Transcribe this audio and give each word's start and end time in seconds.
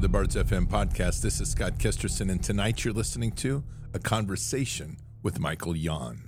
The 0.00 0.08
Bards 0.08 0.34
FM 0.34 0.66
podcast. 0.66 1.20
This 1.20 1.42
is 1.42 1.50
Scott 1.50 1.74
Kesterson, 1.74 2.30
and 2.30 2.42
tonight 2.42 2.86
you're 2.86 2.94
listening 2.94 3.32
to 3.32 3.62
a 3.92 3.98
conversation 3.98 4.96
with 5.22 5.38
Michael 5.38 5.76
Yon. 5.76 6.22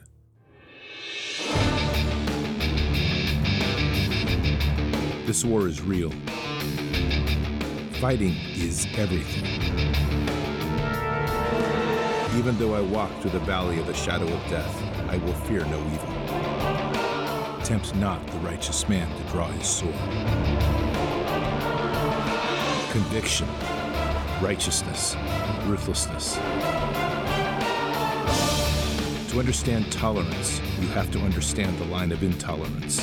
This 5.25 5.43
war 5.43 5.69
is 5.69 5.81
real. 5.81 6.11
Fighting 7.95 8.37
is 8.57 8.87
everything. 8.99 9.47
Even 12.39 12.59
though 12.59 12.75
I 12.75 12.83
walk 12.83 13.11
through 13.23 13.31
the 13.31 13.41
valley 13.41 13.79
of 13.79 13.87
the 13.87 13.95
shadow 13.95 14.27
of 14.27 14.51
death, 14.51 14.83
I 15.09 15.17
will 15.17 15.33
fear 15.33 15.65
no 15.65 15.79
evil. 15.79 17.63
Tempt 17.65 17.95
not 17.95 18.27
the 18.27 18.39
righteous 18.41 18.87
man 18.87 19.09
to 19.17 19.33
draw 19.33 19.47
his 19.47 19.67
sword. 19.67 20.92
Conviction, 22.93 23.49
righteousness, 24.43 25.17
ruthlessness. 25.65 26.35
To 29.31 29.39
understand 29.39 29.91
tolerance, 29.91 30.61
you 30.79 30.89
have 30.89 31.11
to 31.13 31.19
understand 31.21 31.79
the 31.79 31.87
line 31.87 32.13
of 32.13 32.23
intolerance. 32.23 33.03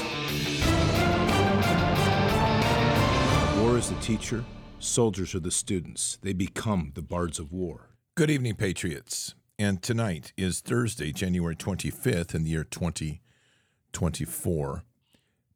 War 3.60 3.80
is 3.80 3.90
the 3.90 3.98
teacher, 4.00 4.46
soldiers 4.78 5.34
are 5.34 5.40
the 5.40 5.50
students. 5.50 6.20
They 6.22 6.34
become 6.34 6.92
the 6.94 7.02
bards 7.02 7.40
of 7.40 7.52
war. 7.52 7.90
Good 8.14 8.30
evening, 8.30 8.58
Patriots. 8.58 9.34
And 9.58 9.82
tonight 9.82 10.34
is 10.38 10.60
Thursday, 10.60 11.12
January 11.12 11.56
25th 11.56 12.36
in 12.36 12.44
the 12.44 12.52
year 12.52 12.64
2024. 12.64 14.84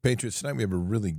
Patriots, 0.02 0.41
tonight 0.41 0.53
we 0.53 0.63
have 0.63 0.72
a 0.72 0.78
really 0.78 1.18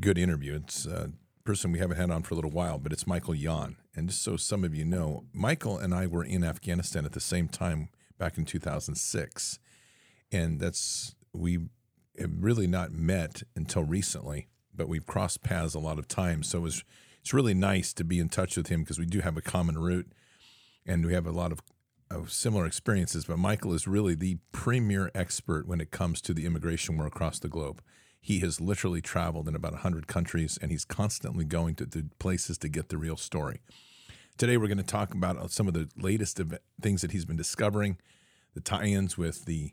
good 0.00 0.18
interview. 0.18 0.56
It's 0.56 0.84
a 0.84 1.12
person 1.50 1.72
we 1.72 1.78
haven't 1.78 1.96
had 1.96 2.10
on 2.10 2.22
for 2.22 2.34
a 2.34 2.36
little 2.36 2.50
while, 2.50 2.78
but 2.78 2.92
it's 2.92 3.06
Michael 3.06 3.34
Yon. 3.34 3.76
And 3.94 4.08
just 4.08 4.22
so 4.22 4.36
some 4.36 4.64
of 4.64 4.74
you 4.74 4.84
know, 4.84 5.24
Michael 5.32 5.78
and 5.78 5.92
I 5.92 6.06
were 6.06 6.24
in 6.24 6.44
Afghanistan 6.44 7.04
at 7.04 7.12
the 7.12 7.20
same 7.20 7.48
time 7.48 7.88
back 8.18 8.38
in 8.38 8.44
2006. 8.44 9.58
And 10.30 10.60
that's, 10.60 11.14
we 11.32 11.58
have 12.18 12.30
really 12.38 12.66
not 12.66 12.92
met 12.92 13.42
until 13.56 13.82
recently 13.82 14.46
but 14.80 14.88
we've 14.88 15.06
crossed 15.06 15.42
paths 15.42 15.74
a 15.74 15.78
lot 15.78 15.98
of 15.98 16.08
times. 16.08 16.48
So 16.48 16.58
it 16.58 16.62
was, 16.62 16.84
it's 17.20 17.34
really 17.34 17.52
nice 17.52 17.92
to 17.92 18.02
be 18.02 18.18
in 18.18 18.30
touch 18.30 18.56
with 18.56 18.68
him 18.68 18.80
because 18.80 18.98
we 18.98 19.04
do 19.04 19.20
have 19.20 19.36
a 19.36 19.42
common 19.42 19.76
root 19.76 20.10
and 20.86 21.04
we 21.04 21.12
have 21.12 21.26
a 21.26 21.32
lot 21.32 21.52
of, 21.52 21.60
of 22.10 22.32
similar 22.32 22.64
experiences. 22.64 23.26
But 23.26 23.38
Michael 23.38 23.74
is 23.74 23.86
really 23.86 24.14
the 24.14 24.38
premier 24.52 25.10
expert 25.14 25.66
when 25.66 25.82
it 25.82 25.90
comes 25.90 26.22
to 26.22 26.32
the 26.32 26.46
immigration 26.46 26.96
war 26.96 27.06
across 27.06 27.38
the 27.38 27.48
globe. 27.48 27.82
He 28.20 28.40
has 28.40 28.60
literally 28.60 29.00
traveled 29.00 29.48
in 29.48 29.54
about 29.54 29.72
100 29.72 30.06
countries 30.06 30.58
and 30.60 30.70
he's 30.70 30.84
constantly 30.84 31.44
going 31.44 31.74
to, 31.76 31.86
places 32.18 32.58
to 32.58 32.68
get 32.68 32.88
the 32.88 32.98
real 32.98 33.16
story. 33.16 33.60
Today, 34.36 34.56
we're 34.56 34.68
going 34.68 34.78
to 34.78 34.84
talk 34.84 35.12
about 35.12 35.36
uh, 35.36 35.48
some 35.48 35.68
of 35.68 35.74
the 35.74 35.88
latest 35.96 36.40
things 36.80 37.02
that 37.02 37.12
he's 37.12 37.26
been 37.26 37.36
discovering, 37.36 37.98
the 38.54 38.60
tie 38.60 38.84
ins 38.84 39.18
with 39.18 39.44
the 39.44 39.72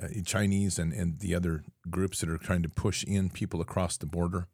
uh, 0.00 0.08
Chinese 0.24 0.78
and, 0.78 0.92
and 0.92 1.18
the 1.20 1.34
other 1.34 1.64
groups 1.90 2.20
that 2.20 2.30
are 2.30 2.38
trying 2.38 2.62
to 2.62 2.68
push 2.68 3.04
in 3.04 3.30
people 3.30 3.60
across 3.60 3.96
the 3.96 4.06
border. 4.06 4.48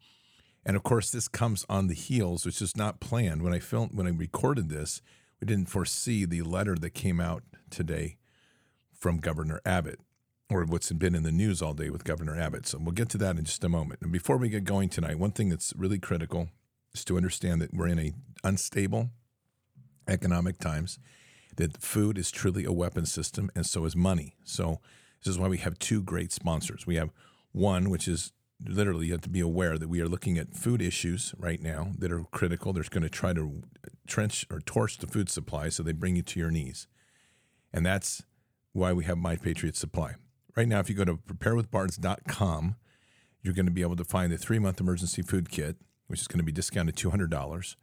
And 0.65 0.75
of 0.75 0.83
course, 0.83 1.09
this 1.11 1.27
comes 1.27 1.65
on 1.69 1.87
the 1.87 1.93
heels, 1.93 2.45
which 2.45 2.61
is 2.61 2.77
not 2.77 2.99
planned. 2.99 3.41
When 3.41 3.53
I 3.53 3.59
filmed, 3.59 3.91
when 3.93 4.07
I 4.07 4.11
recorded 4.11 4.69
this, 4.69 5.01
we 5.39 5.45
didn't 5.45 5.69
foresee 5.69 6.25
the 6.25 6.43
letter 6.43 6.75
that 6.75 6.91
came 6.91 7.19
out 7.19 7.43
today 7.69 8.17
from 8.93 9.17
Governor 9.17 9.61
Abbott, 9.65 9.99
or 10.51 10.63
what's 10.65 10.91
been 10.91 11.15
in 11.15 11.23
the 11.23 11.31
news 11.31 11.61
all 11.61 11.73
day 11.73 11.89
with 11.89 12.03
Governor 12.03 12.39
Abbott. 12.39 12.67
So 12.67 12.77
we'll 12.79 12.91
get 12.91 13.09
to 13.09 13.17
that 13.19 13.37
in 13.37 13.45
just 13.45 13.63
a 13.63 13.69
moment. 13.69 14.01
And 14.01 14.11
before 14.11 14.37
we 14.37 14.49
get 14.49 14.63
going 14.63 14.89
tonight, 14.89 15.17
one 15.17 15.31
thing 15.31 15.49
that's 15.49 15.73
really 15.75 15.99
critical 15.99 16.49
is 16.93 17.05
to 17.05 17.17
understand 17.17 17.61
that 17.61 17.73
we're 17.73 17.87
in 17.87 17.99
a 17.99 18.13
unstable 18.43 19.09
economic 20.07 20.57
times. 20.57 20.99
That 21.57 21.81
food 21.81 22.17
is 22.17 22.31
truly 22.31 22.63
a 22.65 22.71
weapon 22.71 23.05
system, 23.05 23.51
and 23.55 23.65
so 23.65 23.85
is 23.85 23.95
money. 23.95 24.35
So 24.43 24.79
this 25.23 25.31
is 25.31 25.39
why 25.39 25.47
we 25.47 25.57
have 25.57 25.77
two 25.79 26.01
great 26.01 26.31
sponsors. 26.31 26.87
We 26.87 26.95
have 26.95 27.11
one, 27.51 27.89
which 27.89 28.07
is 28.07 28.31
literally 28.65 29.07
you 29.07 29.11
have 29.11 29.21
to 29.21 29.29
be 29.29 29.39
aware 29.39 29.77
that 29.77 29.89
we 29.89 30.01
are 30.01 30.07
looking 30.07 30.37
at 30.37 30.55
food 30.55 30.81
issues 30.81 31.33
right 31.37 31.61
now 31.61 31.91
that 31.97 32.11
are 32.11 32.23
critical. 32.31 32.73
They're 32.73 32.83
going 32.89 33.03
to 33.03 33.09
try 33.09 33.33
to 33.33 33.63
trench 34.07 34.45
or 34.49 34.59
torch 34.59 34.97
the 34.97 35.07
food 35.07 35.29
supply 35.29 35.69
so 35.69 35.83
they 35.83 35.91
bring 35.91 36.15
you 36.15 36.21
to 36.23 36.39
your 36.39 36.51
knees. 36.51 36.87
And 37.73 37.85
that's 37.85 38.23
why 38.73 38.93
we 38.93 39.03
have 39.05 39.17
My 39.17 39.35
Patriot 39.35 39.75
Supply. 39.75 40.15
Right 40.55 40.67
now, 40.67 40.79
if 40.79 40.89
you 40.89 40.95
go 40.95 41.05
to 41.05 41.15
preparewithbards.com, 41.15 42.75
you're 43.41 43.53
going 43.53 43.65
to 43.65 43.71
be 43.71 43.81
able 43.81 43.95
to 43.95 44.03
find 44.03 44.31
the 44.31 44.37
three 44.37 44.59
month 44.59 44.79
emergency 44.79 45.21
food 45.21 45.49
kit, 45.49 45.77
which 46.07 46.21
is 46.21 46.27
going 46.27 46.39
to 46.39 46.45
be 46.45 46.51
discounted 46.51 46.95
$200. 46.95 47.75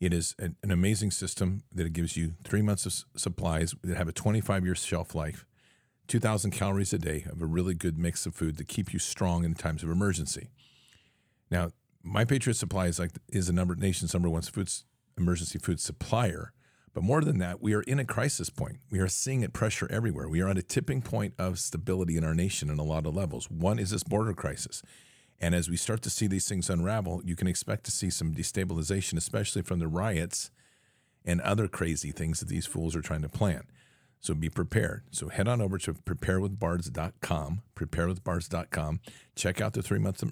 It 0.00 0.14
is 0.14 0.34
an 0.38 0.56
amazing 0.62 1.10
system 1.10 1.62
that 1.72 1.86
it 1.86 1.92
gives 1.92 2.16
you 2.16 2.32
three 2.42 2.62
months 2.62 2.86
of 2.86 3.20
supplies 3.20 3.74
that 3.84 3.96
have 3.96 4.08
a 4.08 4.12
25 4.12 4.64
year 4.64 4.74
shelf 4.74 5.14
life 5.14 5.44
2,000 6.10 6.50
calories 6.50 6.92
a 6.92 6.98
day 6.98 7.24
of 7.30 7.40
a 7.40 7.46
really 7.46 7.72
good 7.72 7.96
mix 7.96 8.26
of 8.26 8.34
food 8.34 8.58
to 8.58 8.64
keep 8.64 8.92
you 8.92 8.98
strong 8.98 9.44
in 9.44 9.54
times 9.54 9.84
of 9.84 9.90
emergency. 9.90 10.50
Now, 11.52 11.70
My 12.02 12.24
Patriot 12.24 12.56
Supply 12.56 12.86
is 12.86 12.98
like 12.98 13.12
is 13.28 13.46
the 13.46 13.52
number 13.52 13.76
nation's 13.76 14.12
number 14.12 14.28
one 14.28 14.42
food 14.42 14.68
emergency 15.16 15.58
food 15.60 15.80
supplier. 15.80 16.52
But 16.92 17.04
more 17.04 17.20
than 17.20 17.38
that, 17.38 17.62
we 17.62 17.74
are 17.74 17.82
in 17.82 18.00
a 18.00 18.04
crisis 18.04 18.50
point. 18.50 18.78
We 18.90 18.98
are 18.98 19.08
seeing 19.08 19.42
it 19.42 19.52
pressure 19.52 19.86
everywhere. 19.90 20.28
We 20.28 20.40
are 20.40 20.48
at 20.48 20.58
a 20.58 20.62
tipping 20.62 21.02
point 21.02 21.34
of 21.38 21.58
stability 21.58 22.16
in 22.16 22.24
our 22.24 22.34
nation 22.34 22.68
in 22.68 22.78
a 22.78 22.84
lot 22.84 23.06
of 23.06 23.14
levels. 23.14 23.48
One 23.50 23.78
is 23.78 23.90
this 23.90 24.02
border 24.02 24.32
crisis. 24.32 24.82
And 25.40 25.54
as 25.54 25.70
we 25.70 25.76
start 25.76 26.02
to 26.02 26.10
see 26.10 26.26
these 26.26 26.48
things 26.48 26.68
unravel, 26.68 27.22
you 27.24 27.36
can 27.36 27.46
expect 27.46 27.84
to 27.84 27.90
see 27.90 28.10
some 28.10 28.34
destabilization, 28.34 29.16
especially 29.16 29.62
from 29.62 29.78
the 29.78 29.88
riots 29.88 30.50
and 31.24 31.40
other 31.40 31.68
crazy 31.68 32.10
things 32.10 32.40
that 32.40 32.48
these 32.48 32.66
fools 32.66 32.96
are 32.96 33.02
trying 33.02 33.22
to 33.22 33.28
plan. 33.28 33.62
So 34.20 34.34
be 34.34 34.50
prepared. 34.50 35.04
So 35.12 35.28
head 35.28 35.48
on 35.48 35.62
over 35.62 35.78
to 35.78 35.94
preparewithbards.com, 35.94 37.62
preparewithbards.com. 37.74 39.00
Check 39.34 39.60
out 39.60 39.72
the 39.72 39.82
three 39.82 39.98
month, 39.98 40.22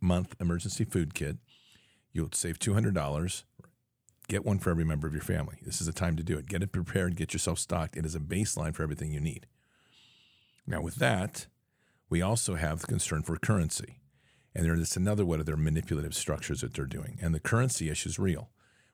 month 0.00 0.34
emergency 0.40 0.84
food 0.84 1.14
kit. 1.14 1.36
You'll 2.12 2.30
save 2.32 2.58
$200. 2.58 3.44
Get 4.30 4.46
one 4.46 4.58
for 4.58 4.70
every 4.70 4.84
member 4.84 5.06
of 5.06 5.12
your 5.12 5.22
family. 5.22 5.56
This 5.62 5.80
is 5.80 5.86
the 5.86 5.92
time 5.92 6.16
to 6.16 6.22
do 6.22 6.38
it. 6.38 6.46
Get 6.46 6.62
it 6.62 6.72
prepared, 6.72 7.16
get 7.16 7.32
yourself 7.32 7.58
stocked. 7.58 7.96
It 7.96 8.06
is 8.06 8.14
a 8.14 8.20
baseline 8.20 8.74
for 8.74 8.82
everything 8.82 9.12
you 9.12 9.20
need. 9.20 9.46
Now, 10.66 10.80
with 10.80 10.96
that, 10.96 11.46
we 12.08 12.22
also 12.22 12.54
have 12.54 12.80
the 12.80 12.86
concern 12.86 13.22
for 13.22 13.36
currency. 13.36 14.00
And 14.54 14.64
there 14.64 14.74
is 14.74 14.96
another 14.96 15.26
one 15.26 15.40
of 15.40 15.46
their 15.46 15.56
manipulative 15.56 16.14
structures 16.14 16.62
that 16.62 16.74
they're 16.74 16.86
doing. 16.86 17.18
And 17.20 17.34
the 17.34 17.40
currency 17.40 17.90
issue 17.90 18.08
is 18.08 18.18
real. 18.18 18.50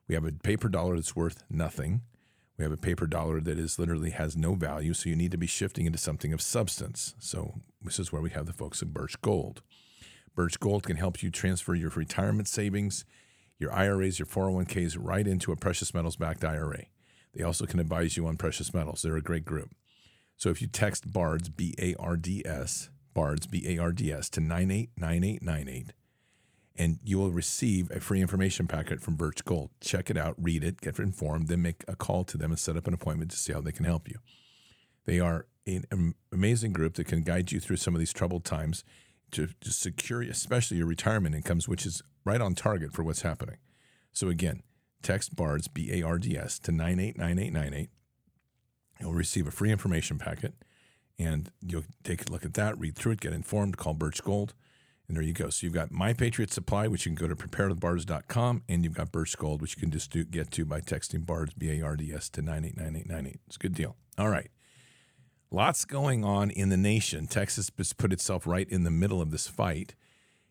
We 0.07 0.15
have 0.15 0.25
a 0.25 0.31
paper 0.31 0.69
dollar 0.69 0.95
that's 0.95 1.15
worth 1.15 1.43
nothing 1.49 2.01
we 2.57 2.63
have 2.63 2.71
a 2.71 2.77
paper 2.77 3.05
dollar 3.05 3.39
that 3.41 3.59
is 3.59 3.77
literally 3.77 4.09
has 4.09 4.35
no 4.35 4.55
value, 4.55 4.93
so 4.93 5.09
you 5.09 5.15
need 5.15 5.31
to 5.31 5.37
be 5.37 5.47
shifting 5.47 5.85
into 5.85 5.99
something 5.99 6.33
of 6.33 6.41
substance. 6.41 7.13
So 7.19 7.61
this 7.81 7.99
is 7.99 8.11
where 8.11 8.21
we 8.21 8.31
have 8.31 8.47
the 8.47 8.53
folks 8.53 8.81
at 8.81 8.93
Birch 8.93 9.21
Gold. 9.21 9.61
Birch 10.35 10.59
Gold 10.59 10.83
can 10.83 10.97
help 10.97 11.21
you 11.21 11.29
transfer 11.29 11.75
your 11.75 11.91
retirement 11.91 12.47
savings, 12.47 13.05
your 13.59 13.71
IRAs, 13.73 14.19
your 14.19 14.25
401ks 14.25 14.97
right 14.99 15.27
into 15.27 15.51
a 15.51 15.55
precious 15.55 15.93
metals 15.93 16.15
backed 16.15 16.43
IRA. 16.43 16.85
They 17.33 17.43
also 17.43 17.65
can 17.65 17.79
advise 17.79 18.17
you 18.17 18.25
on 18.27 18.37
precious 18.37 18.73
metals. 18.73 19.01
They're 19.01 19.15
a 19.15 19.21
great 19.21 19.45
group. 19.45 19.71
So 20.37 20.49
if 20.49 20.61
you 20.61 20.67
text 20.67 21.11
BARDS, 21.11 21.49
B 21.49 21.73
A 21.79 21.95
R 21.95 22.15
D 22.15 22.43
S, 22.45 22.89
BARDS, 23.13 23.47
B 23.47 23.63
A 23.67 23.79
R 23.79 23.91
D 23.91 24.11
S, 24.11 24.29
to 24.31 24.41
989898, 24.41 25.93
and 26.75 26.99
you 27.03 27.17
will 27.17 27.31
receive 27.31 27.89
a 27.89 27.99
free 27.99 28.21
information 28.21 28.67
packet 28.67 29.01
from 29.01 29.15
Birch 29.15 29.43
Gold. 29.43 29.71
Check 29.81 30.11
it 30.11 30.17
out, 30.17 30.35
read 30.37 30.63
it, 30.63 30.81
get 30.81 30.99
informed, 30.99 31.47
then 31.47 31.63
make 31.63 31.83
a 31.87 31.95
call 31.95 32.23
to 32.25 32.37
them 32.37 32.51
and 32.51 32.59
set 32.59 32.77
up 32.77 32.87
an 32.87 32.93
appointment 32.93 33.31
to 33.31 33.37
see 33.37 33.51
how 33.51 33.61
they 33.61 33.71
can 33.71 33.85
help 33.85 34.07
you. 34.07 34.19
They 35.05 35.19
are 35.19 35.47
an 35.65 36.13
amazing 36.31 36.73
group 36.73 36.93
that 36.95 37.07
can 37.07 37.23
guide 37.23 37.51
you 37.51 37.59
through 37.59 37.77
some 37.77 37.95
of 37.95 37.99
these 37.99 38.13
troubled 38.13 38.45
times 38.45 38.83
to, 39.31 39.47
to 39.61 39.71
secure, 39.71 40.21
especially 40.21 40.77
your 40.77 40.87
retirement 40.87 41.35
incomes, 41.35 41.67
which 41.67 41.85
is 41.85 42.01
right 42.25 42.41
on 42.41 42.55
target 42.55 42.93
for 42.93 43.03
what's 43.03 43.21
happening. 43.21 43.57
So 44.11 44.29
again, 44.29 44.63
text 45.01 45.35
BARDS, 45.35 45.67
B 45.67 45.91
A 45.93 46.05
R 46.05 46.17
D 46.17 46.37
S, 46.37 46.59
to 46.59 46.71
989898. 46.71 47.89
You'll 48.99 49.13
receive 49.13 49.47
a 49.47 49.51
free 49.51 49.71
information 49.71 50.17
packet 50.17 50.53
and 51.19 51.51
you'll 51.61 51.83
take 52.03 52.27
a 52.27 52.31
look 52.31 52.45
at 52.45 52.53
that, 52.55 52.79
read 52.79 52.95
through 52.95 53.13
it, 53.13 53.21
get 53.21 53.33
informed, 53.33 53.77
call 53.77 53.93
Birch 53.93 54.23
Gold. 54.23 54.53
And 55.07 55.15
there 55.15 55.23
you 55.23 55.33
go. 55.33 55.49
So 55.49 55.65
you've 55.65 55.73
got 55.73 55.91
My 55.91 56.13
Patriot 56.13 56.51
Supply, 56.51 56.87
which 56.87 57.05
you 57.05 57.15
can 57.15 57.27
go 57.27 57.33
to 57.33 57.35
preparewithbards.com, 57.35 58.63
and 58.67 58.83
you've 58.83 58.93
got 58.93 59.11
Birch 59.11 59.37
Gold, 59.37 59.61
which 59.61 59.75
you 59.75 59.81
can 59.81 59.89
just 59.89 60.11
do, 60.11 60.25
get 60.25 60.51
to 60.51 60.65
by 60.65 60.81
texting 60.81 61.25
BARDS, 61.25 61.53
B 61.57 61.79
A 61.79 61.81
R 61.81 61.95
D 61.95 62.11
S, 62.13 62.29
to 62.29 62.41
989898. 62.41 63.39
It's 63.47 63.55
a 63.55 63.59
good 63.59 63.73
deal. 63.73 63.95
All 64.17 64.29
right. 64.29 64.49
Lots 65.49 65.85
going 65.85 66.23
on 66.23 66.49
in 66.49 66.69
the 66.69 66.77
nation. 66.77 67.27
Texas 67.27 67.71
has 67.77 67.93
put 67.93 68.11
itself 68.11 68.45
right 68.45 68.67
in 68.69 68.83
the 68.83 68.91
middle 68.91 69.21
of 69.21 69.31
this 69.31 69.47
fight, 69.47 69.95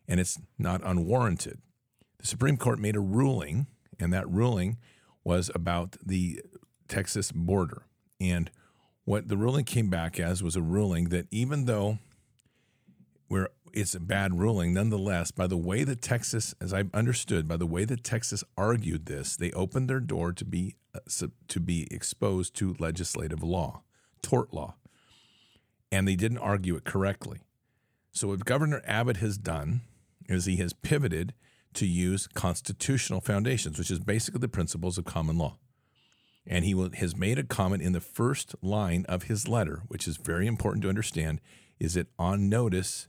and 0.07 0.19
it's 0.19 0.39
not 0.57 0.81
unwarranted. 0.83 1.59
The 2.17 2.27
Supreme 2.27 2.57
Court 2.57 2.79
made 2.79 2.95
a 2.95 2.99
ruling, 2.99 3.67
and 3.99 4.11
that 4.11 4.29
ruling 4.29 4.77
was 5.23 5.51
about 5.53 5.97
the 6.03 6.41
Texas 6.87 7.31
border. 7.31 7.83
And 8.19 8.49
what 9.05 9.27
the 9.27 9.37
ruling 9.37 9.65
came 9.65 9.89
back 9.89 10.19
as 10.19 10.41
was 10.41 10.55
a 10.55 10.61
ruling 10.61 11.09
that 11.09 11.27
even 11.29 11.65
though 11.65 11.99
we're 13.29 13.49
it's 13.73 13.93
a 13.93 13.99
bad 13.99 14.39
ruling. 14.39 14.73
Nonetheless, 14.73 15.29
by 15.31 15.45
the 15.45 15.57
way 15.57 15.83
that 15.83 16.01
Texas, 16.01 16.55
as 16.59 16.73
I 16.73 16.85
understood, 16.93 17.47
by 17.47 17.57
the 17.57 17.67
way 17.67 17.85
that 17.85 18.03
Texas 18.03 18.43
argued 18.57 19.05
this, 19.05 19.35
they 19.35 19.51
opened 19.51 19.89
their 19.89 19.99
door 19.99 20.31
to 20.33 20.45
be 20.45 20.75
uh, 20.95 21.27
to 21.47 21.59
be 21.59 21.87
exposed 21.91 22.55
to 22.55 22.75
legislative 22.79 23.43
law, 23.43 23.83
tort 24.21 24.53
law, 24.53 24.75
and 25.91 26.07
they 26.07 26.15
didn't 26.15 26.37
argue 26.39 26.75
it 26.75 26.83
correctly. 26.83 27.39
So 28.11 28.29
what 28.29 28.45
Governor 28.45 28.81
Abbott 28.85 29.17
has 29.17 29.37
done 29.37 29.81
is 30.27 30.45
he 30.45 30.57
has 30.57 30.73
pivoted 30.73 31.33
to 31.75 31.85
use 31.85 32.27
constitutional 32.27 33.21
foundations, 33.21 33.77
which 33.77 33.91
is 33.91 33.99
basically 33.99 34.39
the 34.39 34.47
principles 34.47 34.97
of 34.97 35.05
common 35.05 35.37
law. 35.37 35.57
And 36.45 36.65
he 36.65 36.73
will, 36.73 36.89
has 36.93 37.15
made 37.15 37.37
a 37.37 37.43
comment 37.43 37.83
in 37.83 37.93
the 37.93 38.01
first 38.01 38.55
line 38.61 39.05
of 39.07 39.23
his 39.23 39.47
letter, 39.47 39.83
which 39.87 40.07
is 40.07 40.17
very 40.17 40.47
important 40.47 40.81
to 40.83 40.89
understand. 40.89 41.41
Is 41.79 41.95
it 41.95 42.07
on 42.17 42.49
notice? 42.49 43.07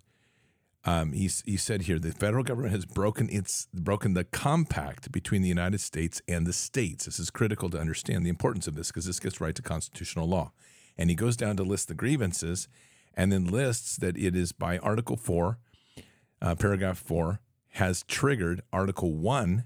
Um, 0.85 1.13
he, 1.13 1.31
he 1.45 1.57
said 1.57 1.83
here 1.83 1.99
the 1.99 2.13
federal 2.13 2.45
government 2.45 2.73
has 2.75 2.85
broken 2.85 3.29
its 3.31 3.69
broken 3.73 4.15
the 4.15 4.25
compact 4.25 5.13
between 5.13 5.43
the 5.43 5.49
United 5.49 5.81
States 5.81 6.21
and 6.29 6.47
the 6.47 6.53
states. 6.53 7.05
This 7.07 7.19
is 7.19 7.31
critical 7.31 7.71
to 7.71 7.79
understand 7.79 8.25
the 8.25 8.31
importance 8.31 8.67
of 8.67 8.75
this 8.75 8.89
because 8.89 9.07
this 9.07 9.21
gets 9.21 9.41
right 9.41 9.55
to 9.55 9.63
constitutional 9.63 10.29
law. 10.29 10.53
And 10.99 11.11
he 11.11 11.17
goes 11.17 11.37
down 11.37 11.56
to 11.56 11.62
list 11.62 11.89
the 11.89 11.95
grievances, 11.95 12.69
and 13.15 13.33
then 13.33 13.47
lists 13.47 13.97
that 13.97 14.17
it 14.19 14.35
is 14.35 14.53
by 14.53 14.79
Article 14.79 15.17
Four, 15.17 15.59
uh, 16.43 16.55
paragraph 16.56 16.99
four, 16.99 17.41
has 17.71 18.03
triggered 18.03 18.62
Article 18.73 19.15
1 19.15 19.65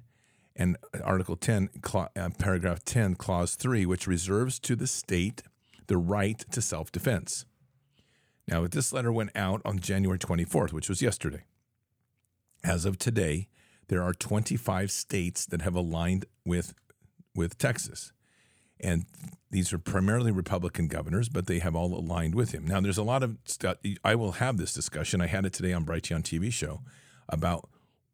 and 0.55 0.77
Article 1.03 1.37
10, 1.37 1.71
uh, 1.95 2.29
paragraph 2.39 2.85
10, 2.85 3.15
clause 3.15 3.55
3, 3.55 3.87
which 3.87 4.07
reserves 4.07 4.59
to 4.61 4.77
the 4.77 4.87
state 4.87 5.43
the 5.87 5.97
right 5.97 6.45
to 6.51 6.61
self 6.61 6.93
defense. 6.93 7.47
Now, 8.47 8.67
this 8.67 8.93
letter 8.93 9.13
went 9.13 9.31
out 9.35 9.63
on 9.65 9.79
January 9.79 10.19
24th, 10.19 10.73
which 10.73 10.89
was 10.89 11.01
yesterday. 11.01 11.45
As 12.65 12.85
of 12.85 12.99
today, 12.99 13.49
there 13.89 14.03
are 14.03 14.13
25 14.13 14.91
states 14.91 15.47
that 15.47 15.63
have 15.63 15.75
aligned 15.75 16.27
with, 16.45 16.75
with 17.35 17.59
Texas. 17.59 18.13
And 18.83 19.05
these 19.51 19.73
are 19.73 19.79
primarily 19.79 20.33
Republican 20.33 20.89
governors, 20.89 21.29
but 21.29 21.47
they 21.47 21.59
have 21.59 21.77
all 21.77 21.95
aligned 21.95 22.35
with 22.35 22.53
him. 22.53 22.67
Now, 22.67 22.81
there's 22.81 22.99
a 22.99 23.03
lot 23.03 23.23
of 23.23 23.37
stuff. 23.45 23.77
I 24.05 24.15
will 24.15 24.33
have 24.33 24.57
this 24.57 24.73
discussion. 24.73 25.21
I 25.21 25.27
had 25.27 25.45
it 25.45 25.53
today 25.53 25.73
on 25.73 25.85
Brighteon 25.85 26.23
TV 26.23 26.53
show 26.53 26.81
about 27.29 27.69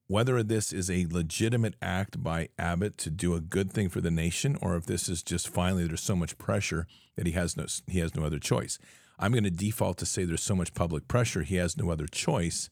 whether 0.09 0.43
this 0.43 0.73
is 0.73 0.91
a 0.91 1.07
legitimate 1.11 1.75
act 1.81 2.23
by 2.23 2.49
Abbott 2.59 2.97
to 2.99 3.11
do 3.11 3.35
a 3.35 3.41
good 3.41 3.71
thing 3.71 3.89
for 3.89 4.01
the 4.01 4.11
nation, 4.11 4.57
or 4.61 4.75
if 4.77 4.87
this 4.87 5.09
is 5.09 5.23
just 5.23 5.49
finally 5.49 5.87
there's 5.87 6.03
so 6.03 6.17
much 6.17 6.39
pressure 6.39 6.87
that 7.17 7.27
he 7.27 7.33
has 7.33 7.57
no 7.57 7.67
he 7.87 7.99
has 8.01 8.17
no 8.17 8.25
other 8.25 8.39
choice. 8.39 8.79
I'm 9.19 9.33
going 9.33 9.45
to 9.45 9.51
default 9.51 9.99
to 9.99 10.07
say 10.07 10.25
there's 10.25 10.43
so 10.43 10.57
much 10.57 10.75
public 10.75 11.09
pressure 11.09 11.43
he 11.43 11.57
has 11.57 11.77
no 11.77 11.91
other 11.91 12.07
choice, 12.07 12.71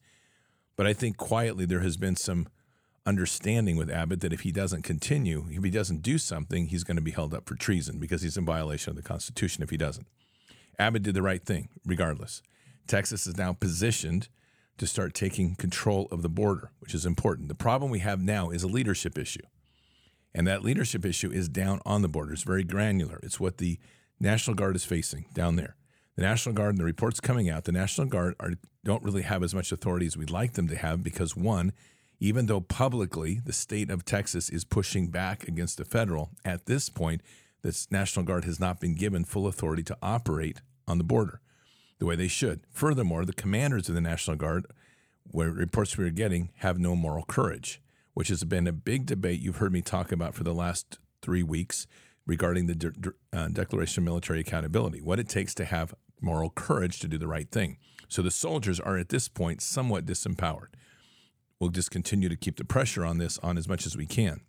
but 0.77 0.87
I 0.87 0.93
think 0.93 1.19
quietly 1.19 1.67
there 1.67 1.81
has 1.81 1.97
been 1.97 2.17
some 2.17 2.49
understanding 3.07 3.77
with 3.77 3.91
Abbott 3.91 4.21
that 4.21 4.33
if 4.33 4.41
he 4.41 4.53
doesn't 4.53 4.83
continue, 4.83 5.47
if 5.51 5.63
he 5.63 5.71
doesn't 5.71 6.03
do 6.03 6.19
something, 6.19 6.67
he's 6.67 6.85
going 6.85 6.97
to 6.97 7.03
be 7.03 7.13
held 7.13 7.33
up 7.33 7.49
for 7.49 7.55
treason 7.55 7.99
because 7.99 8.23
he's 8.23 8.37
in 8.37 8.45
violation 8.45 8.91
of 8.91 8.97
the 8.97 9.03
Constitution 9.03 9.63
if 9.63 9.71
he 9.71 9.77
doesn't. 9.77 10.07
Abbott 10.79 11.03
did 11.03 11.15
the 11.15 11.23
right 11.23 11.45
thing, 11.45 11.69
regardless. 11.87 12.43
Texas 12.87 13.27
is 13.27 13.37
now 13.37 13.53
positioned 13.53 14.29
to 14.79 14.87
start 14.87 15.15
taking 15.15 15.55
control 15.55 16.07
of 16.11 16.23
the 16.23 16.29
border, 16.29 16.71
which 16.81 16.95
is 16.95 17.07
important. 17.07 17.49
The 17.49 17.55
problem 17.55 17.91
we 17.91 18.01
have 18.01 18.21
now 18.21 18.51
is 18.51 18.63
a 18.63 18.69
leadership 18.69 19.17
issue. 19.17 19.43
And 20.35 20.47
that 20.47 20.63
leadership 20.63 21.07
issue 21.07 21.31
is 21.31 21.49
down 21.49 21.81
on 21.87 22.03
the 22.03 22.09
border. 22.09 22.35
It's 22.35 22.43
very 22.43 22.65
granular. 22.65 23.19
It's 23.23 23.41
what 23.41 23.57
the 23.57 23.79
National 24.21 24.55
Guard 24.55 24.77
is 24.77 24.85
facing 24.85 25.27
down 25.33 25.57
there. 25.57 25.77
The 26.17 26.23
National 26.23 26.55
Guard 26.55 26.71
and 26.71 26.79
the 26.79 26.85
reports 26.85 27.21
coming 27.21 27.49
out, 27.49 27.65
the 27.65 27.73
National 27.73 28.07
Guard 28.07 28.35
are, 28.39 28.53
don't 28.85 29.03
really 29.03 29.23
have 29.23 29.43
as 29.43 29.55
much 29.55 29.73
authority 29.73 30.07
as 30.07 30.17
we'd 30.17 30.31
like 30.31 30.53
them 30.53 30.69
to 30.69 30.77
have 30.77 31.03
because, 31.03 31.37
one, 31.37 31.73
even 32.19 32.47
though 32.47 32.61
publicly 32.61 33.41
the 33.45 33.53
state 33.53 33.91
of 33.91 34.05
Texas 34.05 34.49
is 34.49 34.65
pushing 34.65 35.09
back 35.09 35.47
against 35.47 35.79
the 35.79 35.85
federal, 35.85 36.31
at 36.45 36.67
this 36.67 36.89
point, 36.89 37.23
the 37.63 37.87
National 37.91 38.25
Guard 38.25 38.45
has 38.45 38.61
not 38.61 38.81
been 38.81 38.95
given 38.95 39.25
full 39.25 39.47
authority 39.47 39.83
to 39.85 39.97
operate 40.03 40.61
on 40.87 40.99
the 40.99 41.05
border 41.05 41.41
the 41.99 42.07
way 42.07 42.17
they 42.17 42.29
should. 42.29 42.61
Furthermore, 42.71 43.25
the 43.25 43.33
commanders 43.33 43.89
of 43.89 43.95
the 43.95 44.01
National 44.01 44.37
Guard, 44.37 44.67
where 45.25 45.51
reports 45.51 45.97
we 45.97 46.05
are 46.05 46.11
getting, 46.11 46.51
have 46.57 46.79
no 46.79 46.95
moral 46.95 47.25
courage, 47.25 47.81
which 48.15 48.29
has 48.29 48.45
been 48.45 48.67
a 48.67 48.73
big 48.73 49.07
debate 49.07 49.41
you've 49.41 49.57
heard 49.57 49.73
me 49.73 49.83
talk 49.83 50.13
about 50.13 50.35
for 50.35 50.45
the 50.45 50.55
last 50.55 50.99
three 51.23 51.43
weeks 51.43 51.87
regarding 52.27 52.67
the 52.67 52.75
de- 52.75 53.13
uh, 53.33 53.49
Declaration 53.49 54.03
of 54.03 54.05
Military 54.05 54.41
Accountability, 54.41 55.01
what 55.01 55.19
it 55.19 55.29
takes 55.29 55.55
to 55.55 55.65
have 55.65 55.95
moral 56.21 56.51
courage 56.51 56.99
to 57.01 57.09
do 57.09 57.19
the 57.19 57.27
right 57.27 57.51
thing. 57.51 57.79
So 58.09 58.23
the 58.23 58.31
soldiers 58.31 58.81
are 58.81 58.99
at 58.99 59.09
this 59.09 59.29
point 59.29 59.63
somewhat 59.63 60.07
disempowered. 60.07 60.69
We'll 61.59 61.71
just 61.71 61.91
continue 61.91 62.29
to 62.29 62.37
keep 62.37 62.57
the 62.57 62.65
pressure 62.65 63.05
on 63.05 63.19
this 63.19 63.39
on 63.39 63.57
as 63.57 63.69
much 63.69 63.87
as 63.87 63.97
we 63.97 64.07
can. 64.07 64.41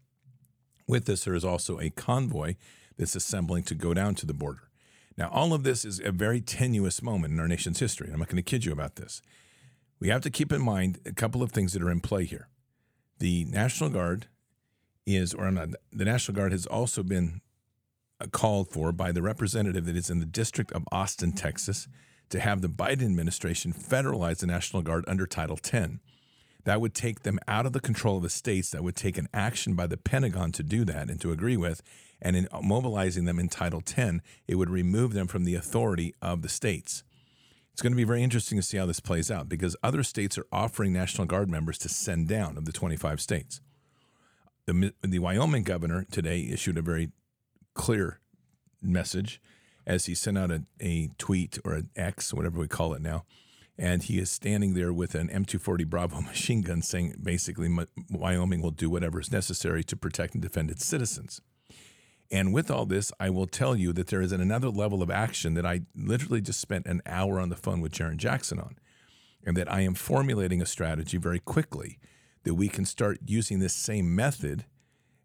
With 0.87 1.05
this, 1.05 1.23
there 1.23 1.35
is 1.35 1.45
also 1.45 1.79
a 1.79 1.89
convoy 1.89 2.55
that's 2.97 3.15
assembling 3.15 3.63
to 3.63 3.75
go 3.75 3.93
down 3.93 4.15
to 4.15 4.25
the 4.25 4.33
border. 4.33 4.69
Now, 5.17 5.29
all 5.29 5.53
of 5.53 5.63
this 5.63 5.83
is 5.83 5.99
a 5.99 6.11
very 6.11 6.41
tenuous 6.41 7.01
moment 7.01 7.33
in 7.33 7.39
our 7.39 7.47
nation's 7.47 7.79
history. 7.79 8.09
I'm 8.11 8.19
not 8.19 8.27
going 8.27 8.37
to 8.37 8.43
kid 8.43 8.65
you 8.65 8.71
about 8.71 8.95
this. 8.95 9.21
We 9.99 10.09
have 10.09 10.21
to 10.21 10.29
keep 10.29 10.51
in 10.51 10.61
mind 10.61 10.99
a 11.05 11.11
couple 11.11 11.41
of 11.41 11.51
things 11.51 11.73
that 11.73 11.81
are 11.81 11.89
in 11.89 12.01
play 12.01 12.25
here. 12.25 12.49
The 13.19 13.45
National 13.45 13.89
Guard 13.89 14.27
is, 15.07 15.33
or 15.33 15.49
not, 15.49 15.69
the 15.91 16.05
National 16.05 16.35
Guard 16.35 16.51
has 16.51 16.67
also 16.67 17.01
been 17.01 17.41
uh, 18.21 18.27
called 18.27 18.69
for 18.69 18.91
by 18.91 19.11
the 19.11 19.23
representative 19.23 19.85
that 19.85 19.95
is 19.95 20.11
in 20.11 20.19
the 20.19 20.25
District 20.25 20.71
of 20.73 20.83
Austin, 20.91 21.31
Texas, 21.31 21.87
to 22.29 22.39
have 22.39 22.61
the 22.61 22.69
Biden 22.69 23.05
administration 23.05 23.73
federalize 23.73 24.39
the 24.39 24.47
National 24.47 24.83
Guard 24.83 25.03
under 25.07 25.25
Title 25.25 25.57
10. 25.57 25.99
That 26.67 26.81
would 26.81 26.93
take 26.93 27.23
them 27.23 27.39
out 27.47 27.65
of 27.65 27.71
the 27.71 27.79
control 27.79 28.17
of 28.17 28.23
the 28.23 28.29
states. 28.29 28.71
That 28.71 28.83
would 28.83 28.97
take 28.97 29.17
an 29.17 29.29
action 29.33 29.73
by 29.73 29.87
the 29.87 29.95
Pentagon 29.95 30.51
to 30.51 30.63
do 30.63 30.83
that 30.83 31.09
and 31.09 31.19
to 31.21 31.31
agree 31.31 31.55
with. 31.55 31.81
And 32.21 32.35
in 32.35 32.49
mobilizing 32.61 33.23
them 33.23 33.39
in 33.39 33.47
Title 33.47 33.79
10, 33.79 34.21
it 34.49 34.55
would 34.55 34.69
remove 34.69 35.13
them 35.13 35.27
from 35.27 35.45
the 35.45 35.55
authority 35.55 36.13
of 36.21 36.41
the 36.41 36.49
states. 36.49 37.05
It's 37.71 37.81
going 37.81 37.93
to 37.93 37.97
be 37.97 38.03
very 38.03 38.21
interesting 38.21 38.57
to 38.57 38.61
see 38.61 38.75
how 38.75 38.85
this 38.85 38.99
plays 38.99 39.31
out 39.31 39.47
because 39.47 39.77
other 39.81 40.03
states 40.03 40.37
are 40.37 40.45
offering 40.51 40.91
National 40.91 41.25
Guard 41.25 41.49
members 41.49 41.77
to 41.77 41.87
send 41.87 42.27
down 42.27 42.57
of 42.57 42.65
the 42.65 42.73
25 42.73 43.21
states. 43.21 43.61
The, 44.65 44.93
the 45.01 45.19
Wyoming 45.19 45.63
governor 45.63 46.05
today 46.11 46.49
issued 46.51 46.77
a 46.77 46.81
very 46.81 47.11
clear 47.75 48.19
message 48.81 49.41
as 49.85 50.07
he 50.07 50.13
sent 50.13 50.37
out 50.37 50.51
a, 50.51 50.63
a 50.81 51.11
tweet 51.17 51.59
or 51.63 51.75
an 51.75 51.91
X, 51.95 52.33
whatever 52.33 52.59
we 52.59 52.67
call 52.67 52.93
it 52.93 53.01
now, 53.01 53.23
and 53.77 54.03
he 54.03 54.17
is 54.17 54.31
standing 54.31 54.73
there 54.73 54.91
with 54.91 55.13
an 55.13 55.29
M240 55.29 55.87
Bravo 55.87 56.21
machine 56.21 56.61
gun 56.61 56.81
saying 56.81 57.15
basically 57.21 57.69
Wyoming 58.09 58.61
will 58.61 58.71
do 58.71 58.89
whatever 58.89 59.19
is 59.19 59.31
necessary 59.31 59.83
to 59.85 59.95
protect 59.95 60.33
and 60.33 60.41
defend 60.41 60.71
its 60.71 60.85
citizens. 60.85 61.41
And 62.29 62.53
with 62.53 62.69
all 62.69 62.85
this, 62.85 63.11
I 63.19 63.29
will 63.29 63.47
tell 63.47 63.75
you 63.75 63.93
that 63.93 64.07
there 64.07 64.21
is 64.21 64.33
another 64.33 64.69
level 64.69 65.01
of 65.01 65.09
action 65.09 65.53
that 65.53 65.65
I 65.65 65.81
literally 65.95 66.41
just 66.41 66.59
spent 66.59 66.85
an 66.85 67.01
hour 67.05 67.39
on 67.39 67.49
the 67.49 67.55
phone 67.55 67.79
with 67.79 67.93
Jaron 67.93 68.17
Jackson 68.17 68.59
on, 68.59 68.77
and 69.45 69.55
that 69.55 69.71
I 69.71 69.81
am 69.81 69.93
formulating 69.93 70.61
a 70.61 70.65
strategy 70.65 71.17
very 71.17 71.39
quickly 71.39 71.99
that 72.43 72.55
we 72.55 72.67
can 72.67 72.83
start 72.83 73.19
using 73.25 73.59
this 73.59 73.73
same 73.73 74.13
method, 74.13 74.65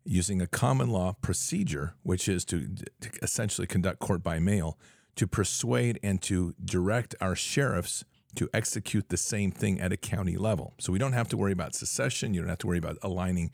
using 0.04 0.40
a 0.40 0.46
common 0.46 0.90
law 0.90 1.14
procedure, 1.20 1.94
which 2.04 2.28
is 2.28 2.44
to, 2.46 2.68
to 3.00 3.10
essentially 3.20 3.66
conduct 3.66 3.98
court 3.98 4.22
by 4.22 4.38
mail, 4.38 4.78
to 5.16 5.26
persuade 5.26 5.98
and 6.04 6.22
to 6.22 6.54
direct 6.64 7.16
our 7.20 7.34
sheriffs 7.34 8.04
to 8.36 8.48
execute 8.54 9.08
the 9.08 9.16
same 9.16 9.50
thing 9.50 9.80
at 9.80 9.92
a 9.92 9.96
county 9.96 10.36
level. 10.36 10.74
So 10.78 10.92
we 10.92 10.98
don't 10.98 11.12
have 11.12 11.28
to 11.28 11.36
worry 11.36 11.52
about 11.52 11.74
secession. 11.74 12.34
You 12.34 12.40
don't 12.40 12.48
have 12.48 12.58
to 12.58 12.66
worry 12.66 12.78
about 12.78 12.98
aligning 13.02 13.50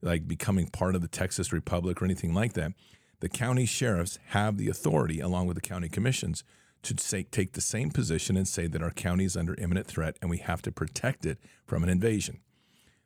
like 0.00 0.26
becoming 0.26 0.66
part 0.66 0.94
of 0.94 1.02
the 1.02 1.08
Texas 1.08 1.52
Republic 1.52 2.00
or 2.00 2.04
anything 2.04 2.34
like 2.34 2.54
that. 2.54 2.72
The 3.20 3.28
county 3.28 3.66
sheriffs 3.66 4.18
have 4.28 4.56
the 4.56 4.68
authority, 4.68 5.20
along 5.20 5.46
with 5.46 5.54
the 5.54 5.60
county 5.60 5.88
commissions, 5.88 6.42
to 6.82 6.98
say, 6.98 7.22
take 7.22 7.52
the 7.52 7.60
same 7.60 7.90
position 7.90 8.36
and 8.36 8.48
say 8.48 8.66
that 8.66 8.82
our 8.82 8.90
county 8.90 9.24
is 9.24 9.36
under 9.36 9.54
imminent 9.54 9.86
threat 9.86 10.16
and 10.20 10.28
we 10.28 10.38
have 10.38 10.62
to 10.62 10.72
protect 10.72 11.24
it 11.24 11.38
from 11.64 11.84
an 11.84 11.88
invasion. 11.88 12.40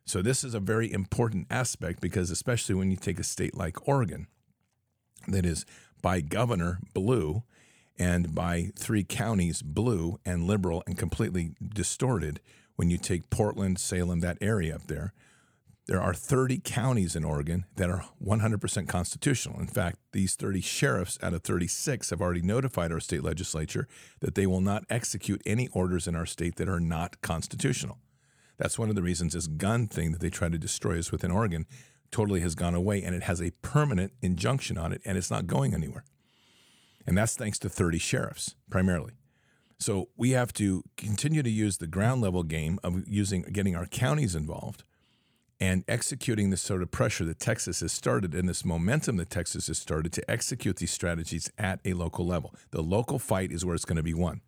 So, 0.05 0.21
this 0.21 0.43
is 0.43 0.53
a 0.53 0.59
very 0.59 0.91
important 0.91 1.47
aspect 1.51 2.01
because, 2.01 2.31
especially 2.31 2.75
when 2.75 2.89
you 2.89 2.97
take 2.97 3.19
a 3.19 3.23
state 3.23 3.55
like 3.55 3.87
Oregon, 3.87 4.27
that 5.27 5.45
is 5.45 5.65
by 6.01 6.21
governor 6.21 6.79
blue 6.93 7.43
and 7.99 8.33
by 8.35 8.71
three 8.75 9.03
counties 9.03 9.61
blue 9.61 10.19
and 10.25 10.45
liberal 10.45 10.83
and 10.85 10.97
completely 10.97 11.51
distorted 11.73 12.39
when 12.75 12.89
you 12.89 12.97
take 12.97 13.29
Portland, 13.29 13.79
Salem, 13.79 14.19
that 14.19 14.37
area 14.39 14.75
up 14.75 14.87
there 14.87 15.13
there 15.87 16.01
are 16.01 16.13
30 16.13 16.59
counties 16.63 17.15
in 17.15 17.23
Oregon 17.23 17.65
that 17.77 17.89
are 17.89 18.03
100% 18.23 18.87
constitutional. 18.89 19.59
In 19.59 19.67
fact, 19.67 19.97
these 20.11 20.35
30 20.35 20.59
sheriffs 20.59 21.17
out 21.23 21.33
of 21.33 21.43
36 21.43 22.09
have 22.09 22.21
already 22.21 22.41
notified 22.41 22.91
our 22.91 22.99
state 22.99 23.23
legislature 23.23 23.87
that 24.19 24.35
they 24.35 24.45
will 24.45 24.59
not 24.59 24.83
execute 24.89 25.41
any 25.45 25.69
orders 25.69 26.05
in 26.05 26.13
our 26.13 26.25
state 26.25 26.57
that 26.57 26.67
are 26.67 26.81
not 26.81 27.21
constitutional. 27.21 27.99
That's 28.57 28.77
one 28.77 28.89
of 28.89 28.95
the 28.95 29.01
reasons 29.01 29.33
this 29.33 29.47
gun 29.47 29.87
thing 29.87 30.11
that 30.11 30.19
they 30.19 30.29
try 30.29 30.49
to 30.49 30.57
destroy 30.57 30.99
us 30.99 31.11
within 31.11 31.31
Oregon 31.31 31.65
totally 32.11 32.41
has 32.41 32.53
gone 32.53 32.75
away 32.75 33.01
and 33.01 33.15
it 33.15 33.23
has 33.23 33.41
a 33.41 33.51
permanent 33.61 34.11
injunction 34.21 34.77
on 34.77 34.91
it 34.91 35.01
and 35.05 35.17
it's 35.17 35.31
not 35.31 35.47
going 35.47 35.73
anywhere. 35.73 36.03
And 37.07 37.17
that's 37.17 37.35
thanks 37.35 37.57
to 37.59 37.69
30 37.69 37.97
sheriffs 37.97 38.55
primarily. 38.69 39.13
So 39.79 40.09
we 40.17 40.31
have 40.31 40.51
to 40.53 40.83
continue 40.97 41.41
to 41.41 41.49
use 41.49 41.77
the 41.77 41.87
ground 41.87 42.21
level 42.21 42.43
game 42.43 42.79
of 42.83 43.07
using 43.07 43.43
getting 43.43 43.75
our 43.75 43.85
counties 43.85 44.35
involved 44.35 44.83
and 45.59 45.83
executing 45.87 46.49
this 46.49 46.61
sort 46.61 46.81
of 46.81 46.91
pressure 46.91 47.25
that 47.25 47.39
Texas 47.39 47.79
has 47.79 47.91
started 47.91 48.35
and 48.35 48.47
this 48.47 48.65
momentum 48.65 49.17
that 49.17 49.29
Texas 49.29 49.67
has 49.67 49.77
started 49.77 50.11
to 50.13 50.29
execute 50.29 50.77
these 50.77 50.91
strategies 50.91 51.51
at 51.57 51.79
a 51.85 51.93
local 51.93 52.25
level. 52.25 52.53
The 52.71 52.83
local 52.83 53.17
fight 53.17 53.51
is 53.51 53.65
where 53.65 53.73
it's 53.73 53.85
going 53.85 53.97
to 53.97 54.03
be 54.03 54.13
won. 54.13 54.41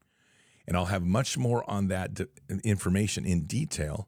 And 0.67 0.77
I'll 0.77 0.85
have 0.85 1.03
much 1.03 1.37
more 1.37 1.67
on 1.69 1.87
that 1.87 2.19
information 2.63 3.25
in 3.25 3.45
detail 3.45 4.07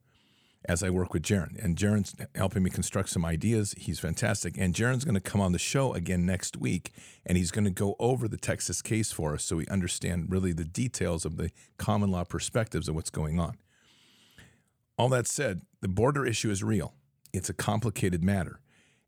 as 0.66 0.84
I 0.84 0.90
work 0.90 1.14
with 1.14 1.24
Jaron. 1.24 1.64
And 1.64 1.76
Jaron's 1.76 2.16
helping 2.36 2.64
me 2.64 2.70
construct 2.70 3.10
some 3.10 3.26
ideas. 3.26 3.74
He's 3.78 4.00
fantastic. 4.00 4.58
And 4.58 4.74
Jaron's 4.74 5.04
going 5.04 5.16
to 5.16 5.22
come 5.22 5.42
on 5.42 5.52
the 5.52 5.60
show 5.60 5.94
again 5.94 6.26
next 6.26 6.58
week 6.58 6.92
and 7.26 7.38
he's 7.38 7.52
going 7.52 7.66
to 7.66 7.72
go 7.72 7.96
over 8.00 8.28
the 8.28 8.38
Texas 8.38 8.82
case 8.82 9.12
for 9.12 9.34
us 9.34 9.44
so 9.44 9.56
we 9.56 9.68
understand 9.68 10.28
really 10.30 10.54
the 10.54 10.66
details 10.66 11.26
of 11.26 11.38
the 11.38 11.52
common 11.78 12.12
law 12.12 12.24
perspectives 12.24 12.88
of 12.88 12.96
what's 12.96 13.10
going 13.10 13.40
on. 13.40 13.58
All 14.98 15.10
that 15.10 15.28
said, 15.28 15.62
the 15.82 15.88
border 15.88 16.26
issue 16.26 16.52
is 16.52 16.64
real. 16.64 16.94
It's 17.34 17.50
a 17.50 17.54
complicated 17.54 18.24
matter. 18.24 18.60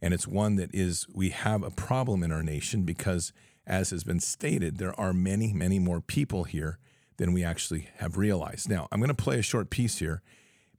And 0.01 0.13
it's 0.13 0.27
one 0.27 0.55
that 0.55 0.73
is, 0.73 1.05
we 1.13 1.29
have 1.29 1.63
a 1.63 1.69
problem 1.69 2.23
in 2.23 2.31
our 2.31 2.43
nation 2.43 2.83
because, 2.83 3.31
as 3.65 3.91
has 3.91 4.03
been 4.03 4.19
stated, 4.19 4.77
there 4.77 4.99
are 4.99 5.13
many, 5.13 5.53
many 5.53 5.79
more 5.79 6.01
people 6.01 6.45
here 6.45 6.77
than 7.17 7.31
we 7.31 7.43
actually 7.43 7.89
have 7.97 8.17
realized. 8.17 8.69
Now, 8.69 8.87
I'm 8.91 8.99
going 8.99 9.07
to 9.09 9.13
play 9.13 9.39
a 9.39 9.43
short 9.43 9.69
piece 9.69 9.99
here 9.99 10.21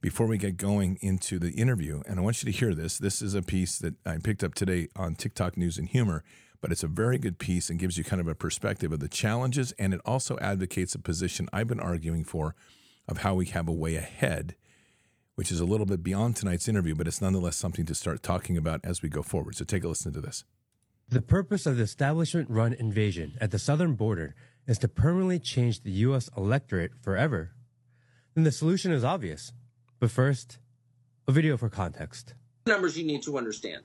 before 0.05 0.27
we 0.27 0.37
get 0.37 0.55
going 0.55 0.99
into 1.01 1.39
the 1.39 1.49
interview. 1.53 1.99
And 2.05 2.19
I 2.19 2.21
want 2.21 2.43
you 2.43 2.51
to 2.51 2.55
hear 2.55 2.75
this. 2.75 2.99
This 2.99 3.23
is 3.23 3.33
a 3.33 3.41
piece 3.41 3.79
that 3.79 3.95
I 4.05 4.19
picked 4.19 4.43
up 4.43 4.53
today 4.53 4.87
on 4.95 5.15
TikTok 5.15 5.57
News 5.57 5.79
and 5.79 5.89
Humor, 5.89 6.23
but 6.61 6.71
it's 6.71 6.83
a 6.83 6.87
very 6.87 7.17
good 7.17 7.39
piece 7.39 7.71
and 7.71 7.79
gives 7.79 7.97
you 7.97 8.03
kind 8.03 8.21
of 8.21 8.27
a 8.27 8.35
perspective 8.35 8.91
of 8.91 8.99
the 8.99 9.07
challenges. 9.07 9.71
And 9.79 9.95
it 9.95 10.01
also 10.05 10.37
advocates 10.37 10.93
a 10.93 10.99
position 10.99 11.49
I've 11.51 11.67
been 11.67 11.79
arguing 11.79 12.23
for 12.23 12.53
of 13.07 13.21
how 13.21 13.33
we 13.33 13.47
have 13.47 13.67
a 13.67 13.73
way 13.73 13.95
ahead 13.95 14.55
which 15.33 15.51
is 15.51 15.59
a 15.59 15.65
little 15.65 15.85
bit 15.85 16.01
beyond 16.01 16.33
tonight's 16.33 16.69
interview, 16.69 16.95
but 16.95 17.09
it's 17.09 17.21
nonetheless 17.21 17.57
something 17.57 17.85
to 17.85 17.93
start 17.93 18.23
talking 18.23 18.55
about 18.55 18.79
as 18.85 19.01
we 19.01 19.09
go 19.09 19.21
forward. 19.21 19.53
So 19.53 19.65
take 19.65 19.83
a 19.83 19.87
listen 19.89 20.13
to 20.13 20.21
this. 20.21 20.45
The 21.09 21.21
purpose 21.21 21.65
of 21.65 21.75
the 21.75 21.83
establishment 21.83 22.49
run 22.49 22.71
invasion 22.71 23.33
at 23.41 23.51
the 23.51 23.59
southern 23.59 23.95
border 23.95 24.33
is 24.65 24.77
to 24.77 24.87
permanently 24.87 25.39
change 25.39 25.81
the 25.81 25.91
U.S. 25.91 26.29
electorate 26.37 26.91
forever. 27.01 27.51
Then 28.33 28.45
the 28.45 28.51
solution 28.53 28.93
is 28.93 29.03
obvious. 29.03 29.51
But 29.99 30.11
first, 30.11 30.59
a 31.27 31.31
video 31.31 31.57
for 31.57 31.69
context. 31.69 32.33
Numbers 32.67 32.97
you 32.97 33.05
need 33.05 33.23
to 33.23 33.37
understand. 33.37 33.83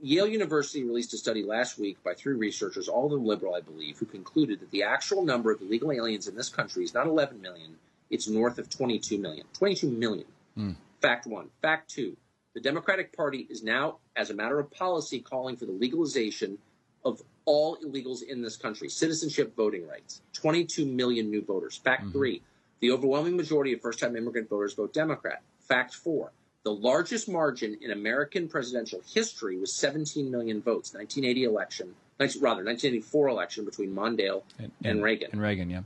Yale 0.00 0.26
University 0.26 0.82
released 0.82 1.14
a 1.14 1.16
study 1.16 1.44
last 1.44 1.78
week 1.78 2.02
by 2.02 2.14
three 2.14 2.34
researchers, 2.34 2.88
all 2.88 3.06
of 3.06 3.12
them 3.12 3.24
liberal, 3.24 3.54
I 3.54 3.60
believe, 3.60 3.98
who 3.98 4.06
concluded 4.06 4.58
that 4.60 4.70
the 4.72 4.82
actual 4.82 5.24
number 5.24 5.52
of 5.52 5.60
illegal 5.60 5.92
aliens 5.92 6.26
in 6.26 6.34
this 6.34 6.48
country 6.48 6.82
is 6.82 6.92
not 6.92 7.06
11 7.06 7.40
million, 7.40 7.76
it's 8.10 8.28
north 8.28 8.58
of 8.58 8.68
22 8.68 9.18
million. 9.18 9.46
22 9.52 9.88
million. 9.88 10.26
Mm. 10.58 10.74
Fact 11.00 11.26
one. 11.26 11.50
Fact 11.62 11.88
two. 11.88 12.16
The 12.54 12.60
Democratic 12.60 13.16
Party 13.16 13.46
is 13.48 13.62
now, 13.62 13.98
as 14.16 14.30
a 14.30 14.34
matter 14.34 14.58
of 14.58 14.70
policy, 14.70 15.20
calling 15.20 15.56
for 15.56 15.66
the 15.66 15.72
legalization 15.72 16.58
of 17.04 17.22
all 17.44 17.76
illegals 17.78 18.22
in 18.22 18.42
this 18.42 18.56
country, 18.56 18.88
citizenship 18.88 19.54
voting 19.56 19.86
rights. 19.86 20.20
22 20.34 20.84
million 20.84 21.30
new 21.30 21.42
voters. 21.42 21.76
Fact 21.76 22.02
mm-hmm. 22.02 22.12
three. 22.12 22.42
The 22.82 22.90
overwhelming 22.90 23.36
majority 23.36 23.72
of 23.72 23.80
first 23.80 24.00
time 24.00 24.16
immigrant 24.16 24.48
voters 24.48 24.74
vote 24.74 24.92
Democrat. 24.92 25.42
Fact 25.60 25.94
four. 25.94 26.32
The 26.64 26.72
largest 26.72 27.28
margin 27.28 27.78
in 27.80 27.92
American 27.92 28.48
presidential 28.48 29.00
history 29.14 29.56
was 29.56 29.72
17 29.72 30.28
million 30.32 30.60
votes, 30.60 30.92
1980 30.92 31.44
election, 31.44 31.94
rather, 32.18 32.64
1984 32.64 33.28
election 33.28 33.64
between 33.64 33.94
Mondale 33.94 34.42
and, 34.58 34.72
and, 34.82 34.96
and 34.96 35.02
Reagan. 35.02 35.30
And 35.30 35.40
Reagan, 35.40 35.70
yeah. 35.70 35.82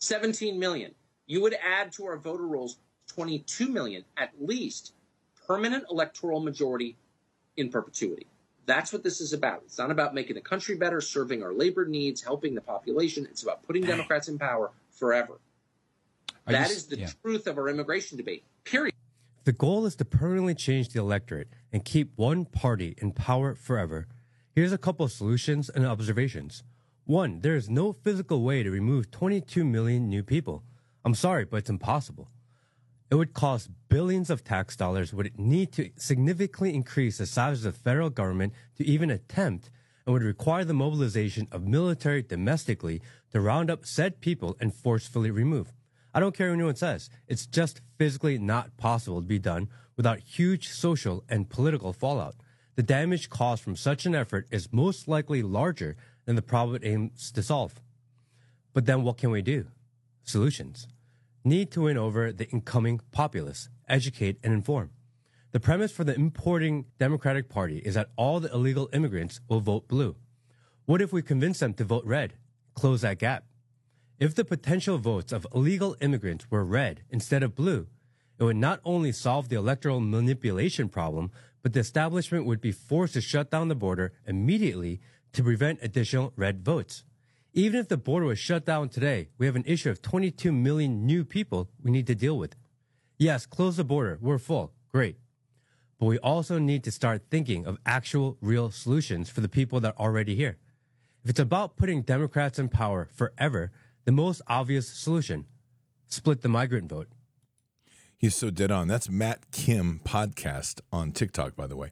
17 0.00 0.58
million. 0.58 0.94
You 1.26 1.40
would 1.40 1.54
add 1.54 1.92
to 1.92 2.04
our 2.04 2.18
voter 2.18 2.46
rolls 2.46 2.76
22 3.08 3.68
million 3.68 4.04
at 4.18 4.32
least 4.38 4.92
permanent 5.46 5.84
electoral 5.90 6.40
majority 6.40 6.96
in 7.56 7.70
perpetuity. 7.70 8.26
That's 8.66 8.92
what 8.92 9.02
this 9.02 9.22
is 9.22 9.32
about. 9.32 9.62
It's 9.64 9.78
not 9.78 9.90
about 9.90 10.14
making 10.14 10.34
the 10.34 10.42
country 10.42 10.76
better, 10.76 11.00
serving 11.00 11.42
our 11.42 11.54
labor 11.54 11.86
needs, 11.86 12.22
helping 12.22 12.54
the 12.54 12.60
population. 12.60 13.26
It's 13.30 13.42
about 13.42 13.66
putting 13.66 13.84
Democrats 13.84 14.28
in 14.28 14.38
power 14.38 14.72
forever. 14.90 15.38
That 16.52 16.70
is 16.70 16.86
the 16.86 16.98
yeah. 16.98 17.10
truth 17.22 17.46
of 17.46 17.58
our 17.58 17.68
immigration 17.68 18.16
debate, 18.16 18.44
period. 18.64 18.94
The 19.44 19.52
goal 19.52 19.86
is 19.86 19.96
to 19.96 20.04
permanently 20.04 20.54
change 20.54 20.90
the 20.90 21.00
electorate 21.00 21.48
and 21.72 21.84
keep 21.84 22.12
one 22.16 22.44
party 22.44 22.94
in 22.98 23.12
power 23.12 23.54
forever. 23.54 24.06
Here's 24.54 24.72
a 24.72 24.78
couple 24.78 25.06
of 25.06 25.12
solutions 25.12 25.68
and 25.68 25.86
observations. 25.86 26.62
One, 27.04 27.40
there 27.40 27.56
is 27.56 27.70
no 27.70 27.92
physical 27.92 28.42
way 28.42 28.62
to 28.62 28.70
remove 28.70 29.10
22 29.10 29.64
million 29.64 30.08
new 30.08 30.22
people. 30.22 30.64
I'm 31.04 31.14
sorry, 31.14 31.46
but 31.46 31.58
it's 31.58 31.70
impossible. 31.70 32.28
It 33.10 33.14
would 33.14 33.32
cost 33.32 33.70
billions 33.88 34.28
of 34.28 34.44
tax 34.44 34.76
dollars, 34.76 35.14
would 35.14 35.38
need 35.38 35.72
to 35.72 35.90
significantly 35.96 36.74
increase 36.74 37.16
the 37.16 37.24
size 37.24 37.64
of 37.64 37.72
the 37.72 37.80
federal 37.80 38.10
government 38.10 38.52
to 38.76 38.84
even 38.84 39.08
attempt, 39.10 39.70
and 40.04 40.12
would 40.12 40.22
require 40.22 40.64
the 40.64 40.74
mobilization 40.74 41.48
of 41.50 41.66
military 41.66 42.22
domestically 42.22 43.00
to 43.32 43.40
round 43.40 43.70
up 43.70 43.86
said 43.86 44.20
people 44.20 44.56
and 44.60 44.74
forcefully 44.74 45.30
remove. 45.30 45.72
I 46.14 46.20
don't 46.20 46.34
care 46.34 46.48
what 46.48 46.54
anyone 46.54 46.76
says. 46.76 47.10
It's 47.26 47.46
just 47.46 47.80
physically 47.98 48.38
not 48.38 48.76
possible 48.76 49.20
to 49.20 49.26
be 49.26 49.38
done 49.38 49.68
without 49.96 50.20
huge 50.20 50.68
social 50.68 51.24
and 51.28 51.48
political 51.48 51.92
fallout. 51.92 52.36
The 52.76 52.82
damage 52.82 53.28
caused 53.28 53.62
from 53.62 53.76
such 53.76 54.06
an 54.06 54.14
effort 54.14 54.46
is 54.50 54.72
most 54.72 55.08
likely 55.08 55.42
larger 55.42 55.96
than 56.24 56.36
the 56.36 56.42
problem 56.42 56.76
it 56.76 56.86
aims 56.86 57.32
to 57.32 57.42
solve. 57.42 57.80
But 58.72 58.86
then 58.86 59.02
what 59.02 59.16
can 59.18 59.30
we 59.30 59.42
do? 59.42 59.66
Solutions 60.22 60.86
need 61.44 61.70
to 61.72 61.82
win 61.82 61.96
over 61.96 62.32
the 62.32 62.48
incoming 62.50 63.00
populace, 63.10 63.68
educate 63.88 64.38
and 64.44 64.52
inform. 64.52 64.90
The 65.50 65.60
premise 65.60 65.90
for 65.90 66.04
the 66.04 66.14
importing 66.14 66.84
Democratic 66.98 67.48
Party 67.48 67.78
is 67.78 67.94
that 67.94 68.10
all 68.16 68.38
the 68.38 68.52
illegal 68.52 68.90
immigrants 68.92 69.40
will 69.48 69.60
vote 69.60 69.88
blue. 69.88 70.14
What 70.84 71.00
if 71.00 71.12
we 71.12 71.22
convince 71.22 71.58
them 71.58 71.74
to 71.74 71.84
vote 71.84 72.04
red? 72.04 72.34
Close 72.74 73.00
that 73.00 73.18
gap. 73.18 73.44
If 74.18 74.34
the 74.34 74.44
potential 74.44 74.98
votes 74.98 75.32
of 75.32 75.46
illegal 75.54 75.96
immigrants 76.00 76.50
were 76.50 76.64
red 76.64 77.02
instead 77.08 77.44
of 77.44 77.54
blue, 77.54 77.86
it 78.36 78.42
would 78.42 78.56
not 78.56 78.80
only 78.84 79.12
solve 79.12 79.48
the 79.48 79.56
electoral 79.56 80.00
manipulation 80.00 80.88
problem, 80.88 81.30
but 81.62 81.72
the 81.72 81.80
establishment 81.80 82.44
would 82.44 82.60
be 82.60 82.72
forced 82.72 83.14
to 83.14 83.20
shut 83.20 83.48
down 83.48 83.68
the 83.68 83.76
border 83.76 84.12
immediately 84.26 85.00
to 85.34 85.44
prevent 85.44 85.78
additional 85.82 86.32
red 86.34 86.64
votes. 86.64 87.04
Even 87.52 87.78
if 87.78 87.86
the 87.86 87.96
border 87.96 88.26
was 88.26 88.40
shut 88.40 88.64
down 88.64 88.88
today, 88.88 89.28
we 89.38 89.46
have 89.46 89.54
an 89.56 89.64
issue 89.66 89.90
of 89.90 90.02
22 90.02 90.50
million 90.50 91.06
new 91.06 91.24
people 91.24 91.68
we 91.80 91.92
need 91.92 92.08
to 92.08 92.14
deal 92.16 92.36
with. 92.36 92.56
Yes, 93.18 93.46
close 93.46 93.76
the 93.76 93.84
border. 93.84 94.18
We're 94.20 94.38
full. 94.38 94.72
Great. 94.90 95.16
But 96.00 96.06
we 96.06 96.18
also 96.18 96.58
need 96.58 96.82
to 96.84 96.90
start 96.90 97.22
thinking 97.30 97.66
of 97.66 97.78
actual 97.86 98.36
real 98.40 98.72
solutions 98.72 99.30
for 99.30 99.40
the 99.40 99.48
people 99.48 99.78
that 99.80 99.94
are 99.96 100.06
already 100.06 100.34
here. 100.34 100.58
If 101.22 101.30
it's 101.30 101.40
about 101.40 101.76
putting 101.76 102.02
Democrats 102.02 102.58
in 102.58 102.68
power 102.68 103.08
forever, 103.12 103.70
the 104.08 104.12
most 104.12 104.40
obvious 104.46 104.88
solution, 104.88 105.44
split 106.06 106.40
the 106.40 106.48
migrant 106.48 106.88
vote. 106.88 107.08
He's 108.16 108.34
so 108.34 108.48
dead 108.48 108.70
on. 108.70 108.88
That's 108.88 109.10
Matt 109.10 109.50
Kim 109.50 110.00
podcast 110.02 110.80
on 110.90 111.12
TikTok, 111.12 111.54
by 111.54 111.66
the 111.66 111.76
way. 111.76 111.90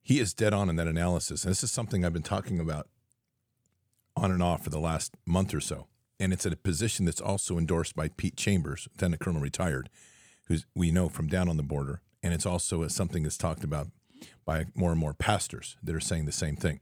He 0.00 0.18
is 0.18 0.32
dead 0.32 0.54
on 0.54 0.70
in 0.70 0.76
that 0.76 0.88
analysis. 0.88 1.44
And 1.44 1.50
this 1.50 1.62
is 1.62 1.70
something 1.70 2.06
I've 2.06 2.14
been 2.14 2.22
talking 2.22 2.58
about 2.58 2.88
on 4.16 4.30
and 4.30 4.42
off 4.42 4.64
for 4.64 4.70
the 4.70 4.80
last 4.80 5.14
month 5.26 5.52
or 5.52 5.60
so. 5.60 5.88
And 6.18 6.32
it's 6.32 6.46
a 6.46 6.56
position 6.56 7.04
that's 7.04 7.20
also 7.20 7.58
endorsed 7.58 7.94
by 7.94 8.08
Pete 8.08 8.38
Chambers, 8.38 8.88
lieutenant 8.90 9.20
colonel 9.20 9.42
retired, 9.42 9.90
who 10.46 10.56
we 10.74 10.90
know 10.90 11.10
from 11.10 11.26
down 11.26 11.50
on 11.50 11.58
the 11.58 11.62
border. 11.62 12.00
And 12.22 12.32
it's 12.32 12.46
also 12.46 12.88
something 12.88 13.24
that's 13.24 13.36
talked 13.36 13.62
about 13.62 13.88
by 14.46 14.68
more 14.74 14.90
and 14.90 14.98
more 14.98 15.12
pastors 15.12 15.76
that 15.82 15.94
are 15.94 16.00
saying 16.00 16.24
the 16.24 16.32
same 16.32 16.56
thing. 16.56 16.80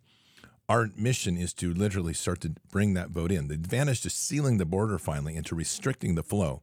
Our 0.68 0.90
mission 0.96 1.38
is 1.38 1.54
to 1.54 1.72
literally 1.72 2.12
start 2.12 2.42
to 2.42 2.52
bring 2.70 2.92
that 2.92 3.08
vote 3.08 3.32
in. 3.32 3.48
The 3.48 3.54
advantage 3.54 4.02
to 4.02 4.10
sealing 4.10 4.58
the 4.58 4.66
border 4.66 4.98
finally 4.98 5.34
and 5.34 5.46
to 5.46 5.54
restricting 5.54 6.14
the 6.14 6.22
flow 6.22 6.62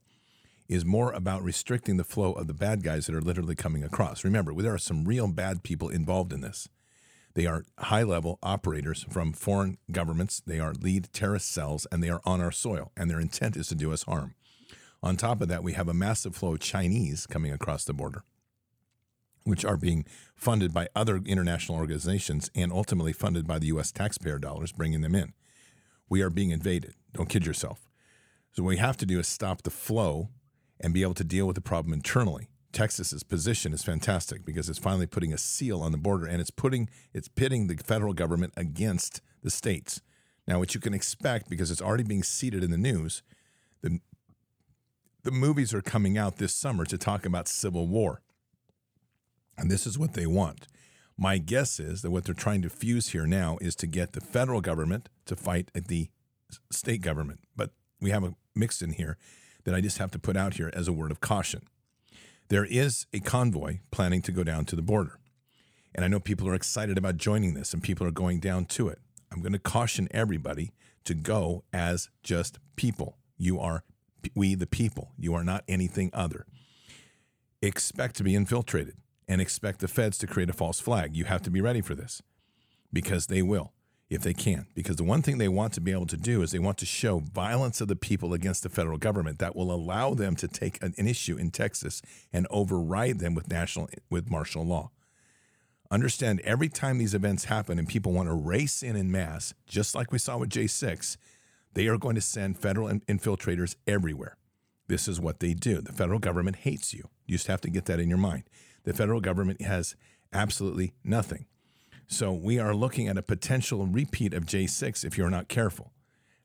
is 0.68 0.86
more 0.86 1.12
about 1.12 1.42
restricting 1.44 1.98
the 1.98 2.04
flow 2.04 2.34
of 2.34 2.46
the 2.46 2.54
bad 2.54 2.84
guys 2.84 3.08
that 3.08 3.16
are 3.16 3.22
literally 3.22 3.56
coming 3.56 3.84
across. 3.84 4.24
Remember, 4.24 4.54
there 4.54 4.74
are 4.74 4.78
some 4.78 5.06
real 5.06 5.28
bad 5.28 5.64
people 5.64 5.90
involved 5.90 6.34
in 6.34 6.42
this. 6.42 6.70
They 7.34 7.48
are 7.48 7.66
high 7.80 8.04
level 8.04 8.38
operators 8.44 9.08
from 9.10 9.34
foreign 9.34 9.80
governments. 9.92 10.40
They 10.46 10.60
are 10.60 10.74
lead 10.74 11.10
terrorist 11.12 11.52
cells 11.52 11.88
and 11.92 12.04
they 12.04 12.10
are 12.10 12.22
on 12.26 12.42
our 12.42 12.52
soil, 12.52 12.92
and 12.96 13.10
their 13.10 13.20
intent 13.20 13.58
is 13.58 13.68
to 13.70 13.76
do 13.76 13.92
us 13.92 14.04
harm. 14.04 14.36
On 15.02 15.18
top 15.18 15.42
of 15.42 15.48
that, 15.48 15.64
we 15.64 15.74
have 15.74 15.90
a 15.90 15.94
massive 15.96 16.36
flow 16.36 16.54
of 16.54 16.60
Chinese 16.60 17.26
coming 17.26 17.52
across 17.52 17.86
the 17.86 17.94
border, 17.94 18.24
which 19.46 19.64
are 19.64 19.78
being 19.78 20.06
funded 20.36 20.74
by 20.74 20.90
other 20.96 21.22
international 21.26 21.78
organizations 21.78 22.52
and 22.54 22.74
ultimately 22.74 23.14
funded 23.14 23.48
by 23.48 23.58
the 23.58 23.68
U.S. 23.68 23.92
taxpayer 23.92 24.40
dollars, 24.40 24.74
bringing 24.74 25.02
them 25.02 25.16
in. 25.16 25.34
We 26.10 26.22
are 26.22 26.30
being 26.30 26.50
invaded. 26.50 26.96
Don't 27.14 27.30
kid 27.30 27.46
yourself. 27.46 27.88
So, 28.52 28.64
what 28.64 28.70
we 28.70 28.78
have 28.78 28.98
to 28.98 29.06
do 29.06 29.20
is 29.20 29.28
stop 29.28 29.62
the 29.62 29.70
flow 29.70 30.30
and 30.80 30.94
be 30.94 31.04
able 31.04 31.14
to 31.14 31.24
deal 31.24 31.46
with 31.46 31.56
the 31.56 31.62
problem 31.62 31.94
internally. 31.94 32.50
Texas's 32.74 33.24
position 33.24 33.72
is 33.72 33.84
fantastic 33.84 34.46
because 34.46 34.68
it's 34.68 34.80
finally 34.80 35.08
putting 35.08 35.32
a 35.32 35.38
seal 35.38 35.82
on 35.82 35.94
the 35.94 35.98
border 35.98 36.26
and 36.26 36.42
it's 36.42 36.52
putting 36.52 36.90
it's 37.14 37.30
pitting 37.30 37.68
the 37.68 37.78
federal 37.78 38.14
government 38.14 38.54
against 38.58 39.22
the 39.44 39.50
states. 39.50 40.02
Now, 40.48 40.60
what 40.60 40.76
you 40.76 40.82
can 40.82 40.94
expect 40.94 41.50
because 41.50 41.72
it's 41.72 41.82
already 41.82 42.04
being 42.04 42.24
seeded 42.24 42.64
in 42.64 42.72
the 42.72 42.78
news, 42.78 43.24
the 43.82 44.00
the 45.24 45.32
movies 45.32 45.74
are 45.74 45.82
coming 45.82 46.18
out 46.18 46.38
this 46.38 46.54
summer 46.54 46.86
to 46.86 46.98
talk 46.98 47.26
about 47.26 47.48
civil 47.48 47.88
war. 47.88 48.22
And 49.58 49.72
this 49.72 49.88
is 49.88 49.98
what 49.98 50.14
they 50.14 50.26
want. 50.26 50.68
My 51.18 51.38
guess 51.38 51.80
is 51.80 52.02
that 52.02 52.12
what 52.12 52.26
they're 52.26 52.34
trying 52.34 52.62
to 52.64 52.70
fuse 52.70 53.10
here 53.10 53.26
now 53.26 53.58
is 53.62 53.76
to 53.78 53.88
get 53.88 54.14
the 54.14 54.22
federal 54.22 54.62
government 54.62 55.08
to 55.26 55.36
fight 55.36 55.72
at 55.74 55.88
the 55.88 56.10
state 56.72 57.02
government. 57.02 57.40
But 57.56 57.72
we 58.02 58.10
have 58.12 58.24
a 58.24 58.36
mix 58.54 58.82
in 58.82 58.94
here 58.94 59.18
that 59.64 59.74
I 59.74 59.82
just 59.82 59.98
have 59.98 60.12
to 60.12 60.20
put 60.20 60.36
out 60.36 60.56
here 60.56 60.70
as 60.74 60.88
a 60.88 60.94
word 60.94 61.12
of 61.12 61.22
caution. 61.22 61.62
There 62.50 62.66
is 62.66 63.08
a 63.14 63.20
convoy 63.22 63.80
planning 63.92 64.22
to 64.24 64.32
go 64.32 64.44
down 64.44 64.66
to 64.66 64.76
the 64.76 64.82
border. 64.82 65.20
And 65.94 66.04
I 66.04 66.10
know 66.10 66.20
people 66.20 66.48
are 66.50 66.54
excited 66.54 66.98
about 66.98 67.18
joining 67.18 67.54
this 67.54 67.74
and 67.74 67.82
people 67.82 68.06
are 68.06 68.12
going 68.12 68.40
down 68.40 68.66
to 68.66 68.90
it. 68.90 69.00
I'm 69.32 69.42
going 69.42 69.54
to 69.54 69.60
caution 69.60 70.08
everybody 70.12 70.74
to 71.06 71.14
go 71.14 71.64
as 71.72 72.10
just 72.24 72.60
people. 72.76 73.18
You 73.38 73.60
are 73.60 73.84
we 74.36 74.56
the 74.56 74.68
people. 74.68 75.12
You 75.18 75.34
are 75.36 75.44
not 75.44 75.64
anything 75.68 76.10
other. 76.14 76.46
Expect 77.62 78.16
to 78.18 78.24
be 78.24 78.36
infiltrated 78.36 78.96
and 79.28 79.42
expect 79.42 79.80
the 79.80 79.88
feds 79.88 80.18
to 80.20 80.28
create 80.28 80.50
a 80.50 80.54
false 80.54 80.80
flag. 80.80 81.16
You 81.16 81.26
have 81.26 81.42
to 81.44 81.50
be 81.50 81.62
ready 81.62 81.82
for 81.82 81.96
this 81.96 82.22
because 82.92 83.28
they 83.28 83.42
will 83.42 83.74
if 84.10 84.22
they 84.22 84.34
can. 84.34 84.68
Because 84.76 84.98
the 84.98 85.04
one 85.04 85.22
thing 85.22 85.38
they 85.38 85.48
want 85.48 85.74
to 85.74 85.82
be 85.82 85.92
able 85.92 86.06
to 86.08 86.18
do 86.18 86.42
is 86.42 86.52
they 86.52 86.60
want 86.60 86.78
to 86.80 86.86
show 86.86 87.20
violence 87.20 87.82
of 87.82 87.88
the 87.88 87.96
people 87.96 88.34
against 88.34 88.64
the 88.64 88.70
federal 88.70 88.98
government 88.98 89.40
that 89.40 89.56
will 89.56 89.72
allow 89.72 90.14
them 90.14 90.36
to 90.38 90.48
take 90.48 90.82
an, 90.82 90.94
issue 90.98 91.38
in 91.38 91.52
Texas 91.52 92.02
and 92.32 92.48
override 92.50 93.20
them 93.20 93.34
with 93.34 93.50
national 93.50 93.90
with 94.10 94.30
martial 94.30 94.66
law. 94.66 94.92
Understand 95.92 96.42
every 96.42 96.70
time 96.70 96.98
these 96.98 97.14
events 97.14 97.46
happen 97.46 97.78
and 97.78 97.88
people 97.88 98.12
want 98.12 98.28
to 98.28 98.34
race 98.34 98.82
in 98.82 98.96
in 98.96 99.12
mass, 99.12 99.54
just 99.68 99.96
like 99.96 100.12
we 100.12 100.18
saw 100.18 100.38
with 100.38 100.50
J6, 100.50 101.18
they 101.74 101.88
are 101.88 101.98
going 101.98 102.16
to 102.16 102.22
send 102.22 102.58
federal 102.58 102.90
infiltrators 102.90 103.76
everywhere. 103.86 104.38
This 104.88 105.08
is 105.08 105.20
what 105.20 105.40
they 105.40 105.54
do. 105.54 105.82
The 105.82 105.92
federal 105.92 106.20
government 106.20 106.58
hates 106.58 106.94
you. 106.94 107.10
You 107.26 107.36
just 107.36 107.48
have 107.48 107.62
to 107.62 107.70
get 107.70 107.86
that 107.86 108.00
in 108.00 108.10
your 108.10 108.18
mind. 108.18 108.44
The 108.86 108.94
federal 108.94 109.20
government 109.20 109.62
has 109.62 109.96
absolutely 110.32 110.94
nothing. 111.04 111.46
So 112.08 112.32
we 112.32 112.60
are 112.60 112.76
looking 112.76 113.08
at 113.08 113.18
a 113.18 113.24
potential 113.24 113.86
repeat 113.86 114.34
of 114.34 114.46
J6 114.46 115.04
if 115.04 115.18
you're 115.18 115.30
not 115.30 115.48
careful. 115.48 115.92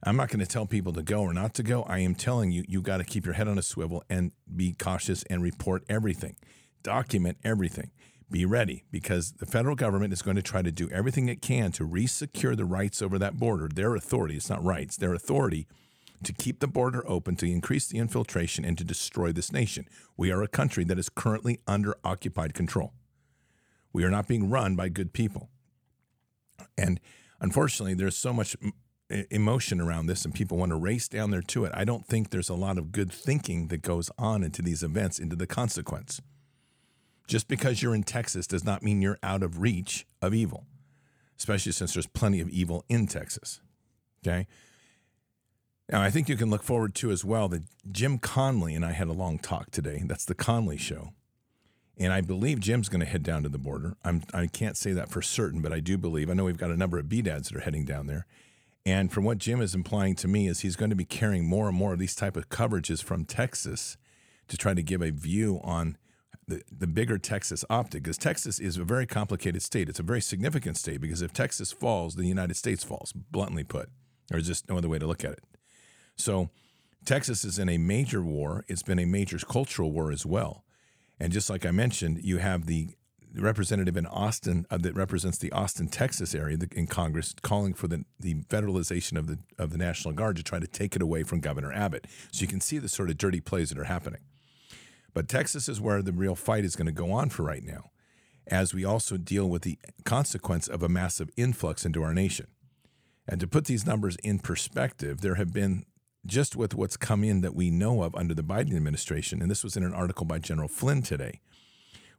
I'm 0.03 0.17
not 0.17 0.31
going 0.31 0.41
to 0.41 0.47
tell 0.47 0.65
people 0.65 0.95
to 0.95 1.03
go 1.03 1.21
or 1.21 1.35
not 1.35 1.53
to 1.55 1.63
go. 1.63 1.83
I 1.83 1.99
am 1.99 2.15
telling 2.15 2.51
you, 2.51 2.65
you 2.67 2.81
got 2.81 2.97
to 2.97 3.05
keep 3.05 3.27
your 3.27 3.35
head 3.35 3.47
on 3.47 3.59
a 3.59 3.63
swivel 3.63 4.03
and 4.09 4.33
be 4.57 4.73
cautious 4.73 5.23
and 5.25 5.43
report 5.43 5.85
everything, 5.91 6.37
document 6.83 7.37
everything. 7.45 7.91
Be 8.31 8.47
ready 8.47 8.85
because 8.91 9.33
the 9.33 9.45
federal 9.45 9.77
government 9.77 10.15
is 10.15 10.23
going 10.23 10.37
to 10.37 10.43
try 10.43 10.63
to 10.63 10.73
do 10.73 10.89
everything 10.91 11.29
it 11.29 11.43
can 11.43 11.73
to 11.73 11.87
resecure 11.87 12.57
the 12.57 12.65
rights 12.65 13.03
over 13.03 13.19
that 13.19 13.39
border, 13.39 13.69
their 13.69 13.95
authority. 13.95 14.37
It's 14.37 14.49
not 14.49 14.65
rights, 14.65 14.97
their 14.97 15.13
authority 15.13 15.67
to 16.23 16.33
keep 16.33 16.61
the 16.61 16.67
border 16.67 17.03
open, 17.09 17.37
to 17.37 17.51
increase 17.51 17.87
the 17.87 17.99
infiltration, 17.99 18.65
and 18.65 18.77
to 18.79 18.85
destroy 18.85 19.33
this 19.33 19.53
nation. 19.53 19.87
We 20.17 20.31
are 20.31 20.43
a 20.43 20.49
country 20.49 20.85
that 20.85 20.99
is 20.99 21.09
currently 21.09 21.61
under 21.67 21.97
occupied 22.05 22.55
control. 22.55 22.93
We 23.93 24.05
are 24.05 24.11
not 24.11 24.29
being 24.29 24.51
run 24.51 24.77
by 24.77 24.89
good 24.89 25.13
people. 25.13 25.51
And 26.77 27.01
unfortunately, 27.41 27.95
there's 27.95 28.17
so 28.17 28.33
much 28.33 28.57
emotion 29.31 29.81
around 29.81 30.07
this, 30.07 30.25
and 30.25 30.35
people 30.35 30.57
want 30.57 30.71
to 30.71 30.77
race 30.77 31.09
down 31.09 31.31
there 31.31 31.43
to 31.43 31.65
it. 31.65 31.73
I 31.75 31.85
don't 31.85 32.07
think 32.07 32.31
there's 32.31 32.49
a 32.49 32.55
lot 32.55 32.79
of 32.79 32.93
good 32.93 33.11
thinking 33.13 33.69
that 33.69 33.83
goes 33.83 34.11
on 34.19 34.45
into 34.45 34.63
these 34.63 34.83
events, 34.83 35.19
into 35.19 35.37
the 35.37 35.47
consequence. 35.47 36.21
Just 37.27 37.49
because 37.49 37.83
you're 37.83 37.95
in 37.95 38.03
Texas 38.03 38.47
does 38.47 38.65
not 38.65 38.83
mean 38.83 39.03
you're 39.03 39.19
out 39.23 39.43
of 39.43 39.61
reach 39.61 40.07
of 40.21 40.35
evil, 40.35 40.67
especially 41.39 41.73
since 41.73 41.95
there's 41.95 42.07
plenty 42.07 42.41
of 42.41 42.49
evil 42.51 42.85
in 42.89 43.07
Texas. 43.07 43.61
Okay. 44.23 44.47
Now, 45.91 46.03
I 46.03 46.11
think 46.11 46.29
you 46.29 46.37
can 46.37 46.51
look 46.51 46.63
forward 46.63 46.95
to 46.97 47.11
as 47.11 47.25
well 47.25 47.49
that 47.49 47.65
Jim 47.91 48.19
Conley 48.19 48.75
and 48.75 48.85
I 48.85 48.93
had 48.93 49.09
a 49.09 49.13
long 49.13 49.39
talk 49.39 49.73
today. 49.73 50.03
That's 50.07 50.25
the 50.25 50.37
Conley 50.37 50.77
show. 50.77 51.11
And 51.99 52.13
I 52.13 52.21
believe 52.21 52.61
Jim's 52.61 52.89
going 52.89 53.01
to 53.01 53.07
head 53.07 53.25
down 53.25 53.43
to 53.43 53.49
the 53.49 53.59
border. 53.59 53.97
I'm, 54.05 54.23
I 54.33 54.47
can't 54.47 54.77
say 54.77 54.93
that 54.93 55.11
for 55.11 55.21
certain, 55.21 55.61
but 55.61 55.73
I 55.73 55.81
do 55.81 55.99
believe. 55.99 56.31
I 56.31 56.35
know 56.35 56.45
we've 56.45 56.57
got 56.57 56.71
a 56.71 56.77
number 56.77 56.99
of 56.99 57.07
BDADs 57.07 57.49
that 57.49 57.57
are 57.57 57.61
heading 57.61 57.85
down 57.85 58.07
there. 58.07 58.27
And 58.87 59.13
from 59.13 59.25
what 59.25 59.39
Jim 59.39 59.61
is 59.61 59.75
implying 59.75 60.15
to 60.17 60.29
me 60.29 60.47
is 60.47 60.61
he's 60.61 60.77
going 60.77 60.91
to 60.91 60.97
be 60.97 61.05
carrying 61.05 61.47
more 61.47 61.69
and 61.69 61.77
more 61.77 61.93
of 61.93 61.99
these 61.99 62.15
type 62.15 62.37
of 62.37 62.49
coverages 62.49 63.03
from 63.03 63.25
Texas 63.25 63.99
to 64.49 64.57
try 64.57 64.75
to 64.75 64.83
give 64.83 65.03
a 65.03 65.11
view 65.11 65.61
on 65.63 65.99
the, 66.47 66.63
the 66.71 66.87
bigger 66.87 67.19
Texas 67.19 67.65
optic. 67.69 68.05
Because 68.05 68.17
Texas 68.17 68.61
is 68.61 68.79
a 68.79 68.85
very 68.85 69.07
complicated 69.07 69.61
state. 69.61 69.89
It's 69.89 70.01
a 70.01 70.05
very 70.05 70.23
significant 70.23 70.77
state 70.77 71.01
because 71.01 71.21
if 71.21 71.33
Texas 71.33 71.73
falls, 71.73 72.15
the 72.15 72.27
United 72.27 72.57
States 72.57 72.85
falls, 72.85 73.13
bluntly 73.13 73.65
put. 73.65 73.91
There's 74.29 74.47
just 74.47 74.69
no 74.69 74.79
other 74.79 74.89
way 74.89 75.01
to 75.01 75.07
look 75.07 75.25
at 75.25 75.33
it. 75.33 75.45
So 76.23 76.51
Texas 77.05 77.45
is 77.45 77.59
in 77.59 77.69
a 77.69 77.79
major 77.79 78.23
war. 78.23 78.65
It's 78.69 78.83
been 78.83 78.99
a 78.99 79.07
major 79.07 79.39
cultural 79.39 79.91
war 79.91 80.13
as 80.13 80.27
well. 80.27 80.65
And 81.19 81.33
just 81.33 81.51
like 81.51 81.67
I 81.67 81.71
mentioned, 81.71 82.21
you 82.23 82.39
have 82.39 82.67
the 82.67 82.91
representative 83.35 83.97
in 83.97 84.07
Austin 84.07 84.67
uh, 84.71 84.79
that 84.79 84.95
represents 84.95 85.39
the 85.39 85.53
Austin, 85.53 85.89
Texas 85.89 86.35
area 86.35 86.59
in 86.73 86.87
Congress 86.87 87.35
calling 87.43 87.75
for 87.75 87.87
the, 87.87 88.05
the 88.19 88.35
federalization 88.45 89.17
of 89.17 89.27
the 89.27 89.39
of 89.59 89.71
the 89.71 89.79
National 89.79 90.13
Guard 90.13 90.37
to 90.37 90.43
try 90.43 90.59
to 90.59 90.67
take 90.67 90.97
it 90.97 91.03
away 91.03 91.23
from 91.23 91.41
Governor 91.41 91.73
Abbott. 91.73 92.07
So 92.33 92.43
you 92.43 92.49
can 92.49 92.61
see 92.61 92.79
the 92.79 92.89
sort 92.89 93.11
of 93.11 93.19
dirty 93.19 93.41
plays 93.41 93.69
that 93.69 93.79
are 93.79 93.85
happening. 93.85 94.23
But 95.13 95.29
Texas 95.29 95.69
is 95.69 95.81
where 95.81 96.03
the 96.03 96.13
real 96.13 96.35
fight 96.35 96.65
is 96.65 96.77
going 96.77 96.87
to 96.87 96.93
go 96.93 97.13
on 97.13 97.31
for 97.31 97.43
right 97.43 97.65
now, 97.65 97.91
as 98.47 98.75
we 98.75 98.85
also 98.85 99.17
deal 99.17 99.49
with 99.49 99.63
the 99.63 99.79
consequence 100.05 100.69
of 100.69 100.83
a 100.83 100.89
massive 100.89 101.31
influx 101.37 101.85
into 101.85 102.03
our 102.03 102.15
nation. 102.15 102.47
And 103.29 103.41
to 103.41 103.47
put 103.47 103.67
these 103.67 103.87
numbers 103.87 104.17
in 104.25 104.39
perspective, 104.39 105.21
there 105.21 105.37
have 105.37 105.53
been 105.53 105.85
just 106.27 106.57
with 106.57 106.75
what's 106.75 106.97
come 106.97 107.25
in 107.25 107.41
that 107.41 107.55
we 107.55 107.71
know 107.71 108.03
of 108.03 108.15
under 108.15 108.35
the 108.35 108.43
Biden 108.43 108.77
administration, 108.77 109.41
and 109.41 109.51
this 109.51 109.65
was 109.65 109.77
in 109.77 109.85
an 109.85 109.95
article 109.95 110.27
by 110.27 110.39
General 110.39 110.69
Flynn 110.69 111.03
today, 111.03 111.41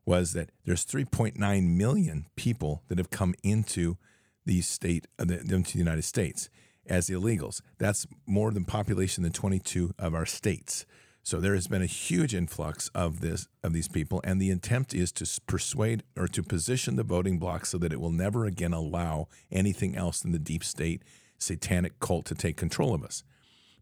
was 0.06 0.34
that 0.34 0.50
there's 0.66 0.86
3.9 0.86 1.38
million 1.78 2.26
people 2.36 2.84
that 2.88 2.98
have 2.98 3.12
come 3.12 3.36
into 3.44 3.98
the 4.46 4.62
state, 4.62 5.08
uh, 5.20 5.26
into 5.28 5.74
the 5.74 5.80
United 5.80 6.04
States 6.04 6.50
as 6.88 7.10
illegals. 7.10 7.62
That's 7.78 8.08
more 8.26 8.52
than 8.52 8.66
population 8.66 9.24
than 9.24 9.32
22 9.32 9.94
of 10.00 10.16
our 10.16 10.26
states. 10.26 10.86
So 11.24 11.40
there 11.40 11.54
has 11.54 11.68
been 11.68 11.84
a 11.84 11.88
huge 11.88 12.34
influx 12.34 12.90
of 12.96 13.22
this 13.22 13.48
of 13.64 13.74
these 13.74 13.88
people, 13.88 14.22
and 14.24 14.42
the 14.42 14.50
attempt 14.50 14.96
is 14.96 15.12
to 15.14 15.42
persuade 15.46 16.02
or 16.18 16.28
to 16.28 16.42
position 16.42 16.96
the 16.96 17.04
voting 17.04 17.38
bloc 17.38 17.68
so 17.68 17.78
that 17.78 17.94
it 17.94 18.02
will 18.02 18.12
never 18.12 18.46
again 18.46 18.74
allow 18.74 19.28
anything 19.52 19.96
else 19.96 20.22
than 20.22 20.32
the 20.32 20.40
deep 20.40 20.64
state 20.64 21.04
satanic 21.38 22.00
cult 22.00 22.26
to 22.26 22.36
take 22.36 22.58
control 22.58 22.96
of 22.96 23.04
us. 23.04 23.24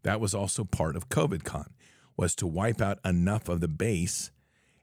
That 0.02 0.20
was 0.20 0.34
also 0.34 0.64
part 0.64 0.96
of 0.96 1.08
COVID 1.08 1.44
Con, 1.44 1.70
was 2.16 2.34
to 2.36 2.46
wipe 2.46 2.80
out 2.80 2.98
enough 3.04 3.48
of 3.48 3.60
the 3.60 3.68
base 3.68 4.30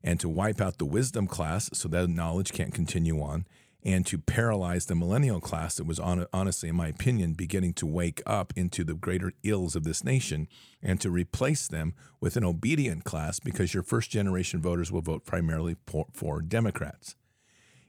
and 0.03 0.19
to 0.19 0.29
wipe 0.29 0.61
out 0.61 0.77
the 0.77 0.85
wisdom 0.85 1.27
class 1.27 1.69
so 1.73 1.87
that 1.89 2.09
knowledge 2.09 2.53
can't 2.53 2.73
continue 2.73 3.21
on 3.21 3.45
and 3.83 4.05
to 4.05 4.17
paralyze 4.17 4.87
the 4.87 4.95
millennial 4.95 5.39
class 5.39 5.75
that 5.75 5.85
was 5.85 5.99
on, 5.99 6.25
honestly 6.33 6.69
in 6.69 6.75
my 6.75 6.87
opinion 6.87 7.33
beginning 7.33 7.73
to 7.73 7.85
wake 7.85 8.21
up 8.25 8.51
into 8.55 8.83
the 8.83 8.93
greater 8.93 9.31
ills 9.43 9.75
of 9.75 9.83
this 9.83 10.03
nation 10.03 10.47
and 10.81 10.99
to 10.99 11.09
replace 11.09 11.67
them 11.67 11.93
with 12.19 12.35
an 12.35 12.43
obedient 12.43 13.03
class 13.03 13.39
because 13.39 13.73
your 13.73 13.83
first 13.83 14.09
generation 14.09 14.61
voters 14.61 14.91
will 14.91 15.01
vote 15.01 15.25
primarily 15.25 15.75
for, 15.85 16.07
for 16.11 16.41
democrats. 16.41 17.15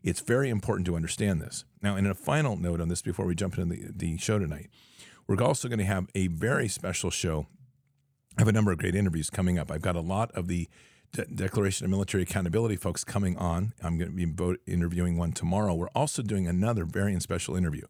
It's 0.02 0.20
very 0.20 0.48
important 0.50 0.86
to 0.86 0.96
understand 0.96 1.40
this. 1.40 1.64
Now 1.82 1.96
in 1.96 2.06
a 2.06 2.14
final 2.14 2.56
note 2.56 2.80
on 2.80 2.88
this 2.88 3.02
before 3.02 3.26
we 3.26 3.34
jump 3.34 3.58
into 3.58 3.74
the, 3.74 3.92
the 3.94 4.18
show 4.18 4.38
tonight 4.38 4.70
we're 5.28 5.42
also 5.42 5.68
going 5.68 5.78
to 5.78 5.84
have 5.84 6.08
a 6.14 6.28
very 6.28 6.68
special 6.68 7.10
show. 7.10 7.46
I 8.36 8.40
have 8.40 8.48
a 8.48 8.52
number 8.52 8.72
of 8.72 8.78
great 8.78 8.94
interviews 8.94 9.28
coming 9.28 9.58
up. 9.58 9.70
I've 9.70 9.82
got 9.82 9.94
a 9.94 10.00
lot 10.00 10.30
of 10.32 10.48
the 10.48 10.68
De- 11.12 11.26
Declaration 11.26 11.84
of 11.84 11.90
Military 11.90 12.22
Accountability 12.22 12.76
folks 12.76 13.04
coming 13.04 13.36
on. 13.36 13.74
I'm 13.82 13.98
going 13.98 14.16
to 14.16 14.26
be 14.26 14.56
interviewing 14.66 15.18
one 15.18 15.32
tomorrow. 15.32 15.74
We're 15.74 15.88
also 15.94 16.22
doing 16.22 16.46
another 16.46 16.84
very 16.86 17.18
special 17.20 17.56
interview, 17.56 17.84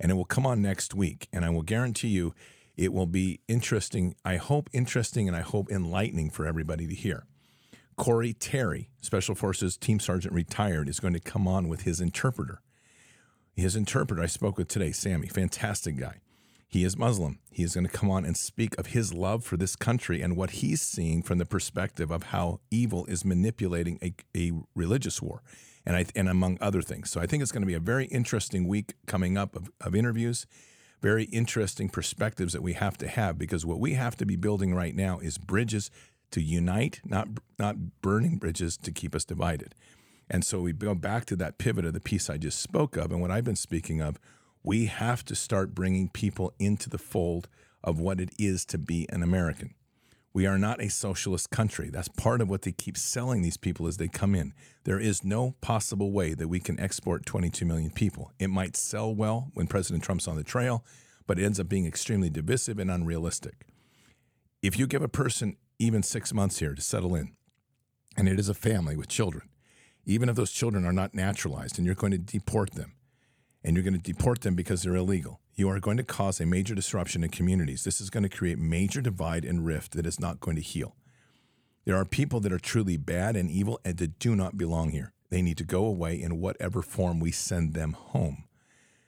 and 0.00 0.10
it 0.10 0.14
will 0.14 0.24
come 0.24 0.46
on 0.46 0.62
next 0.62 0.94
week. 0.94 1.28
And 1.32 1.44
I 1.44 1.50
will 1.50 1.62
guarantee 1.62 2.08
you 2.08 2.34
it 2.76 2.92
will 2.92 3.06
be 3.06 3.40
interesting. 3.48 4.14
I 4.24 4.36
hope 4.36 4.70
interesting 4.72 5.28
and 5.28 5.36
I 5.36 5.40
hope 5.40 5.70
enlightening 5.70 6.30
for 6.30 6.46
everybody 6.46 6.86
to 6.86 6.94
hear. 6.94 7.26
Corey 7.96 8.32
Terry, 8.32 8.88
Special 9.02 9.34
Forces 9.34 9.76
Team 9.76 9.98
Sergeant 9.98 10.32
retired, 10.32 10.88
is 10.88 11.00
going 11.00 11.14
to 11.14 11.20
come 11.20 11.48
on 11.48 11.68
with 11.68 11.82
his 11.82 12.00
interpreter. 12.00 12.62
His 13.56 13.74
interpreter 13.74 14.22
I 14.22 14.26
spoke 14.26 14.56
with 14.56 14.68
today, 14.68 14.92
Sammy, 14.92 15.26
fantastic 15.26 15.96
guy. 15.96 16.20
He 16.70 16.84
is 16.84 16.98
Muslim. 16.98 17.38
He 17.50 17.62
is 17.62 17.74
going 17.74 17.86
to 17.86 17.92
come 17.92 18.10
on 18.10 18.26
and 18.26 18.36
speak 18.36 18.78
of 18.78 18.88
his 18.88 19.14
love 19.14 19.42
for 19.42 19.56
this 19.56 19.74
country 19.74 20.20
and 20.20 20.36
what 20.36 20.50
he's 20.50 20.82
seeing 20.82 21.22
from 21.22 21.38
the 21.38 21.46
perspective 21.46 22.10
of 22.10 22.24
how 22.24 22.60
evil 22.70 23.06
is 23.06 23.24
manipulating 23.24 23.98
a, 24.02 24.12
a 24.36 24.52
religious 24.74 25.22
war, 25.22 25.42
and 25.86 25.96
I, 25.96 26.04
and 26.14 26.28
among 26.28 26.58
other 26.60 26.82
things. 26.82 27.10
So 27.10 27.22
I 27.22 27.26
think 27.26 27.42
it's 27.42 27.52
going 27.52 27.62
to 27.62 27.66
be 27.66 27.72
a 27.72 27.80
very 27.80 28.04
interesting 28.06 28.68
week 28.68 28.92
coming 29.06 29.38
up 29.38 29.56
of, 29.56 29.70
of 29.80 29.94
interviews, 29.94 30.44
very 31.00 31.24
interesting 31.24 31.88
perspectives 31.88 32.52
that 32.52 32.62
we 32.62 32.74
have 32.74 32.98
to 32.98 33.08
have 33.08 33.38
because 33.38 33.64
what 33.64 33.80
we 33.80 33.94
have 33.94 34.16
to 34.16 34.26
be 34.26 34.36
building 34.36 34.74
right 34.74 34.94
now 34.94 35.20
is 35.20 35.38
bridges 35.38 35.90
to 36.32 36.42
unite, 36.42 37.00
not 37.02 37.28
not 37.58 38.02
burning 38.02 38.36
bridges 38.36 38.76
to 38.76 38.92
keep 38.92 39.14
us 39.14 39.24
divided. 39.24 39.74
And 40.28 40.44
so 40.44 40.60
we 40.60 40.74
go 40.74 40.94
back 40.94 41.24
to 41.26 41.36
that 41.36 41.56
pivot 41.56 41.86
of 41.86 41.94
the 41.94 42.00
piece 42.00 42.28
I 42.28 42.36
just 42.36 42.60
spoke 42.60 42.98
of 42.98 43.10
and 43.10 43.22
what 43.22 43.30
I've 43.30 43.44
been 43.44 43.56
speaking 43.56 44.02
of 44.02 44.18
we 44.68 44.84
have 44.84 45.24
to 45.24 45.34
start 45.34 45.74
bringing 45.74 46.10
people 46.10 46.52
into 46.58 46.90
the 46.90 46.98
fold 46.98 47.48
of 47.82 47.98
what 47.98 48.20
it 48.20 48.28
is 48.38 48.66
to 48.66 48.76
be 48.76 49.06
an 49.08 49.22
American. 49.22 49.72
We 50.34 50.44
are 50.44 50.58
not 50.58 50.82
a 50.82 50.90
socialist 50.90 51.48
country. 51.48 51.88
That's 51.88 52.08
part 52.08 52.42
of 52.42 52.50
what 52.50 52.60
they 52.60 52.72
keep 52.72 52.98
selling 52.98 53.40
these 53.40 53.56
people 53.56 53.86
as 53.86 53.96
they 53.96 54.08
come 54.08 54.34
in. 54.34 54.52
There 54.84 55.00
is 55.00 55.24
no 55.24 55.54
possible 55.62 56.12
way 56.12 56.34
that 56.34 56.48
we 56.48 56.60
can 56.60 56.78
export 56.78 57.24
22 57.24 57.64
million 57.64 57.88
people. 57.88 58.30
It 58.38 58.48
might 58.48 58.76
sell 58.76 59.14
well 59.14 59.48
when 59.54 59.68
President 59.68 60.04
Trump's 60.04 60.28
on 60.28 60.36
the 60.36 60.44
trail, 60.44 60.84
but 61.26 61.38
it 61.38 61.46
ends 61.46 61.58
up 61.58 61.70
being 61.70 61.86
extremely 61.86 62.28
divisive 62.28 62.78
and 62.78 62.90
unrealistic. 62.90 63.68
If 64.60 64.78
you 64.78 64.86
give 64.86 65.00
a 65.00 65.08
person 65.08 65.56
even 65.78 66.02
six 66.02 66.34
months 66.34 66.58
here 66.58 66.74
to 66.74 66.82
settle 66.82 67.14
in, 67.14 67.32
and 68.18 68.28
it 68.28 68.38
is 68.38 68.50
a 68.50 68.54
family 68.54 68.96
with 68.98 69.08
children, 69.08 69.48
even 70.04 70.28
if 70.28 70.36
those 70.36 70.52
children 70.52 70.84
are 70.84 70.92
not 70.92 71.14
naturalized 71.14 71.78
and 71.78 71.86
you're 71.86 71.94
going 71.94 72.12
to 72.12 72.18
deport 72.18 72.72
them, 72.72 72.92
and 73.62 73.74
you're 73.74 73.84
going 73.84 73.94
to 73.94 74.12
deport 74.12 74.42
them 74.42 74.54
because 74.54 74.82
they're 74.82 74.96
illegal, 74.96 75.40
you 75.54 75.68
are 75.68 75.80
going 75.80 75.96
to 75.96 76.04
cause 76.04 76.40
a 76.40 76.46
major 76.46 76.74
disruption 76.74 77.24
in 77.24 77.30
communities. 77.30 77.84
This 77.84 78.00
is 78.00 78.10
going 78.10 78.22
to 78.22 78.28
create 78.28 78.58
major 78.58 79.00
divide 79.00 79.44
and 79.44 79.66
rift 79.66 79.92
that 79.92 80.06
is 80.06 80.20
not 80.20 80.40
going 80.40 80.56
to 80.56 80.62
heal. 80.62 80.94
There 81.84 81.96
are 81.96 82.04
people 82.04 82.40
that 82.40 82.52
are 82.52 82.58
truly 82.58 82.96
bad 82.96 83.34
and 83.34 83.50
evil 83.50 83.80
and 83.84 83.96
that 83.96 84.18
do 84.18 84.36
not 84.36 84.58
belong 84.58 84.90
here. 84.90 85.12
They 85.30 85.42
need 85.42 85.58
to 85.58 85.64
go 85.64 85.84
away 85.84 86.20
in 86.20 86.40
whatever 86.40 86.82
form 86.82 87.18
we 87.20 87.32
send 87.32 87.74
them 87.74 87.92
home. 87.92 88.44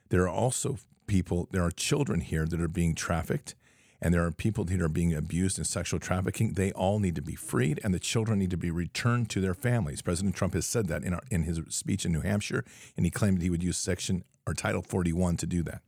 There 0.09 0.23
are 0.23 0.29
also 0.29 0.79
people, 1.07 1.49
there 1.53 1.63
are 1.63 1.71
children 1.71 2.21
here 2.21 2.47
that 2.47 2.61
are 2.61 2.69
being 2.69 2.95
trafficked, 2.95 3.55
and 4.03 4.15
there 4.15 4.25
are 4.25 4.31
people 4.31 4.65
that 4.65 4.81
are 4.81 4.89
being 4.89 5.15
abused 5.15 5.59
in 5.59 5.65
sexual 5.65 6.01
trafficking. 6.01 6.55
They 6.55 6.73
all 6.73 6.99
need 6.99 7.15
to 7.17 7.23
be 7.23 7.35
freed, 7.35 7.81
and 7.85 7.93
the 7.93 7.99
children 7.99 8.39
need 8.39 8.51
to 8.51 8.57
be 8.57 8.71
returned 8.71 9.29
to 9.31 9.41
their 9.41 9.55
families. 9.55 10.03
President 10.03 10.35
Trump 10.35 10.55
has 10.55 10.67
said 10.67 10.89
that 10.89 11.05
in, 11.05 11.15
our, 11.15 11.23
in 11.31 11.43
his 11.43 11.61
speech 11.69 12.07
in 12.07 12.13
New 12.13 12.23
Hampshire, 12.23 12.65
and 12.97 13.05
he 13.05 13.11
claimed 13.11 13.43
he 13.43 13.51
would 13.51 13.63
use 13.63 13.77
Section 13.77 14.25
or 14.47 14.55
Title 14.55 14.83
41 14.83 15.37
to 15.39 15.47
do 15.47 15.63
that. 15.65 15.83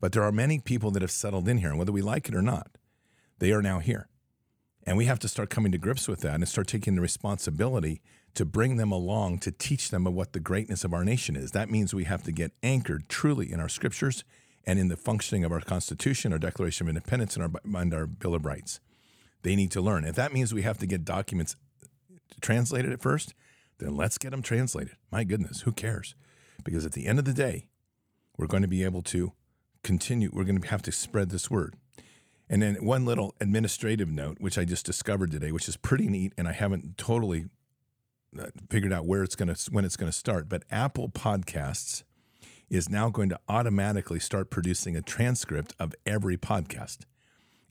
But 0.00 0.12
there 0.12 0.24
are 0.24 0.32
many 0.32 0.58
people 0.58 0.90
that 0.90 1.02
have 1.02 1.12
settled 1.12 1.48
in 1.48 1.58
here, 1.58 1.70
and 1.70 1.78
whether 1.78 1.92
we 1.92 2.02
like 2.02 2.28
it 2.28 2.34
or 2.34 2.42
not, 2.42 2.76
they 3.38 3.52
are 3.52 3.62
now 3.62 3.78
here. 3.78 4.08
And 4.84 4.96
we 4.96 5.04
have 5.04 5.20
to 5.20 5.28
start 5.28 5.48
coming 5.48 5.70
to 5.70 5.78
grips 5.78 6.08
with 6.08 6.20
that 6.22 6.34
and 6.34 6.48
start 6.48 6.66
taking 6.66 6.96
the 6.96 7.00
responsibility 7.00 8.00
to 8.34 8.44
bring 8.44 8.78
them 8.78 8.90
along 8.90 9.38
to 9.40 9.52
teach 9.52 9.90
them 9.90 10.06
of 10.06 10.14
what 10.14 10.32
the 10.32 10.40
greatness 10.40 10.82
of 10.82 10.92
our 10.92 11.04
nation 11.04 11.36
is. 11.36 11.52
That 11.52 11.70
means 11.70 11.94
we 11.94 12.04
have 12.04 12.24
to 12.24 12.32
get 12.32 12.52
anchored 12.64 13.08
truly 13.08 13.52
in 13.52 13.60
our 13.60 13.68
scriptures 13.68 14.24
and 14.66 14.78
in 14.78 14.88
the 14.88 14.96
functioning 14.96 15.44
of 15.44 15.52
our 15.52 15.60
Constitution, 15.60 16.32
our 16.32 16.38
Declaration 16.38 16.86
of 16.86 16.88
Independence, 16.88 17.36
and 17.36 17.44
our, 17.44 17.80
and 17.80 17.94
our 17.94 18.06
Bill 18.06 18.34
of 18.34 18.44
Rights. 18.44 18.80
They 19.42 19.56
need 19.56 19.70
to 19.72 19.80
learn. 19.80 20.04
If 20.04 20.14
that 20.16 20.32
means 20.32 20.54
we 20.54 20.62
have 20.62 20.78
to 20.78 20.86
get 20.86 21.04
documents 21.04 21.56
translated 22.40 22.92
at 22.92 23.02
first, 23.02 23.34
then 23.78 23.96
let's 23.96 24.18
get 24.18 24.30
them 24.30 24.42
translated. 24.42 24.96
My 25.10 25.24
goodness, 25.24 25.62
who 25.62 25.72
cares? 25.72 26.14
Because 26.64 26.86
at 26.86 26.92
the 26.92 27.06
end 27.06 27.18
of 27.18 27.24
the 27.24 27.32
day, 27.32 27.66
we're 28.36 28.46
going 28.46 28.62
to 28.62 28.68
be 28.68 28.84
able 28.84 29.02
to 29.02 29.32
continue, 29.82 30.30
we're 30.32 30.44
going 30.44 30.60
to 30.60 30.68
have 30.68 30.82
to 30.82 30.92
spread 30.92 31.30
this 31.30 31.50
word. 31.50 31.76
And 32.48 32.62
then 32.62 32.74
one 32.84 33.04
little 33.04 33.34
administrative 33.40 34.08
note, 34.08 34.36
which 34.38 34.58
I 34.58 34.64
just 34.64 34.86
discovered 34.86 35.30
today, 35.30 35.52
which 35.52 35.68
is 35.68 35.76
pretty 35.76 36.08
neat, 36.08 36.34
and 36.36 36.46
I 36.46 36.52
haven't 36.52 36.98
totally 36.98 37.46
uh, 38.38 38.46
figured 38.70 38.92
out 38.92 39.06
where 39.06 39.22
it's 39.22 39.34
going 39.34 39.52
to 39.52 39.70
when 39.70 39.84
it's 39.84 39.96
going 39.96 40.10
to 40.10 40.16
start. 40.16 40.48
But 40.48 40.64
Apple 40.70 41.08
Podcasts 41.08 42.02
is 42.72 42.88
now 42.88 43.10
going 43.10 43.28
to 43.28 43.38
automatically 43.50 44.18
start 44.18 44.48
producing 44.48 44.96
a 44.96 45.02
transcript 45.02 45.74
of 45.78 45.94
every 46.06 46.38
podcast, 46.38 47.00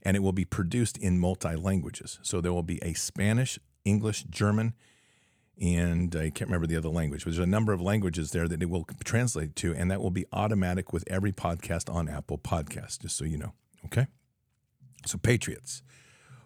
and 0.02 0.16
it 0.16 0.20
will 0.20 0.32
be 0.32 0.44
produced 0.44 0.96
in 0.96 1.18
multi 1.18 1.56
languages. 1.56 2.20
So 2.22 2.40
there 2.40 2.52
will 2.52 2.62
be 2.62 2.78
a 2.82 2.92
Spanish, 2.94 3.58
English, 3.84 4.22
German, 4.30 4.74
and 5.60 6.14
I 6.14 6.30
can't 6.30 6.48
remember 6.48 6.68
the 6.68 6.76
other 6.76 6.88
language, 6.88 7.24
but 7.24 7.32
there's 7.32 7.44
a 7.44 7.50
number 7.50 7.72
of 7.72 7.80
languages 7.80 8.30
there 8.30 8.46
that 8.46 8.62
it 8.62 8.70
will 8.70 8.86
translate 9.02 9.56
to, 9.56 9.74
and 9.74 9.90
that 9.90 10.00
will 10.00 10.12
be 10.12 10.24
automatic 10.32 10.92
with 10.92 11.02
every 11.08 11.32
podcast 11.32 11.92
on 11.92 12.08
Apple 12.08 12.38
Podcast, 12.38 13.00
just 13.00 13.16
so 13.16 13.24
you 13.24 13.38
know. 13.38 13.54
Okay? 13.86 14.06
So, 15.04 15.18
Patriots, 15.18 15.82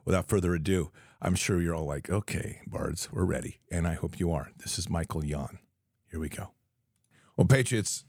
without 0.06 0.30
further 0.30 0.54
ado, 0.54 0.90
I'm 1.20 1.34
sure 1.34 1.60
you're 1.60 1.74
all 1.74 1.84
like, 1.84 2.08
okay, 2.08 2.62
Bards, 2.66 3.10
we're 3.12 3.26
ready. 3.26 3.60
And 3.70 3.86
I 3.86 3.94
hope 3.94 4.18
you 4.18 4.32
are. 4.32 4.48
This 4.56 4.78
is 4.78 4.88
Michael 4.88 5.26
Yon. 5.26 5.58
Here 6.10 6.20
we 6.20 6.30
go. 6.30 6.52
Well, 7.36 7.46
Patriots, 7.46 8.06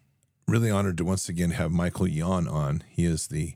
really 0.47 0.71
honored 0.71 0.97
to 0.97 1.05
once 1.05 1.27
again 1.27 1.51
have 1.51 1.71
Michael 1.71 2.07
Yon 2.07 2.47
on. 2.47 2.83
He 2.89 3.05
is 3.05 3.27
the 3.27 3.55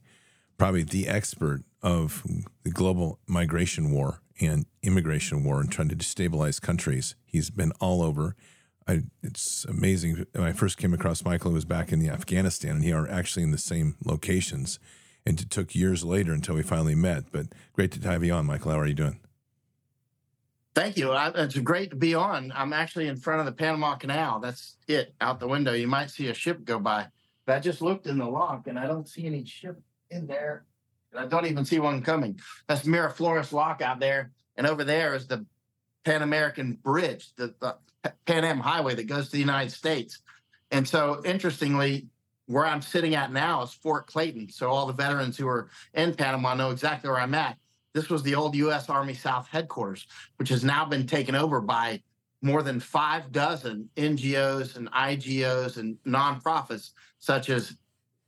probably 0.57 0.83
the 0.83 1.07
expert 1.07 1.63
of 1.81 2.23
the 2.63 2.69
global 2.69 3.19
migration 3.27 3.91
war 3.91 4.21
and 4.39 4.65
immigration 4.83 5.43
war 5.43 5.59
and 5.59 5.71
trying 5.71 5.89
to 5.89 5.95
destabilize 5.95 6.61
countries. 6.61 7.15
He's 7.25 7.49
been 7.49 7.71
all 7.79 8.01
over. 8.01 8.35
I, 8.87 9.03
it's 9.23 9.65
amazing. 9.65 10.25
When 10.33 10.43
I 10.43 10.51
first 10.51 10.77
came 10.77 10.93
across 10.93 11.23
Michael, 11.23 11.51
he 11.51 11.55
was 11.55 11.65
back 11.65 11.91
in 11.91 11.99
the 11.99 12.09
Afghanistan, 12.09 12.71
and 12.71 12.83
he 12.83 12.91
are 12.91 13.07
actually 13.07 13.43
in 13.43 13.51
the 13.51 13.57
same 13.57 13.95
locations. 14.03 14.79
And 15.25 15.39
it 15.39 15.49
took 15.49 15.75
years 15.75 16.03
later 16.03 16.33
until 16.33 16.55
we 16.55 16.63
finally 16.63 16.95
met. 16.95 17.25
But 17.31 17.47
great 17.73 17.91
to 17.91 18.07
have 18.07 18.23
you 18.23 18.33
on, 18.33 18.47
Michael. 18.47 18.71
How 18.71 18.79
are 18.79 18.87
you 18.87 18.95
doing? 18.95 19.19
Thank 20.73 20.97
you. 20.97 21.11
It's 21.13 21.57
great 21.57 21.89
to 21.89 21.95
be 21.97 22.15
on. 22.15 22.53
I'm 22.55 22.71
actually 22.71 23.07
in 23.07 23.17
front 23.17 23.41
of 23.41 23.45
the 23.45 23.51
Panama 23.51 23.95
Canal. 23.95 24.39
That's 24.39 24.77
it 24.87 25.13
out 25.19 25.39
the 25.39 25.47
window. 25.47 25.73
You 25.73 25.87
might 25.87 26.09
see 26.09 26.27
a 26.27 26.33
ship 26.33 26.63
go 26.63 26.79
by. 26.79 27.07
But 27.45 27.57
I 27.57 27.59
just 27.59 27.81
looked 27.81 28.07
in 28.07 28.17
the 28.17 28.25
lock 28.25 28.67
and 28.67 28.79
I 28.79 28.87
don't 28.87 29.07
see 29.07 29.25
any 29.25 29.43
ship 29.43 29.81
in 30.09 30.27
there. 30.27 30.65
And 31.11 31.19
I 31.19 31.27
don't 31.27 31.45
even 31.45 31.65
see 31.65 31.79
one 31.79 32.01
coming. 32.01 32.39
That's 32.67 32.83
Miraflores 32.83 33.51
Lock 33.51 33.81
out 33.81 33.99
there. 33.99 34.31
And 34.55 34.65
over 34.65 34.83
there 34.85 35.13
is 35.13 35.27
the 35.27 35.45
Pan 36.05 36.21
American 36.21 36.73
Bridge, 36.81 37.33
the, 37.35 37.53
the 37.59 37.75
Pan 38.25 38.45
Am 38.45 38.59
Highway 38.59 38.95
that 38.95 39.07
goes 39.07 39.25
to 39.25 39.31
the 39.33 39.39
United 39.39 39.71
States. 39.71 40.19
And 40.71 40.87
so, 40.87 41.21
interestingly, 41.25 42.07
where 42.45 42.65
I'm 42.65 42.81
sitting 42.81 43.15
at 43.15 43.31
now 43.31 43.61
is 43.63 43.73
Fort 43.73 44.07
Clayton. 44.07 44.49
So, 44.49 44.69
all 44.69 44.85
the 44.85 44.93
veterans 44.93 45.37
who 45.37 45.47
are 45.47 45.69
in 45.93 46.13
Panama 46.13 46.55
know 46.55 46.71
exactly 46.71 47.09
where 47.09 47.19
I'm 47.19 47.35
at. 47.35 47.57
This 47.93 48.09
was 48.09 48.23
the 48.23 48.35
old 48.35 48.55
U.S. 48.55 48.89
Army 48.89 49.13
South 49.13 49.47
headquarters, 49.47 50.07
which 50.37 50.49
has 50.49 50.63
now 50.63 50.85
been 50.85 51.05
taken 51.05 51.35
over 51.35 51.59
by 51.61 52.01
more 52.41 52.63
than 52.63 52.79
five 52.79 53.31
dozen 53.31 53.89
NGOs 53.97 54.75
and 54.75 54.91
IGOs 54.91 55.77
and 55.77 55.97
nonprofits, 56.05 56.91
such 57.19 57.49
as 57.49 57.75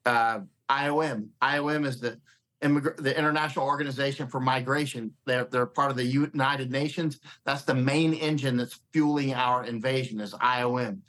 uh, 0.05 0.41
IOM. 0.69 1.27
IOM 1.41 1.85
is 1.85 1.99
the 1.99 2.19
the 2.63 3.13
International 3.17 3.65
Organization 3.65 4.27
for 4.27 4.39
Migration. 4.39 5.11
They're, 5.25 5.43
they're 5.43 5.65
part 5.65 5.91
of 5.91 5.97
the 5.97 6.05
United 6.05 6.71
Nations. 6.71 7.19
That's 7.43 7.63
the 7.63 7.75
main 7.75 8.13
engine 8.13 8.55
that's 8.55 8.79
fueling 8.93 9.33
our 9.33 9.65
invasion 9.65 10.21
is 10.21 10.33
IOM. 10.33 10.99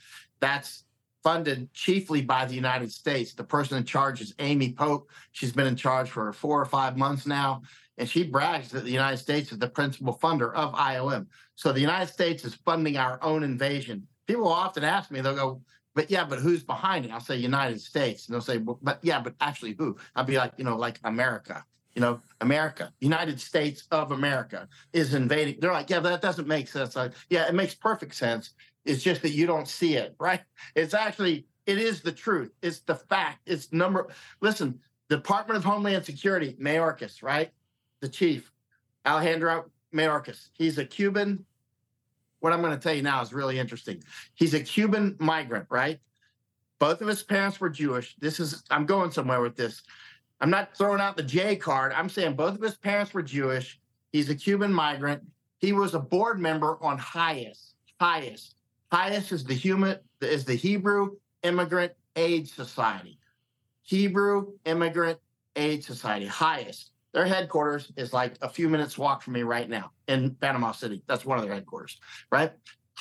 That's 0.41 0.83
funded 1.23 1.73
chiefly 1.73 2.21
by 2.21 2.45
the 2.45 2.53
United 2.53 2.91
States. 2.91 3.33
The 3.33 3.43
person 3.43 3.77
in 3.77 3.85
charge 3.85 4.21
is 4.21 4.35
Amy 4.39 4.73
Pope. 4.73 5.09
She's 5.31 5.53
been 5.53 5.65
in 5.65 5.77
charge 5.77 6.09
for 6.09 6.31
four 6.33 6.61
or 6.61 6.65
five 6.65 6.97
months 6.97 7.25
now. 7.25 7.61
And 7.97 8.09
she 8.09 8.23
brags 8.23 8.69
that 8.69 8.83
the 8.83 8.91
United 8.91 9.17
States 9.17 9.51
is 9.51 9.59
the 9.59 9.69
principal 9.69 10.17
funder 10.21 10.53
of 10.53 10.73
IOM. 10.73 11.27
So 11.55 11.71
the 11.71 11.79
United 11.79 12.11
States 12.11 12.43
is 12.43 12.55
funding 12.55 12.97
our 12.97 13.17
own 13.23 13.43
invasion. 13.43 14.07
People 14.27 14.47
often 14.47 14.83
ask 14.83 15.11
me, 15.11 15.21
they'll 15.21 15.35
go, 15.35 15.61
but 15.93 16.11
yeah, 16.11 16.25
but 16.25 16.39
who's 16.39 16.63
behind 16.63 17.05
it? 17.05 17.11
I'll 17.11 17.21
say 17.21 17.37
United 17.37 17.79
States. 17.79 18.27
And 18.27 18.33
they'll 18.33 18.41
say, 18.41 18.57
well, 18.57 18.77
but 18.81 18.99
yeah, 19.01 19.21
but 19.21 19.33
actually 19.39 19.75
who? 19.77 19.95
I'll 20.15 20.25
be 20.25 20.37
like, 20.37 20.51
you 20.57 20.65
know, 20.65 20.75
like 20.75 20.99
America. 21.05 21.63
You 21.95 22.01
know, 22.01 22.19
America, 22.41 22.91
United 22.99 23.39
States 23.39 23.87
of 23.91 24.11
America 24.11 24.67
is 24.91 25.13
invading. 25.13 25.59
They're 25.61 25.71
like, 25.71 25.89
yeah, 25.89 26.01
that 26.01 26.21
doesn't 26.21 26.45
make 26.45 26.67
sense. 26.67 26.97
Like, 26.97 27.13
yeah, 27.29 27.47
it 27.47 27.55
makes 27.55 27.73
perfect 27.73 28.15
sense. 28.15 28.51
It's 28.83 29.01
just 29.01 29.21
that 29.21 29.29
you 29.29 29.47
don't 29.47 29.67
see 29.67 29.95
it, 29.95 30.13
right? 30.19 30.41
It's 30.75 30.93
actually, 30.93 31.47
it 31.65 31.77
is 31.77 32.01
the 32.01 32.11
truth. 32.11 32.51
It's 32.61 32.81
the 32.81 32.95
fact. 32.95 33.39
It's 33.45 33.71
number. 33.71 34.09
Listen, 34.41 34.77
Department 35.09 35.57
of 35.57 35.63
Homeland 35.63 36.03
Security, 36.03 36.57
Mayorkas, 36.59 37.23
right? 37.23 37.51
The 38.01 38.09
chief, 38.09 38.51
Alejandro 39.05 39.65
Mayorkas. 39.93 40.49
He's 40.53 40.77
a 40.77 40.85
Cuban 40.85 41.45
what 42.45 42.53
I'm 42.53 42.61
going 42.61 42.73
to 42.73 42.79
tell 42.79 42.93
you 42.93 43.01
now 43.01 43.23
is 43.23 43.33
really 43.33 43.57
interesting. 43.57 44.03
He's 44.35 44.53
a 44.53 44.59
Cuban 44.59 45.15
migrant, 45.17 45.65
right? 45.71 45.99
Both 46.77 47.01
of 47.01 47.07
his 47.07 47.23
parents 47.23 47.59
were 47.59 47.71
Jewish. 47.71 48.15
This 48.19 48.39
is, 48.39 48.63
I'm 48.69 48.85
going 48.85 49.09
somewhere 49.09 49.41
with 49.41 49.55
this. 49.55 49.81
I'm 50.41 50.51
not 50.51 50.77
throwing 50.77 51.01
out 51.01 51.17
the 51.17 51.23
J 51.23 51.55
card. 51.55 51.91
I'm 51.91 52.07
saying 52.07 52.35
both 52.35 52.53
of 52.53 52.61
his 52.61 52.75
parents 52.75 53.15
were 53.15 53.23
Jewish. 53.23 53.79
He's 54.11 54.29
a 54.29 54.35
Cuban 54.35 54.71
migrant. 54.71 55.23
He 55.57 55.73
was 55.73 55.95
a 55.95 55.99
board 55.99 56.39
member 56.39 56.77
on 56.83 56.99
HIAS. 56.99 57.73
HIAS. 57.99 58.53
HIAS 58.91 59.31
is 59.31 59.43
the 59.43 59.55
human 59.55 59.97
is 60.21 60.45
the 60.45 60.53
Hebrew 60.53 61.15
Immigrant 61.41 61.93
Aid 62.15 62.47
Society. 62.47 63.17
Hebrew 63.81 64.51
Immigrant 64.65 65.17
Aid 65.55 65.83
Society. 65.83 66.27
HIAS. 66.27 66.91
Their 67.15 67.25
headquarters 67.25 67.93
is 67.95 68.11
like 68.11 68.33
a 68.41 68.49
few 68.49 68.67
minutes 68.67 68.97
walk 68.97 69.21
from 69.21 69.35
me 69.35 69.43
right 69.43 69.69
now 69.69 69.91
in 70.09 70.35
Panama 70.41 70.73
City. 70.73 71.01
That's 71.07 71.23
one 71.23 71.37
of 71.37 71.45
their 71.45 71.53
headquarters, 71.53 71.97
right? 72.29 72.51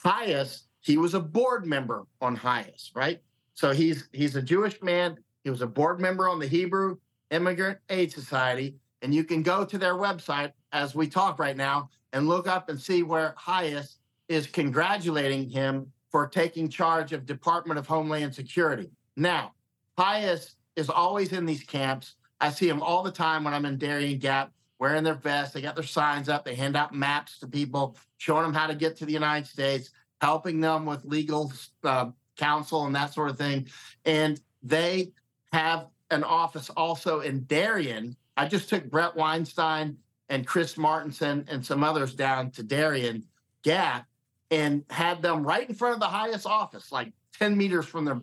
HIAS, 0.05 0.67
he 0.83 0.99
was 0.99 1.15
a 1.15 1.21
board 1.21 1.67
member 1.67 2.07
on 2.21 2.37
HIAS, 2.37 2.93
right? 2.95 3.21
So 3.55 3.73
he's 3.73 4.09
he's 4.13 4.37
a 4.37 4.43
Jewish 4.43 4.81
man. 4.83 5.19
He 5.43 5.51
was 5.51 5.63
a 5.63 5.67
board 5.67 5.99
member 5.99 6.29
on 6.29 6.39
the 6.39 6.47
Hebrew 6.47 6.99
Immigrant 7.33 7.79
Aid 7.89 8.13
Society. 8.13 8.77
And 9.03 9.13
you 9.13 9.25
can 9.25 9.43
go 9.43 9.65
to 9.65 9.79
their 9.79 9.95
website 9.95 10.53
as 10.71 10.95
we 10.95 11.09
talk 11.09 11.41
right 11.41 11.57
now 11.57 11.91
and 12.13 12.29
look 12.29 12.47
up 12.47 12.69
and 12.69 12.81
see 12.81 13.03
where 13.03 13.35
HIAS 13.37 13.97
is 14.29 14.47
congratulating 14.47 15.51
him 15.51 15.91
for 16.13 16.29
taking 16.29 16.69
charge 16.69 17.13
of 17.13 17.27
Department 17.27 17.81
of 17.81 17.89
Homeland 17.89 18.33
Security. 18.33 18.93
Now, 19.17 19.55
HIAS 19.99 20.55
is 20.77 20.89
always 20.89 21.33
in 21.33 21.47
these 21.47 21.65
camps 21.65 22.15
I 22.41 22.51
see 22.51 22.69
them 22.69 22.83
all 22.83 23.03
the 23.03 23.11
time 23.11 23.45
when 23.45 23.55
I'm 23.55 23.65
in 23.65 23.79
Darien 23.79 24.19
Gap. 24.19 24.53
wearing 24.79 25.05
their 25.05 25.15
vests. 25.15 25.55
They 25.55 25.63
got 25.63 25.77
their 25.77 25.85
signs 25.85 26.29
up. 26.29 26.45
They 26.45 26.55
hand 26.55 26.77
out 26.77 26.95
maps 26.95 27.39
to 27.39 27.47
people, 27.47 27.97
showing 28.19 28.43
them 28.43 28.55
how 28.55 28.67
to 28.67 28.75
get 28.75 28.97
to 28.99 29.07
the 29.07 29.13
United 29.13 29.47
States, 29.47 29.91
helping 30.21 30.61
them 30.61 30.85
with 30.85 31.05
legal 31.05 31.53
uh, 31.85 32.11
counsel 32.37 32.85
and 32.87 32.95
that 32.95 33.15
sort 33.15 33.31
of 33.31 33.39
thing. 33.39 33.69
And 34.05 34.41
they 34.63 35.13
have 35.53 35.87
an 36.11 36.25
office 36.25 36.71
also 36.71 37.21
in 37.21 37.45
Darien. 37.45 38.17
I 38.37 38.47
just 38.47 38.69
took 38.69 38.91
Bret 38.91 39.15
Weinstein 39.17 39.99
and 40.29 40.47
Chris 40.47 40.75
Martenson 40.75 41.45
and 41.49 41.65
some 41.65 41.85
others 41.85 42.15
down 42.15 42.51
to 42.53 42.63
Darien 42.63 43.25
Gap 43.63 44.07
and 44.51 44.85
had 44.91 45.23
them 45.23 45.45
right 45.45 45.69
in 45.69 45.75
front 45.75 45.95
of 45.95 46.01
the 46.01 46.07
HIAS 46.07 46.47
office, 46.47 46.93
like 46.93 47.13
10 47.39 47.57
meters 47.57 47.87
from 47.87 48.05
their 48.05 48.21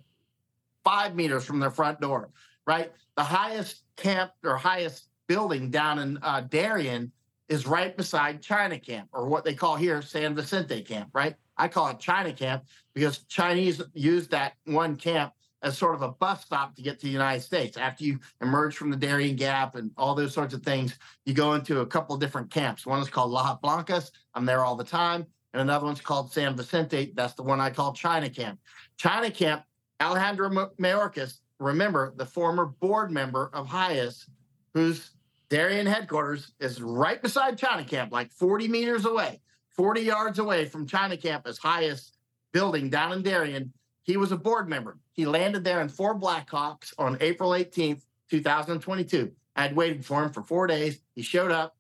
five 0.84 1.16
meters 1.16 1.46
from 1.46 1.60
their 1.60 1.70
front 1.70 2.02
door, 2.02 2.30
right? 2.66 2.92
The 3.18 3.24
HIAS 3.24 3.82
camp 3.98 4.32
or 4.44 4.58
HIAS 4.58 5.04
building 5.28 5.70
down 5.70 6.00
in 6.00 6.20
uh, 6.22 6.42
Darien 6.42 7.12
is 7.50 7.68
right 7.68 7.96
beside 7.98 8.42
China 8.42 8.80
Camp, 8.80 9.10
or 9.12 9.28
what 9.28 9.44
they 9.44 9.54
call 9.54 9.76
here 9.76 10.02
San 10.02 10.34
Vicente 10.34 10.82
Camp, 10.82 11.10
right? 11.14 11.36
I 11.58 11.68
call 11.68 11.90
it 11.90 12.00
China 12.00 12.32
Camp 12.32 12.64
because 12.94 13.20
Chinese 13.26 13.82
use 13.94 14.28
that 14.30 14.54
one 14.66 14.96
camp 14.96 15.34
as 15.62 15.78
sort 15.78 15.96
of 15.96 16.02
a 16.02 16.10
bus 16.10 16.44
stop 16.44 16.76
to 16.76 16.82
get 16.82 17.00
to 17.00 17.06
the 17.06 17.12
United 17.12 17.42
States. 17.42 17.78
After 17.78 18.04
you 18.04 18.20
emerge 18.42 18.76
from 18.76 18.90
the 18.90 18.98
Darien 18.98 19.36
Gap 19.36 19.76
and 19.76 19.92
all 19.98 20.16
those 20.16 20.34
sorts 20.34 20.54
of 20.54 20.64
things, 20.64 20.98
you 21.26 21.34
go 21.34 21.54
into 21.54 21.82
a 21.82 21.86
couple 21.86 22.16
different 22.18 22.50
camps. 22.50 22.86
One 22.86 23.02
is 23.02 23.10
called 23.10 23.32
Lajas 23.32 23.62
Blancas. 23.62 24.12
I'm 24.34 24.46
there 24.46 24.64
all 24.64 24.76
the 24.76 24.84
time. 24.84 25.26
And 25.54 25.62
another 25.62 25.86
one's 25.86 26.02
called 26.02 26.32
San 26.32 26.56
Vicente. 26.56 27.12
That's 27.16 27.34
the 27.34 27.44
one 27.44 27.60
I 27.60 27.70
call 27.70 27.94
China 27.94 28.30
Camp. 28.30 28.60
China 28.98 29.30
Camp, 29.30 29.64
Alejandro 30.02 30.50
Mayorkas, 30.80 31.40
remember 31.62 32.14
the 32.16 32.26
former 32.26 32.66
board 32.66 33.12
member 33.12 33.50
of 33.54 33.68
HIAS, 33.68 34.28
whose 34.74 35.12
Darien 35.50 35.86
headquarters 35.86 36.54
is 36.60 36.82
right 36.82 37.22
beside 37.22 37.58
China 37.58 37.84
Camp, 37.84 38.12
like 38.12 38.32
40 38.32 38.68
meters 38.68 39.06
away, 39.06 39.42
40 39.70 40.02
yards 40.02 40.40
away 40.40 40.66
from 40.66 40.88
China 40.88 41.16
Camp, 41.16 41.46
as 41.48 41.60
HIAS 41.60 42.12
building 42.52 42.90
down 42.90 43.14
in 43.14 43.22
Darien. 43.22 43.72
He 44.04 44.18
was 44.18 44.32
a 44.32 44.38
board 44.38 44.68
member. 44.68 44.98
He 45.14 45.26
landed 45.26 45.64
there 45.64 45.82
in 45.82 45.90
four 45.90 46.20
Blackhawks 46.20 46.94
on 46.98 47.18
April 47.22 47.52
18th, 47.52 48.02
2022. 48.30 49.32
I 49.56 49.62
had 49.62 49.76
waited 49.76 50.04
for 50.04 50.24
him 50.24 50.32
for 50.32 50.42
four 50.42 50.68
days. 50.68 51.02
He 51.14 51.22
showed 51.22 51.52
up. 51.52 51.78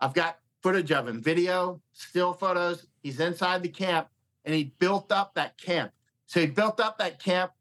I've 0.00 0.14
got 0.14 0.38
footage 0.62 0.92
of 0.92 1.08
him, 1.08 1.22
video, 1.22 1.80
still 1.92 2.32
photos. 2.32 2.86
He's 3.02 3.20
inside 3.20 3.62
the 3.62 3.68
camp 3.68 4.08
and 4.44 4.54
he 4.54 4.72
built 4.78 5.12
up 5.12 5.34
that 5.34 5.58
camp. 5.58 5.92
So 6.26 6.40
he 6.40 6.46
built 6.46 6.80
up 6.80 6.98
that 6.98 7.22
camp, 7.22 7.52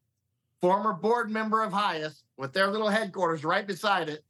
former 0.62 0.94
board 0.94 1.30
member 1.30 1.64
of 1.64 1.74
HIAS 1.74 2.24
with 2.38 2.54
their 2.54 2.68
little 2.68 2.90
headquarters 2.90 3.44
right 3.44 3.66
beside 3.66 4.10
it. 4.10 4.24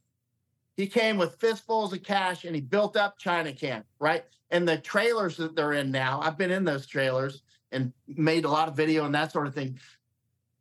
He 0.76 0.86
came 0.86 1.18
with 1.18 1.36
fistfuls 1.36 1.92
of 1.92 2.02
cash 2.02 2.44
and 2.44 2.54
he 2.54 2.62
built 2.62 2.96
up 2.96 3.18
China 3.18 3.52
Camp, 3.52 3.84
right? 3.98 4.24
And 4.50 4.66
the 4.66 4.78
trailers 4.78 5.36
that 5.36 5.54
they're 5.54 5.74
in 5.74 5.90
now, 5.90 6.20
I've 6.22 6.38
been 6.38 6.50
in 6.50 6.64
those 6.64 6.86
trailers 6.86 7.42
and 7.70 7.92
made 8.08 8.44
a 8.44 8.50
lot 8.50 8.68
of 8.68 8.76
video 8.76 9.04
and 9.04 9.14
that 9.14 9.32
sort 9.32 9.46
of 9.46 9.54
thing. 9.54 9.78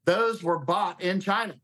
Those 0.06 0.44
were 0.44 0.60
bought 0.60 1.02
in 1.02 1.22
China. 1.22 1.56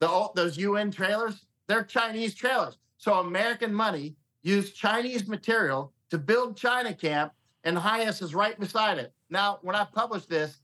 The, 0.00 0.28
those 0.34 0.58
UN 0.58 0.90
trailers, 0.90 1.46
they're 1.68 1.84
Chinese 1.84 2.34
trailers. 2.34 2.78
So 2.98 3.14
American 3.14 3.72
money 3.72 4.16
used 4.42 4.76
Chinese 4.76 5.28
material 5.28 5.92
to 6.10 6.18
build 6.18 6.56
China 6.56 6.92
Camp, 6.92 7.32
and 7.64 7.76
HIAS 7.76 8.22
is 8.22 8.34
right 8.34 8.58
beside 8.58 8.98
it. 8.98 9.12
Now, 9.30 9.58
when 9.62 9.74
I 9.74 9.84
published 9.84 10.28
this 10.28 10.60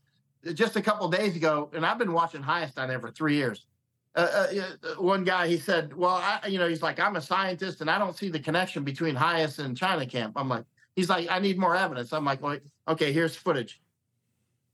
just 0.53 0.75
a 0.75 0.81
couple 0.81 1.07
days 1.09 1.35
ago, 1.35 1.69
and 1.73 1.85
I've 1.85 1.97
been 1.97 2.13
watching 2.13 2.41
there 2.41 2.99
for 2.99 3.11
three 3.11 3.35
years. 3.35 3.65
Uh, 4.13 4.47
uh, 4.53 4.63
uh, 4.83 5.01
one 5.01 5.23
guy 5.23 5.47
he 5.47 5.57
said, 5.57 5.95
"Well, 5.95 6.15
I, 6.15 6.47
you 6.47 6.59
know, 6.59 6.67
he's 6.67 6.81
like, 6.81 6.99
I'm 6.99 7.15
a 7.15 7.21
scientist, 7.21 7.81
and 7.81 7.89
I 7.89 7.97
don't 7.97 8.15
see 8.15 8.29
the 8.29 8.39
connection 8.39 8.83
between 8.83 9.15
HIAS 9.15 9.59
and 9.59 9.77
China 9.77 10.05
Camp." 10.05 10.33
I'm 10.35 10.49
like, 10.49 10.65
he's 10.95 11.09
like, 11.09 11.29
I 11.29 11.39
need 11.39 11.57
more 11.57 11.75
evidence. 11.75 12.11
I'm 12.11 12.25
like, 12.25 12.41
well, 12.41 12.57
okay, 12.87 13.13
here's 13.13 13.35
footage, 13.35 13.81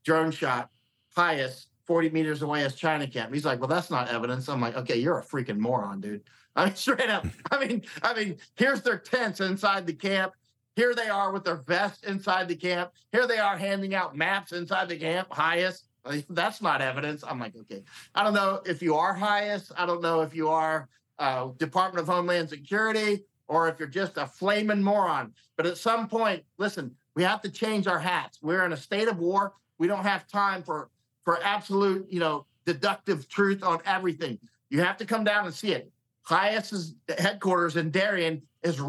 drone 0.04 0.32
shot, 0.32 0.72
HIAS 1.16 1.68
40 1.88 2.10
meters 2.10 2.42
away 2.42 2.64
as 2.66 2.76
China 2.76 3.08
Camp. 3.08 3.34
He's 3.34 3.46
like, 3.46 3.60
well, 3.60 3.70
that's 3.70 3.90
not 3.90 4.10
evidence. 4.10 4.50
I'm 4.50 4.62
like, 4.62 4.76
okay, 4.76 4.98
you're 4.98 5.20
a 5.20 5.24
freaking 5.24 5.58
moron, 5.58 6.02
dude. 6.02 6.24
I 6.56 6.66
mean, 6.66 6.76
straight 6.76 7.10
up. 7.10 7.26
I 7.52 7.66
mean, 7.66 7.84
I 8.02 8.14
mean, 8.14 8.38
here's 8.56 8.82
their 8.82 8.98
tents 8.98 9.40
inside 9.40 9.88
the 9.88 9.94
camp. 9.94 10.34
Here 10.78 10.94
they 10.94 11.10
are 11.10 11.32
with 11.32 11.44
their 11.44 11.56
vests 11.56 12.04
inside 12.04 12.48
the 12.48 12.56
camp. 12.56 12.92
Here 13.12 13.26
they 13.26 13.40
are 13.40 13.58
handing 13.58 13.96
out 13.96 14.16
maps 14.16 14.52
inside 14.52 14.88
the 14.88 14.96
camp. 14.96 15.28
HIAS. 15.32 15.82
That's 16.30 16.62
not 16.62 16.84
evidence. 16.84 17.24
I'm 17.28 17.40
like, 17.40 17.56
okay. 17.56 17.82
I 18.14 18.24
don't 18.24 18.36
know 18.36 18.62
if 18.64 18.84
you 18.84 18.94
are 18.94 19.16
HIAS. 19.16 19.72
I 19.76 19.88
don't 19.88 20.04
know 20.04 20.22
if 20.22 20.36
you 20.36 20.50
are 20.50 20.88
uh, 21.18 21.48
Department 21.58 22.08
of 22.08 22.14
Homeland 22.14 22.50
Security 22.50 23.26
or 23.48 23.68
if 23.68 23.80
you're 23.80 23.88
just 23.88 24.18
a 24.18 24.28
flaming 24.28 24.84
moron. 24.84 25.34
But 25.56 25.66
at 25.66 25.80
some 25.80 26.08
point, 26.08 26.44
listen, 26.60 26.94
we 27.16 27.24
have 27.24 27.42
to 27.42 27.50
change 27.50 27.88
our 27.88 27.98
hats. 27.98 28.38
We're 28.44 28.64
in 28.64 28.72
a 28.72 28.78
state 28.78 29.08
of 29.08 29.18
war. 29.18 29.54
We 29.80 29.88
don't 29.88 30.04
have 30.04 30.28
time 30.28 30.62
for 30.62 30.92
for 31.24 31.44
absolute, 31.44 32.06
you 32.08 32.20
know, 32.20 32.46
deductive 32.68 33.28
truth 33.28 33.64
on 33.64 33.80
everything. 33.84 34.38
You 34.70 34.82
have 34.82 34.98
to 34.98 35.06
come 35.06 35.24
down 35.24 35.46
and 35.46 35.54
see 35.56 35.72
it. 35.72 35.92
HIAS's 36.30 36.94
headquarters 37.18 37.78
in 37.78 37.90
Darien 37.90 38.44
is 38.62 38.80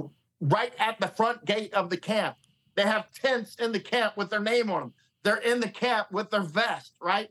right 0.41 0.73
at 0.79 0.99
the 1.01 1.09
front 1.09 1.45
gate 1.45 1.73
of 1.75 1.91
the 1.91 1.97
camp. 1.97 2.37
They 2.75 2.83
have 2.83 3.13
tents 3.13 3.57
in 3.57 3.73
the 3.73 3.81
camp 3.81 4.17
with 4.17 4.31
their 4.31 4.41
name 4.41 4.71
on 4.71 4.81
them. 4.81 4.93
They're 5.25 5.37
in 5.39 5.61
the 5.61 5.69
camp 5.69 6.13
with 6.13 6.31
their 6.31 6.43
vest, 6.43 6.93
right? 7.01 7.31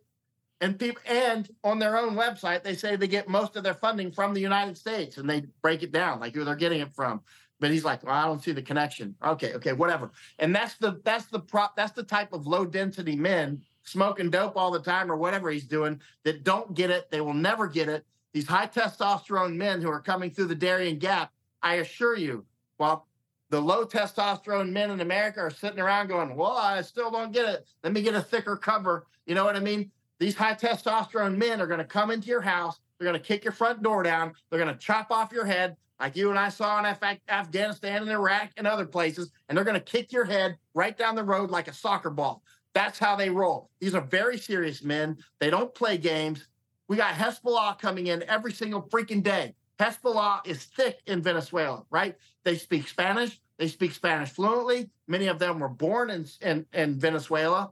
And 0.60 0.78
people 0.78 1.02
and 1.06 1.50
on 1.63 1.80
their 1.80 1.98
own 1.98 2.15
website, 2.15 2.63
they 2.63 2.76
say 2.76 2.96
they 2.96 3.08
get 3.08 3.30
most 3.30 3.56
of 3.56 3.63
their 3.63 3.76
funding 3.76 4.12
from 4.12 4.34
the 4.34 4.41
United 4.41 4.78
States 4.78 5.17
and 5.17 5.30
they 5.30 5.43
break 5.62 5.84
it 5.84 5.91
down 5.91 6.20
like 6.20 6.34
who 6.34 6.43
they're 6.43 6.56
getting 6.56 6.82
it 6.82 6.93
from. 6.93 7.22
But 7.60 7.72
he's 7.72 7.86
like, 7.86 8.04
well, 8.04 8.13
I 8.13 8.26
don't 8.26 8.43
see 8.43 8.52
the 8.52 8.62
connection. 8.62 9.15
Okay, 9.24 9.54
okay, 9.54 9.74
whatever. 9.74 10.12
And 10.39 10.56
that's 10.56 10.76
the 10.76 11.00
that's 11.04 11.26
the 11.26 11.39
prop 11.39 11.76
that's 11.76 11.91
the 11.91 12.04
type 12.04 12.34
of 12.34 12.46
low 12.46 12.65
density 12.65 13.15
men 13.15 13.62
smoking 13.84 14.30
dope 14.30 14.58
all 14.58 14.70
the 14.70 14.82
time 14.82 15.12
or 15.12 15.15
whatever 15.15 15.50
he's 15.50 15.65
doing 15.65 16.02
that 16.24 16.43
don't 16.43 16.74
get 16.74 16.91
it. 16.91 17.10
They 17.10 17.22
will 17.22 17.34
never 17.34 17.67
get 17.67 17.88
it. 17.88 18.06
These 18.34 18.48
high 18.48 18.67
testosterone 18.67 19.56
men 19.56 19.82
who 19.82 19.89
are 19.89 20.02
coming 20.02 20.30
through 20.30 20.48
the 20.48 20.56
Darien 20.56 21.00
Gap, 21.00 21.32
I 21.63 21.76
assure 21.76 22.17
you, 22.17 22.46
while 22.78 23.08
the 23.50 23.60
low 23.60 23.86
testosterone 23.86 24.72
men 24.72 24.92
in 24.92 25.02
America 25.02 25.40
are 25.40 25.50
sitting 25.50 25.80
around 25.80 26.08
going, 26.08 26.36
Well, 26.36 26.58
I 26.58 26.82
still 26.82 27.12
don't 27.12 27.32
get 27.32 27.48
it. 27.48 27.66
Let 27.84 27.94
me 27.94 28.02
get 28.02 28.16
a 28.16 28.22
thicker 28.22 28.56
cover. 28.56 29.06
You 29.26 29.36
know 29.36 29.46
what 29.46 29.56
I 29.56 29.60
mean? 29.60 29.92
These 30.20 30.36
high 30.36 30.56
testosterone 30.56 31.38
men 31.38 31.62
are 31.62 31.68
going 31.68 31.80
to 31.80 31.86
come 31.86 32.12
into 32.12 32.28
your 32.28 32.42
house. 32.42 32.80
They're 32.98 33.08
going 33.08 33.22
to 33.22 33.26
kick 33.26 33.44
your 33.44 33.54
front 33.54 33.84
door 33.84 34.04
down. 34.04 34.34
They're 34.50 34.60
going 34.60 34.74
to 34.74 34.80
chop 34.80 35.12
off 35.12 35.32
your 35.32 35.46
head, 35.46 35.78
like 36.00 36.16
you 36.16 36.32
and 36.32 36.40
I 36.40 36.50
saw 36.50 36.80
in 36.80 36.86
Af- 36.86 37.20
Afghanistan 37.30 38.02
and 38.02 38.12
Iraq 38.12 38.50
and 38.58 38.66
other 38.66 38.86
places. 38.86 39.32
And 39.48 39.58
they're 39.58 39.66
going 39.66 39.80
to 39.80 39.80
kick 39.80 40.12
your 40.12 40.26
head 40.26 40.58
right 40.74 40.98
down 40.98 41.16
the 41.16 41.24
road 41.24 41.52
like 41.52 41.68
a 41.68 41.74
soccer 41.74 42.10
ball. 42.10 42.42
That's 42.74 43.00
how 43.00 43.16
they 43.16 43.30
roll. 43.30 43.70
These 43.80 43.96
are 43.96 44.02
very 44.02 44.38
serious 44.38 44.84
men. 44.84 45.18
They 45.40 45.50
don't 45.50 45.74
play 45.74 45.98
games. 45.98 46.48
We 46.88 46.98
got 46.98 47.13
Hezbollah 47.13 47.80
coming 47.80 48.08
in 48.08 48.24
every 48.24 48.54
single 48.54 48.82
freaking 48.82 49.22
day. 49.22 49.54
Hezbollah 49.80 50.46
is 50.46 50.63
thick 50.63 51.02
in 51.06 51.22
Venezuela, 51.22 51.84
right? 51.90 52.16
They 52.44 52.58
speak 52.58 52.88
Spanish. 52.88 53.40
They 53.58 53.68
speak 53.68 53.92
Spanish 53.92 54.30
fluently. 54.30 54.90
Many 55.08 55.28
of 55.28 55.40
them 55.40 55.60
were 55.60 55.70
born 55.70 56.10
in, 56.10 56.26
in, 56.42 56.66
in 56.74 57.00
Venezuela. 57.00 57.72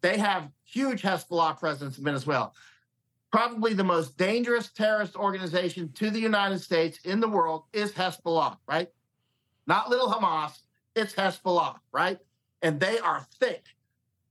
They 0.00 0.18
have 0.18 0.50
huge 0.64 1.02
Hezbollah 1.02 1.58
presence 1.58 1.98
in 1.98 2.04
Venezuela. 2.04 2.52
Probably 3.30 3.72
the 3.72 3.84
most 3.84 4.16
dangerous 4.18 4.70
terrorist 4.70 5.16
organization 5.16 5.90
to 5.94 6.10
the 6.10 6.20
United 6.20 6.60
States 6.60 6.98
in 7.04 7.20
the 7.20 7.28
world 7.28 7.64
is 7.72 7.92
Hezbollah, 7.92 8.58
right? 8.66 8.88
Not 9.66 9.88
little 9.88 10.08
Hamas, 10.08 10.60
it's 10.94 11.14
Hezbollah, 11.14 11.78
right? 11.92 12.18
And 12.60 12.78
they 12.78 12.98
are 12.98 13.26
thick 13.40 13.64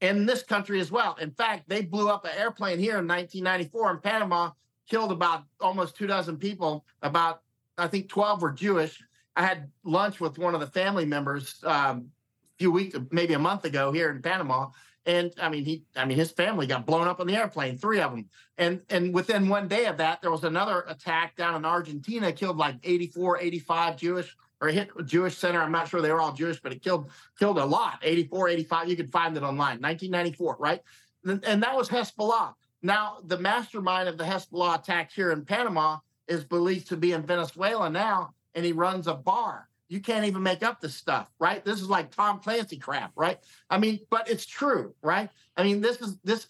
in 0.02 0.26
this 0.26 0.44
country 0.44 0.80
as 0.80 0.92
well. 0.92 1.16
In 1.20 1.32
fact, 1.32 1.68
they 1.68 1.82
blew 1.82 2.10
up 2.10 2.26
an 2.26 2.32
airplane 2.38 2.80
here 2.80 3.00
in 3.00 3.08
1994 3.08 3.92
in 3.92 3.98
Panama, 4.00 4.52
killed 4.90 5.12
about 5.12 5.44
almost 5.60 5.96
two 5.96 6.08
dozen 6.08 6.38
people. 6.38 6.86
About, 7.02 7.42
I 7.78 7.88
think, 7.88 8.10
12 8.10 8.42
were 8.42 8.52
Jewish. 8.52 9.02
I 9.36 9.44
had 9.46 9.70
lunch 9.84 10.20
with 10.20 10.38
one 10.38 10.54
of 10.54 10.60
the 10.60 10.68
family 10.68 11.06
members 11.06 11.64
um, 11.64 12.10
a 12.56 12.58
few 12.60 12.72
weeks, 12.72 12.98
maybe 13.12 13.34
a 13.34 13.40
month 13.40 13.66
ago 13.66 13.92
here 13.92 14.12
in 14.12 14.22
Panama. 14.22 14.70
And 15.06 15.34
I 15.42 15.50
mean, 15.50 15.66
he, 15.66 15.84
I 15.96 16.06
mean, 16.06 16.18
his 16.18 16.32
family 16.32 16.68
got 16.68 16.86
blown 16.86 17.08
up 17.08 17.20
on 17.20 17.28
the 17.28 17.36
airplane, 17.36 17.78
three 17.78 18.02
of 18.02 18.12
them. 18.12 18.30
And 18.58 18.82
and 18.90 19.14
within 19.14 19.50
one 19.50 19.68
day 19.68 19.86
of 19.86 19.98
that, 19.98 20.22
there 20.22 20.30
was 20.30 20.44
another 20.44 20.86
attack 20.88 21.36
down 21.36 21.56
in 21.56 21.66
Argentina, 21.66 22.32
killed 22.32 22.58
like 22.58 22.76
84, 22.84 23.40
85 23.40 23.98
Jewish 23.98 24.38
or 24.62 24.68
hit 24.68 24.90
Jewish 25.06 25.38
center. 25.38 25.60
I'm 25.60 25.72
not 25.72 25.88
sure 25.88 26.02
they 26.02 26.12
were 26.12 26.22
all 26.22 26.34
Jewish, 26.34 26.60
but 26.62 26.72
it 26.72 26.84
killed 26.84 27.10
killed 27.40 27.58
a 27.58 27.66
lot. 27.66 28.00
84, 28.04 28.50
85. 28.50 28.90
You 28.90 28.96
can 28.96 29.08
find 29.08 29.36
it 29.36 29.44
online. 29.44 29.82
1994, 29.82 30.58
right? 30.60 30.82
And, 31.26 31.44
and 31.46 31.64
that 31.64 31.76
was 31.76 31.90
Hezbollah. 31.90 32.54
Now, 32.82 33.18
the 33.26 33.38
mastermind 33.38 34.10
of 34.10 34.18
the 34.18 34.24
Hezbollah 34.24 34.80
attack 34.80 35.12
here 35.12 35.32
in 35.32 35.46
Panama 35.46 36.00
is 36.28 36.44
believed 36.44 36.88
to 36.90 36.98
be 36.98 37.12
in 37.12 37.24
Venezuela 37.24 37.90
now, 37.90 38.34
and 38.56 38.66
he 38.66 38.72
runs 38.72 39.08
a 39.08 39.14
bar. 39.14 39.68
You 39.88 40.00
can't 40.00 40.26
even 40.26 40.42
make 40.42 40.64
up 40.64 40.80
this 40.80 40.96
stuff, 40.96 41.30
right? 41.38 41.64
This 41.64 41.82
is 41.82 41.90
like 41.90 42.12
Tom 42.12 42.40
Clancy 42.40 42.78
crap, 42.78 43.12
right? 43.16 43.38
I 43.70 43.78
mean, 43.78 44.00
but 44.10 44.30
it's 44.30 44.46
true, 44.46 44.96
right? 45.02 45.30
I 45.58 45.64
mean, 45.64 45.82
this 45.82 46.02
is 46.02 46.18
this. 46.24 46.48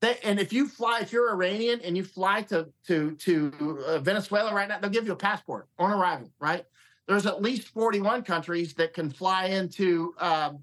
They, 0.00 0.16
and 0.24 0.40
if 0.40 0.52
you 0.52 0.66
fly, 0.66 1.00
if 1.00 1.12
you're 1.12 1.30
Iranian 1.30 1.80
and 1.82 1.96
you 1.96 2.02
fly 2.02 2.42
to 2.42 2.68
to 2.86 3.14
to 3.16 3.84
uh, 3.86 3.98
Venezuela 3.98 4.54
right 4.54 4.68
now, 4.68 4.78
they'll 4.78 4.90
give 4.90 5.06
you 5.06 5.12
a 5.12 5.16
passport 5.16 5.68
on 5.78 5.92
arrival, 5.92 6.32
right? 6.40 6.64
there's 7.06 7.26
at 7.26 7.42
least 7.42 7.68
41 7.68 8.22
countries 8.22 8.74
that 8.74 8.94
can 8.94 9.10
fly 9.10 9.46
into 9.46 10.14
um, 10.18 10.60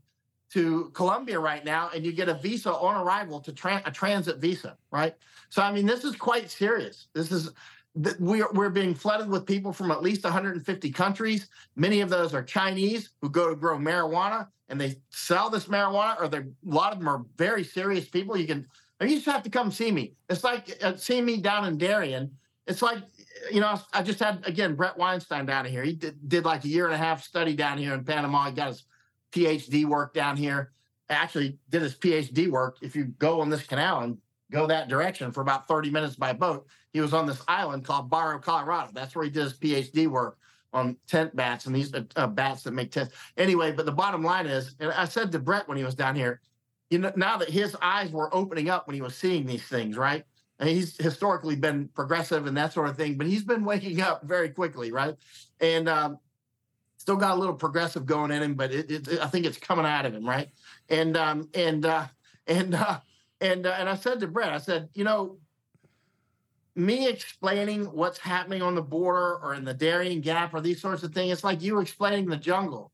to 0.54 0.90
Colombia 0.94 1.40
right 1.40 1.64
now, 1.64 1.90
and 1.94 2.06
you 2.06 2.12
get 2.12 2.28
a 2.28 2.34
visa 2.34 2.74
on 2.74 2.96
arrival 2.96 3.40
to 3.42 3.54
tra- 3.54 3.84
a 3.86 3.92
transit 3.92 4.38
visa, 4.38 4.78
right? 4.92 5.16
So 5.50 5.62
I 5.62 5.72
mean, 5.72 5.86
this 5.86 6.04
is 6.04 6.16
quite 6.16 6.50
serious. 6.50 7.08
This 7.14 7.32
is 7.32 7.52
we're, 8.20 8.52
we're 8.54 8.70
being 8.70 8.94
flooded 8.94 9.30
with 9.30 9.46
people 9.46 9.74
from 9.74 9.92
at 9.92 10.02
least 10.02 10.24
150 10.24 10.92
countries. 10.92 11.50
Many 11.76 12.02
of 12.02 12.10
those 12.10 12.34
are 12.34 12.44
Chinese 12.44 13.10
who 13.22 13.30
go 13.30 13.50
to 13.50 13.56
grow 13.56 13.78
marijuana 13.78 14.48
and 14.70 14.80
they 14.80 14.96
sell 15.10 15.50
this 15.50 15.66
marijuana, 15.66 16.20
or 16.20 16.26
a 16.26 16.46
lot 16.64 16.94
of 16.94 17.00
them 17.00 17.10
are 17.10 17.26
very 17.38 17.64
serious 17.64 18.08
people. 18.08 18.38
You 18.38 18.46
can, 18.46 18.68
you 19.02 19.10
just 19.10 19.26
have 19.26 19.44
to 19.44 19.50
come 19.50 19.72
see 19.72 19.92
me. 19.92 20.14
It's 20.30 20.44
like 20.44 20.78
uh, 20.84 20.96
see 20.96 21.22
me 21.22 21.38
down 21.38 21.66
in 21.66 21.78
Darien. 21.78 22.32
It's 22.68 22.84
like, 22.84 23.00
you 23.52 23.62
know, 23.62 23.80
I 23.94 24.04
just 24.04 24.20
had, 24.20 24.46
again, 24.46 24.76
Bret 24.76 24.96
Weinstein 24.96 25.48
down 25.48 25.66
here. 25.66 25.82
He 25.84 25.94
did, 25.94 26.30
did 26.30 26.46
like 26.46 26.64
a 26.66 26.68
year 26.68 26.86
and 26.86 26.94
a 26.94 27.00
half 27.00 27.24
study 27.24 27.56
down 27.56 27.80
here 27.80 27.96
in 27.96 28.04
Panama. 28.04 28.46
He 28.46 28.52
got 28.52 28.68
his 28.68 28.84
PhD 29.32 29.86
work 29.86 30.14
down 30.14 30.38
here. 30.38 30.72
Actually, 31.10 31.58
did 31.70 31.82
his 31.82 31.96
PhD 31.96 32.50
work. 32.50 32.78
If 32.82 32.96
you 32.96 33.06
go 33.06 33.42
on 33.42 33.50
this 33.50 33.64
canal 33.64 34.02
and 34.02 34.18
go 34.52 34.68
that 34.68 34.88
direction 34.88 35.32
for 35.32 35.42
about 35.42 35.68
30 35.68 35.90
minutes 35.90 36.16
by 36.16 36.34
boat. 36.34 36.68
He 36.94 37.02
was 37.02 37.14
on 37.14 37.28
this 37.28 37.42
island 37.48 37.86
called 37.86 38.10
Barro, 38.10 38.42
Colorado. 38.42 38.92
That's 38.94 39.16
where 39.16 39.26
he 39.26 39.32
did 39.32 39.44
his 39.44 39.54
PhD 39.54 40.08
work 40.08 40.38
on 40.74 40.98
tent 41.08 41.36
bats 41.36 41.66
and 41.66 41.76
these 41.76 41.94
uh, 42.16 42.28
bats 42.28 42.64
that 42.64 42.72
make 42.72 42.92
tents. 42.92 43.14
Anyway, 43.38 43.72
but 43.72 43.86
the 43.86 43.92
bottom 43.92 44.24
line 44.24 44.48
is, 44.48 44.76
and 44.80 44.92
I 44.92 45.06
said 45.06 45.32
to 45.32 45.40
Bret 45.40 45.68
when 45.68 45.78
he 45.78 45.84
was 45.84 45.96
down 45.96 46.16
here, 46.16 46.42
you 46.90 47.00
know, 47.00 47.12
now 47.16 47.38
that 47.38 47.50
his 47.50 47.76
eyes 47.82 48.12
were 48.12 48.34
opening 48.34 48.70
up 48.70 48.88
when 48.88 48.96
he 48.96 49.02
was 49.02 49.16
seeing 49.16 49.46
these 49.46 49.64
things, 49.64 49.98
right? 49.98 50.26
And 50.60 50.68
he's 50.68 50.98
historically 50.98 51.56
been 51.56 51.88
progressive 51.90 52.46
and 52.48 52.58
that 52.58 52.74
sort 52.74 52.90
of 52.90 52.98
thing, 52.98 53.18
but 53.18 53.28
he's 53.28 53.44
been 53.44 53.64
waking 53.64 54.02
up 54.02 54.24
very 54.24 54.50
quickly, 54.50 54.92
right? 54.92 55.16
And 55.62 55.88
um, 55.88 56.18
still 57.10 57.18
got 57.18 57.36
a 57.36 57.40
little 57.40 57.56
progressive 57.56 58.06
going 58.06 58.30
in 58.30 58.44
him, 58.44 58.54
but 58.54 58.72
it, 58.72 58.92
it, 58.92 59.20
I 59.20 59.26
think 59.26 59.48
it's 59.48 59.58
coming 59.58 59.84
out 59.84 60.06
of 60.06 60.14
him, 60.14 60.24
right? 60.24 60.48
And 60.90 61.18
um, 61.18 61.50
and 61.56 61.84
uh, 61.84 62.06
and 62.46 62.76
uh, 62.76 63.00
and 63.42 63.66
uh, 63.66 63.76
and 63.80 63.90
I 63.90 63.96
said 63.96 64.20
to 64.20 64.28
Bret, 64.28 64.54
I 64.54 64.60
said, 64.60 64.90
you 64.94 65.04
know, 65.04 65.40
me 66.76 67.08
explaining 67.08 67.86
what's 67.86 68.20
happening 68.20 68.62
on 68.62 68.76
the 68.76 68.84
border 68.84 69.40
or 69.42 69.56
in 69.56 69.66
the 69.66 69.74
Darien 69.74 70.22
Gap 70.22 70.54
or 70.54 70.62
these 70.62 70.80
sorts 70.80 71.02
of 71.02 71.12
things, 71.12 71.34
it's 71.34 71.44
like 71.44 71.64
you 71.64 71.80
explaining 71.80 72.28
the 72.28 72.38
jungle. 72.38 72.92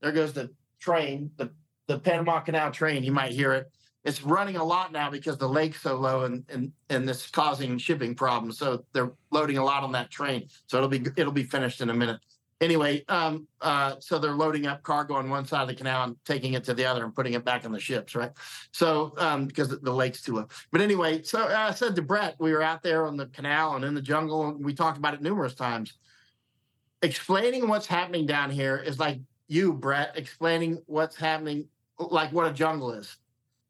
There 0.00 0.10
goes 0.10 0.32
the 0.32 0.50
train, 0.78 1.30
the 1.36 1.50
the 1.86 1.98
Panama 1.98 2.40
Canal 2.40 2.70
train. 2.70 3.04
You 3.04 3.12
might 3.12 3.32
hear 3.32 3.52
it. 3.52 3.70
It's 4.04 4.22
running 4.22 4.56
a 4.56 4.64
lot 4.64 4.90
now 4.90 5.10
because 5.10 5.36
the 5.36 5.50
lake's 5.50 5.82
so 5.82 5.96
low 5.96 6.24
and 6.24 6.46
and 6.48 6.72
and 6.88 7.06
this 7.06 7.28
causing 7.28 7.76
shipping 7.76 8.14
problems. 8.14 8.56
So 8.56 8.86
they're 8.94 9.12
loading 9.30 9.58
a 9.58 9.64
lot 9.64 9.82
on 9.82 9.92
that 9.92 10.10
train. 10.10 10.48
So 10.66 10.78
it'll 10.78 10.88
be 10.88 11.04
it'll 11.18 11.30
be 11.30 11.44
finished 11.44 11.82
in 11.82 11.90
a 11.90 11.94
minute 11.94 12.20
anyway, 12.60 13.04
um, 13.08 13.46
uh, 13.60 13.94
so 14.00 14.18
they're 14.18 14.32
loading 14.32 14.66
up 14.66 14.82
cargo 14.82 15.14
on 15.14 15.30
one 15.30 15.46
side 15.46 15.62
of 15.62 15.68
the 15.68 15.74
canal 15.74 16.04
and 16.04 16.16
taking 16.24 16.54
it 16.54 16.64
to 16.64 16.74
the 16.74 16.84
other 16.84 17.04
and 17.04 17.14
putting 17.14 17.34
it 17.34 17.44
back 17.44 17.64
on 17.64 17.72
the 17.72 17.80
ships, 17.80 18.14
right? 18.14 18.30
So 18.72 19.14
um, 19.18 19.46
because 19.46 19.68
the 19.68 19.92
lake's 19.92 20.22
too 20.22 20.34
low. 20.34 20.48
But 20.70 20.80
anyway, 20.80 21.22
so 21.22 21.46
I 21.46 21.72
said 21.72 21.96
to 21.96 22.02
Bret, 22.02 22.36
we 22.38 22.52
were 22.52 22.62
out 22.62 22.82
there 22.82 23.06
on 23.06 23.16
the 23.16 23.26
canal 23.26 23.76
and 23.76 23.84
in 23.84 23.94
the 23.94 24.02
jungle, 24.02 24.48
and 24.48 24.64
we 24.64 24.74
talked 24.74 24.98
about 24.98 25.14
it 25.14 25.22
numerous 25.22 25.54
times. 25.54 25.94
Explaining 27.02 27.66
what's 27.66 27.86
happening 27.86 28.26
down 28.26 28.50
here 28.50 28.76
is 28.76 28.98
like 28.98 29.20
you, 29.48 29.72
Bret, 29.72 30.12
explaining 30.16 30.82
what's 30.86 31.16
happening, 31.16 31.66
like 31.98 32.32
what 32.32 32.46
a 32.46 32.52
jungle 32.52 32.92
is 32.92 33.16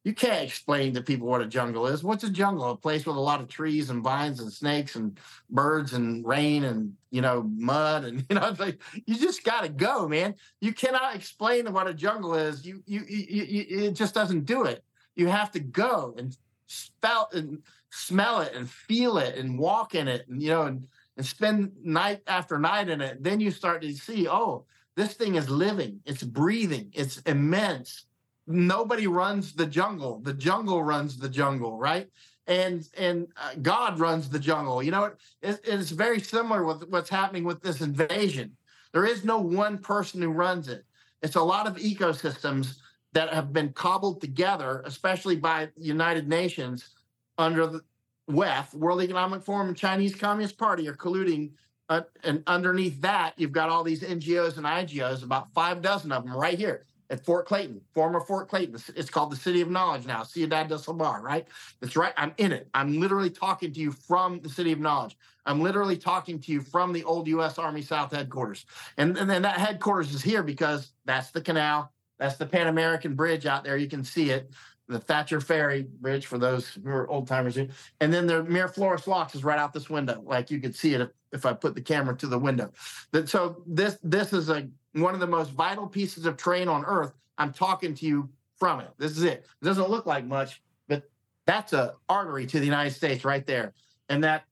you 0.03 0.15
can't 0.15 0.43
explain 0.43 0.95
to 0.95 1.03
people 1.03 1.29
what 1.29 1.43
a 1.43 1.47
jungle 1.47 1.87
is. 1.87 2.03
What's 2.03 2.25
a 2.25 2.31
jungle? 2.31 2.71
A 2.71 2.77
place 2.77 3.05
with 3.05 3.17
a 3.17 3.21
lot 3.21 3.41
of 3.41 3.49
trees 3.49 3.91
and 3.91 4.03
vines 4.03 4.41
and 4.41 4.51
snakes 4.51 4.97
and 4.97 5.19
birds 5.51 5.93
and 5.93 6.27
rain 6.27 6.65
and 6.65 6.95
you 7.11 7.21
know 7.21 7.43
mud 7.43 8.05
and 8.05 8.25
you 8.31 8.37
know 8.37 8.49
it's 8.49 8.61
like 8.61 8.81
you 9.07 9.17
just 9.17 9.45
got 9.45 9.63
to 9.63 9.69
go, 9.69 10.09
man. 10.09 10.35
You 10.61 10.73
cannot 10.73 11.15
explain 11.15 11.71
what 11.73 11.87
a 11.87 11.95
jungle 11.95 12.35
is. 12.35 12.65
You, 12.65 12.83
you 12.87 13.03
you 13.07 13.45
you 13.45 13.89
it 13.89 13.93
just 13.93 14.15
doesn't 14.15 14.47
do 14.47 14.65
it. 14.65 14.83
You 15.17 15.27
have 15.27 15.51
to 15.53 15.61
go 15.61 16.15
and 16.17 16.37
spell 16.67 17.29
and 17.33 17.63
smell 17.91 18.41
it 18.41 18.55
and 18.55 18.71
feel 18.71 19.19
it 19.19 19.37
and 19.37 19.59
walk 19.59 19.95
in 19.95 20.09
it 20.09 20.27
and 20.29 20.43
you 20.43 20.51
know 20.51 20.63
and 20.63 20.87
and 21.19 21.27
spend 21.27 21.73
night 21.83 22.23
after 22.27 22.59
night 22.59 22.89
in 22.89 23.03
it. 23.03 23.23
Then 23.23 23.41
you 23.41 23.51
start 23.51 23.83
to 23.83 23.93
see, 23.93 24.27
oh, 24.27 24.65
this 24.97 25.13
thing 25.13 25.35
is 25.35 25.51
living. 25.51 26.01
It's 26.07 26.23
breathing. 26.23 26.91
It's 26.95 27.19
immense 27.19 28.07
nobody 28.51 29.07
runs 29.07 29.53
the 29.53 29.67
jungle. 29.67 30.21
The 30.21 30.35
jungle 30.35 30.83
runs 30.83 31.17
the 31.17 31.29
jungle, 31.29 31.79
right? 31.79 32.09
And 32.47 32.89
and 32.97 33.29
uh, 33.37 33.55
God 33.63 33.99
runs 33.99 34.29
the 34.29 34.39
jungle. 34.39 34.83
You 34.83 34.91
know, 34.91 35.13
it, 35.43 35.61
it's 35.65 35.91
very 35.91 36.21
similar 36.21 36.65
with 36.65 36.89
what's 36.89 37.11
happening 37.11 37.45
with 37.45 37.63
this 37.63 37.81
invasion. 37.81 38.57
There 38.93 39.07
is 39.07 39.25
no 39.25 39.39
one 39.39 39.79
person 39.79 40.21
who 40.21 40.31
runs 40.31 40.69
it. 40.69 40.85
It's 41.23 41.37
a 41.37 41.43
lot 41.43 41.67
of 41.67 41.77
ecosystems 41.77 42.77
that 43.13 43.33
have 43.33 43.53
been 43.53 43.73
cobbled 43.73 44.21
together, 44.21 44.83
especially 44.85 45.37
by 45.37 45.69
the 45.77 45.83
United 45.83 46.29
Nations 46.29 46.91
under 47.39 47.67
the 47.67 47.81
WEF, 48.29 48.75
World 48.75 49.03
Economic 49.03 49.43
Forum, 49.43 49.69
and 49.69 49.77
Chinese 49.77 50.15
Communist 50.15 50.59
Party 50.59 50.89
are 50.89 50.95
colluding. 50.95 51.51
Uh, 51.89 52.03
and 52.23 52.43
underneath 52.47 53.01
that, 53.01 53.35
you've 53.37 53.53
got 53.53 53.69
all 53.69 53.83
these 53.83 54.03
NGOs 54.03 54.57
and 54.57 54.67
IGOs, 54.67 55.25
about 55.25 55.53
five 55.53 55.83
dozen 55.83 56.13
of 56.13 56.25
them 56.25 56.37
right 56.37 56.59
here 56.59 56.87
at 57.11 57.25
Fort 57.25 57.47
Clayton, 57.47 57.81
former 57.93 58.21
Fort 58.21 58.49
Clayton. 58.49 58.77
It's 58.95 59.11
called 59.11 59.33
the 59.33 59.37
City 59.37 59.61
of 59.61 59.71
Knowledge 59.71 60.07
now, 60.07 60.23
Ciudad 60.23 60.69
del 60.69 60.79
Saber, 60.79 61.21
right? 61.21 61.47
That's 61.81 61.97
right. 61.97 62.15
I'm 62.17 62.33
in 62.39 62.53
it. 62.53 62.69
I'm 62.73 63.01
literally 63.01 63.31
talking 63.31 63.73
to 63.73 63.81
you 63.81 63.91
from 63.91 64.41
the 64.41 64.49
City 64.49 64.73
of 64.73 64.79
Knowledge. 64.79 65.17
I'm 65.45 65.61
literally 65.61 65.97
talking 65.97 66.39
to 66.41 66.53
you 66.53 66.61
from 66.61 66.93
the 66.93 67.03
old 67.05 67.27
U.S. 67.29 67.59
Army 67.59 67.83
South 67.83 68.13
headquarters. 68.13 68.65
And, 68.97 69.19
and 69.19 69.29
then 69.29 69.43
that 69.43 69.59
headquarters 69.59 70.15
is 70.15 70.23
here 70.23 70.43
because 70.43 70.93
that's 71.05 71.31
the 71.31 71.41
canal. 71.41 71.93
That's 72.19 72.37
the 72.37 72.47
Pan 72.47 72.69
American 72.69 73.15
Bridge 73.15 73.47
out 73.47 73.65
there. 73.65 73.77
You 73.77 73.89
can 73.89 74.05
see 74.05 74.31
it. 74.31 74.51
The 74.87 74.99
Thatcher 74.99 75.41
Ferry 75.41 75.87
Bridge 76.01 76.27
for 76.27 76.37
those 76.37 76.69
who 76.69 76.91
are 76.91 77.09
old 77.09 77.27
timers. 77.29 77.57
And 77.57 78.13
then 78.13 78.27
the 78.27 78.43
Miraflores 78.43 79.07
Locks 79.07 79.35
is 79.35 79.45
right 79.45 79.59
out 79.59 79.73
this 79.73 79.89
window. 79.89 80.21
Like 80.25 80.51
you 80.51 80.61
could 80.61 80.75
see 80.75 80.95
it 80.95 81.01
if, 81.01 81.09
if 81.33 81.47
I 81.47 81.53
put 81.53 81.75
the 81.75 81.81
camera 81.81 82.17
to 82.17 82.27
the 82.27 82.39
window. 82.39 82.73
That, 83.13 83.29
So 83.29 83.63
this 83.67 83.99
this 84.03 84.33
is 84.33 84.49
a 84.49 84.69
one 84.93 85.15
of 85.15 85.21
the 85.21 85.27
most 85.27 85.51
vital 85.51 85.87
pieces 85.87 86.27
of 86.27 86.37
terrain 86.37 86.69
on 86.69 86.85
earth. 86.85 87.13
I'm 87.39 87.53
talking 87.53 87.95
to 87.95 88.07
you 88.07 88.29
from 88.57 88.81
it. 88.81 88.91
This 88.99 89.13
is 89.13 89.23
it. 89.23 89.47
It 89.61 89.65
doesn't 89.65 89.89
look 89.89 90.07
like 90.07 90.25
much, 90.25 90.63
but 90.89 91.09
that's 91.47 91.73
a 91.73 91.95
artery 92.09 92.47
to 92.47 92.59
the 92.59 92.67
United 92.67 92.95
States 92.95 93.25
right 93.25 93.47
there. 93.47 93.73
And 94.09 94.23
that 94.25 94.45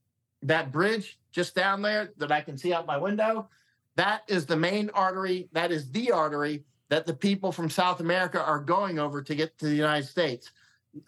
that 0.43 0.71
bridge 0.73 1.19
just 1.33 1.55
down 1.55 1.83
there 1.83 2.13
that 2.19 2.33
I 2.33 2.41
can 2.41 2.57
see 2.57 2.73
out 2.73 2.87
my 2.87 2.97
window, 2.97 3.49
that 3.97 4.23
is 4.29 4.47
the 4.47 4.57
main 4.57 4.91
artery. 4.91 5.49
That 5.53 5.73
is 5.73 5.91
the 5.91 6.13
artery 6.13 6.65
that 6.89 7.07
the 7.07 7.15
people 7.15 7.53
from 7.53 7.69
South 7.69 8.01
America 8.01 8.43
are 8.43 8.59
going 8.59 8.99
over 8.99 9.23
to 9.23 9.35
get 9.35 9.59
to 9.59 9.67
the 9.67 9.75
United 9.75 10.07
States, 10.07 10.53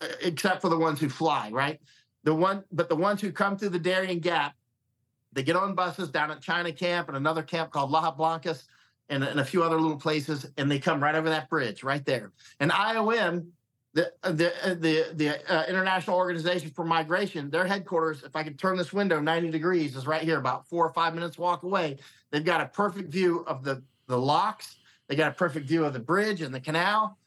uh, 0.02 0.06
except 0.20 0.60
for 0.60 0.68
the 0.68 0.76
ones 0.76 1.00
who 1.00 1.08
fly, 1.08 1.50
right? 1.50 1.80
The 2.24 2.34
one, 2.34 2.64
but 2.70 2.88
the 2.88 2.96
ones 2.96 3.20
who 3.20 3.32
come 3.32 3.56
through 3.56 3.70
the 3.70 3.78
Darien 3.78 4.18
Gap, 4.18 4.54
they 5.32 5.42
get 5.42 5.56
on 5.56 5.74
buses 5.74 6.10
down 6.10 6.30
at 6.30 6.42
China 6.42 6.72
Camp 6.72 7.08
and 7.08 7.16
another 7.16 7.42
camp 7.42 7.70
called 7.70 7.90
Lajas 7.90 8.16
Blancas 8.16 8.68
and, 9.10 9.24
and 9.24 9.40
a 9.40 9.44
few 9.44 9.62
other 9.62 9.78
little 9.78 9.98
places, 9.98 10.46
and 10.56 10.70
they 10.70 10.78
come 10.78 11.02
right 11.02 11.14
over 11.14 11.28
that 11.28 11.50
bridge 11.50 11.82
right 11.82 12.04
there. 12.06 12.32
And 12.60 12.70
IOM, 12.70 13.48
the 13.92 14.12
the 14.22 14.52
the 14.80 15.12
the 15.14 15.52
uh, 15.52 15.66
International 15.68 16.16
Organization 16.16 16.70
for 16.70 16.84
Migration, 16.84 17.50
their 17.50 17.66
headquarters, 17.66 18.22
if 18.22 18.36
I 18.36 18.44
could 18.44 18.58
turn 18.58 18.78
this 18.78 18.92
window 18.92 19.20
90 19.20 19.50
degrees, 19.50 19.96
is 19.96 20.06
right 20.06 20.22
here, 20.22 20.38
about 20.38 20.68
four 20.68 20.86
or 20.86 20.92
five 20.92 21.14
minutes 21.14 21.36
walk 21.36 21.64
away. 21.64 21.98
They've 22.30 22.44
got 22.44 22.60
a 22.60 22.66
perfect 22.66 23.10
view 23.10 23.44
of 23.46 23.64
the 23.64 23.82
the 24.06 24.16
locks. 24.16 24.76
They 25.08 25.16
got 25.16 25.32
a 25.32 25.34
perfect 25.34 25.66
view 25.66 25.84
of 25.84 25.92
the 25.92 25.98
bridge 25.98 26.40
and 26.40 26.54
the 26.54 26.60
canal, 26.60 27.18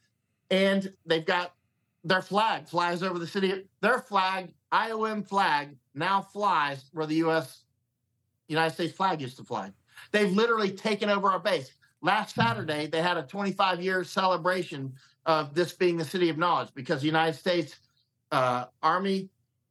and 0.50 0.90
they've 1.04 1.24
got 1.24 1.54
their 2.02 2.22
flag 2.22 2.66
flies 2.66 3.02
over 3.02 3.18
the 3.18 3.26
city. 3.26 3.66
Their 3.82 3.98
flag, 3.98 4.54
IOM 4.72 5.26
flag, 5.26 5.76
now 5.94 6.22
flies 6.22 6.84
where 6.92 7.06
the 7.06 7.16
U.S. 7.16 7.64
United 8.48 8.74
States 8.74 8.94
flag 8.94 9.20
used 9.20 9.36
to 9.36 9.44
fly. 9.44 9.70
They've 10.14 10.30
literally 10.30 10.70
taken 10.70 11.10
over 11.10 11.28
our 11.28 11.40
base. 11.40 11.72
Last 12.00 12.36
Saturday, 12.36 12.86
they 12.86 13.02
had 13.02 13.16
a 13.16 13.24
25 13.24 13.82
year 13.82 14.04
celebration 14.04 14.92
of 15.26 15.54
this 15.54 15.72
being 15.72 15.96
the 15.96 16.04
city 16.04 16.28
of 16.28 16.38
knowledge 16.38 16.68
because 16.72 17.00
the 17.00 17.06
United 17.06 17.36
States 17.36 17.74
uh, 18.30 18.66
Army 18.80 19.28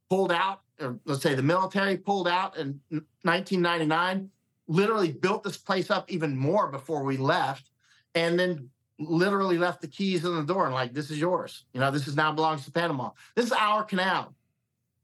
pulled 0.10 0.34
out, 0.34 0.60
or 0.82 1.00
let's 1.06 1.24
say 1.24 1.34
the 1.34 1.42
military 1.42 1.96
pulled 1.96 2.28
out 2.28 2.58
in 2.58 2.78
1999, 2.90 4.30
literally 4.68 5.14
built 5.14 5.46
this 5.46 5.56
place 5.56 5.90
up 5.90 6.12
even 6.12 6.36
more 6.36 6.68
before 6.68 7.04
we 7.04 7.16
left, 7.16 7.70
and 8.14 8.38
then 8.38 8.70
literally 9.00 9.58
left 9.58 9.80
the 9.80 9.88
keys 9.88 10.26
in 10.26 10.36
the 10.36 10.44
door 10.44 10.66
and 10.66 10.74
like, 10.74 10.94
this 10.94 11.10
is 11.10 11.20
yours. 11.20 11.64
You 11.74 11.80
know, 11.80 11.90
this 11.90 12.06
is 12.06 12.18
now 12.18 12.34
belongs 12.34 12.66
to 12.66 12.72
Panama. 12.72 13.12
This 13.36 13.46
is 13.46 13.54
our 13.54 13.86
canal. 13.86 14.36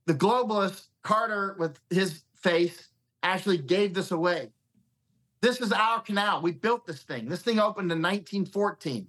The 0.05 0.15
globalist 0.15 0.87
Carter 1.01 1.55
with 1.57 1.79
his 1.89 2.23
face 2.35 2.89
actually 3.23 3.59
gave 3.59 3.93
this 3.93 4.11
away. 4.11 4.49
This 5.41 5.61
is 5.61 5.71
our 5.71 6.01
canal. 6.01 6.41
We 6.41 6.51
built 6.51 6.85
this 6.85 7.03
thing. 7.03 7.27
This 7.27 7.41
thing 7.41 7.59
opened 7.59 7.91
in 7.91 8.01
1914. 8.01 9.07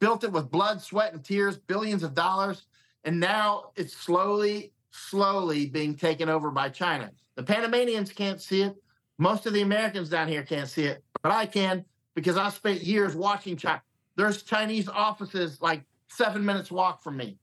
Built 0.00 0.24
it 0.24 0.32
with 0.32 0.50
blood, 0.50 0.80
sweat, 0.80 1.12
and 1.12 1.24
tears, 1.24 1.56
billions 1.56 2.02
of 2.02 2.14
dollars. 2.14 2.66
And 3.04 3.18
now 3.18 3.70
it's 3.76 3.96
slowly, 3.96 4.72
slowly 4.90 5.66
being 5.66 5.94
taken 5.94 6.28
over 6.28 6.50
by 6.50 6.68
China. 6.68 7.10
The 7.36 7.42
Panamanians 7.42 8.12
can't 8.12 8.40
see 8.40 8.62
it. 8.62 8.76
Most 9.18 9.46
of 9.46 9.52
the 9.52 9.62
Americans 9.62 10.08
down 10.08 10.28
here 10.28 10.42
can't 10.42 10.68
see 10.68 10.84
it, 10.84 11.04
but 11.22 11.32
I 11.32 11.46
can. 11.46 11.84
because 12.14 12.36
I 12.36 12.50
spent 12.50 12.82
years 12.82 13.14
watching 13.14 13.56
China. 13.56 13.82
There's 14.16 14.42
Chinese 14.42 14.88
offices 14.88 15.60
like 15.60 15.82
seven 16.08 16.44
minutes 16.44 16.70
walk 16.70 17.02
from 17.02 17.16
me, 17.16 17.38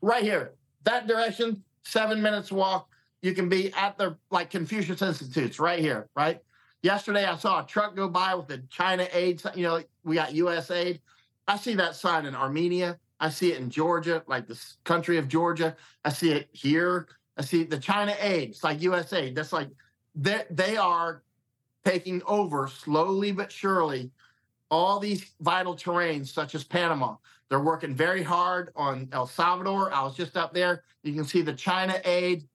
right 0.00 0.22
here. 0.22 0.52
That 0.84 1.06
direction, 1.06 1.62
seven 1.82 2.22
minutes 2.22 2.50
walk. 2.50 2.88
You 3.22 3.34
can 3.34 3.48
be 3.48 3.72
at 3.74 3.98
the 3.98 4.16
like 4.30 4.50
Confucius 4.50 5.02
Institutes 5.02 5.58
right 5.58 5.78
here, 5.78 6.08
right? 6.16 6.40
Yesterday, 6.86 7.24
I 7.24 7.36
saw 7.36 7.64
a 7.64 7.66
truck 7.66 7.96
go 7.96 8.08
by 8.08 8.32
with 8.36 8.46
the 8.46 8.58
China 8.70 9.08
aid. 9.12 9.42
You 9.56 9.64
know, 9.64 9.82
we 10.04 10.14
got 10.14 10.32
U.S. 10.34 10.70
aid. 10.70 11.00
I 11.48 11.56
see 11.56 11.74
that 11.74 11.96
sign 11.96 12.26
in 12.26 12.36
Armenia. 12.36 13.00
I 13.18 13.28
see 13.28 13.50
it 13.50 13.58
in 13.58 13.70
Georgia, 13.70 14.22
like 14.28 14.46
the 14.46 14.56
country 14.84 15.18
of 15.18 15.26
Georgia. 15.26 15.74
I 16.04 16.10
see 16.10 16.30
it 16.30 16.48
here. 16.52 17.08
I 17.36 17.42
see 17.42 17.64
the 17.64 17.76
China 17.76 18.14
aid. 18.20 18.50
It's 18.50 18.62
like 18.62 18.82
U.S. 18.82 19.12
aid. 19.12 19.34
That's 19.34 19.52
like 19.52 19.68
they 20.14 20.44
they 20.48 20.76
are 20.76 21.24
taking 21.84 22.22
over 22.24 22.68
slowly 22.68 23.32
but 23.32 23.50
surely 23.50 24.12
all 24.70 25.00
these 25.00 25.32
vital 25.40 25.74
terrains, 25.74 26.28
such 26.28 26.54
as 26.54 26.62
Panama. 26.62 27.16
They're 27.48 27.58
working 27.58 27.96
very 27.96 28.22
hard 28.22 28.70
on 28.76 29.08
El 29.10 29.26
Salvador. 29.26 29.92
I 29.92 30.04
was 30.04 30.14
just 30.14 30.36
up 30.36 30.54
there. 30.54 30.84
You 31.02 31.14
can 31.14 31.24
see 31.24 31.42
the 31.42 31.52
China 31.52 32.00
aid 32.04 32.46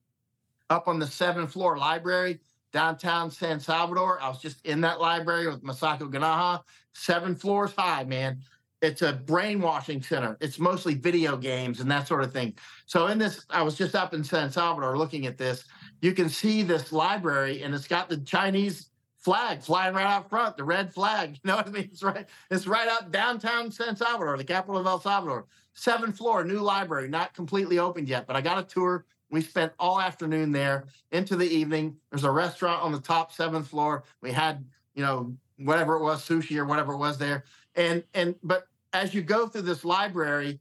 up 0.69 0.87
on 0.87 0.99
the 0.99 1.07
seventh 1.07 1.51
floor 1.51 1.77
library 1.77 2.39
downtown 2.71 3.31
San 3.31 3.59
Salvador. 3.59 4.21
I 4.21 4.29
was 4.29 4.39
just 4.39 4.65
in 4.65 4.81
that 4.81 4.99
library 4.99 5.47
with 5.47 5.63
Masako 5.63 6.11
Ganaha, 6.11 6.63
seven 6.93 7.35
floors 7.35 7.73
high, 7.77 8.03
man. 8.03 8.41
It's 8.81 9.03
a 9.03 9.13
brainwashing 9.13 10.01
center. 10.01 10.37
It's 10.41 10.57
mostly 10.57 10.95
video 10.95 11.37
games 11.37 11.81
and 11.81 11.91
that 11.91 12.07
sort 12.07 12.23
of 12.23 12.33
thing. 12.33 12.55
So, 12.87 13.07
in 13.07 13.19
this, 13.19 13.45
I 13.49 13.61
was 13.61 13.75
just 13.75 13.93
up 13.93 14.13
in 14.13 14.23
San 14.23 14.51
Salvador 14.51 14.97
looking 14.97 15.27
at 15.27 15.37
this. 15.37 15.65
You 16.01 16.13
can 16.13 16.29
see 16.29 16.63
this 16.63 16.91
library, 16.91 17.61
and 17.61 17.75
it's 17.75 17.87
got 17.87 18.09
the 18.09 18.17
Chinese 18.17 18.89
flag 19.21 19.61
flying 19.61 19.93
right 19.93 20.05
out 20.05 20.29
front, 20.29 20.57
the 20.57 20.63
red 20.63 20.91
flag. 20.93 21.39
You 21.43 21.49
know 21.49 21.57
what 21.57 21.67
I 21.67 21.71
mean? 21.71 21.89
It's 21.91 22.01
right, 22.01 22.25
it's 22.49 22.65
right 22.65 22.87
out 22.87 23.11
downtown 23.11 23.71
San 23.71 23.95
Salvador, 23.95 24.35
the 24.37 24.43
capital 24.43 24.79
of 24.79 24.87
El 24.87 24.99
Salvador. 24.99 25.45
Seven 25.73 26.11
floor, 26.11 26.43
new 26.43 26.59
library, 26.59 27.07
not 27.07 27.33
completely 27.33 27.79
opened 27.79 28.09
yet, 28.09 28.27
but 28.27 28.35
I 28.35 28.41
got 28.41 28.59
a 28.59 28.63
tour. 28.63 29.05
We 29.31 29.41
spent 29.41 29.71
all 29.79 29.99
afternoon 29.99 30.51
there 30.51 30.85
into 31.11 31.35
the 31.35 31.47
evening. 31.47 31.95
There's 32.11 32.25
a 32.25 32.31
restaurant 32.31 32.83
on 32.83 32.91
the 32.91 32.99
top 32.99 33.31
seventh 33.31 33.67
floor. 33.67 34.03
We 34.21 34.31
had, 34.31 34.63
you 34.93 35.03
know, 35.03 35.33
whatever 35.57 35.95
it 35.95 36.03
was, 36.03 36.27
sushi 36.27 36.57
or 36.57 36.65
whatever 36.65 36.93
it 36.93 36.97
was 36.97 37.17
there. 37.17 37.45
And 37.75 38.03
and 38.13 38.35
but 38.43 38.67
as 38.93 39.13
you 39.13 39.21
go 39.21 39.47
through 39.47 39.61
this 39.63 39.85
library, 39.85 40.59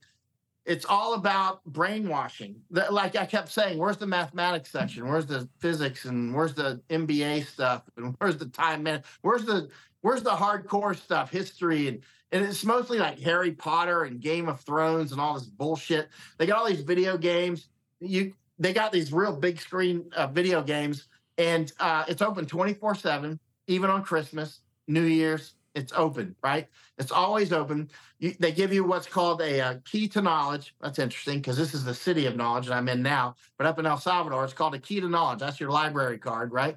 it's 0.65 0.85
all 0.85 1.15
about 1.15 1.65
brainwashing. 1.65 2.57
Like 2.71 3.17
I 3.17 3.27
kept 3.27 3.49
saying, 3.49 3.79
where's 3.79 3.97
the 3.97 4.07
mathematics 4.07 4.71
section? 4.71 5.09
Where's 5.09 5.27
the 5.27 5.49
physics 5.59 6.05
and 6.05 6.35
where's 6.35 6.55
the 6.55 6.81
MBA 6.91 7.47
stuff? 7.47 7.83
And 7.97 8.15
where's 8.19 8.37
the 8.37 8.47
time 8.47 8.85
man? 8.85 9.03
Where's 9.23 9.45
the 9.45 9.69
where's 10.03 10.23
the 10.23 10.31
hardcore 10.31 10.97
stuff, 10.97 11.31
history 11.31 11.89
and 11.89 12.03
and 12.33 12.45
it's 12.45 12.65
mostly 12.65 12.99
like 12.99 13.19
Harry 13.19 13.51
Potter 13.51 14.05
and 14.05 14.21
Game 14.21 14.49
of 14.49 14.61
Thrones 14.61 15.11
and 15.11 15.21
all 15.21 15.35
this 15.35 15.47
bullshit. 15.47 16.09
They 16.39 16.47
got 16.47 16.59
all 16.59 16.69
these 16.69 16.83
video 16.83 17.19
games. 17.19 17.69
You 17.99 18.35
they 18.61 18.75
got 18.75 18.93
these 18.93 19.13
real 19.13 19.35
big 19.35 19.59
screen 19.59 20.05
uh, 20.15 20.27
video 20.29 20.63
games, 20.63 21.09
and 21.39 21.73
uh, 21.81 22.05
it's 22.07 22.23
open 22.23 22.47
24 22.47 22.95
7, 22.95 23.41
even 23.67 23.91
on 23.91 24.05
Christmas, 24.05 24.61
New 24.87 25.05
Year's. 25.05 25.55
It's 25.75 25.93
open, 25.95 26.35
right? 26.43 26.69
It's 26.99 27.13
always 27.13 27.53
open. 27.53 27.91
You, 28.19 28.35
they 28.41 28.51
give 28.51 28.73
you 28.73 28.83
what's 28.85 29.07
called 29.07 29.41
a, 29.41 29.61
a 29.61 29.65
uh, 29.65 29.75
key 29.85 30.09
to 30.09 30.21
knowledge. 30.21 30.75
That's 30.81 30.99
interesting 30.99 31.39
because 31.39 31.57
this 31.57 31.75
is 31.75 31.85
the 31.85 31.95
city 31.95 32.27
of 32.27 32.37
knowledge 32.37 32.67
that 32.67 32.75
I'm 32.75 32.89
in 32.89 33.03
now. 33.03 33.37
But 33.57 33.69
up 33.69 33.79
in 33.79 33.87
El 33.87 33.97
Salvador, 33.97 34.45
it's 34.45 34.53
called 34.53 34.75
a 34.75 34.81
key 34.81 35.01
to 35.01 35.09
knowledge. 35.09 35.39
That's 35.39 35.61
your 35.61 35.71
library 35.71 36.19
card, 36.19 36.53
right? 36.53 36.77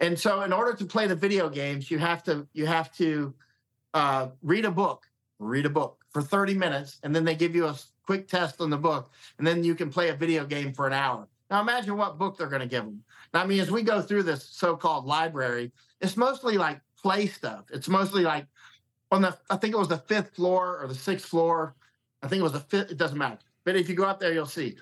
And 0.00 0.18
so, 0.18 0.42
in 0.42 0.52
order 0.52 0.72
to 0.74 0.84
play 0.84 1.08
the 1.08 1.16
video 1.16 1.48
games, 1.48 1.90
you 1.90 1.98
have 1.98 2.22
to 2.24 2.46
you 2.54 2.64
have 2.66 2.94
to 2.96 3.34
uh, 3.92 4.28
read 4.42 4.64
a 4.64 4.70
book, 4.70 5.06
read 5.40 5.66
a 5.66 5.70
book 5.70 6.04
for 6.10 6.22
30 6.22 6.54
minutes, 6.54 7.00
and 7.02 7.14
then 7.14 7.24
they 7.24 7.34
give 7.34 7.54
you 7.54 7.66
a 7.66 7.76
quick 8.08 8.26
test 8.26 8.62
on 8.62 8.70
the 8.70 8.76
book, 8.78 9.12
and 9.36 9.46
then 9.46 9.62
you 9.62 9.74
can 9.74 9.90
play 9.90 10.08
a 10.08 10.14
video 10.14 10.46
game 10.46 10.72
for 10.72 10.86
an 10.86 10.94
hour. 10.94 11.28
Now 11.50 11.60
imagine 11.60 11.94
what 11.94 12.16
book 12.16 12.38
they're 12.38 12.46
going 12.46 12.62
to 12.62 12.66
give 12.66 12.82
them. 12.82 13.04
I 13.34 13.44
mean, 13.44 13.60
as 13.60 13.70
we 13.70 13.82
go 13.82 14.00
through 14.00 14.22
this 14.22 14.48
so-called 14.48 15.04
library, 15.04 15.72
it's 16.00 16.16
mostly 16.16 16.56
like 16.56 16.80
play 17.02 17.26
stuff. 17.26 17.66
It's 17.70 17.86
mostly 17.86 18.22
like 18.22 18.46
on 19.12 19.20
the, 19.20 19.36
I 19.50 19.58
think 19.58 19.74
it 19.74 19.76
was 19.78 19.88
the 19.88 19.98
fifth 19.98 20.34
floor 20.34 20.78
or 20.80 20.88
the 20.88 20.94
sixth 20.94 21.26
floor. 21.26 21.74
I 22.22 22.28
think 22.28 22.40
it 22.40 22.44
was 22.44 22.52
the 22.52 22.60
fifth. 22.60 22.90
It 22.90 22.96
doesn't 22.96 23.18
matter. 23.18 23.36
But 23.64 23.76
if 23.76 23.90
you 23.90 23.94
go 23.94 24.04
up 24.04 24.20
there, 24.20 24.32
you'll 24.32 24.46
see 24.46 24.76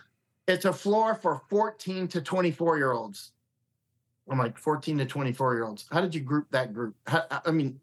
it's 0.46 0.64
a 0.64 0.72
floor 0.72 1.16
for 1.16 1.42
14 1.50 2.06
to 2.06 2.20
24 2.20 2.76
year 2.78 2.92
olds. 2.92 3.32
I'm 4.30 4.38
like 4.38 4.56
14 4.56 4.98
to 4.98 5.04
24 5.04 5.54
year 5.54 5.64
olds. 5.64 5.86
How 5.90 6.00
did 6.00 6.14
you 6.14 6.20
group 6.20 6.46
that 6.52 6.72
group? 6.72 6.94
How, 7.08 7.24
I 7.44 7.50
mean, 7.50 7.80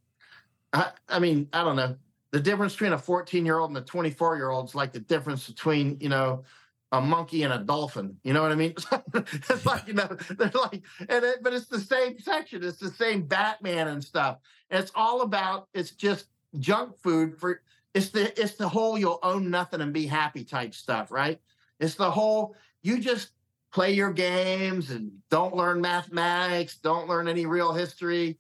I, 0.72 0.92
I 1.10 1.20
mean, 1.20 1.50
I 1.52 1.66
don't 1.66 1.76
know 1.76 1.98
the 2.34 2.40
difference 2.40 2.74
between 2.74 2.94
a 2.94 2.98
14 2.98 3.46
year 3.46 3.60
old 3.60 3.70
and 3.70 3.78
a 3.78 3.82
24 3.82 4.38
year 4.38 4.50
old 4.50 4.68
is 4.68 4.76
like 4.76 4.92
the 4.92 5.00
difference 5.00 5.48
between 5.48 5.98
you 6.02 6.10
know 6.10 6.44
a 6.92 7.00
monkey 7.00 7.44
and 7.44 7.54
a 7.54 7.60
dolphin. 7.60 8.18
You 8.24 8.34
know 8.34 8.42
what 8.42 8.52
i 8.52 8.56
mean? 8.56 8.74
It's 9.14 9.66
like 9.66 9.88
you 9.88 9.94
know 9.94 10.08
they're 10.32 10.52
like 10.56 10.82
and 11.00 11.24
it, 11.24 11.44
but 11.44 11.54
it's 11.54 11.68
the 11.68 11.80
same 11.80 12.20
section. 12.20 12.64
It's 12.64 12.80
the 12.80 12.90
same 12.90 13.22
batman 13.28 13.88
and 13.88 14.04
stuff. 14.04 14.40
And 14.72 14.82
it's 14.82 14.92
all 14.96 15.22
about 15.22 15.68
it's 15.76 15.92
just 15.92 16.26
junk 16.58 16.98
food 16.98 17.38
for 17.38 17.62
it's 17.94 18.10
the 18.10 18.38
it's 18.42 18.56
the 18.56 18.68
whole 18.68 18.98
you'll 18.98 19.20
own 19.22 19.52
nothing 19.52 19.82
and 19.82 19.94
be 19.94 20.08
happy 20.08 20.44
type 20.44 20.74
stuff 20.74 21.12
right? 21.12 21.40
It's 21.80 21.96
the 21.96 22.10
whole 22.10 22.56
you 22.82 22.98
just 22.98 23.30
play 23.72 23.94
your 23.94 24.12
games 24.12 24.90
and 24.90 25.12
don't 25.30 25.56
learn 25.56 25.82
mathematics 25.82 26.78
don't 26.78 27.08
learn 27.08 27.28
any 27.28 27.46
real 27.46 27.74
history. 27.74 28.40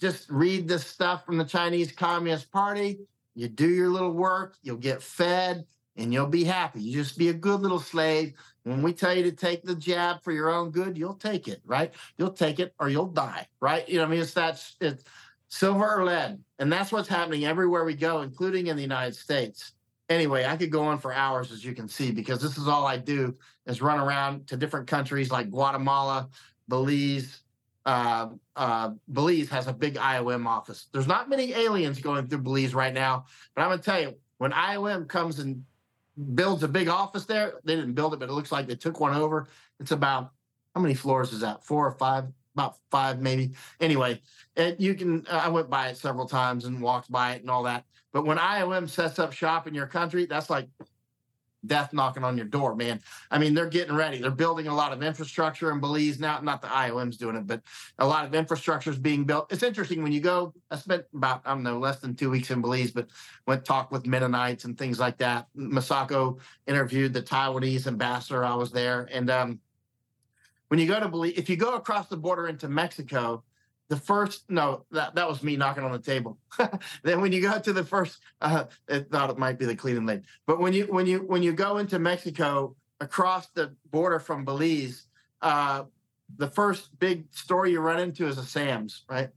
Just 0.00 0.30
read 0.30 0.66
this 0.66 0.86
stuff 0.86 1.26
from 1.26 1.36
the 1.36 1.44
chinese 1.44 1.92
communist 1.92 2.50
party 2.50 3.00
you 3.34 3.48
do 3.48 3.68
your 3.68 3.88
little 3.88 4.12
work, 4.12 4.56
you'll 4.62 4.76
get 4.76 5.02
fed, 5.02 5.66
and 5.96 6.12
you'll 6.12 6.26
be 6.26 6.44
happy. 6.44 6.80
You 6.80 7.02
just 7.02 7.18
be 7.18 7.28
a 7.28 7.34
good 7.34 7.60
little 7.60 7.78
slave. 7.78 8.34
When 8.64 8.82
we 8.82 8.92
tell 8.92 9.14
you 9.14 9.22
to 9.24 9.32
take 9.32 9.62
the 9.62 9.74
jab 9.74 10.22
for 10.22 10.32
your 10.32 10.50
own 10.50 10.70
good, 10.70 10.96
you'll 10.96 11.14
take 11.14 11.48
it, 11.48 11.60
right? 11.64 11.92
You'll 12.18 12.32
take 12.32 12.58
it 12.58 12.74
or 12.80 12.88
you'll 12.88 13.06
die, 13.06 13.46
right? 13.60 13.88
You 13.88 13.98
know, 13.98 14.04
I 14.04 14.08
mean, 14.08 14.20
it's 14.20 14.34
that 14.34 14.64
it's 14.80 15.04
silver 15.48 16.00
or 16.00 16.04
lead. 16.04 16.42
And 16.58 16.72
that's 16.72 16.90
what's 16.90 17.08
happening 17.08 17.44
everywhere 17.44 17.84
we 17.84 17.94
go, 17.94 18.22
including 18.22 18.68
in 18.68 18.76
the 18.76 18.82
United 18.82 19.14
States. 19.14 19.72
Anyway, 20.08 20.44
I 20.44 20.56
could 20.56 20.70
go 20.70 20.82
on 20.82 20.98
for 20.98 21.12
hours, 21.12 21.52
as 21.52 21.64
you 21.64 21.74
can 21.74 21.88
see, 21.88 22.10
because 22.10 22.42
this 22.42 22.58
is 22.58 22.68
all 22.68 22.86
I 22.86 22.96
do 22.96 23.36
is 23.66 23.80
run 23.80 24.00
around 24.00 24.46
to 24.48 24.56
different 24.56 24.86
countries 24.86 25.30
like 25.30 25.50
Guatemala, 25.50 26.28
Belize, 26.68 27.40
uh, 27.86 28.28
uh, 28.56 28.90
Belize 29.08 29.48
has 29.50 29.66
a 29.66 29.72
big 29.72 29.94
IOM 29.94 30.46
office. 30.46 30.88
There's 30.92 31.06
not 31.06 31.28
many 31.28 31.52
aliens 31.52 32.00
going 32.00 32.26
through 32.26 32.38
Belize 32.38 32.74
right 32.74 32.94
now, 32.94 33.26
but 33.54 33.62
I'm 33.62 33.68
going 33.68 33.78
to 33.78 33.84
tell 33.84 34.00
you, 34.00 34.14
when 34.38 34.52
IOM 34.52 35.08
comes 35.08 35.38
and 35.38 35.64
builds 36.34 36.62
a 36.62 36.68
big 36.68 36.88
office 36.88 37.24
there, 37.24 37.54
they 37.64 37.76
didn't 37.76 37.94
build 37.94 38.14
it, 38.14 38.20
but 38.20 38.28
it 38.28 38.32
looks 38.32 38.52
like 38.52 38.66
they 38.66 38.76
took 38.76 39.00
one 39.00 39.14
over. 39.14 39.48
It's 39.80 39.90
about 39.90 40.32
how 40.74 40.80
many 40.80 40.94
floors 40.94 41.32
is 41.32 41.40
that? 41.40 41.64
Four 41.64 41.86
or 41.86 41.92
five? 41.92 42.24
About 42.54 42.76
five, 42.90 43.20
maybe. 43.20 43.52
Anyway, 43.80 44.20
it, 44.56 44.78
you 44.80 44.94
can. 44.94 45.26
I 45.28 45.48
went 45.48 45.68
by 45.68 45.88
it 45.88 45.96
several 45.96 46.26
times 46.26 46.66
and 46.66 46.80
walked 46.80 47.10
by 47.10 47.34
it 47.34 47.40
and 47.42 47.50
all 47.50 47.64
that. 47.64 47.84
But 48.12 48.24
when 48.24 48.38
IOM 48.38 48.88
sets 48.88 49.18
up 49.18 49.32
shop 49.32 49.66
in 49.66 49.74
your 49.74 49.88
country, 49.88 50.24
that's 50.24 50.50
like 50.50 50.68
death 51.66 51.92
knocking 51.92 52.24
on 52.24 52.36
your 52.36 52.46
door, 52.46 52.74
man. 52.74 53.00
I 53.30 53.38
mean, 53.38 53.54
they're 53.54 53.68
getting 53.68 53.94
ready. 53.94 54.18
They're 54.18 54.30
building 54.30 54.66
a 54.66 54.74
lot 54.74 54.92
of 54.92 55.02
infrastructure 55.02 55.70
in 55.70 55.80
Belize 55.80 56.18
now. 56.18 56.40
Not 56.40 56.62
the 56.62 56.68
IOM's 56.68 57.16
doing 57.16 57.36
it, 57.36 57.46
but 57.46 57.62
a 57.98 58.06
lot 58.06 58.24
of 58.24 58.34
infrastructure 58.34 58.90
is 58.90 58.98
being 58.98 59.24
built. 59.24 59.52
It's 59.52 59.62
interesting 59.62 60.02
when 60.02 60.12
you 60.12 60.20
go. 60.20 60.54
I 60.70 60.76
spent 60.76 61.04
about 61.14 61.42
I 61.44 61.50
don't 61.50 61.62
know 61.62 61.78
less 61.78 61.98
than 62.00 62.14
two 62.14 62.30
weeks 62.30 62.50
in 62.50 62.60
Belize, 62.60 62.90
but 62.90 63.08
went 63.46 63.64
talk 63.64 63.90
with 63.90 64.06
Mennonites 64.06 64.64
and 64.64 64.76
things 64.76 64.98
like 64.98 65.18
that. 65.18 65.48
Masako 65.56 66.38
interviewed 66.66 67.12
the 67.12 67.22
Taiwanese 67.22 67.86
ambassador. 67.86 68.44
I 68.44 68.54
was 68.54 68.72
there, 68.72 69.08
and 69.12 69.30
um, 69.30 69.60
when 70.68 70.80
you 70.80 70.86
go 70.86 70.98
to 70.98 71.08
Belize, 71.08 71.34
if 71.36 71.48
you 71.48 71.56
go 71.56 71.74
across 71.74 72.08
the 72.08 72.16
border 72.16 72.48
into 72.48 72.68
Mexico, 72.68 73.42
the 73.88 73.96
first 73.96 74.44
no 74.50 74.84
that, 74.90 75.14
that 75.14 75.28
was 75.28 75.42
me 75.42 75.56
knocking 75.56 75.84
on 75.84 75.92
the 75.92 75.98
table 75.98 76.38
then 77.02 77.20
when 77.20 77.32
you 77.32 77.40
go 77.40 77.58
to 77.58 77.72
the 77.72 77.84
first 77.84 78.18
uh 78.40 78.64
it 78.88 79.10
thought 79.10 79.30
it 79.30 79.38
might 79.38 79.58
be 79.58 79.66
the 79.66 79.76
cleaning 79.76 80.06
lady 80.06 80.22
but 80.46 80.58
when 80.58 80.72
you 80.72 80.84
when 80.86 81.06
you 81.06 81.18
when 81.20 81.42
you 81.42 81.52
go 81.52 81.78
into 81.78 81.98
mexico 81.98 82.74
across 83.00 83.48
the 83.48 83.74
border 83.90 84.18
from 84.18 84.44
belize 84.44 85.06
uh 85.42 85.84
the 86.38 86.48
first 86.48 86.98
big 86.98 87.26
store 87.30 87.66
you 87.66 87.80
run 87.80 88.00
into 88.00 88.26
is 88.26 88.38
a 88.38 88.44
sam's 88.44 89.04
right 89.08 89.28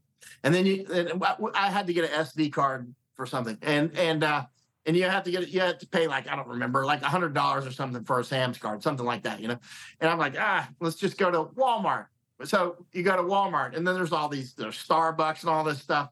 and 0.44 0.54
then 0.54 0.66
you 0.66 0.86
and 0.92 1.24
i 1.54 1.70
had 1.70 1.88
to 1.88 1.94
get 1.94 2.06
an 2.06 2.26
sd 2.26 2.52
card 2.52 2.94
for 3.16 3.26
something 3.26 3.58
and 3.62 3.96
and 3.98 4.24
uh 4.24 4.46
and 4.88 4.96
you 4.96 5.04
have 5.04 5.24
to 5.24 5.32
get 5.32 5.50
you 5.50 5.60
have 5.60 5.78
to 5.80 5.88
pay 5.88 6.08
like 6.08 6.30
I 6.30 6.36
don't 6.36 6.48
remember 6.48 6.86
like 6.86 7.02
a 7.02 7.10
hundred 7.10 7.34
dollars 7.34 7.68
or 7.68 7.72
something 7.72 8.06
for 8.06 8.20
a 8.22 8.24
Sam's 8.24 8.58
card, 8.58 8.82
something 8.82 9.06
like 9.06 9.24
that, 9.24 9.42
you 9.42 9.50
know. 9.50 9.60
And 10.00 10.10
I'm 10.10 10.18
like, 10.18 10.36
ah, 10.40 10.68
let's 10.80 10.96
just 10.96 11.18
go 11.18 11.30
to 11.30 11.44
Walmart. 11.60 12.06
So 12.44 12.86
you 12.92 13.04
go 13.04 13.16
to 13.16 13.24
Walmart, 13.24 13.76
and 13.76 13.86
then 13.88 13.96
there's 13.96 14.12
all 14.12 14.30
these 14.30 14.54
there's 14.54 14.78
Starbucks 14.78 15.42
and 15.42 15.50
all 15.50 15.64
this 15.64 15.82
stuff. 15.82 16.12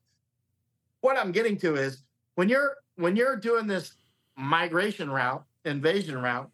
What 1.01 1.17
I'm 1.17 1.31
getting 1.31 1.57
to 1.57 1.75
is 1.75 2.03
when 2.35 2.49
you're 2.49 2.77
when 2.95 3.15
you're 3.15 3.35
doing 3.35 3.67
this 3.67 3.93
migration 4.35 5.09
route, 5.09 5.43
invasion 5.65 6.17
route, 6.17 6.49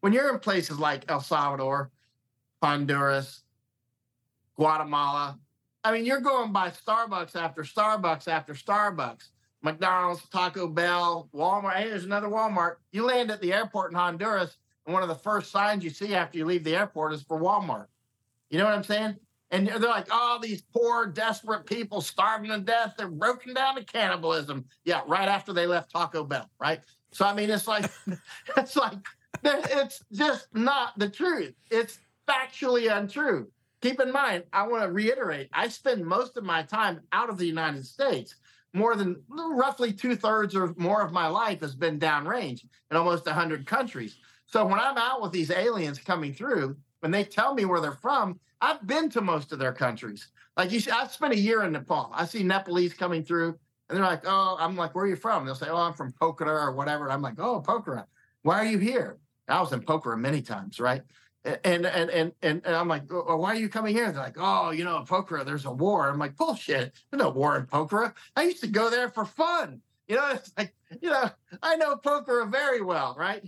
when 0.00 0.12
you're 0.12 0.32
in 0.32 0.38
places 0.38 0.78
like 0.78 1.10
El 1.10 1.20
Salvador, 1.20 1.90
Honduras, 2.62 3.42
Guatemala, 4.56 5.38
I 5.84 5.92
mean, 5.92 6.04
you're 6.04 6.20
going 6.20 6.52
by 6.52 6.70
Starbucks 6.70 7.34
after 7.34 7.62
Starbucks 7.62 8.28
after 8.28 8.54
Starbucks, 8.54 9.30
McDonald's, 9.62 10.22
Taco 10.28 10.68
Bell, 10.68 11.28
Walmart. 11.34 11.74
Hey, 11.74 11.88
there's 11.88 12.04
another 12.04 12.28
Walmart. 12.28 12.76
You 12.92 13.04
land 13.04 13.30
at 13.30 13.40
the 13.40 13.52
airport 13.52 13.90
in 13.90 13.96
Honduras, 13.96 14.58
and 14.86 14.94
one 14.94 15.02
of 15.02 15.08
the 15.08 15.14
first 15.14 15.50
signs 15.50 15.82
you 15.82 15.90
see 15.90 16.14
after 16.14 16.38
you 16.38 16.44
leave 16.44 16.64
the 16.64 16.76
airport 16.76 17.12
is 17.12 17.22
for 17.22 17.40
Walmart. 17.40 17.86
You 18.50 18.58
know 18.58 18.64
what 18.64 18.74
I'm 18.74 18.84
saying? 18.84 19.16
And 19.50 19.66
they're 19.66 19.78
like, 19.78 20.08
oh, 20.10 20.38
these 20.42 20.62
poor, 20.62 21.06
desperate 21.06 21.64
people 21.64 22.00
starving 22.00 22.50
to 22.50 22.58
death. 22.58 22.94
They're 22.98 23.08
broken 23.08 23.54
down 23.54 23.76
to 23.76 23.84
cannibalism. 23.84 24.66
Yeah, 24.84 25.00
right 25.06 25.28
after 25.28 25.52
they 25.52 25.66
left 25.66 25.90
Taco 25.90 26.24
Bell, 26.24 26.50
right? 26.60 26.80
So 27.12 27.24
I 27.24 27.34
mean, 27.34 27.48
it's 27.48 27.66
like, 27.66 27.90
it's 28.56 28.76
like, 28.76 28.98
it's 29.42 30.04
just 30.12 30.48
not 30.54 30.98
the 30.98 31.08
truth. 31.08 31.54
It's 31.70 31.98
factually 32.28 32.94
untrue. 32.94 33.48
Keep 33.80 34.00
in 34.00 34.12
mind, 34.12 34.44
I 34.52 34.66
want 34.66 34.82
to 34.82 34.90
reiterate, 34.90 35.48
I 35.52 35.68
spend 35.68 36.04
most 36.04 36.36
of 36.36 36.44
my 36.44 36.62
time 36.64 37.00
out 37.12 37.30
of 37.30 37.38
the 37.38 37.46
United 37.46 37.86
States. 37.86 38.34
More 38.74 38.96
than 38.96 39.22
roughly 39.30 39.92
two 39.92 40.14
thirds 40.14 40.54
or 40.54 40.74
more 40.76 41.00
of 41.02 41.10
my 41.10 41.26
life 41.26 41.60
has 41.62 41.74
been 41.74 41.98
downrange 41.98 42.64
in 42.90 42.96
almost 42.96 43.24
100 43.24 43.66
countries. 43.66 44.18
So 44.46 44.64
when 44.66 44.78
I'm 44.78 44.98
out 44.98 45.22
with 45.22 45.32
these 45.32 45.50
aliens 45.50 45.98
coming 45.98 46.34
through, 46.34 46.76
when 47.00 47.12
they 47.12 47.24
tell 47.24 47.54
me 47.54 47.64
where 47.64 47.80
they're 47.80 47.92
from, 47.92 48.38
I've 48.60 48.86
been 48.86 49.08
to 49.10 49.20
most 49.20 49.52
of 49.52 49.58
their 49.58 49.72
countries. 49.72 50.28
Like 50.56 50.72
you 50.72 50.80
see, 50.80 50.90
I 50.90 51.06
spent 51.06 51.32
a 51.32 51.38
year 51.38 51.62
in 51.62 51.72
Nepal. 51.72 52.10
I 52.12 52.24
see 52.26 52.42
Nepalese 52.42 52.94
coming 52.94 53.24
through, 53.24 53.58
and 53.88 53.96
they're 53.96 54.04
like, 54.04 54.24
"Oh, 54.26 54.56
I'm 54.58 54.76
like, 54.76 54.94
where 54.94 55.04
are 55.04 55.08
you 55.08 55.16
from?" 55.16 55.46
They'll 55.46 55.54
say, 55.54 55.68
"Oh, 55.68 55.76
I'm 55.76 55.94
from 55.94 56.12
Pokhara 56.12 56.66
or 56.66 56.72
whatever." 56.72 57.10
I'm 57.10 57.22
like, 57.22 57.38
"Oh, 57.38 57.62
Pokhara. 57.62 58.06
Why 58.42 58.58
are 58.58 58.64
you 58.64 58.78
here?" 58.78 59.18
I 59.48 59.60
was 59.60 59.72
in 59.72 59.80
Pokhara 59.80 60.18
many 60.18 60.42
times, 60.42 60.80
right? 60.80 61.02
And 61.44 61.86
and 61.86 62.10
and 62.10 62.32
and, 62.42 62.62
and 62.64 62.74
I'm 62.74 62.88
like, 62.88 63.04
"Why 63.08 63.52
are 63.52 63.54
you 63.54 63.68
coming 63.68 63.94
here?" 63.94 64.10
They're 64.10 64.20
like, 64.20 64.36
"Oh, 64.38 64.70
you 64.70 64.84
know, 64.84 65.04
Pokhara, 65.08 65.44
there's 65.44 65.64
a 65.64 65.70
war." 65.70 66.08
I'm 66.08 66.18
like, 66.18 66.36
"Bullshit! 66.36 66.92
There's 67.10 67.22
no 67.22 67.30
war 67.30 67.56
in 67.56 67.66
Pokhara. 67.66 68.12
I 68.34 68.42
used 68.42 68.60
to 68.62 68.66
go 68.66 68.90
there 68.90 69.08
for 69.10 69.24
fun." 69.24 69.80
You 70.08 70.16
know, 70.16 70.30
it's 70.34 70.52
like, 70.58 70.74
you 71.00 71.10
know, 71.10 71.30
I 71.62 71.76
know 71.76 71.94
Pokhara 71.96 72.50
very 72.50 72.82
well, 72.82 73.14
right? 73.16 73.44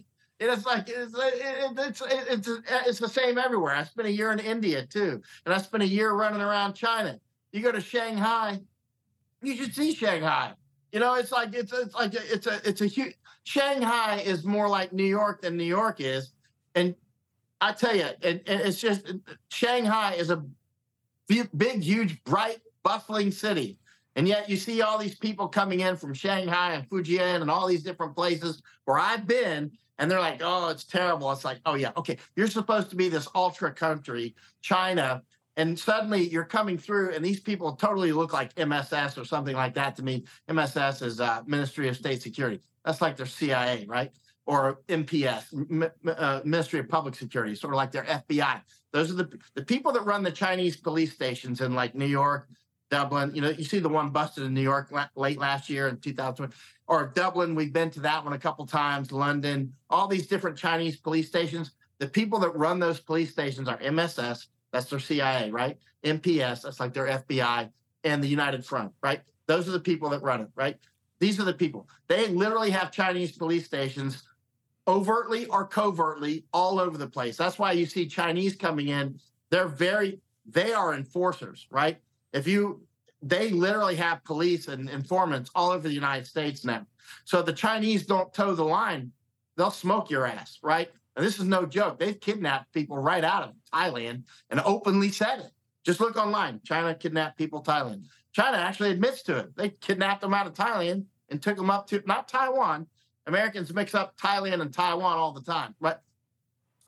It's 0.48 0.64
like 0.64 0.88
it's 0.88 1.14
it's 1.16 2.02
it's 2.02 2.48
it's 2.86 2.98
the 2.98 3.08
same 3.08 3.36
everywhere. 3.36 3.74
I 3.74 3.84
spent 3.84 4.08
a 4.08 4.12
year 4.12 4.32
in 4.32 4.38
India 4.38 4.86
too, 4.86 5.20
and 5.44 5.54
I 5.54 5.58
spent 5.58 5.82
a 5.82 5.86
year 5.86 6.12
running 6.12 6.40
around 6.40 6.74
China. 6.74 7.20
You 7.52 7.60
go 7.60 7.72
to 7.72 7.80
Shanghai, 7.80 8.60
you 9.42 9.56
should 9.56 9.74
see 9.74 9.94
Shanghai. 9.94 10.52
You 10.92 11.00
know, 11.00 11.14
it's 11.14 11.30
like 11.30 11.54
it's 11.54 11.72
it's 11.72 11.94
like 11.94 12.14
it's 12.14 12.46
a 12.46 12.60
it's 12.64 12.80
a 12.80 12.86
huge. 12.86 13.14
Shanghai 13.44 14.22
is 14.24 14.44
more 14.44 14.68
like 14.68 14.92
New 14.92 15.04
York 15.04 15.42
than 15.42 15.56
New 15.56 15.64
York 15.64 16.00
is, 16.00 16.32
and 16.74 16.94
I 17.60 17.72
tell 17.72 17.94
you, 17.94 18.06
and, 18.22 18.40
and 18.46 18.60
it's 18.60 18.80
just 18.80 19.12
Shanghai 19.48 20.14
is 20.14 20.30
a 20.30 20.44
big, 21.28 21.82
huge, 21.82 22.22
bright, 22.24 22.58
bustling 22.82 23.30
city. 23.30 23.78
And 24.16 24.26
yet 24.26 24.50
you 24.50 24.56
see 24.56 24.82
all 24.82 24.98
these 24.98 25.14
people 25.14 25.46
coming 25.48 25.80
in 25.80 25.96
from 25.96 26.14
Shanghai 26.14 26.72
and 26.72 26.88
Fujian 26.88 27.42
and 27.42 27.50
all 27.50 27.66
these 27.66 27.82
different 27.82 28.14
places 28.16 28.62
where 28.84 28.98
I've 28.98 29.26
been, 29.26 29.70
and 30.00 30.10
they're 30.10 30.18
like, 30.18 30.40
oh, 30.42 30.68
it's 30.68 30.84
terrible. 30.84 31.30
It's 31.30 31.44
like, 31.44 31.60
oh, 31.66 31.74
yeah, 31.74 31.92
okay, 31.96 32.16
you're 32.34 32.48
supposed 32.48 32.88
to 32.90 32.96
be 32.96 33.08
this 33.08 33.28
ultra 33.34 33.70
country, 33.70 34.34
China, 34.62 35.22
and 35.56 35.78
suddenly 35.78 36.26
you're 36.26 36.44
coming 36.44 36.78
through, 36.78 37.10
and 37.12 37.22
these 37.22 37.38
people 37.38 37.72
totally 37.72 38.12
look 38.12 38.32
like 38.32 38.58
MSS 38.58 39.18
or 39.18 39.26
something 39.26 39.54
like 39.54 39.74
that 39.74 39.94
to 39.96 40.02
me. 40.02 40.24
MSS 40.48 41.02
is 41.02 41.20
uh, 41.20 41.42
Ministry 41.46 41.86
of 41.86 41.96
State 41.96 42.22
Security. 42.22 42.60
That's 42.84 43.02
like 43.02 43.18
their 43.18 43.26
CIA, 43.26 43.84
right? 43.86 44.10
Or 44.46 44.80
MPS, 44.88 45.52
M- 45.52 45.90
uh, 46.16 46.40
Ministry 46.44 46.80
of 46.80 46.88
Public 46.88 47.14
Security, 47.14 47.54
sort 47.54 47.74
of 47.74 47.76
like 47.76 47.92
their 47.92 48.04
FBI. 48.04 48.62
Those 48.92 49.10
are 49.10 49.14
the 49.14 49.38
the 49.54 49.62
people 49.62 49.92
that 49.92 50.06
run 50.06 50.22
the 50.22 50.32
Chinese 50.32 50.76
police 50.78 51.12
stations 51.12 51.60
in 51.60 51.74
like 51.74 51.94
New 51.94 52.06
York, 52.06 52.48
Dublin. 52.90 53.34
You 53.34 53.42
know, 53.42 53.50
you 53.50 53.64
see 53.64 53.80
the 53.80 53.88
one 53.88 54.10
busted 54.10 54.44
in 54.44 54.54
New 54.54 54.62
York 54.62 54.90
la- 54.90 55.08
late 55.14 55.38
last 55.38 55.68
year 55.68 55.88
in 55.88 55.98
2020, 55.98 56.52
or 56.90 57.06
Dublin. 57.14 57.54
We've 57.54 57.72
been 57.72 57.88
to 57.90 58.00
that 58.00 58.22
one 58.24 58.34
a 58.34 58.38
couple 58.38 58.66
times. 58.66 59.12
London, 59.12 59.72
all 59.88 60.08
these 60.08 60.26
different 60.26 60.58
Chinese 60.58 60.96
police 60.96 61.28
stations. 61.28 61.70
The 61.98 62.08
people 62.08 62.40
that 62.40 62.50
run 62.56 62.80
those 62.80 62.98
police 62.98 63.30
stations 63.30 63.68
are 63.68 63.78
MSS, 63.80 64.48
that's 64.72 64.90
their 64.90 64.98
CIA, 64.98 65.50
right? 65.50 65.78
MPS, 66.04 66.62
that's 66.62 66.80
like 66.80 66.92
their 66.92 67.06
FBI, 67.06 67.70
and 68.02 68.22
the 68.22 68.28
United 68.28 68.64
Front, 68.66 68.92
right? 69.02 69.20
Those 69.46 69.68
are 69.68 69.72
the 69.72 69.80
people 69.80 70.10
that 70.10 70.22
run 70.22 70.40
it, 70.40 70.48
right? 70.56 70.78
These 71.20 71.38
are 71.38 71.44
the 71.44 71.54
people. 71.54 71.88
They 72.08 72.26
literally 72.28 72.70
have 72.70 72.90
Chinese 72.90 73.32
police 73.32 73.66
stations 73.66 74.24
overtly 74.88 75.46
or 75.46 75.66
covertly 75.66 76.44
all 76.52 76.80
over 76.80 76.98
the 76.98 77.06
place. 77.06 77.36
That's 77.36 77.58
why 77.58 77.72
you 77.72 77.86
see 77.86 78.06
Chinese 78.06 78.56
coming 78.56 78.88
in. 78.88 79.20
They're 79.50 79.68
very, 79.68 80.20
they 80.46 80.72
are 80.72 80.94
enforcers, 80.94 81.68
right? 81.70 81.98
If 82.32 82.48
you, 82.48 82.80
they 83.22 83.50
literally 83.50 83.96
have 83.96 84.24
police 84.24 84.68
and 84.68 84.88
informants 84.88 85.50
all 85.54 85.70
over 85.70 85.86
the 85.86 85.94
United 85.94 86.26
States 86.26 86.64
now. 86.64 86.86
So 87.24 87.42
the 87.42 87.52
Chinese 87.52 88.06
don't 88.06 88.32
toe 88.32 88.54
the 88.54 88.64
line, 88.64 89.12
they'll 89.56 89.70
smoke 89.70 90.10
your 90.10 90.26
ass, 90.26 90.58
right? 90.62 90.90
And 91.16 91.26
this 91.26 91.38
is 91.38 91.44
no 91.44 91.66
joke. 91.66 91.98
They've 91.98 92.18
kidnapped 92.18 92.72
people 92.72 92.96
right 92.98 93.24
out 93.24 93.42
of 93.42 93.54
Thailand 93.74 94.22
and 94.48 94.60
openly 94.60 95.10
said 95.10 95.40
it. 95.40 95.50
Just 95.84 96.00
look 96.00 96.16
online. 96.16 96.60
China 96.64 96.94
kidnapped 96.94 97.36
people, 97.36 97.62
Thailand. 97.62 98.04
China 98.32 98.58
actually 98.58 98.90
admits 98.90 99.22
to 99.24 99.36
it. 99.38 99.56
They 99.56 99.70
kidnapped 99.70 100.20
them 100.20 100.34
out 100.34 100.46
of 100.46 100.54
Thailand 100.54 101.04
and 101.28 101.42
took 101.42 101.56
them 101.56 101.70
up 101.70 101.86
to 101.88 102.02
not 102.06 102.28
Taiwan. 102.28 102.86
Americans 103.26 103.72
mix 103.72 103.94
up 103.94 104.16
Thailand 104.16 104.60
and 104.60 104.72
Taiwan 104.72 105.18
all 105.18 105.32
the 105.32 105.42
time, 105.42 105.74
but 105.80 106.02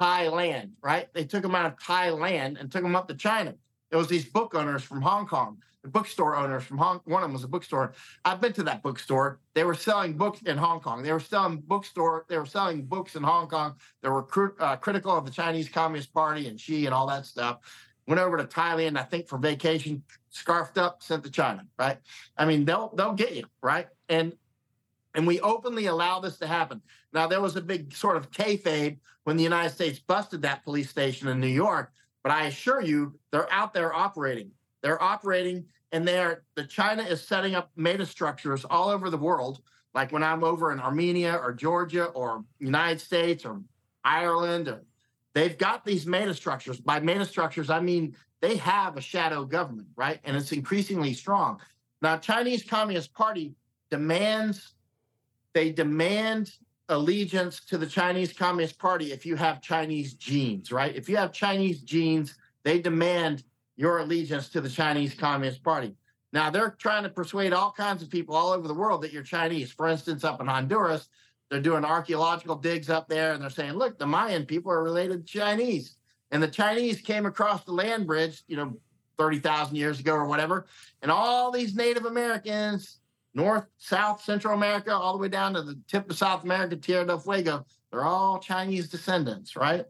Thailand, 0.01 0.73
right? 0.83 1.13
They 1.13 1.25
took 1.25 1.43
them 1.43 1.55
out 1.55 1.67
of 1.67 1.77
Thailand 1.79 2.61
and 2.61 2.71
took 2.71 2.83
them 2.83 2.97
up 2.97 3.09
to 3.09 3.15
China. 3.15 3.55
It 3.93 3.97
was 3.97 4.09
these 4.09 4.25
book 4.25 4.55
owners 4.55 4.83
from 4.83 5.03
Hong 5.03 5.27
Kong, 5.27 5.59
the 5.83 5.89
bookstore 5.89 6.35
owners 6.35 6.65
from 6.65 6.79
Hong. 6.79 7.03
One 7.05 7.23
of 7.23 7.29
them 7.29 7.35
was 7.35 7.45
a 7.45 7.49
bookstore. 7.49 7.93
I've 8.25 8.41
been 8.41 8.55
to 8.55 8.63
that 8.63 8.83
bookstore. 8.83 9.39
They 9.53 9.65
were 9.65 9.75
selling 9.75 10.15
books 10.15 10.41
in 10.43 10.57
Hong 10.57 10.81
Kong. 10.81 11.03
They 11.03 11.13
were 11.13 11.21
selling 11.21 11.59
bookstore. 11.59 12.25
They 12.29 12.39
were 12.39 12.47
selling 12.47 12.87
books 12.87 13.17
in 13.17 13.23
Hong 13.23 13.49
Kong. 13.49 13.75
They 14.03 14.09
were 14.09 14.23
cr- 14.23 14.59
uh, 14.59 14.77
critical 14.77 15.15
of 15.15 15.27
the 15.27 15.31
Chinese 15.31 15.69
Communist 15.69 16.15
Party 16.15 16.49
and 16.49 16.59
Xi 16.59 16.87
and 16.87 16.95
all 16.95 17.07
that 17.09 17.27
stuff. 17.27 17.59
Went 18.09 18.19
over 18.19 18.39
to 18.39 18.45
Thailand, 18.45 18.99
I 18.99 19.03
think, 19.03 19.29
for 19.29 19.37
vacation. 19.37 20.03
Scarfed 20.31 20.79
up, 20.79 21.03
sent 21.03 21.23
to 21.25 21.31
China. 21.31 21.67
Right? 21.79 21.99
I 22.39 22.47
mean, 22.47 22.65
they'll 22.65 22.95
they'll 22.97 23.13
get 23.13 23.37
you 23.37 23.45
right. 23.61 23.89
And 24.09 24.33
and 25.15 25.27
we 25.27 25.39
openly 25.41 25.87
allow 25.87 26.19
this 26.19 26.39
to 26.39 26.47
happen. 26.47 26.81
Now, 27.13 27.27
there 27.27 27.43
was 27.43 27.57
a 27.57 27.61
big 27.61 27.93
sort 27.93 28.17
of 28.17 28.31
kayfabe 28.31 28.97
when 29.25 29.37
the 29.37 29.43
United 29.43 29.75
States 29.75 29.99
busted 29.99 30.41
that 30.43 30.65
police 30.65 30.89
station 30.89 31.29
in 31.29 31.39
New 31.39 31.47
York 31.47 31.93
but 32.23 32.33
I 32.33 32.47
assure 32.47 32.81
you, 32.81 33.19
they're 33.31 33.53
out 33.53 33.75
there 33.75 33.93
operating. 33.93 34.51
They're 34.83 35.03
operating, 35.03 35.65
and 35.93 36.07
they're 36.07 36.43
the 36.55 36.65
China 36.65 37.03
is 37.03 37.23
setting 37.23 37.55
up 37.55 37.71
meta 37.77 38.07
structures 38.07 38.65
all 38.65 38.89
over 38.89 39.11
the 39.11 39.19
world. 39.19 39.63
Like 39.95 40.11
when 40.11 40.23
I'm 40.23 40.43
over 40.43 40.73
in 40.73 40.81
Armenia 40.81 41.35
or 41.35 41.53
Georgia 41.53 42.07
or 42.07 42.45
United 42.59 43.01
States 43.01 43.45
or 43.45 43.61
Ireland, 44.05 44.69
or, 44.69 44.83
they've 45.35 45.57
got 45.57 45.85
these 45.85 46.07
meta 46.07 46.35
structures. 46.35 46.81
By 46.81 47.01
meta 47.01 47.25
structures, 47.25 47.71
I 47.71 47.81
mean 47.81 48.17
they 48.41 48.57
have 48.57 48.97
a 48.97 49.01
shadow 49.01 49.45
government, 49.45 49.89
right? 49.97 50.19
And 50.25 50.37
it's 50.37 50.53
increasingly 50.53 51.15
strong. 51.15 51.61
Now, 52.01 52.17
Chinese 52.17 52.65
Communist 52.65 53.13
Party 53.15 53.55
demands 53.91 54.75
they 55.53 55.71
demand 55.71 56.51
allegiance 56.93 57.61
to 57.67 57.79
the 57.79 57.87
Chinese 57.87 58.33
Communist 58.33 58.79
Party 58.79 59.13
if 59.13 59.27
you 59.27 59.37
have 59.37 59.61
Chinese 59.61 60.15
genes, 60.15 60.71
right? 60.71 60.95
If 60.95 61.09
you 61.09 61.17
have 61.17 61.33
Chinese 61.33 61.81
genes, 61.81 62.37
they 62.63 62.81
demand 62.81 63.45
your 63.77 63.99
allegiance 63.99 64.49
to 64.51 64.61
the 64.61 64.69
Chinese 64.69 65.15
Communist 65.15 65.63
Party. 65.63 65.95
Now, 66.33 66.51
they're 66.51 66.77
trying 66.79 67.03
to 67.03 67.09
persuade 67.09 67.53
all 67.53 67.73
kinds 67.73 68.03
of 68.03 68.09
people 68.09 68.35
all 68.35 68.53
over 68.53 68.67
the 68.67 68.75
world 68.75 69.03
that 69.03 69.13
you're 69.13 69.23
Chinese. 69.23 69.73
For 69.73 69.89
instance, 69.89 70.25
up 70.25 70.41
in 70.41 70.47
Honduras, 70.47 71.09
they're 71.51 71.61
doing 71.61 71.85
archaeological 71.85 72.57
digs 72.57 72.89
up 72.89 73.09
there 73.09 73.33
and 73.33 73.43
they're 73.43 73.51
saying, 73.51 73.75
look, 73.75 73.99
the 73.99 74.07
Mayan 74.07 74.47
people 74.47 74.73
are 74.73 74.83
related 74.83 75.27
to 75.27 75.39
Chinese. 75.39 75.97
And 76.31 76.43
the 76.43 76.49
Chinese 76.49 77.03
came 77.03 77.27
across 77.27 77.65
the 77.65 77.73
land 77.73 78.07
bridge, 78.07 78.43
you 78.47 78.57
know, 78.57 78.79
30,000 79.19 79.77
years 79.77 80.01
ago 80.01 80.15
or 80.15 80.27
whatever. 80.27 80.67
And 81.03 81.11
all 81.11 81.51
these 81.51 81.75
Native 81.75 82.07
Americans 82.07 83.01
North, 83.35 83.67
South, 83.79 84.23
Central 84.23 84.55
America, 84.55 84.95
all 84.95 85.13
the 85.13 85.19
way 85.19 85.29
down 85.29 85.55
to 85.55 85.63
the 85.63 85.79
tip 85.89 86.11
of 86.11 86.17
South 86.17 86.45
America, 86.45 86.77
Tierra 86.77 87.07
del 87.07 87.19
Fuego. 87.19 87.65
They're 87.91 88.05
all 88.05 88.39
Chinese 88.39 88.89
descendants, 88.89 89.57
right? 89.57 89.85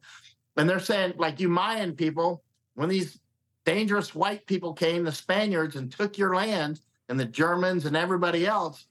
And 0.57 0.68
they're 0.68 0.80
saying, 0.80 1.14
like 1.16 1.40
you 1.40 1.49
Mayan 1.49 1.95
people, 1.95 2.45
when 2.74 2.88
these 2.88 3.18
dangerous 3.64 4.14
white 4.14 4.47
people 4.47 4.72
came, 4.72 5.05
the 5.05 5.12
Spaniards, 5.12 5.76
and 5.76 5.90
took 5.90 6.18
your 6.18 6.34
land, 6.34 6.80
and 7.09 7.18
the 7.18 7.24
Germans 7.24 7.84
and 7.84 7.97
everybody 7.97 8.47
else, 8.47 8.86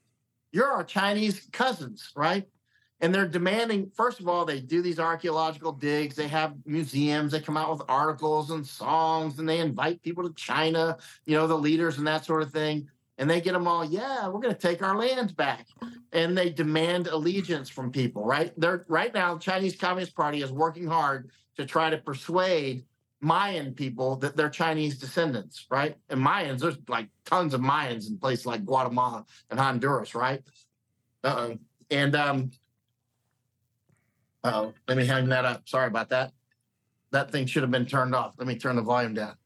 you're 0.52 0.70
our 0.70 0.84
Chinese 0.84 1.48
cousins, 1.52 2.10
right? 2.14 2.46
And 3.00 3.12
they're 3.12 3.26
demanding, 3.26 3.90
first 3.96 4.20
of 4.20 4.28
all, 4.28 4.44
they 4.44 4.60
do 4.60 4.80
these 4.80 5.00
archaeological 5.00 5.72
digs. 5.72 6.14
They 6.14 6.28
have 6.28 6.54
museums. 6.64 7.32
They 7.32 7.40
come 7.40 7.56
out 7.56 7.72
with 7.72 7.82
articles 7.88 8.50
and 8.50 8.64
songs, 8.64 9.38
and 9.38 9.48
they 9.48 9.58
invite 9.58 10.02
people 10.02 10.22
to 10.22 10.34
China, 10.34 10.98
you 11.24 11.36
know, 11.36 11.48
the 11.48 11.58
leaders 11.58 11.98
and 11.98 12.06
that 12.06 12.24
sort 12.24 12.42
of 12.42 12.52
thing 12.52 12.88
and 13.22 13.30
they 13.30 13.40
get 13.40 13.52
them 13.52 13.68
all 13.68 13.84
yeah 13.84 14.26
we're 14.26 14.40
going 14.40 14.54
to 14.54 14.60
take 14.60 14.82
our 14.82 14.96
lands 14.96 15.32
back 15.32 15.68
and 16.12 16.36
they 16.36 16.50
demand 16.50 17.06
allegiance 17.06 17.70
from 17.70 17.92
people 17.92 18.24
right 18.24 18.52
they're 18.58 18.84
right 18.88 19.14
now 19.14 19.34
the 19.34 19.40
chinese 19.40 19.76
communist 19.76 20.14
party 20.16 20.42
is 20.42 20.50
working 20.50 20.88
hard 20.88 21.30
to 21.56 21.64
try 21.64 21.88
to 21.88 21.98
persuade 21.98 22.84
Mayan 23.24 23.72
people 23.72 24.16
that 24.16 24.36
they're 24.36 24.50
Chinese 24.50 24.98
descendants, 24.98 25.66
right? 25.70 25.96
And 26.10 26.20
Mayans, 26.20 26.58
there's 26.58 26.76
like 26.88 27.08
tons 27.24 27.54
of 27.54 27.60
Mayans 27.60 28.08
in 28.08 28.18
places 28.18 28.46
like 28.46 28.66
Guatemala 28.66 29.24
and 29.48 29.60
Honduras, 29.60 30.16
right? 30.16 30.42
Uh-oh. 31.22 31.56
And 31.92 32.16
um, 32.16 32.50
oh, 34.42 34.74
let 34.88 34.96
me 34.96 35.06
hang 35.06 35.28
that 35.28 35.44
up. 35.44 35.68
Sorry 35.68 35.86
about 35.86 36.08
that. 36.08 36.32
That 37.12 37.30
thing 37.30 37.46
should 37.46 37.62
have 37.62 37.70
been 37.70 37.86
turned 37.86 38.12
off. 38.12 38.32
Let 38.38 38.48
me 38.48 38.56
turn 38.56 38.74
the 38.74 38.82
volume 38.82 39.14
down. 39.14 39.36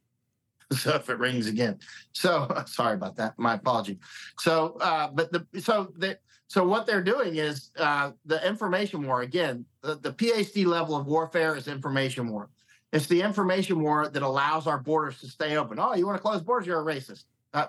So 0.77 0.97
if 0.97 1.09
it 1.09 1.19
rings 1.19 1.47
again. 1.47 1.79
So 2.13 2.63
sorry 2.67 2.95
about 2.95 3.17
that. 3.17 3.39
My 3.39 3.55
apology. 3.55 3.99
So 4.41 4.77
uh, 4.81 5.09
but 5.09 5.31
the 5.33 5.47
so 5.61 5.93
the 5.97 6.19
so 6.49 6.67
what 6.67 6.87
they're 6.87 7.03
doing 7.03 7.37
is 7.37 7.71
uh, 7.79 8.13
the 8.25 8.45
information 8.47 9.07
war 9.07 9.23
again. 9.23 9.65
The, 9.83 9.97
the 9.97 10.13
PhD 10.13 10.67
level 10.67 10.97
of 10.97 11.07
warfare 11.07 11.57
is 11.57 11.69
information 11.69 12.29
war. 12.29 12.51
It's 12.93 13.07
the 13.07 13.21
information 13.21 13.81
war 13.81 14.09
that 14.09 14.23
allows 14.23 14.67
our 14.67 14.79
borders 14.79 15.21
to 15.21 15.29
stay 15.29 15.57
open. 15.57 15.79
Oh, 15.79 15.95
you 15.95 16.07
want 16.07 16.17
to 16.19 16.23
close 16.23 16.41
borders? 16.41 16.67
You're 16.67 16.89
a 16.89 16.95
racist. 16.95 17.25
Uh, 17.53 17.67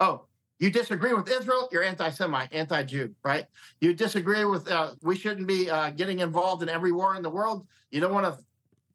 oh, 0.00 0.24
you 0.58 0.70
disagree 0.70 1.14
with 1.14 1.28
Israel? 1.30 1.68
You're 1.72 1.84
anti-Semite, 1.84 2.52
anti-Jew, 2.52 3.14
right? 3.24 3.46
You 3.80 3.94
disagree 3.94 4.44
with 4.44 4.70
uh, 4.70 4.92
we 5.02 5.16
shouldn't 5.16 5.46
be 5.46 5.70
uh, 5.70 5.90
getting 5.90 6.18
involved 6.18 6.62
in 6.62 6.68
every 6.68 6.92
war 6.92 7.16
in 7.16 7.22
the 7.22 7.30
world. 7.30 7.66
You 7.90 8.00
don't 8.00 8.12
want 8.12 8.26
to 8.26 8.44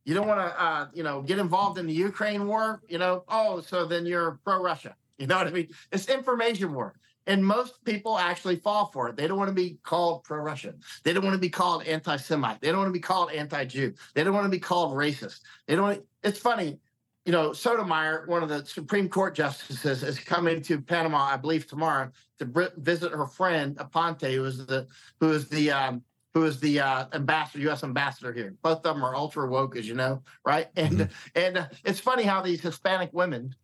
you 0.05 0.13
don't 0.13 0.27
want 0.27 0.39
to, 0.39 0.61
uh, 0.61 0.87
you 0.93 1.03
know, 1.03 1.21
get 1.21 1.39
involved 1.39 1.77
in 1.77 1.87
the 1.87 1.93
Ukraine 1.93 2.47
war, 2.47 2.81
you 2.87 2.97
know, 2.97 3.23
oh, 3.29 3.61
so 3.61 3.85
then 3.85 4.05
you're 4.05 4.39
pro 4.43 4.61
Russia. 4.61 4.95
You 5.19 5.27
know 5.27 5.37
what 5.37 5.47
I 5.47 5.51
mean? 5.51 5.69
It's 5.91 6.09
information 6.09 6.73
war. 6.73 6.95
And 7.27 7.45
most 7.45 7.85
people 7.85 8.17
actually 8.17 8.57
fall 8.57 8.87
for 8.91 9.07
it. 9.07 9.15
They 9.15 9.27
don't 9.27 9.37
want 9.37 9.49
to 9.49 9.53
be 9.53 9.77
called 9.83 10.23
pro 10.23 10.39
Russian. 10.39 10.79
They 11.03 11.13
don't 11.13 11.23
want 11.23 11.35
to 11.35 11.39
be 11.39 11.49
called 11.49 11.85
anti 11.85 12.17
Semite. 12.17 12.59
They 12.59 12.69
don't 12.69 12.79
want 12.79 12.89
to 12.89 12.93
be 12.93 12.99
called 12.99 13.31
anti 13.31 13.63
Jew. 13.63 13.93
They 14.15 14.23
don't 14.23 14.33
want 14.33 14.45
to 14.45 14.49
be 14.49 14.59
called 14.59 14.97
racist. 14.97 15.41
They 15.67 15.75
don't 15.75 15.93
to, 15.95 16.03
it's 16.23 16.39
funny. 16.39 16.79
You 17.25 17.31
know, 17.31 17.53
Sotomayor, 17.53 18.25
one 18.25 18.43
of 18.43 18.49
the 18.49 18.65
Supreme 18.65 19.07
Court 19.07 19.35
justices, 19.35 20.03
is 20.03 20.19
coming 20.19 20.61
to 20.63 20.81
Panama, 20.81 21.19
I 21.19 21.37
believe, 21.37 21.67
tomorrow 21.67 22.11
to 22.39 22.71
visit 22.77 23.13
her 23.13 23.27
friend 23.27 23.77
Aponte, 23.77 24.33
who 24.33 24.43
is 24.43 24.65
the 24.65 24.87
who 25.21 25.31
is 25.31 25.47
the 25.47 25.71
um, 25.71 26.01
who 26.33 26.45
is 26.45 26.59
the 26.59 26.79
uh, 26.79 27.05
ambassador, 27.13 27.63
U.S. 27.65 27.83
ambassador 27.83 28.33
here. 28.33 28.55
Both 28.63 28.77
of 28.77 28.95
them 28.95 29.03
are 29.03 29.15
ultra 29.15 29.47
woke, 29.47 29.75
as 29.75 29.87
you 29.87 29.93
know, 29.93 30.23
right? 30.45 30.67
And 30.75 30.99
mm-hmm. 30.99 31.39
and 31.39 31.57
uh, 31.57 31.67
it's 31.85 31.99
funny 31.99 32.23
how 32.23 32.41
these 32.41 32.61
Hispanic 32.61 33.11
women, 33.13 33.55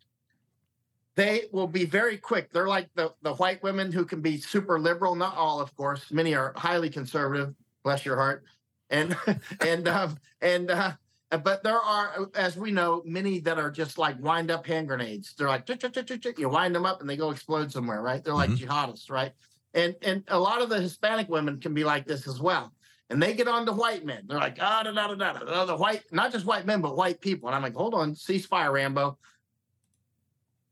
they 1.16 1.46
will 1.52 1.68
be 1.68 1.86
very 1.86 2.18
quick. 2.18 2.52
They're 2.52 2.68
like 2.68 2.90
the 2.96 3.14
the 3.22 3.34
white 3.36 3.64
women 3.64 3.92
who 3.92 4.06
can 4.06 4.22
be 4.22 4.40
super 4.40 4.80
liberal. 4.80 5.16
Not 5.16 5.36
all, 5.36 5.60
of 5.60 5.76
course. 5.76 6.12
Many 6.12 6.36
are 6.36 6.54
highly 6.56 6.90
conservative. 6.90 7.56
Bless 7.84 8.06
your 8.06 8.18
heart. 8.18 8.44
And 8.90 9.18
and 9.62 9.88
um, 9.88 10.18
and 10.42 10.70
uh, 10.70 10.94
but 11.44 11.64
there 11.64 11.80
are, 11.80 12.28
as 12.36 12.58
we 12.58 12.72
know, 12.72 13.04
many 13.06 13.40
that 13.42 13.60
are 13.60 13.70
just 13.70 13.98
like 13.98 14.20
wind 14.20 14.50
up 14.50 14.66
hand 14.66 14.88
grenades. 14.88 15.34
They're 15.38 15.48
like 15.48 15.68
you 16.38 16.50
wind 16.50 16.76
them 16.76 16.86
up 16.86 17.02
and 17.02 17.10
they 17.10 17.18
go 17.18 17.32
explode 17.32 17.72
somewhere, 17.72 18.02
right? 18.02 18.24
They're 18.24 18.34
like 18.34 18.50
mm-hmm. 18.50 18.70
jihadists, 18.70 19.12
right? 19.12 19.32
And 19.74 19.96
and 20.02 20.24
a 20.28 20.40
lot 20.40 20.62
of 20.62 20.70
the 20.70 20.82
Hispanic 20.82 21.30
women 21.30 21.60
can 21.60 21.74
be 21.74 21.84
like 21.84 22.06
this 22.06 22.28
as 22.28 22.40
well. 22.40 22.74
And 23.10 23.22
they 23.22 23.34
get 23.34 23.48
on 23.48 23.66
to 23.66 23.72
white 23.72 24.06
men. 24.06 24.24
They're 24.28 24.38
like, 24.38 24.58
ah, 24.62 24.84
da, 24.84 24.92
da, 24.92 25.08
da, 25.08 25.16
da, 25.16 25.40
da, 25.40 25.66
the 25.66 25.76
white, 25.76 26.04
not 26.12 26.32
just 26.32 26.46
white 26.46 26.68
men, 26.68 26.80
but 26.80 26.96
white 26.96 27.20
people. 27.20 27.50
And 27.50 27.56
I'm 27.56 27.64
like, 27.64 27.74
hold 27.74 27.96
on, 27.96 28.14
ceasefire, 28.14 28.72
Rambo. 28.72 29.18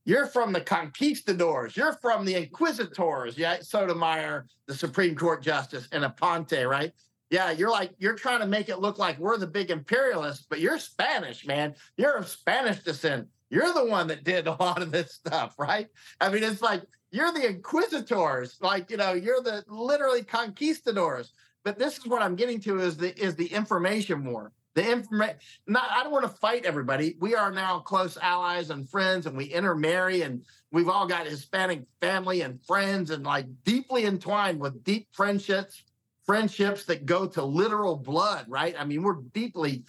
You're 0.05 0.27
from 0.27 0.53
the 0.53 0.61
conquistadors. 0.61 1.75
You're 1.75 1.93
from 1.93 2.25
the 2.25 2.35
inquisitors. 2.35 3.37
Yeah, 3.37 3.57
Sotomayor, 3.59 4.45
the 4.65 4.75
Supreme 4.75 5.15
Court 5.15 5.41
justice, 5.41 5.89
and 5.91 6.03
Aponte, 6.03 6.69
right? 6.69 6.93
Yeah, 7.29 7.51
you're 7.51 7.71
like 7.71 7.91
you're 7.97 8.15
trying 8.15 8.39
to 8.39 8.47
make 8.47 8.69
it 8.69 8.79
look 8.79 8.97
like 8.97 9.19
we're 9.19 9.37
the 9.37 9.47
big 9.47 9.69
imperialists, 9.69 10.45
but 10.49 10.61
you're 10.61 10.79
Spanish, 10.79 11.45
man. 11.45 11.75
You're 11.97 12.15
of 12.15 12.29
Spanish 12.29 12.79
descent. 12.83 13.27
You're 13.49 13.73
the 13.73 13.85
one 13.85 14.07
that 14.07 14.23
did 14.23 14.47
a 14.47 14.53
lot 14.53 14.81
of 14.81 14.91
this 14.91 15.13
stuff, 15.13 15.55
right? 15.59 15.89
I 16.21 16.29
mean, 16.29 16.43
it's 16.43 16.61
like 16.61 16.83
you're 17.12 17.32
the 17.32 17.47
inquisitors, 17.47 18.58
like 18.62 18.91
you 18.91 18.97
know, 18.97 19.14
you're 19.14 19.41
the 19.41 19.64
literally 19.68 20.24
conquistadors. 20.24 21.32
But 21.64 21.78
this 21.78 21.97
is 21.97 22.05
what 22.05 22.22
I'm 22.22 22.36
getting 22.36 22.60
to 22.62 22.80
is 22.80 22.97
the 22.97 23.18
is 23.20 23.36
the 23.36 23.47
information 23.47 24.26
war. 24.26 24.51
The 24.76 24.91
information. 24.91 25.38
Not, 25.66 25.89
I 25.89 26.03
don't 26.03 26.12
want 26.12 26.24
to 26.26 26.38
fight 26.38 26.66
everybody. 26.66 27.16
We 27.20 27.36
are 27.36 27.51
now 27.51 27.80
close 27.80 28.18
allies 28.18 28.70
and 28.70 28.88
friends, 28.88 29.26
and 29.26 29.36
we 29.36 29.45
intermarry, 29.45 30.22
and 30.22 30.43
we've 30.72 30.89
all 30.89 31.08
got 31.08 31.26
Hispanic 31.26 31.84
family 31.99 32.41
and 32.41 32.62
friends, 32.62 33.10
and 33.10 33.26
like 33.26 33.47
deeply 33.64 34.05
entwined 34.05 34.60
with 34.60 34.84
deep 34.84 35.08
friendships, 35.14 35.84
friendships 36.26 36.86
that 36.86 37.05
go 37.05 37.26
to 37.26 37.43
literal 37.43 37.95
blood. 37.95 38.45
Right? 38.47 38.76
I 38.78 38.86
mean, 38.86 39.01
we're 39.01 39.22
deeply 39.34 39.84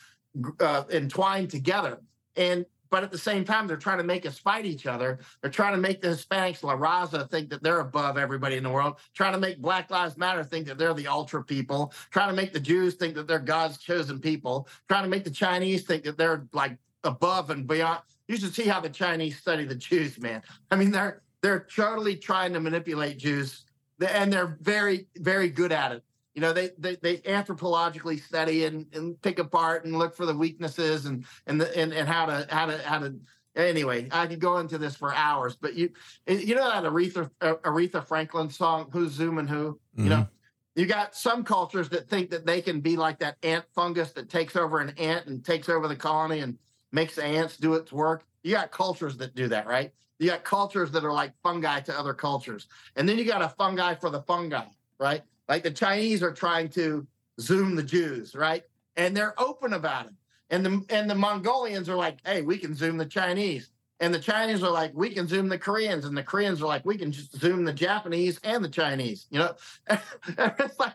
uh, 0.61 0.85
entwined 0.91 1.51
together, 1.51 1.99
and 2.37 2.64
but 2.91 3.03
at 3.03 3.11
the 3.11 3.18
same 3.18 3.45
time, 3.45 3.66
they're 3.66 3.76
trying 3.76 3.99
to 3.99 4.05
make 4.05 4.26
us 4.26 4.39
fight 4.39 4.64
each 4.64 4.86
other. 4.86 5.18
They're 5.41 5.51
trying 5.51 5.74
to 5.74 5.80
make 5.80 6.01
the 6.01 6.09
Hispanics, 6.09 6.62
La 6.62 6.76
Raza, 6.76 7.28
think 7.30 7.51
that 7.51 7.62
they're 7.62 7.80
above 7.80 8.18
everybody 8.18 8.57
in 8.57 8.64
the 8.64 8.70
world. 8.70 8.97
Trying 9.14 9.32
to 9.32 9.39
make 9.39 9.61
Black 9.61 9.91
Lives 9.91 10.16
Matter 10.16 10.45
think 10.45 10.66
that 10.66 10.78
they're 10.78 10.95
the 10.95 11.07
ultra 11.07 11.43
people. 11.45 11.93
Trying 12.11 12.30
to 12.30 12.36
make 12.36 12.53
the 12.53 12.61
Jews 12.61 12.95
think 12.95 13.14
that 13.14 13.26
they're 13.26 13.39
God's 13.39 13.78
chosen 13.78 14.20
people. 14.20 14.68
Trying 14.89 15.05
to 15.05 15.11
make 15.11 15.24
the 15.24 15.30
Chinese 15.30 15.84
think 15.84 16.05
that 16.05 16.16
they're 16.16 16.47
like 16.53 16.76
above 17.05 17.51
and 17.51 17.66
beyond. 17.66 18.01
You 18.26 18.36
should 18.36 18.55
see 18.55 18.64
how 18.64 18.80
the 18.80 18.91
Chinese 18.91 19.39
study 19.39 19.64
the 19.64 19.74
Jews, 19.74 20.18
man. 20.18 20.43
I 20.70 20.76
mean, 20.76 20.91
they're 20.91 21.22
they're 21.41 21.66
totally 21.74 22.16
trying 22.16 22.53
to 22.53 22.61
manipulate 22.61 23.18
Jews, 23.18 23.64
and 24.07 24.32
they're 24.32 24.59
very 24.61 25.07
very 25.16 25.49
good 25.49 25.72
at 25.72 25.93
it 25.93 26.03
you 26.39 26.43
know 26.43 26.53
they 26.53 26.70
they, 26.78 26.95
they 27.03 27.16
anthropologically 27.18 28.22
study 28.22 28.64
and, 28.64 28.86
and 28.95 29.20
pick 29.22 29.41
apart 29.41 29.84
and 29.84 29.99
look 29.99 30.14
for 30.14 30.24
the 30.24 30.36
weaknesses 30.36 31.07
and 31.07 31.24
and 31.49 31.61
the, 31.61 31.76
and, 31.76 31.93
and 31.93 32.09
how 32.09 32.26
to 32.26 32.47
how 32.49 32.64
to 32.64 32.78
how 32.84 33.01
to 33.01 33.12
anyway 33.57 34.07
i 34.12 34.24
could 34.24 34.39
go 34.39 34.59
into 34.59 34.78
this 34.78 34.95
for 34.95 35.12
hours 35.12 35.57
but 35.57 35.74
you 35.74 35.91
you 36.28 36.55
know 36.55 36.70
that 36.70 36.84
aretha 36.84 37.28
uh, 37.41 37.55
aretha 37.64 38.07
franklin 38.07 38.49
song 38.49 38.89
who's 38.93 39.11
zooming 39.11 39.49
who? 39.49 39.72
Mm-hmm. 39.72 40.05
you 40.05 40.11
know 40.11 40.28
you 40.76 40.86
got 40.86 41.16
some 41.16 41.43
cultures 41.43 41.89
that 41.89 42.09
think 42.09 42.30
that 42.30 42.47
they 42.47 42.62
can 42.62 42.80
be 42.80 42.97
like 42.97 43.18
that 43.18 43.36
ant 43.43 43.64
fungus 43.74 44.12
that 44.12 44.28
takes 44.30 44.55
over 44.55 44.78
an 44.78 44.91
ant 44.91 45.26
and 45.26 45.45
takes 45.45 45.68
over 45.68 45.89
the 45.89 45.97
colony 45.97 46.39
and 46.39 46.57
makes 46.93 47.16
the 47.16 47.24
ants 47.24 47.57
do 47.57 47.74
its 47.74 47.93
work. 47.93 48.24
You 48.45 48.55
got 48.55 48.70
cultures 48.70 49.16
that 49.16 49.34
do 49.34 49.49
that 49.49 49.66
right? 49.66 49.91
You 50.20 50.30
got 50.30 50.45
cultures 50.45 50.93
that 50.93 51.05
are 51.05 51.12
like 51.12 51.32
fungi 51.43 51.80
to 51.80 51.99
other 51.99 52.14
cultures. 52.14 52.68
And 52.95 53.09
then 53.09 53.18
you 53.18 53.24
got 53.24 53.43
a 53.43 53.49
fungi 53.49 53.97
for 53.97 54.09
the 54.09 54.22
fungi 54.22 54.66
right 55.01 55.24
like 55.49 55.62
the 55.62 55.70
Chinese 55.70 56.22
are 56.22 56.32
trying 56.32 56.68
to 56.70 57.07
zoom 57.40 57.74
the 57.74 57.82
Jews, 57.82 58.34
right? 58.34 58.62
And 58.96 59.16
they're 59.16 59.40
open 59.40 59.72
about 59.72 60.07
it. 60.07 60.12
And 60.51 60.64
the 60.64 60.84
and 60.88 61.11
the 61.11 61.14
Mongolians 61.14 61.88
are 61.88 61.96
like, 61.96 62.18
hey, 62.24 62.42
we 62.42 62.59
can 62.59 62.74
zoom 62.74 62.96
the 62.96 63.07
Chinese. 63.07 63.70
And 64.01 64.14
the 64.14 64.20
Chinese 64.20 64.62
are 64.62 64.70
like, 64.70 64.92
we 64.94 65.11
can 65.11 65.26
zoom 65.26 65.49
the 65.49 65.59
Koreans, 65.59 66.05
and 66.05 66.16
the 66.16 66.22
Koreans 66.22 66.62
are 66.62 66.66
like, 66.66 66.84
we 66.84 66.96
can 66.96 67.11
just 67.11 67.36
zoom 67.36 67.64
the 67.64 67.72
Japanese 67.72 68.38
and 68.44 68.64
the 68.64 68.68
Chinese. 68.68 69.26
You 69.30 69.40
know, 69.40 69.55
it's 70.28 70.78
like 70.78 70.94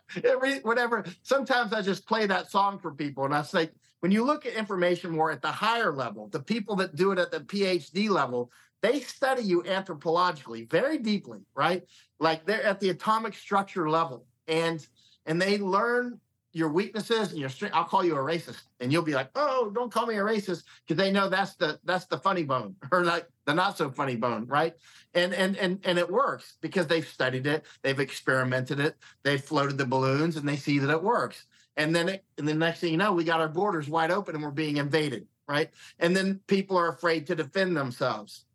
whatever. 0.63 1.03
Sometimes 1.21 1.73
I 1.73 1.81
just 1.81 2.07
play 2.07 2.25
that 2.27 2.49
song 2.49 2.79
for 2.79 2.91
people, 2.91 3.25
and 3.25 3.35
I 3.35 3.41
say, 3.41 3.69
when 3.99 4.11
you 4.11 4.23
look 4.23 4.45
at 4.45 4.53
information 4.53 5.11
more 5.11 5.31
at 5.31 5.41
the 5.41 5.51
higher 5.51 5.93
level, 5.93 6.29
the 6.29 6.39
people 6.39 6.77
that 6.77 6.95
do 6.95 7.11
it 7.11 7.19
at 7.19 7.31
the 7.31 7.41
PhD 7.41 8.09
level, 8.09 8.51
they 8.81 9.01
study 9.01 9.43
you 9.43 9.63
anthropologically 9.63 10.69
very 10.69 10.97
deeply, 10.97 11.39
right? 11.55 11.83
Like 12.19 12.45
they're 12.45 12.63
at 12.63 12.79
the 12.79 12.89
atomic 12.89 13.33
structure 13.33 13.89
level 13.89 14.25
and 14.47 14.85
and 15.25 15.41
they 15.41 15.57
learn 15.57 16.19
your 16.55 16.69
weaknesses 16.69 17.31
and 17.31 17.39
your 17.39 17.49
strength. 17.49 17.75
I'll 17.75 17.83
call 17.83 18.05
you 18.05 18.15
a 18.15 18.19
racist, 18.19 18.61
and 18.79 18.91
you'll 18.91 19.01
be 19.01 19.15
like, 19.15 19.29
"Oh, 19.35 19.71
don't 19.73 19.91
call 19.91 20.05
me 20.05 20.15
a 20.15 20.21
racist," 20.21 20.63
because 20.85 21.03
they 21.03 21.11
know 21.11 21.27
that's 21.27 21.55
the 21.55 21.79
that's 21.83 22.05
the 22.05 22.17
funny 22.17 22.43
bone 22.43 22.75
or 22.91 23.03
like 23.03 23.27
the 23.45 23.53
not 23.53 23.77
so 23.77 23.89
funny 23.89 24.15
bone, 24.15 24.45
right? 24.47 24.75
And 25.13 25.33
and 25.33 25.57
and 25.57 25.79
and 25.83 25.97
it 25.97 26.09
works 26.09 26.57
because 26.61 26.87
they've 26.87 27.07
studied 27.07 27.47
it, 27.47 27.65
they've 27.81 27.99
experimented 27.99 28.79
it, 28.79 28.95
they've 29.23 29.43
floated 29.43 29.77
the 29.77 29.85
balloons, 29.85 30.37
and 30.37 30.47
they 30.47 30.57
see 30.57 30.79
that 30.79 30.91
it 30.91 31.03
works. 31.03 31.45
And 31.75 31.95
then 31.95 32.07
it, 32.09 32.23
and 32.37 32.47
the 32.47 32.53
next 32.53 32.79
thing 32.79 32.91
you 32.91 32.97
know, 32.97 33.13
we 33.13 33.23
got 33.23 33.41
our 33.41 33.49
borders 33.49 33.89
wide 33.89 34.11
open 34.11 34.35
and 34.35 34.43
we're 34.43 34.51
being 34.51 34.77
invaded, 34.77 35.25
right? 35.47 35.71
And 35.97 36.15
then 36.15 36.39
people 36.45 36.77
are 36.77 36.89
afraid 36.89 37.25
to 37.27 37.35
defend 37.35 37.75
themselves. 37.75 38.45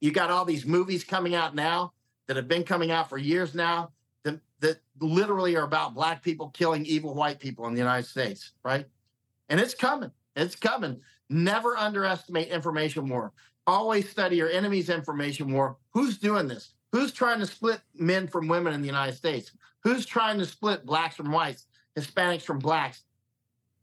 You 0.00 0.10
got 0.10 0.30
all 0.30 0.44
these 0.44 0.66
movies 0.66 1.04
coming 1.04 1.36
out 1.36 1.54
now 1.54 1.92
that 2.26 2.36
have 2.36 2.48
been 2.48 2.64
coming 2.64 2.90
out 2.90 3.08
for 3.08 3.18
years 3.18 3.54
now 3.54 3.92
that, 4.60 4.80
literally 5.00 5.56
are 5.56 5.64
about 5.64 5.94
black 5.94 6.22
people 6.22 6.50
killing 6.50 6.84
evil 6.84 7.14
white 7.14 7.40
people 7.40 7.66
in 7.66 7.72
the 7.72 7.78
United 7.78 8.06
States, 8.06 8.52
right? 8.62 8.86
And 9.48 9.58
it's 9.58 9.74
coming. 9.74 10.10
It's 10.36 10.54
coming. 10.54 11.00
Never 11.30 11.76
underestimate 11.76 12.48
information 12.48 13.08
war. 13.08 13.32
Always 13.66 14.10
study 14.10 14.36
your 14.36 14.50
enemy's 14.50 14.90
information 14.90 15.52
war. 15.52 15.76
Who's 15.92 16.18
doing 16.18 16.48
this? 16.48 16.74
Who's 16.92 17.12
trying 17.12 17.40
to 17.40 17.46
split 17.46 17.80
men 17.94 18.26
from 18.26 18.48
women 18.48 18.74
in 18.74 18.80
the 18.80 18.86
United 18.86 19.16
States? 19.16 19.52
Who's 19.82 20.04
trying 20.04 20.38
to 20.38 20.46
split 20.46 20.84
blacks 20.84 21.16
from 21.16 21.32
whites, 21.32 21.66
Hispanics 21.96 22.42
from 22.42 22.58
blacks, 22.58 23.02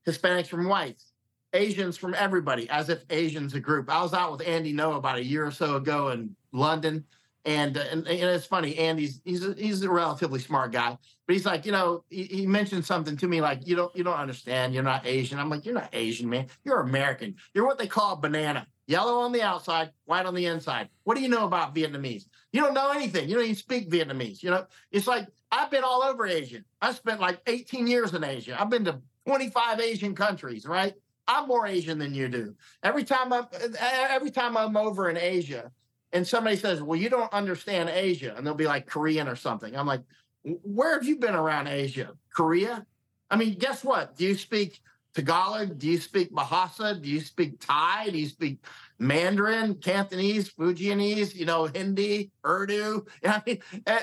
Hispanics 0.06 0.48
from 0.48 0.68
whites, 0.68 1.14
Asians 1.54 1.98
from 1.98 2.14
everybody, 2.14 2.70
as 2.70 2.90
if 2.90 3.04
Asians 3.10 3.54
a 3.54 3.60
group. 3.60 3.90
I 3.90 4.02
was 4.02 4.14
out 4.14 4.32
with 4.32 4.48
Andy 4.48 4.74
Ngo 4.74 4.98
about 4.98 5.18
a 5.18 5.24
year 5.24 5.46
or 5.46 5.52
so 5.52 5.76
ago 5.76 6.10
in 6.10 6.36
London, 6.52 7.04
And, 7.48 7.78
uh, 7.78 7.84
and 7.92 8.06
and 8.08 8.30
it's 8.30 8.46
funny. 8.46 8.78
Andy's 8.78 9.22
he's 9.24 9.44
a, 9.46 9.54
he's 9.54 9.82
a 9.82 9.90
relatively 9.90 10.40
smart 10.40 10.74
guy, 10.74 10.98
but 11.26 11.34
he's 11.34 11.46
like, 11.46 11.66
you 11.66 11.72
know, 11.72 12.04
he, 12.10 12.24
he 12.24 12.46
mentioned 12.46 12.84
something 12.84 13.16
to 13.16 13.28
me 13.28 13.40
like, 13.40 13.66
you 13.66 13.74
don't 13.74 13.96
you 13.96 14.04
don't 14.04 14.20
understand. 14.20 14.74
You're 14.74 14.84
not 14.84 15.08
Asian. 15.08 15.40
I'm 15.40 15.50
like, 15.50 15.66
you're 15.66 15.74
not 15.74 15.90
Asian, 15.94 16.30
man. 16.30 16.48
You're 16.66 16.82
American. 16.82 17.36
You're 17.54 17.66
what 17.66 17.78
they 17.78 17.88
call 17.88 18.14
a 18.14 18.18
banana. 18.18 18.68
Yellow 18.86 19.20
on 19.20 19.32
the 19.32 19.42
outside, 19.42 19.92
white 20.06 20.26
on 20.26 20.36
the 20.36 20.46
inside. 20.46 20.90
What 21.06 21.16
do 21.16 21.24
you 21.24 21.30
know 21.30 21.46
about 21.46 21.74
Vietnamese? 21.74 22.26
You 22.52 22.62
don't 22.62 22.74
know 22.74 22.92
anything. 22.92 23.30
You 23.30 23.36
don't 23.36 23.46
even 23.46 23.56
speak 23.56 23.90
Vietnamese. 23.90 24.44
You 24.44 24.52
know, 24.52 24.66
it's 24.92 25.08
like 25.08 25.28
I've 25.50 25.72
been 25.72 25.86
all 25.86 26.04
over 26.04 26.28
Asia. 26.28 26.60
I 26.82 26.92
spent 26.92 27.22
like 27.22 27.40
18 27.48 27.88
years 27.88 28.14
in 28.14 28.26
Asia. 28.26 28.58
I've 28.60 28.70
been 28.70 28.84
to 28.86 29.00
25 29.26 29.80
Asian 29.80 30.16
countries, 30.16 30.66
right? 30.66 30.94
I'm 31.30 31.48
more 31.48 31.66
Asian 31.66 31.98
than 31.98 32.14
you 32.14 32.28
do. 32.28 32.56
Every 32.84 33.06
time 33.06 33.32
I'm 33.32 33.48
every 33.80 34.32
time 34.32 34.58
I'm 34.58 34.76
over 34.76 35.10
in 35.10 35.16
Asia, 35.16 35.72
and 36.14 36.26
somebody 36.26 36.56
says, 36.56 36.82
"Well, 36.82 37.00
you 37.00 37.10
don't 37.10 37.32
understand 37.34 37.90
Asia," 37.90 38.34
and 38.36 38.46
they'll 38.46 38.54
be 38.54 38.68
like 38.68 38.88
Korean 38.88 39.28
or 39.28 39.36
something. 39.36 39.76
I'm 39.76 39.88
like, 39.88 40.04
"Where 40.44 40.94
have 40.94 41.06
you 41.06 41.18
been 41.18 41.36
around 41.36 41.68
Asia? 41.68 42.14
Korea?" 42.34 42.86
I 43.30 43.36
mean, 43.36 43.56
guess 43.58 43.84
what? 43.84 44.16
Do 44.16 44.26
you 44.26 44.36
speak 44.36 44.82
Tagalog? 45.14 45.80
Do 45.80 45.88
you 45.88 45.98
speak 45.98 46.32
Bahasa? 46.32 47.02
Do 47.02 47.10
you 47.10 47.20
speak 47.20 47.60
Thai? 47.60 48.10
Do 48.12 48.18
you 48.18 48.28
speak 48.28 48.60
Mandarin, 49.00 49.76
Cantonese, 49.76 50.50
Fujianese? 50.50 51.36
You 51.36 51.46
know, 51.46 51.66
Hindi, 51.66 52.32
Urdu. 52.46 53.06
I 53.26 53.42
mean, 53.46 53.60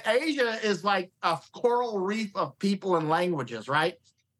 Asia 0.06 0.58
is 0.62 0.84
like 0.84 1.10
a 1.22 1.38
coral 1.52 2.00
reef 2.00 2.34
of 2.34 2.58
people 2.58 2.96
and 2.96 3.08
languages, 3.08 3.68
right? 3.68 3.94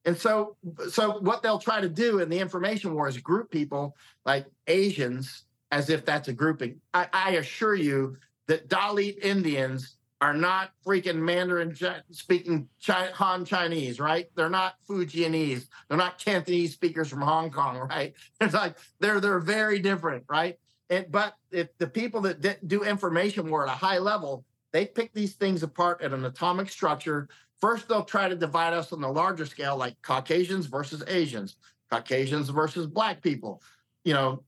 And 0.04 0.18
so, 0.18 0.56
so 0.90 1.18
what 1.20 1.42
they'll 1.42 1.58
try 1.58 1.80
to 1.80 1.88
do 1.88 2.18
in 2.18 2.28
the 2.28 2.38
information 2.38 2.92
war 2.92 3.08
is 3.08 3.16
group 3.18 3.50
people 3.50 3.96
like 4.26 4.46
Asians 4.66 5.44
as 5.75 5.91
if 5.91 6.05
that's 6.05 6.29
a 6.29 6.33
grouping. 6.33 6.81
I, 6.95 7.09
I 7.12 7.31
assure 7.33 7.75
you 7.75 8.16
that 8.47 8.68
Dalit 8.68 9.18
Indians 9.25 9.97
are 10.20 10.33
not 10.33 10.70
freaking 10.87 11.16
Mandarin 11.16 11.77
speaking 12.12 12.68
Han 12.87 13.45
Chinese, 13.45 13.99
right? 13.99 14.29
They're 14.37 14.49
not 14.49 14.77
Fujianese. 14.89 15.66
They're 15.89 15.99
not 15.99 16.20
Cantonese 16.25 16.72
speakers 16.72 17.09
from 17.09 17.22
Hong 17.22 17.51
Kong, 17.51 17.77
right? 17.91 18.14
It's 18.41 18.55
like 18.55 18.77
they're 19.01 19.20
they're 19.20 19.41
very 19.41 19.81
different, 19.81 20.22
right? 20.29 20.57
And, 20.91 21.11
but 21.11 21.35
if 21.51 21.77
the 21.79 21.89
people 21.89 22.20
that 22.20 22.68
do 22.68 22.85
information 22.85 23.51
war 23.51 23.66
at 23.66 23.75
a 23.75 23.77
high 23.77 23.99
level, 23.99 24.45
they 24.72 24.87
pick 24.87 25.12
these 25.12 25.33
things 25.33 25.64
apart 25.64 26.03
at 26.03 26.12
an 26.12 26.25
atomic 26.25 26.70
structure. 26.70 27.29
First, 27.61 27.89
they'll 27.89 28.05
try 28.05 28.29
to 28.29 28.37
divide 28.37 28.75
us 28.75 28.93
on 28.93 29.01
the 29.01 29.09
larger 29.09 29.47
scale, 29.47 29.77
like 29.77 30.01
Caucasians 30.03 30.66
versus 30.66 31.03
Asians, 31.09 31.57
Caucasians 31.91 32.49
versus 32.49 32.87
Black 32.87 33.20
people. 33.22 33.61
You 34.05 34.12
know, 34.12 34.43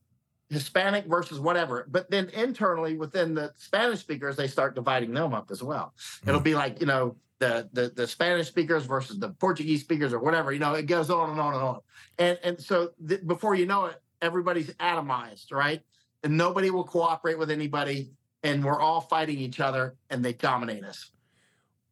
Hispanic 0.49 1.05
versus 1.05 1.39
whatever. 1.39 1.85
But 1.89 2.09
then 2.09 2.29
internally 2.29 2.97
within 2.97 3.33
the 3.33 3.53
Spanish 3.57 3.99
speakers, 3.99 4.35
they 4.35 4.47
start 4.47 4.75
dividing 4.75 5.13
them 5.13 5.33
up 5.33 5.51
as 5.51 5.61
well. 5.61 5.93
Mm-hmm. 5.97 6.29
It'll 6.29 6.41
be 6.41 6.55
like, 6.55 6.79
you 6.79 6.85
know, 6.85 7.15
the, 7.39 7.69
the 7.73 7.89
the 7.89 8.07
Spanish 8.07 8.47
speakers 8.47 8.85
versus 8.85 9.19
the 9.19 9.29
Portuguese 9.29 9.81
speakers 9.81 10.11
or 10.11 10.19
whatever, 10.19 10.51
you 10.51 10.59
know, 10.59 10.73
it 10.73 10.87
goes 10.87 11.09
on 11.09 11.29
and 11.29 11.39
on 11.39 11.53
and 11.53 11.63
on. 11.63 11.79
And 12.17 12.39
and 12.43 12.59
so 12.59 12.91
th- 13.07 13.25
before 13.27 13.53
you 13.55 13.65
know 13.65 13.85
it, 13.85 14.01
everybody's 14.21 14.71
atomized, 14.75 15.51
right? 15.51 15.81
And 16.23 16.35
nobody 16.35 16.71
will 16.71 16.83
cooperate 16.83 17.37
with 17.37 17.51
anybody 17.51 18.09
and 18.43 18.63
we're 18.63 18.79
all 18.79 19.01
fighting 19.01 19.37
each 19.37 19.59
other 19.59 19.95
and 20.09 20.25
they 20.25 20.33
dominate 20.33 20.83
us. 20.83 21.11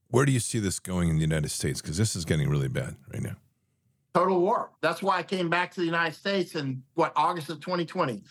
Where 0.10 0.26
do 0.26 0.32
you 0.32 0.40
see 0.40 0.60
this 0.60 0.80
going 0.80 1.10
in 1.10 1.16
the 1.16 1.22
United 1.22 1.52
States? 1.52 1.82
Because 1.82 1.98
this 1.98 2.16
is 2.16 2.26
getting 2.26 2.50
really 2.50 2.68
bad 2.68 2.96
right 3.12 3.22
now. 3.22 3.36
Total 4.14 4.40
war. 4.40 4.72
That's 4.82 5.04
why 5.04 5.18
I 5.18 5.24
came 5.24 5.50
back 5.50 5.74
to 5.74 5.82
the 5.82 5.86
United 5.86 6.16
States 6.16 6.56
in 6.56 6.82
what 6.94 7.12
August 7.16 7.50
of 7.50 7.60
2020 7.60 8.24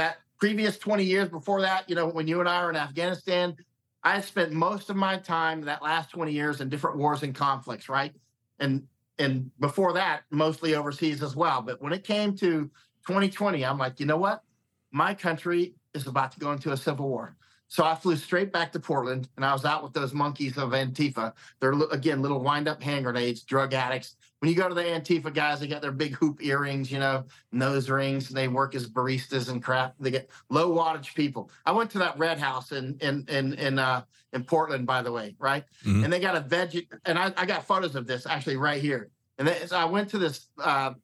that 0.00 0.18
previous 0.38 0.78
20 0.78 1.04
years 1.04 1.28
before 1.28 1.60
that, 1.60 1.88
you 1.88 1.94
know, 1.94 2.06
when 2.08 2.26
you 2.26 2.40
and 2.40 2.48
I 2.48 2.64
were 2.64 2.70
in 2.70 2.76
Afghanistan, 2.76 3.54
I 4.02 4.22
spent 4.22 4.50
most 4.50 4.88
of 4.88 4.96
my 4.96 5.18
time 5.18 5.60
that 5.62 5.82
last 5.82 6.10
20 6.10 6.32
years 6.32 6.62
in 6.62 6.70
different 6.70 6.96
wars 6.96 7.22
and 7.22 7.34
conflicts, 7.34 7.88
right? 7.88 8.14
And 8.58 8.86
and 9.18 9.50
before 9.60 9.92
that, 9.92 10.22
mostly 10.30 10.74
overseas 10.74 11.22
as 11.22 11.36
well. 11.36 11.60
But 11.60 11.82
when 11.82 11.92
it 11.92 12.04
came 12.04 12.34
to 12.36 12.70
2020, 13.06 13.62
I'm 13.66 13.76
like, 13.76 14.00
you 14.00 14.06
know 14.06 14.16
what? 14.16 14.42
My 14.92 15.12
country 15.12 15.74
is 15.92 16.06
about 16.06 16.32
to 16.32 16.40
go 16.40 16.52
into 16.52 16.72
a 16.72 16.76
civil 16.76 17.06
war. 17.06 17.36
So 17.68 17.84
I 17.84 17.94
flew 17.94 18.16
straight 18.16 18.50
back 18.50 18.72
to 18.72 18.80
Portland 18.80 19.28
and 19.36 19.44
I 19.44 19.52
was 19.52 19.66
out 19.66 19.82
with 19.82 19.92
those 19.92 20.14
monkeys 20.14 20.56
of 20.56 20.70
Antifa. 20.70 21.34
They're, 21.60 21.74
again, 21.92 22.22
little 22.22 22.40
wind 22.40 22.66
up 22.66 22.82
hand 22.82 23.04
grenades, 23.04 23.42
drug 23.42 23.74
addicts. 23.74 24.16
When 24.40 24.50
you 24.50 24.56
go 24.56 24.68
to 24.68 24.74
the 24.74 24.82
Antifa 24.82 25.32
guys, 25.32 25.60
they 25.60 25.66
got 25.66 25.82
their 25.82 25.92
big 25.92 26.14
hoop 26.14 26.42
earrings, 26.42 26.90
you 26.90 26.98
know, 26.98 27.24
nose 27.52 27.90
rings. 27.90 28.28
and 28.28 28.36
They 28.36 28.48
work 28.48 28.74
as 28.74 28.88
baristas 28.88 29.50
and 29.50 29.62
crap. 29.62 29.94
They 30.00 30.10
get 30.10 30.30
low 30.48 30.74
wattage 30.74 31.14
people. 31.14 31.50
I 31.66 31.72
went 31.72 31.90
to 31.90 31.98
that 31.98 32.18
red 32.18 32.38
house 32.38 32.72
in 32.72 32.96
in 33.00 33.26
in 33.28 33.52
in 33.54 33.78
uh, 33.78 34.02
in 34.32 34.44
Portland, 34.44 34.86
by 34.86 35.02
the 35.02 35.12
way, 35.12 35.36
right? 35.38 35.64
Mm-hmm. 35.84 36.04
And 36.04 36.12
they 36.12 36.20
got 36.20 36.36
a 36.36 36.40
veg, 36.40 36.86
and 37.04 37.18
I, 37.18 37.32
I 37.36 37.44
got 37.44 37.66
photos 37.66 37.94
of 37.96 38.06
this 38.06 38.26
actually 38.26 38.56
right 38.56 38.80
here. 38.80 39.10
And 39.38 39.46
they, 39.46 39.66
so 39.66 39.76
I 39.76 39.84
went 39.84 40.08
to 40.10 40.18
this 40.18 40.46
uh, 40.58 40.94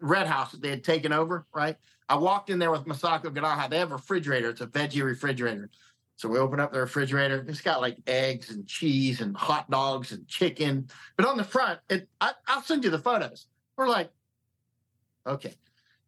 red 0.00 0.26
house 0.26 0.52
that 0.52 0.60
they 0.60 0.70
had 0.70 0.82
taken 0.82 1.12
over, 1.12 1.46
right? 1.54 1.76
I 2.08 2.16
walked 2.16 2.50
in 2.50 2.58
there 2.58 2.70
with 2.70 2.84
Masako 2.84 3.26
Ganaha. 3.26 3.68
They 3.68 3.78
have 3.78 3.90
a 3.90 3.94
refrigerator. 3.94 4.50
It's 4.50 4.60
a 4.60 4.66
veggie 4.66 5.02
refrigerator. 5.02 5.70
So 6.16 6.30
we 6.30 6.38
open 6.38 6.60
up 6.60 6.72
the 6.72 6.80
refrigerator. 6.80 7.44
It's 7.46 7.60
got 7.60 7.82
like 7.82 7.98
eggs 8.06 8.50
and 8.50 8.66
cheese 8.66 9.20
and 9.20 9.36
hot 9.36 9.70
dogs 9.70 10.12
and 10.12 10.26
chicken. 10.26 10.88
But 11.16 11.26
on 11.26 11.36
the 11.36 11.44
front, 11.44 11.78
it 11.90 12.08
I, 12.20 12.32
will 12.48 12.62
send 12.62 12.84
you 12.84 12.90
the 12.90 12.98
photos. 12.98 13.46
We're 13.76 13.88
like, 13.88 14.10
okay. 15.26 15.54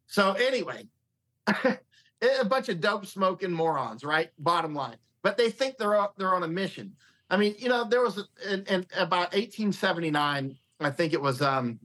So 0.06 0.32
anyway, 0.32 0.88
a 1.46 2.44
bunch 2.46 2.70
of 2.70 2.80
dope 2.80 3.04
smoking 3.04 3.52
morons, 3.52 4.02
right? 4.02 4.30
Bottom 4.38 4.74
line. 4.74 4.96
But 5.22 5.36
they 5.36 5.50
think 5.50 5.76
they're 5.76 6.08
they're 6.16 6.34
on 6.34 6.42
a 6.42 6.48
mission. 6.48 6.94
I 7.28 7.36
mean, 7.36 7.54
you 7.58 7.68
know, 7.68 7.84
there 7.84 8.00
was 8.00 8.16
a, 8.18 8.52
in, 8.52 8.64
in 8.64 8.86
about 8.96 9.32
1879, 9.32 10.56
I 10.80 10.90
think 10.90 11.12
it 11.12 11.20
was 11.20 11.42
um 11.42 11.78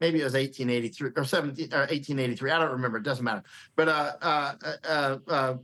maybe 0.00 0.20
it 0.20 0.24
was 0.24 0.32
1883 0.32 1.10
or 1.16 1.24
17 1.24 1.74
or 1.74 1.80
1883. 1.80 2.50
I 2.50 2.58
don't 2.58 2.72
remember. 2.72 2.96
It 2.96 3.04
doesn't 3.04 3.24
matter. 3.24 3.42
But 3.76 3.88
uh, 3.88 4.12
uh, 4.22 4.54
uh, 4.84 5.18
uh 5.28 5.54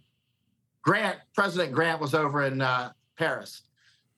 Grant, 0.89 1.19
President 1.35 1.75
Grant 1.75 2.01
was 2.01 2.15
over 2.15 2.47
in 2.47 2.63
uh, 2.63 2.93
Paris 3.19 3.61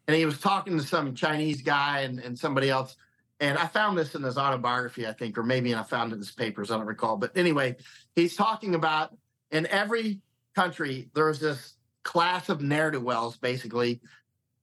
and 0.07 0.17
he 0.17 0.25
was 0.25 0.39
talking 0.39 0.79
to 0.79 0.87
some 0.87 1.17
Chinese 1.17 1.63
guy 1.63 2.03
and, 2.03 2.21
and 2.21 2.39
somebody 2.39 2.71
else. 2.71 2.97
And 3.41 3.59
I 3.59 3.67
found 3.67 3.99
this 3.99 4.15
in 4.15 4.23
his 4.23 4.39
autobiography, 4.39 5.05
I 5.05 5.13
think, 5.13 5.37
or 5.37 5.43
maybe 5.43 5.75
I 5.75 5.83
found 5.83 6.13
it 6.13 6.15
in 6.15 6.21
his 6.21 6.31
papers. 6.31 6.71
I 6.71 6.77
don't 6.77 6.87
recall. 6.87 7.17
But 7.17 7.37
anyway, 7.37 7.75
he's 8.15 8.37
talking 8.37 8.77
about 8.77 9.17
in 9.51 9.67
every 9.67 10.21
country, 10.55 11.09
there's 11.13 11.41
this 11.41 11.75
class 12.05 12.49
of 12.49 12.63
ne'er 12.63 12.93
do 12.93 13.01
wells, 13.01 13.37
basically, 13.37 14.01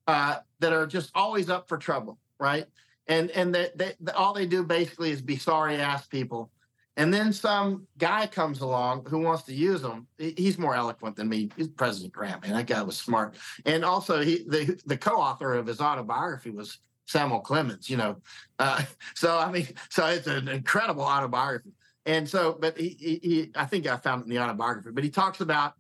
uh, 0.07 0.37
that 0.61 0.71
are 0.71 0.87
just 0.87 1.11
always 1.13 1.49
up 1.49 1.67
for 1.67 1.77
trouble, 1.77 2.19
right? 2.39 2.67
And 3.07 3.31
and 3.31 3.53
that 3.53 3.99
all 4.15 4.33
they 4.33 4.45
do 4.45 4.63
basically 4.63 5.11
is 5.11 5.21
be 5.21 5.35
sorry 5.35 5.75
ass 5.75 6.07
people 6.07 6.51
and 6.97 7.13
then 7.13 7.31
some 7.31 7.87
guy 7.99 8.25
comes 8.25 8.61
along 8.61 9.05
who 9.05 9.19
wants 9.19 9.43
to 9.43 9.53
use 9.53 9.83
them. 9.83 10.07
He's 10.17 10.57
more 10.57 10.75
eloquent 10.75 11.15
than 11.15 11.29
me. 11.29 11.51
He's 11.55 11.67
President 11.67 12.11
Grant, 12.11 12.41
man. 12.41 12.53
That 12.53 12.65
guy 12.65 12.81
was 12.81 12.97
smart. 12.97 13.35
And 13.65 13.85
also, 13.85 14.21
he 14.21 14.43
the, 14.47 14.81
the 14.87 14.97
co-author 14.97 15.53
of 15.53 15.67
his 15.67 15.79
autobiography 15.79 16.49
was 16.49 16.79
Samuel 17.05 17.39
Clemens. 17.39 17.87
You 17.87 17.97
know, 17.97 18.17
uh, 18.57 18.81
so 19.15 19.37
I 19.37 19.51
mean, 19.51 19.67
so 19.89 20.07
it's 20.07 20.25
an 20.25 20.47
incredible 20.47 21.03
autobiography. 21.03 21.71
And 22.07 22.27
so, 22.27 22.57
but 22.59 22.77
he, 22.77 22.97
he, 22.99 23.19
he, 23.21 23.51
I 23.55 23.65
think 23.65 23.85
I 23.85 23.97
found 23.97 24.21
it 24.21 24.23
in 24.23 24.29
the 24.31 24.39
autobiography. 24.39 24.89
But 24.91 25.03
he 25.03 25.11
talks 25.11 25.41
about 25.41 25.73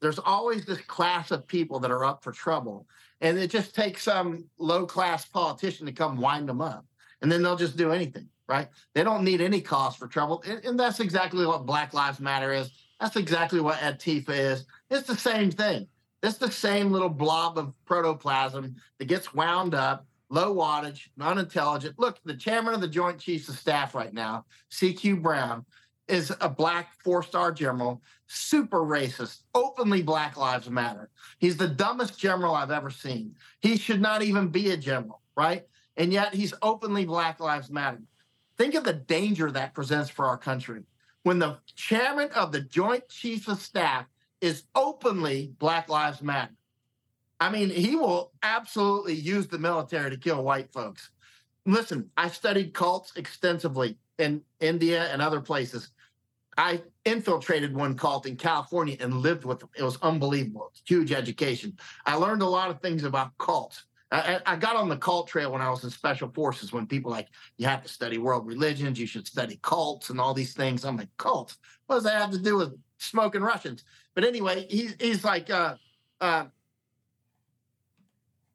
there's 0.00 0.20
always 0.20 0.64
this 0.66 0.80
class 0.82 1.32
of 1.32 1.46
people 1.48 1.80
that 1.80 1.90
are 1.90 2.04
up 2.04 2.22
for 2.22 2.30
trouble, 2.30 2.86
and 3.20 3.36
it 3.36 3.50
just 3.50 3.74
takes 3.74 4.04
some 4.04 4.44
low 4.58 4.86
class 4.86 5.24
politician 5.24 5.84
to 5.86 5.92
come 5.92 6.20
wind 6.20 6.48
them 6.48 6.60
up, 6.60 6.86
and 7.22 7.32
then 7.32 7.42
they'll 7.42 7.56
just 7.56 7.76
do 7.76 7.90
anything 7.90 8.28
right? 8.50 8.68
They 8.94 9.04
don't 9.04 9.22
need 9.22 9.40
any 9.40 9.60
cause 9.60 9.94
for 9.94 10.08
trouble. 10.08 10.42
And, 10.44 10.62
and 10.64 10.78
that's 10.78 10.98
exactly 10.98 11.46
what 11.46 11.66
Black 11.66 11.94
Lives 11.94 12.18
Matter 12.18 12.52
is. 12.52 12.72
That's 12.98 13.14
exactly 13.16 13.60
what 13.60 13.78
Antifa 13.78 14.30
is. 14.30 14.66
It's 14.90 15.06
the 15.06 15.16
same 15.16 15.52
thing. 15.52 15.86
It's 16.22 16.36
the 16.36 16.50
same 16.50 16.90
little 16.90 17.08
blob 17.08 17.56
of 17.56 17.72
protoplasm 17.86 18.74
that 18.98 19.04
gets 19.06 19.32
wound 19.32 19.72
up, 19.72 20.04
low 20.30 20.54
wattage, 20.54 21.08
unintelligent. 21.20 21.96
Look, 21.96 22.18
the 22.24 22.34
chairman 22.34 22.74
of 22.74 22.80
the 22.80 22.88
Joint 22.88 23.20
Chiefs 23.20 23.48
of 23.48 23.56
Staff 23.56 23.94
right 23.94 24.12
now, 24.12 24.44
CQ 24.72 25.22
Brown, 25.22 25.64
is 26.08 26.34
a 26.40 26.48
black 26.48 26.92
four 27.04 27.22
star 27.22 27.52
general, 27.52 28.02
super 28.26 28.80
racist, 28.80 29.42
openly 29.54 30.02
Black 30.02 30.36
Lives 30.36 30.68
Matter. 30.68 31.08
He's 31.38 31.56
the 31.56 31.68
dumbest 31.68 32.18
general 32.18 32.54
I've 32.54 32.72
ever 32.72 32.90
seen. 32.90 33.36
He 33.60 33.78
should 33.78 34.00
not 34.00 34.22
even 34.22 34.48
be 34.48 34.72
a 34.72 34.76
general, 34.76 35.22
right? 35.36 35.64
And 35.96 36.12
yet 36.12 36.34
he's 36.34 36.52
openly 36.62 37.04
Black 37.04 37.38
Lives 37.38 37.70
Matter. 37.70 38.02
Think 38.60 38.74
of 38.74 38.84
the 38.84 38.92
danger 38.92 39.50
that 39.52 39.72
presents 39.72 40.10
for 40.10 40.26
our 40.26 40.36
country 40.36 40.82
when 41.22 41.38
the 41.38 41.56
chairman 41.76 42.28
of 42.32 42.52
the 42.52 42.60
Joint 42.60 43.08
Chiefs 43.08 43.48
of 43.48 43.58
Staff 43.58 44.04
is 44.42 44.64
openly 44.74 45.54
Black 45.58 45.88
Lives 45.88 46.20
Matter. 46.20 46.52
I 47.40 47.48
mean, 47.48 47.70
he 47.70 47.96
will 47.96 48.32
absolutely 48.42 49.14
use 49.14 49.46
the 49.46 49.58
military 49.58 50.10
to 50.10 50.18
kill 50.18 50.44
white 50.44 50.70
folks. 50.74 51.08
Listen, 51.64 52.10
I 52.18 52.28
studied 52.28 52.74
cults 52.74 53.14
extensively 53.16 53.96
in 54.18 54.42
India 54.60 55.10
and 55.10 55.22
other 55.22 55.40
places. 55.40 55.92
I 56.58 56.82
infiltrated 57.06 57.74
one 57.74 57.96
cult 57.96 58.26
in 58.26 58.36
California 58.36 58.98
and 59.00 59.22
lived 59.22 59.46
with 59.46 59.60
them. 59.60 59.70
It 59.74 59.84
was 59.84 59.96
unbelievable. 60.02 60.70
Huge 60.84 61.12
education. 61.12 61.78
I 62.04 62.16
learned 62.16 62.42
a 62.42 62.46
lot 62.46 62.68
of 62.68 62.82
things 62.82 63.04
about 63.04 63.38
cults. 63.38 63.86
I, 64.12 64.40
I, 64.44 64.56
got 64.56 64.74
on 64.74 64.88
the 64.88 64.96
cult 64.96 65.28
trail 65.28 65.52
when 65.52 65.62
I 65.62 65.70
was 65.70 65.84
in 65.84 65.90
special 65.90 66.30
forces. 66.30 66.72
When 66.72 66.86
people 66.86 67.12
like 67.12 67.28
you 67.58 67.66
have 67.66 67.82
to 67.82 67.88
study 67.88 68.18
world 68.18 68.46
religions, 68.46 68.98
you 68.98 69.06
should 69.06 69.26
study 69.26 69.58
cults 69.62 70.10
and 70.10 70.20
all 70.20 70.34
these 70.34 70.52
things. 70.52 70.84
I'm 70.84 70.96
like, 70.96 71.08
cults? 71.16 71.58
What 71.86 71.96
does 71.96 72.04
that 72.04 72.20
have 72.20 72.32
to 72.32 72.38
do 72.38 72.56
with 72.56 72.76
smoking 72.98 73.42
Russians? 73.42 73.84
But 74.14 74.24
anyway, 74.24 74.66
he's 74.68 74.96
he's 74.98 75.24
like, 75.24 75.48
uh, 75.48 75.76
uh, 76.20 76.46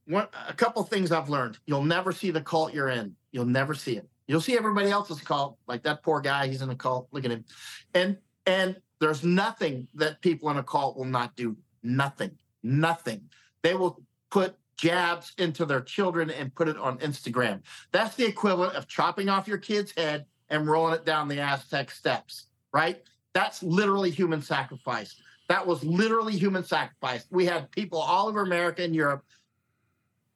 one 0.08 0.28
a 0.48 0.54
couple 0.54 0.84
things 0.84 1.12
I've 1.12 1.30
learned. 1.30 1.58
You'll 1.66 1.84
never 1.84 2.12
see 2.12 2.32
the 2.32 2.42
cult 2.42 2.74
you're 2.74 2.90
in. 2.90 3.16
You'll 3.32 3.46
never 3.46 3.74
see 3.74 3.96
it. 3.96 4.10
You'll 4.28 4.42
see 4.42 4.58
everybody 4.58 4.90
else's 4.90 5.22
cult, 5.22 5.58
like 5.68 5.84
that 5.84 6.04
poor 6.04 6.20
guy. 6.20 6.48
He's 6.48 6.62
in 6.62 6.70
a 6.70 6.76
cult. 6.76 7.08
Look 7.12 7.24
at 7.24 7.32
him, 7.32 7.46
and 7.94 8.18
and 8.46 8.76
there's 9.00 9.24
nothing 9.24 9.88
that 9.96 10.22
people 10.22 10.50
in 10.50 10.58
a 10.58 10.64
cult 10.64 10.98
will 10.98 11.06
not 11.06 11.36
do. 11.36 11.56
Nothing. 11.82 12.32
Nothing. 12.64 13.30
They 13.62 13.76
will 13.76 14.02
put 14.32 14.58
jabs 14.78 15.34
into 15.38 15.66
their 15.66 15.82
children 15.82 16.30
and 16.30 16.54
put 16.54 16.68
it 16.68 16.78
on 16.78 16.98
Instagram. 17.00 17.62
That's 17.92 18.16
the 18.16 18.26
equivalent 18.26 18.76
of 18.76 18.88
chopping 18.88 19.30
off 19.30 19.48
your 19.48 19.58
kid's 19.58 19.94
head 19.96 20.26
and 20.50 20.68
rolling 20.68 20.94
it 20.94 21.06
down 21.06 21.28
the 21.28 21.40
Aztec 21.40 21.92
steps, 21.92 22.48
right? 22.74 23.02
That's 23.34 23.64
literally 23.64 24.12
human 24.12 24.42
sacrifice. 24.42 25.16
That 25.48 25.66
was 25.66 25.84
literally 25.84 26.38
human 26.38 26.64
sacrifice. 26.64 27.26
We 27.30 27.46
had 27.46 27.72
people 27.72 28.00
all 28.00 28.28
over 28.28 28.42
America 28.42 28.84
and 28.84 28.96
Europe 28.96 29.24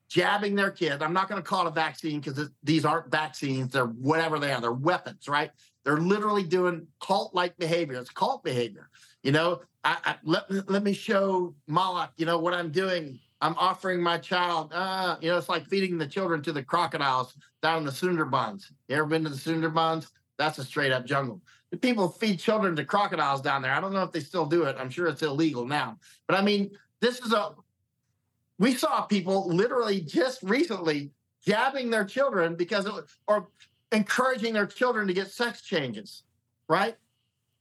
jabbing 0.08 0.56
their 0.56 0.72
kids. 0.72 1.02
I'm 1.02 1.14
not 1.14 1.30
going 1.30 1.42
to 1.42 1.48
call 1.48 1.66
it 1.66 1.70
a 1.70 1.74
vaccine 1.74 2.20
because 2.20 2.50
these 2.64 2.86
aren't 2.86 3.12
vaccines. 3.12 3.74
They're 3.74 3.86
whatever 3.86 4.40
they 4.40 4.52
are. 4.52 4.62
They're 4.62 4.72
weapons, 4.72 5.28
right? 5.28 5.52
They're 5.84 5.98
literally 5.98 6.44
doing 6.44 6.88
cult-like 7.02 7.58
behavior. 7.58 8.00
It's 8.00 8.10
cult 8.10 8.44
behavior. 8.44 8.90
You 9.24 9.32
know, 9.32 9.62
I, 9.84 9.98
I, 10.04 10.16
let, 10.24 10.70
let 10.70 10.84
me 10.84 10.94
show 10.94 11.56
Moloch, 11.68 12.12
you 12.18 12.26
know, 12.26 12.40
what 12.40 12.54
I'm 12.54 12.72
doing 12.72 13.20
I'm 13.42 13.56
offering 13.58 14.02
my 14.02 14.18
child, 14.18 14.72
uh, 14.74 15.18
you 15.22 15.30
know, 15.30 15.38
it's 15.38 15.50
like 15.50 15.66
feeding 15.66 15.98
the 15.98 16.08
children 16.08 16.42
to 16.44 16.52
the 16.52 16.64
crocodiles 16.64 17.36
down 17.62 17.80
in 17.80 17.86
the 17.86 17.92
Sundarbans. 17.92 18.72
You 18.88 18.98
ever 18.98 19.06
been 19.06 19.24
to 19.24 19.30
the 19.30 19.36
Sundarbans? 19.36 20.08
That's 20.38 20.58
a 20.58 20.64
straight 20.66 20.92
up 20.92 21.06
jungle. 21.06 21.42
The 21.72 21.78
people 21.78 22.10
feed 22.10 22.40
children 22.40 22.76
to 22.76 22.84
crocodiles 22.84 23.42
down 23.42 23.62
there. 23.62 23.72
I 23.72 23.80
don't 23.80 23.94
know 23.94 24.04
if 24.04 24.12
they 24.12 24.20
still 24.20 24.46
do 24.46 24.64
it. 24.64 24.76
I'm 24.80 24.90
sure 24.90 25.08
it's 25.08 25.22
illegal 25.22 25.66
now. 25.66 25.98
But 26.28 26.38
I 26.38 26.42
mean, 26.42 26.72
this 27.00 27.20
is 27.20 27.32
a, 27.32 27.52
we 28.58 28.74
saw 28.74 29.02
people 29.02 29.48
literally 29.48 30.02
just 30.02 30.44
recently 30.44 31.12
jabbing 31.46 31.90
their 31.90 32.06
children 32.06 32.56
because 32.56 32.86
it 32.86 32.94
or 33.28 33.48
encouraging 33.92 34.54
their 34.54 34.68
children 34.68 35.08
to 35.08 35.14
get 35.14 35.32
sex 35.32 35.62
changes, 35.62 36.24
right? 36.68 36.96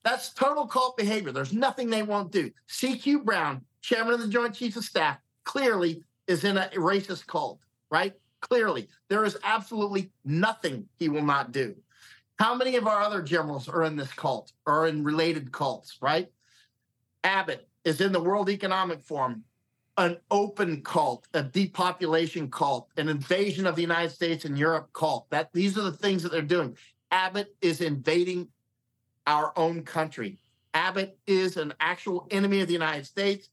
That's 0.02 0.32
total 0.32 0.66
cult 0.66 0.96
behavior. 0.96 1.32
There's 1.32 1.52
nothing 1.52 1.90
they 1.90 2.02
won't 2.02 2.32
do. 2.32 2.50
CQ 2.68 3.24
Brown, 3.24 3.62
chairman 3.80 4.14
of 4.14 4.20
the 4.20 4.28
Joint 4.28 4.54
Chiefs 4.54 4.76
of 4.76 4.84
Staff, 4.84 5.18
clearly 5.48 6.04
is 6.26 6.44
in 6.44 6.58
a 6.58 6.68
racist 6.74 7.26
cult, 7.26 7.58
right? 7.90 8.12
Clearly, 8.40 8.86
there 9.08 9.24
is 9.24 9.38
absolutely 9.42 10.10
nothing 10.24 10.86
he 10.98 11.08
will 11.08 11.24
not 11.24 11.52
do. 11.52 11.74
How 12.38 12.54
many 12.54 12.76
of 12.76 12.86
our 12.86 13.00
other 13.00 13.22
generals 13.22 13.66
are 13.66 13.84
in 13.84 13.96
this 13.96 14.12
cult 14.12 14.52
or 14.66 14.86
in 14.86 15.02
related 15.02 15.50
cults, 15.50 15.96
right? 16.02 16.28
Abbott 17.24 17.66
is 17.84 18.02
in 18.02 18.12
the 18.12 18.22
World 18.22 18.50
Economic 18.50 19.02
Forum, 19.02 19.42
an 19.96 20.18
open 20.30 20.82
cult, 20.82 21.26
a 21.32 21.42
depopulation 21.42 22.50
cult, 22.50 22.88
an 22.98 23.08
invasion 23.08 23.66
of 23.66 23.74
the 23.74 23.82
United 23.82 24.10
States 24.10 24.44
and 24.44 24.56
Europe 24.56 24.90
cult. 24.92 25.30
That 25.30 25.50
these 25.54 25.78
are 25.78 25.82
the 25.82 25.92
things 25.92 26.22
that 26.22 26.30
they're 26.30 26.42
doing. 26.42 26.76
Abbott 27.10 27.56
is 27.62 27.80
invading 27.80 28.48
our 29.26 29.52
own 29.56 29.82
country. 29.82 30.38
Abbott 30.74 31.18
is 31.26 31.56
an 31.56 31.72
actual 31.80 32.28
enemy 32.30 32.60
of 32.60 32.66
the 32.66 32.74
United 32.74 33.06
States. 33.06 33.48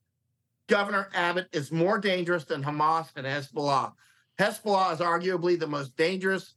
Governor 0.67 1.09
Abbott 1.13 1.47
is 1.51 1.71
more 1.71 1.99
dangerous 1.99 2.43
than 2.43 2.63
Hamas 2.63 3.09
and 3.15 3.25
Hezbollah. 3.25 3.93
Hezbollah 4.39 4.93
is 4.93 4.99
arguably 4.99 5.59
the 5.59 5.67
most 5.67 5.95
dangerous 5.95 6.55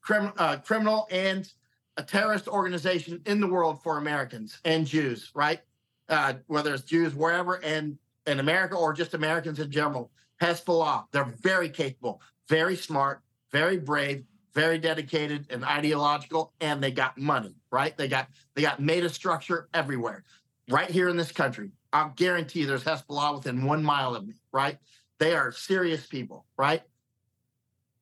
crim, 0.00 0.32
uh, 0.38 0.58
criminal 0.58 1.06
and 1.10 1.50
a 1.96 2.02
terrorist 2.02 2.46
organization 2.46 3.20
in 3.26 3.40
the 3.40 3.46
world 3.46 3.82
for 3.82 3.98
Americans 3.98 4.60
and 4.64 4.86
Jews, 4.86 5.30
right? 5.34 5.60
Uh, 6.08 6.34
whether 6.46 6.72
it's 6.72 6.84
Jews 6.84 7.14
wherever 7.14 7.56
and 7.64 7.98
in 8.26 8.40
America 8.40 8.76
or 8.76 8.92
just 8.92 9.14
Americans 9.14 9.58
in 9.58 9.70
general. 9.70 10.10
Hezbollah, 10.40 11.06
they're 11.10 11.34
very 11.40 11.68
capable, 11.68 12.22
very 12.48 12.76
smart, 12.76 13.22
very 13.50 13.78
brave, 13.78 14.24
very 14.54 14.78
dedicated 14.78 15.46
and 15.50 15.64
ideological, 15.64 16.52
and 16.60 16.82
they 16.82 16.90
got 16.90 17.18
money, 17.18 17.54
right? 17.70 17.96
They 17.96 18.08
got 18.08 18.28
they 18.54 18.62
got 18.62 18.80
meta 18.80 19.08
structure 19.08 19.68
everywhere, 19.74 20.24
right 20.68 20.90
here 20.90 21.08
in 21.08 21.16
this 21.16 21.32
country. 21.32 21.72
I'll 21.92 22.12
guarantee 22.14 22.64
there's 22.64 22.84
Hezbollah 22.84 23.36
within 23.36 23.64
one 23.64 23.82
mile 23.82 24.14
of 24.14 24.26
me, 24.26 24.34
right? 24.52 24.78
They 25.18 25.34
are 25.34 25.52
serious 25.52 26.06
people, 26.06 26.44
right? 26.56 26.82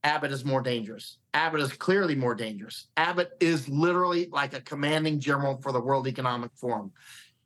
Abbott 0.02 0.32
is 0.32 0.44
more 0.44 0.60
dangerous. 0.60 1.18
Abbott 1.34 1.60
is 1.60 1.72
clearly 1.72 2.14
more 2.14 2.34
dangerous. 2.34 2.86
Abbott 2.96 3.32
is 3.40 3.68
literally 3.68 4.28
like 4.30 4.54
a 4.54 4.60
commanding 4.60 5.18
general 5.18 5.60
for 5.60 5.72
the 5.72 5.80
World 5.80 6.06
Economic 6.06 6.50
Forum, 6.54 6.92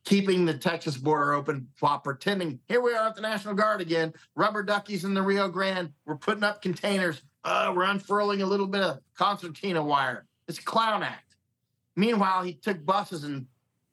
keeping 0.04 0.44
the 0.44 0.54
Texas 0.54 0.96
border 0.96 1.32
open 1.32 1.68
while 1.80 1.98
pretending, 1.98 2.58
here 2.68 2.80
we 2.80 2.94
are 2.94 3.08
at 3.08 3.14
the 3.14 3.22
National 3.22 3.54
Guard 3.54 3.80
again, 3.80 4.12
rubber 4.34 4.62
duckies 4.62 5.04
in 5.04 5.14
the 5.14 5.22
Rio 5.22 5.48
Grande. 5.48 5.92
We're 6.04 6.16
putting 6.16 6.44
up 6.44 6.62
containers. 6.62 7.22
Uh, 7.44 7.72
we're 7.74 7.84
unfurling 7.84 8.42
a 8.42 8.46
little 8.46 8.66
bit 8.66 8.82
of 8.82 8.98
concertina 9.14 9.82
wire. 9.82 10.26
It's 10.46 10.58
a 10.58 10.62
clown 10.62 11.02
act. 11.02 11.36
Meanwhile, 11.96 12.42
he 12.42 12.54
took 12.54 12.84
buses 12.84 13.24
and 13.24 13.46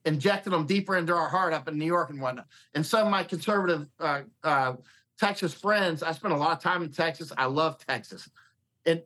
injected 0.08 0.53
them 0.53 0.66
deeper 0.66 0.95
into 0.95 1.14
our 1.14 1.28
heart 1.28 1.53
up 1.53 1.68
in 1.68 1.78
New 1.78 1.86
York 1.86 2.10
and 2.10 2.22
whatnot. 2.22 2.47
And 2.74 2.86
some 2.86 3.05
of 3.05 3.12
my 3.12 3.24
conservative 3.24 3.88
uh, 3.99 4.22
uh, 4.43 4.74
Texas 5.20 5.53
friends, 5.53 6.01
I 6.01 6.14
spent 6.14 6.34
a 6.34 6.38
lot 6.38 6.53
of 6.53 6.64
time 6.64 6.82
in 6.82 6.91
Texas. 6.91 7.32
I 7.38 7.45
love 7.45 7.78
Texas, 7.86 8.30
and 8.86 9.01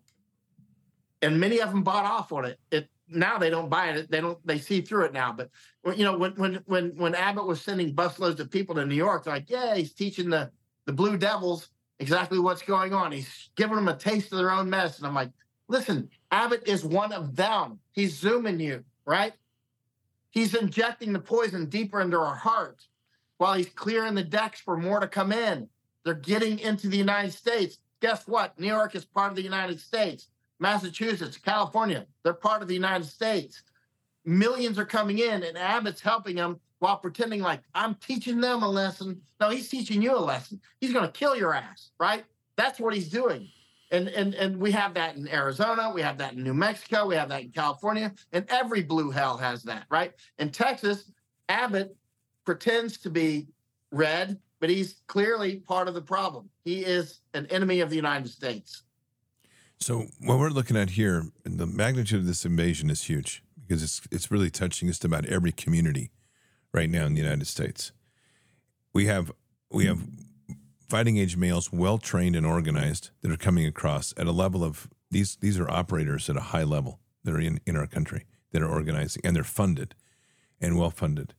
and 1.21 1.39
many 1.39 1.59
of 1.59 1.71
them 1.71 1.83
bought 1.83 2.05
off 2.05 2.31
on 2.31 2.45
it. 2.45 2.59
It 2.69 2.89
now 3.07 3.37
they 3.37 3.49
don't 3.49 3.69
buy 3.69 3.89
it. 3.89 4.11
They 4.11 4.21
don't. 4.21 4.37
They 4.45 4.59
see 4.59 4.81
through 4.81 5.05
it 5.05 5.13
now. 5.13 5.33
But 5.33 5.49
you 5.97 6.03
know, 6.03 6.17
when 6.17 6.33
when 6.33 6.55
when 6.65 6.95
when 6.95 7.15
Abbott 7.15 7.47
was 7.47 7.61
sending 7.61 7.95
busloads 7.95 8.39
of 8.39 8.51
people 8.51 8.75
to 8.75 8.85
New 8.85 8.95
York, 8.95 9.23
they're 9.23 9.33
like, 9.33 9.49
yeah, 9.49 9.75
he's 9.75 9.93
teaching 9.93 10.29
the 10.29 10.51
the 10.85 10.93
Blue 10.93 11.17
Devils 11.17 11.69
exactly 11.99 12.39
what's 12.39 12.61
going 12.61 12.93
on. 12.93 13.11
He's 13.11 13.49
giving 13.55 13.75
them 13.75 13.87
a 13.87 13.95
taste 13.95 14.31
of 14.31 14.37
their 14.37 14.51
own 14.51 14.69
medicine. 14.69 15.05
I'm 15.05 15.15
like, 15.15 15.31
listen, 15.67 16.09
Abbott 16.31 16.67
is 16.67 16.83
one 16.83 17.11
of 17.11 17.35
them. 17.35 17.79
He's 17.91 18.15
zooming 18.17 18.59
you, 18.59 18.83
right? 19.05 19.33
He's 20.31 20.55
injecting 20.55 21.13
the 21.13 21.19
poison 21.19 21.67
deeper 21.67 22.01
into 22.01 22.17
our 22.17 22.35
heart 22.35 22.87
while 23.37 23.53
he's 23.53 23.69
clearing 23.69 24.15
the 24.15 24.23
decks 24.23 24.59
for 24.59 24.77
more 24.77 24.99
to 24.99 25.07
come 25.07 25.31
in. 25.31 25.67
They're 26.03 26.13
getting 26.13 26.59
into 26.59 26.87
the 26.87 26.97
United 26.97 27.33
States. 27.33 27.77
Guess 28.01 28.27
what? 28.27 28.59
New 28.59 28.67
York 28.67 28.95
is 28.95 29.05
part 29.05 29.29
of 29.29 29.35
the 29.35 29.43
United 29.43 29.79
States. 29.79 30.27
Massachusetts, 30.59 31.37
California, 31.37 32.05
they're 32.23 32.33
part 32.33 32.61
of 32.61 32.67
the 32.67 32.73
United 32.73 33.05
States. 33.05 33.63
Millions 34.25 34.77
are 34.77 34.85
coming 34.85 35.17
in, 35.17 35.43
and 35.43 35.57
Abbott's 35.57 36.01
helping 36.01 36.35
them 36.35 36.59
while 36.79 36.97
pretending 36.97 37.41
like 37.41 37.61
I'm 37.73 37.95
teaching 37.95 38.39
them 38.39 38.61
a 38.61 38.69
lesson. 38.69 39.21
No, 39.39 39.49
he's 39.49 39.69
teaching 39.69 40.01
you 40.01 40.15
a 40.15 40.19
lesson. 40.19 40.61
He's 40.79 40.93
going 40.93 41.05
to 41.05 41.11
kill 41.11 41.35
your 41.35 41.53
ass, 41.53 41.91
right? 41.99 42.23
That's 42.55 42.79
what 42.79 42.93
he's 42.93 43.09
doing. 43.09 43.49
And, 43.91 44.07
and 44.07 44.33
and 44.35 44.57
we 44.57 44.71
have 44.71 44.93
that 44.93 45.17
in 45.17 45.27
Arizona, 45.27 45.91
we 45.93 46.01
have 46.01 46.17
that 46.19 46.33
in 46.33 46.43
New 46.43 46.53
Mexico, 46.53 47.07
we 47.07 47.15
have 47.15 47.27
that 47.27 47.41
in 47.41 47.51
California, 47.51 48.13
and 48.31 48.45
every 48.49 48.83
blue 48.83 49.11
hell 49.11 49.35
has 49.37 49.63
that, 49.63 49.85
right? 49.89 50.13
In 50.39 50.49
Texas, 50.49 51.11
Abbott 51.49 51.93
pretends 52.45 52.97
to 52.99 53.09
be 53.09 53.49
red, 53.91 54.39
but 54.61 54.69
he's 54.69 55.01
clearly 55.07 55.57
part 55.57 55.89
of 55.89 55.93
the 55.93 56.01
problem. 56.01 56.49
He 56.63 56.85
is 56.85 57.19
an 57.33 57.47
enemy 57.47 57.81
of 57.81 57.89
the 57.89 57.97
United 57.97 58.29
States. 58.29 58.83
So 59.77 60.05
what 60.19 60.39
we're 60.39 60.49
looking 60.49 60.77
at 60.77 60.91
here, 60.91 61.25
the 61.43 61.67
magnitude 61.67 62.19
of 62.19 62.27
this 62.27 62.45
invasion 62.45 62.89
is 62.89 63.03
huge 63.03 63.43
because 63.67 63.83
it's 63.83 64.01
it's 64.11 64.31
really 64.31 64.49
touching 64.49 64.87
just 64.87 65.03
about 65.03 65.25
every 65.25 65.51
community 65.51 66.11
right 66.73 66.89
now 66.89 67.05
in 67.05 67.13
the 67.13 67.21
United 67.21 67.47
States. 67.47 67.91
We 68.93 69.07
have 69.07 69.31
we 69.69 69.85
have 69.87 69.99
fighting 70.91 71.17
age 71.17 71.37
males, 71.37 71.71
well 71.71 71.97
trained 71.97 72.35
and 72.35 72.45
organized, 72.45 73.11
that 73.21 73.31
are 73.31 73.37
coming 73.37 73.65
across 73.65 74.13
at 74.17 74.27
a 74.27 74.31
level 74.33 74.61
of 74.61 74.89
these. 75.09 75.37
These 75.37 75.57
are 75.57 75.71
operators 75.71 76.29
at 76.29 76.35
a 76.35 76.41
high 76.41 76.65
level 76.65 76.99
that 77.23 77.33
are 77.33 77.39
in, 77.39 77.61
in 77.65 77.77
our 77.77 77.87
country 77.87 78.25
that 78.51 78.61
are 78.61 78.69
organizing 78.69 79.21
and 79.23 79.33
they're 79.33 79.45
funded 79.45 79.95
and 80.59 80.77
well 80.77 80.89
funded. 80.89 81.33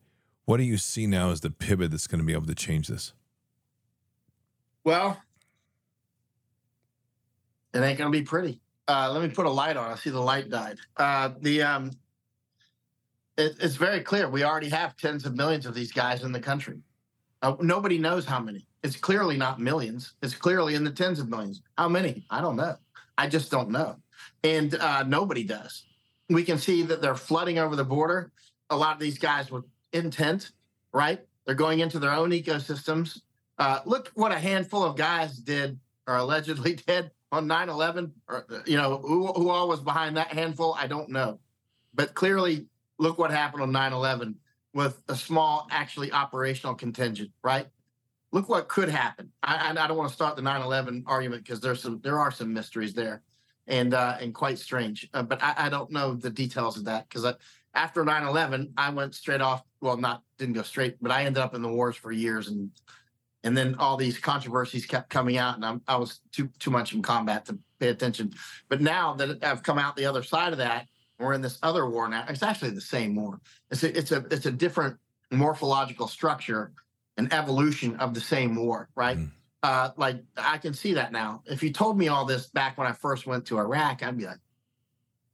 What 0.46 0.56
do 0.56 0.62
you 0.62 0.78
see 0.78 1.06
now 1.06 1.30
as 1.32 1.42
the 1.42 1.50
pivot 1.50 1.90
that's 1.90 2.06
going 2.06 2.20
to 2.20 2.24
be 2.24 2.32
able 2.32 2.46
to 2.46 2.54
change 2.54 2.88
this? 2.88 3.12
Well, 4.84 5.20
it 7.74 7.80
ain't 7.80 7.98
going 7.98 8.10
to 8.10 8.18
be 8.18 8.24
pretty. 8.24 8.58
Uh, 8.88 9.10
let 9.12 9.22
me 9.22 9.28
put 9.28 9.44
a 9.44 9.50
light 9.50 9.76
on. 9.76 9.92
I 9.92 9.96
see 9.96 10.08
the 10.08 10.18
light 10.18 10.48
died. 10.48 10.78
Uh, 10.96 11.28
the 11.42 11.62
um, 11.62 11.90
it, 13.36 13.56
it's 13.60 13.76
very 13.76 14.00
clear. 14.00 14.30
We 14.30 14.44
already 14.44 14.70
have 14.70 14.96
tens 14.96 15.26
of 15.26 15.36
millions 15.36 15.66
of 15.66 15.74
these 15.74 15.92
guys 15.92 16.22
in 16.22 16.32
the 16.32 16.40
country. 16.40 16.80
Uh, 17.42 17.54
nobody 17.60 17.98
knows 17.98 18.24
how 18.24 18.40
many. 18.40 18.66
It's 18.82 18.96
clearly 18.96 19.36
not 19.36 19.60
millions. 19.60 20.14
It's 20.22 20.34
clearly 20.34 20.74
in 20.74 20.84
the 20.84 20.90
tens 20.90 21.20
of 21.20 21.28
millions. 21.28 21.62
How 21.78 21.88
many? 21.88 22.24
I 22.30 22.40
don't 22.40 22.56
know. 22.56 22.76
I 23.16 23.28
just 23.28 23.50
don't 23.50 23.70
know. 23.70 23.96
And 24.42 24.74
uh, 24.74 25.04
nobody 25.04 25.44
does. 25.44 25.84
We 26.28 26.42
can 26.44 26.58
see 26.58 26.82
that 26.82 27.00
they're 27.00 27.14
flooding 27.14 27.58
over 27.58 27.76
the 27.76 27.84
border. 27.84 28.32
a 28.70 28.76
lot 28.76 28.94
of 28.94 29.00
these 29.00 29.18
guys 29.18 29.50
with 29.50 29.64
intent, 29.92 30.52
right? 30.92 31.20
They're 31.44 31.54
going 31.54 31.80
into 31.80 31.98
their 31.98 32.12
own 32.12 32.30
ecosystems. 32.30 33.20
Uh, 33.58 33.80
look 33.84 34.10
what 34.14 34.32
a 34.32 34.38
handful 34.38 34.82
of 34.82 34.96
guys 34.96 35.36
did 35.36 35.78
or 36.06 36.16
allegedly 36.16 36.74
did 36.86 37.10
on 37.32 37.48
9-11 37.48 38.10
you 38.66 38.76
know 38.76 38.98
who, 38.98 39.26
who 39.28 39.48
all 39.48 39.66
was 39.66 39.80
behind 39.80 40.16
that 40.16 40.28
handful 40.28 40.76
i 40.78 40.86
don't 40.86 41.08
know 41.08 41.38
but 41.94 42.14
clearly 42.14 42.66
look 42.98 43.18
what 43.18 43.30
happened 43.30 43.62
on 43.62 43.72
9-11 43.72 44.34
with 44.74 45.02
a 45.08 45.16
small 45.16 45.66
actually 45.70 46.12
operational 46.12 46.74
contingent 46.74 47.30
right 47.42 47.66
look 48.32 48.48
what 48.48 48.68
could 48.68 48.88
happen 48.88 49.30
i, 49.42 49.70
I 49.70 49.86
don't 49.86 49.96
want 49.96 50.08
to 50.08 50.14
start 50.14 50.36
the 50.36 50.42
9-11 50.42 51.04
argument 51.06 51.44
because 51.44 51.60
there's 51.60 51.82
some 51.82 52.00
there 52.02 52.18
are 52.18 52.30
some 52.30 52.52
mysteries 52.52 52.94
there 52.94 53.22
and 53.66 53.94
uh, 53.94 54.16
and 54.20 54.34
quite 54.34 54.58
strange 54.58 55.08
uh, 55.14 55.22
but 55.22 55.42
I, 55.42 55.54
I, 55.56 55.68
don't 55.68 55.90
know 55.90 56.14
the 56.14 56.30
details 56.30 56.76
of 56.76 56.84
that 56.86 57.08
because 57.08 57.24
after 57.74 58.04
9-11 58.04 58.72
i 58.76 58.90
went 58.90 59.14
straight 59.14 59.40
off 59.40 59.62
well 59.80 59.96
not 59.96 60.22
didn't 60.38 60.54
go 60.54 60.62
straight 60.62 60.96
but 61.00 61.12
i 61.12 61.24
ended 61.24 61.42
up 61.42 61.54
in 61.54 61.62
the 61.62 61.68
wars 61.68 61.96
for 61.96 62.10
years 62.10 62.48
and 62.48 62.70
and 63.44 63.56
then 63.56 63.74
all 63.78 63.96
these 63.96 64.18
controversies 64.18 64.86
kept 64.86 65.10
coming 65.10 65.36
out, 65.36 65.56
and 65.56 65.64
I'm, 65.64 65.80
i 65.88 65.96
was 65.96 66.20
too 66.32 66.48
too 66.58 66.70
much 66.70 66.94
in 66.94 67.02
combat 67.02 67.44
to 67.46 67.58
pay 67.78 67.88
attention. 67.88 68.32
But 68.68 68.80
now 68.80 69.14
that 69.14 69.44
I've 69.44 69.62
come 69.62 69.78
out 69.78 69.96
the 69.96 70.06
other 70.06 70.22
side 70.22 70.52
of 70.52 70.58
that, 70.58 70.86
we're 71.18 71.32
in 71.32 71.40
this 71.40 71.58
other 71.62 71.88
war 71.88 72.08
now. 72.08 72.24
It's 72.28 72.42
actually 72.42 72.70
the 72.70 72.80
same 72.80 73.14
war. 73.14 73.40
It's 73.70 73.82
a 73.82 73.96
it's 73.96 74.12
a 74.12 74.24
it's 74.30 74.46
a 74.46 74.50
different 74.50 74.96
morphological 75.30 76.08
structure 76.08 76.72
and 77.16 77.32
evolution 77.32 77.96
of 77.96 78.14
the 78.14 78.20
same 78.20 78.56
war, 78.56 78.88
right? 78.94 79.18
Mm. 79.18 79.30
Uh, 79.62 79.90
like 79.96 80.22
I 80.36 80.58
can 80.58 80.74
see 80.74 80.94
that 80.94 81.12
now. 81.12 81.42
If 81.46 81.62
you 81.62 81.72
told 81.72 81.96
me 81.96 82.08
all 82.08 82.24
this 82.24 82.46
back 82.46 82.78
when 82.78 82.86
I 82.86 82.92
first 82.92 83.26
went 83.26 83.46
to 83.46 83.58
Iraq, 83.58 84.02
I'd 84.02 84.18
be 84.18 84.26
like, 84.26 84.40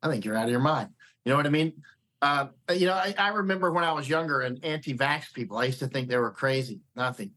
I 0.02 0.08
think 0.08 0.24
you're 0.24 0.36
out 0.36 0.44
of 0.44 0.50
your 0.50 0.60
mind. 0.60 0.90
You 1.24 1.30
know 1.30 1.36
what 1.36 1.46
I 1.46 1.50
mean? 1.50 1.82
Uh, 2.20 2.48
you 2.74 2.86
know, 2.86 2.94
I, 2.94 3.14
I, 3.16 3.28
remember 3.28 3.70
when 3.70 3.84
I 3.84 3.92
was 3.92 4.08
younger 4.08 4.40
and 4.40 4.62
anti-vax 4.64 5.32
people, 5.32 5.56
I 5.56 5.66
used 5.66 5.78
to 5.78 5.86
think 5.86 6.08
they 6.08 6.16
were 6.16 6.32
crazy. 6.32 6.80
Nothing. 6.96 7.30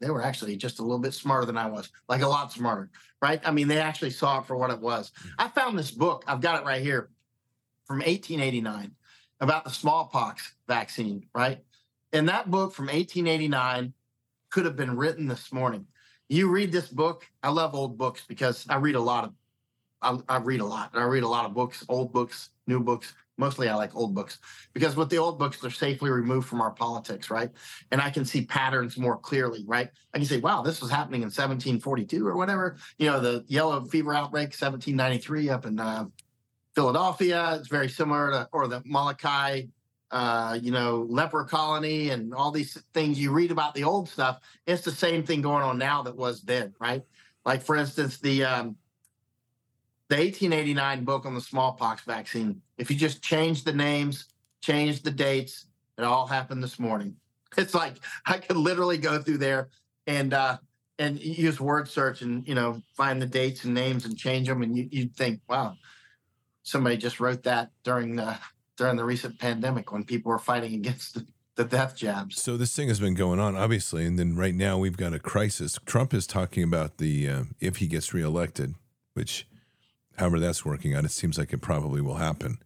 They 0.00 0.10
were 0.10 0.22
actually 0.22 0.56
just 0.56 0.78
a 0.78 0.82
little 0.82 1.00
bit 1.00 1.12
smarter 1.12 1.44
than 1.44 1.58
I 1.58 1.66
was, 1.66 1.90
like 2.08 2.22
a 2.22 2.28
lot 2.28 2.52
smarter, 2.52 2.88
right? 3.20 3.40
I 3.44 3.50
mean, 3.50 3.66
they 3.66 3.80
actually 3.80 4.10
saw 4.10 4.38
it 4.38 4.46
for 4.46 4.56
what 4.56 4.70
it 4.70 4.78
was. 4.78 5.10
Mm. 5.10 5.30
I 5.40 5.48
found 5.48 5.76
this 5.76 5.90
book. 5.90 6.22
I've 6.28 6.40
got 6.40 6.62
it 6.62 6.64
right 6.64 6.80
here 6.80 7.10
from 7.84 7.96
1889 7.96 8.92
about 9.40 9.64
the 9.64 9.70
smallpox 9.70 10.52
vaccine, 10.68 11.26
right? 11.34 11.64
And 12.12 12.28
that 12.28 12.50
book 12.50 12.74
from 12.74 12.86
1889 12.86 13.92
could 14.50 14.64
have 14.64 14.76
been 14.76 14.96
written 14.96 15.26
this 15.26 15.52
morning. 15.52 15.86
You 16.28 16.50
read 16.50 16.72
this 16.72 16.88
book. 16.88 17.26
I 17.42 17.50
love 17.50 17.74
old 17.74 17.98
books 17.98 18.24
because 18.26 18.66
I 18.68 18.76
read 18.76 18.94
a 18.94 19.00
lot 19.00 19.24
of, 19.24 19.32
I, 20.00 20.36
I 20.36 20.38
read 20.38 20.60
a 20.60 20.64
lot. 20.64 20.90
I 20.94 21.04
read 21.04 21.22
a 21.22 21.28
lot 21.28 21.44
of 21.44 21.54
books, 21.54 21.84
old 21.88 22.12
books, 22.12 22.50
new 22.66 22.80
books 22.80 23.14
mostly 23.38 23.68
I 23.68 23.74
like 23.76 23.94
old 23.94 24.14
books 24.14 24.38
because 24.74 24.96
with 24.96 25.08
the 25.08 25.16
old 25.16 25.38
books, 25.38 25.60
they're 25.60 25.70
safely 25.70 26.10
removed 26.10 26.48
from 26.48 26.60
our 26.60 26.72
politics, 26.72 27.30
right? 27.30 27.50
And 27.90 28.00
I 28.00 28.10
can 28.10 28.24
see 28.24 28.44
patterns 28.44 28.98
more 28.98 29.16
clearly, 29.16 29.64
right? 29.66 29.88
I 30.12 30.18
can 30.18 30.26
say, 30.26 30.38
wow, 30.38 30.62
this 30.62 30.82
was 30.82 30.90
happening 30.90 31.22
in 31.22 31.26
1742 31.26 32.26
or 32.26 32.36
whatever. 32.36 32.76
You 32.98 33.06
know, 33.06 33.20
the 33.20 33.44
yellow 33.46 33.84
fever 33.84 34.12
outbreak, 34.12 34.48
1793 34.48 35.48
up 35.48 35.64
in 35.64 35.78
uh, 35.78 36.06
Philadelphia. 36.74 37.56
It's 37.58 37.68
very 37.68 37.88
similar 37.88 38.30
to, 38.32 38.48
or 38.52 38.66
the 38.66 38.82
Molokai, 38.84 39.62
uh, 40.10 40.58
you 40.60 40.70
know, 40.70 41.06
leper 41.08 41.44
colony 41.44 42.10
and 42.10 42.34
all 42.34 42.50
these 42.50 42.80
things 42.94 43.18
you 43.18 43.30
read 43.30 43.50
about 43.50 43.74
the 43.74 43.84
old 43.84 44.08
stuff. 44.08 44.40
It's 44.66 44.82
the 44.82 44.90
same 44.90 45.22
thing 45.22 45.42
going 45.42 45.62
on 45.62 45.78
now 45.78 46.02
that 46.02 46.16
was 46.16 46.42
then, 46.42 46.74
right? 46.80 47.02
Like, 47.44 47.62
for 47.62 47.76
instance, 47.76 48.18
the, 48.18 48.44
um, 48.44 48.76
the 50.08 50.16
1889 50.16 51.04
book 51.04 51.26
on 51.26 51.34
the 51.34 51.40
smallpox 51.40 52.02
vaccine, 52.02 52.62
if 52.78 52.90
you 52.90 52.96
just 52.96 53.22
change 53.22 53.64
the 53.64 53.72
names, 53.72 54.26
change 54.62 55.02
the 55.02 55.10
dates, 55.10 55.66
it 55.98 56.04
all 56.04 56.26
happened 56.26 56.62
this 56.62 56.78
morning. 56.78 57.16
It's 57.56 57.74
like 57.74 57.94
I 58.26 58.38
could 58.38 58.58
literally 58.58 58.98
go 58.98 59.20
through 59.20 59.38
there 59.38 59.70
and 60.06 60.34
uh, 60.34 60.58
and 60.98 61.18
use 61.18 61.58
word 61.58 61.88
search 61.88 62.20
and 62.20 62.46
you 62.46 62.54
know 62.54 62.82
find 62.94 63.20
the 63.20 63.26
dates 63.26 63.64
and 63.64 63.72
names 63.72 64.04
and 64.04 64.16
change 64.16 64.46
them, 64.46 64.62
and 64.62 64.76
you, 64.76 64.86
you'd 64.92 65.16
think, 65.16 65.40
wow, 65.48 65.76
somebody 66.62 66.98
just 66.98 67.20
wrote 67.20 67.44
that 67.44 67.70
during 67.84 68.16
the 68.16 68.38
during 68.78 68.96
the 68.96 69.04
recent 69.04 69.38
pandemic 69.38 69.92
when 69.92 70.04
people 70.04 70.30
were 70.30 70.38
fighting 70.38 70.72
against 70.74 71.14
the, 71.14 71.26
the 71.56 71.64
death 71.64 71.94
jabs. 71.94 72.40
So 72.40 72.56
this 72.56 72.74
thing 72.74 72.88
has 72.88 73.00
been 73.00 73.14
going 73.14 73.40
on, 73.40 73.56
obviously, 73.56 74.06
and 74.06 74.18
then 74.18 74.36
right 74.36 74.54
now 74.54 74.78
we've 74.78 74.96
got 74.96 75.12
a 75.12 75.18
crisis. 75.18 75.78
Trump 75.84 76.14
is 76.14 76.26
talking 76.26 76.62
about 76.62 76.96
the 76.96 77.28
uh, 77.28 77.42
if 77.60 77.76
he 77.76 77.86
gets 77.86 78.14
reelected, 78.14 78.74
which 79.12 79.46
however 80.16 80.40
that's 80.40 80.64
working 80.64 80.94
out, 80.94 81.04
it 81.04 81.10
seems 81.10 81.36
like 81.36 81.52
it 81.52 81.60
probably 81.60 82.00
will 82.00 82.14
happen. 82.14 82.58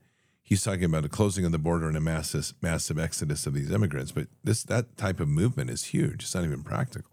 He's 0.42 0.62
talking 0.62 0.84
about 0.84 1.06
a 1.06 1.08
closing 1.08 1.46
of 1.46 1.52
the 1.52 1.58
border 1.58 1.88
and 1.88 1.96
a 1.96 2.00
massive, 2.00 2.52
massive 2.60 2.98
exodus 2.98 3.46
of 3.46 3.54
these 3.54 3.70
immigrants. 3.70 4.12
But 4.12 4.28
this 4.44 4.62
that 4.64 4.98
type 4.98 5.18
of 5.18 5.28
movement 5.28 5.70
is 5.70 5.84
huge. 5.84 6.24
It's 6.24 6.34
not 6.34 6.44
even 6.44 6.62
practical. 6.62 7.10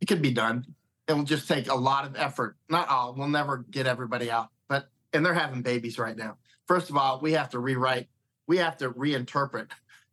It 0.00 0.06
could 0.06 0.22
be 0.22 0.32
done. 0.32 0.66
It 1.08 1.14
will 1.14 1.24
just 1.24 1.48
take 1.48 1.68
a 1.68 1.74
lot 1.74 2.06
of 2.06 2.14
effort. 2.16 2.56
Not 2.68 2.88
all. 2.88 3.14
We'll 3.14 3.28
never 3.28 3.64
get 3.70 3.88
everybody 3.88 4.30
out. 4.30 4.50
But 4.68 4.88
and 5.12 5.26
they're 5.26 5.34
having 5.34 5.62
babies 5.62 5.98
right 5.98 6.16
now. 6.16 6.36
First 6.66 6.90
of 6.90 6.96
all, 6.96 7.20
we 7.20 7.32
have 7.32 7.50
to 7.50 7.58
rewrite. 7.58 8.08
We 8.46 8.58
have 8.58 8.76
to 8.78 8.90
reinterpret, 8.90 9.70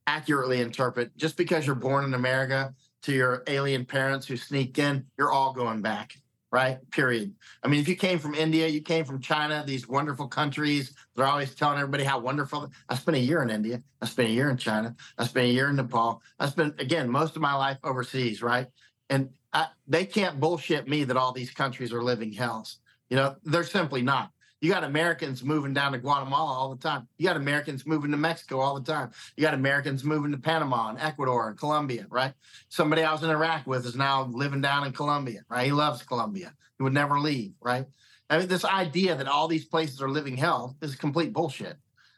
accurately 0.08 0.62
interpret. 0.62 1.16
Just 1.18 1.38
because 1.38 1.66
you're 1.66 1.76
born 1.76 2.06
in 2.06 2.14
America 2.14 2.74
to 3.04 3.14
your 3.14 3.44
alien 3.48 3.86
parents 3.86 4.28
who 4.28 4.38
sneaked 4.38 4.78
in, 4.78 5.06
you're 5.18 5.32
all 5.32 5.54
going 5.54 5.82
back 5.82 6.16
right? 6.52 6.78
Period. 6.92 7.34
I 7.64 7.68
mean, 7.68 7.80
if 7.80 7.88
you 7.88 7.96
came 7.96 8.18
from 8.18 8.34
India, 8.34 8.68
you 8.68 8.82
came 8.82 9.06
from 9.06 9.22
China, 9.22 9.64
these 9.66 9.88
wonderful 9.88 10.28
countries, 10.28 10.94
they're 11.16 11.26
always 11.26 11.54
telling 11.54 11.78
everybody 11.78 12.04
how 12.04 12.20
wonderful. 12.20 12.72
I 12.88 12.96
spent 12.96 13.18
a 13.18 13.22
year 13.22 13.44
in 13.44 13.50
India. 13.50 13.84
I 14.02 14.06
spent 14.06 14.30
a 14.30 14.32
year 14.32 14.50
in 14.50 14.58
China. 14.58 14.96
I 15.18 15.26
spent 15.26 15.48
a 15.48 15.52
year 15.52 15.70
in 15.70 15.76
Nepal. 15.76 16.22
I 16.40 16.50
spent, 16.50 16.80
again, 16.82 17.10
most 17.10 17.36
of 17.36 17.42
my 17.42 17.54
life 17.54 17.78
overseas, 17.84 18.42
right? 18.42 18.68
And 19.10 19.30
I, 19.54 19.68
they 19.88 20.06
can't 20.06 20.40
bullshit 20.40 20.88
me 20.88 21.04
that 21.04 21.18
all 21.18 21.34
these 21.34 21.52
countries 21.52 21.94
are 21.94 22.04
living 22.04 22.34
hells. 22.34 22.80
You 23.10 23.18
know, 23.18 23.36
they're 23.44 23.64
simply 23.64 24.02
not. 24.02 24.32
You 24.62 24.70
got 24.70 24.84
Americans 24.84 25.44
moving 25.44 25.74
down 25.74 25.94
to 25.94 25.98
Guatemala 25.98 26.52
all 26.52 26.76
the 26.76 26.82
time. 26.82 27.08
You 27.18 27.28
got 27.28 27.38
Americans 27.38 27.86
moving 27.86 28.12
to 28.12 28.18
Mexico 28.18 28.60
all 28.60 28.80
the 28.80 28.92
time. 28.92 29.12
You 29.38 29.44
got 29.44 29.54
Americans 29.54 30.04
moving 30.04 30.32
to 30.32 30.38
Panama 30.38 30.90
and 30.90 31.00
Ecuador 31.00 31.50
and 31.50 31.58
Colombia, 31.58 32.06
right? 32.10 32.34
Somebody 32.68 33.04
I 33.04 33.12
was 33.14 33.24
in 33.24 33.30
Iraq 33.30 33.66
with 33.68 33.86
is 33.86 33.96
now 33.96 34.26
living 34.26 34.62
down 34.62 34.86
in 34.86 34.92
Colombia, 34.92 35.44
right? 35.50 35.66
He 35.66 35.72
loves 35.72 36.04
Colombia. 36.04 36.54
He 36.78 36.84
would 36.84 36.94
never 36.94 37.20
leave, 37.20 37.54
right? 37.62 37.86
I 38.30 38.40
mean, 38.40 38.48
this 38.48 38.66
idea 38.66 39.16
that 39.16 39.28
all 39.28 39.48
these 39.48 39.66
places 39.66 40.02
are 40.02 40.10
living 40.10 40.38
hell 40.38 40.76
is 40.82 40.96
complete 40.96 41.34
bullshit. 41.34 41.78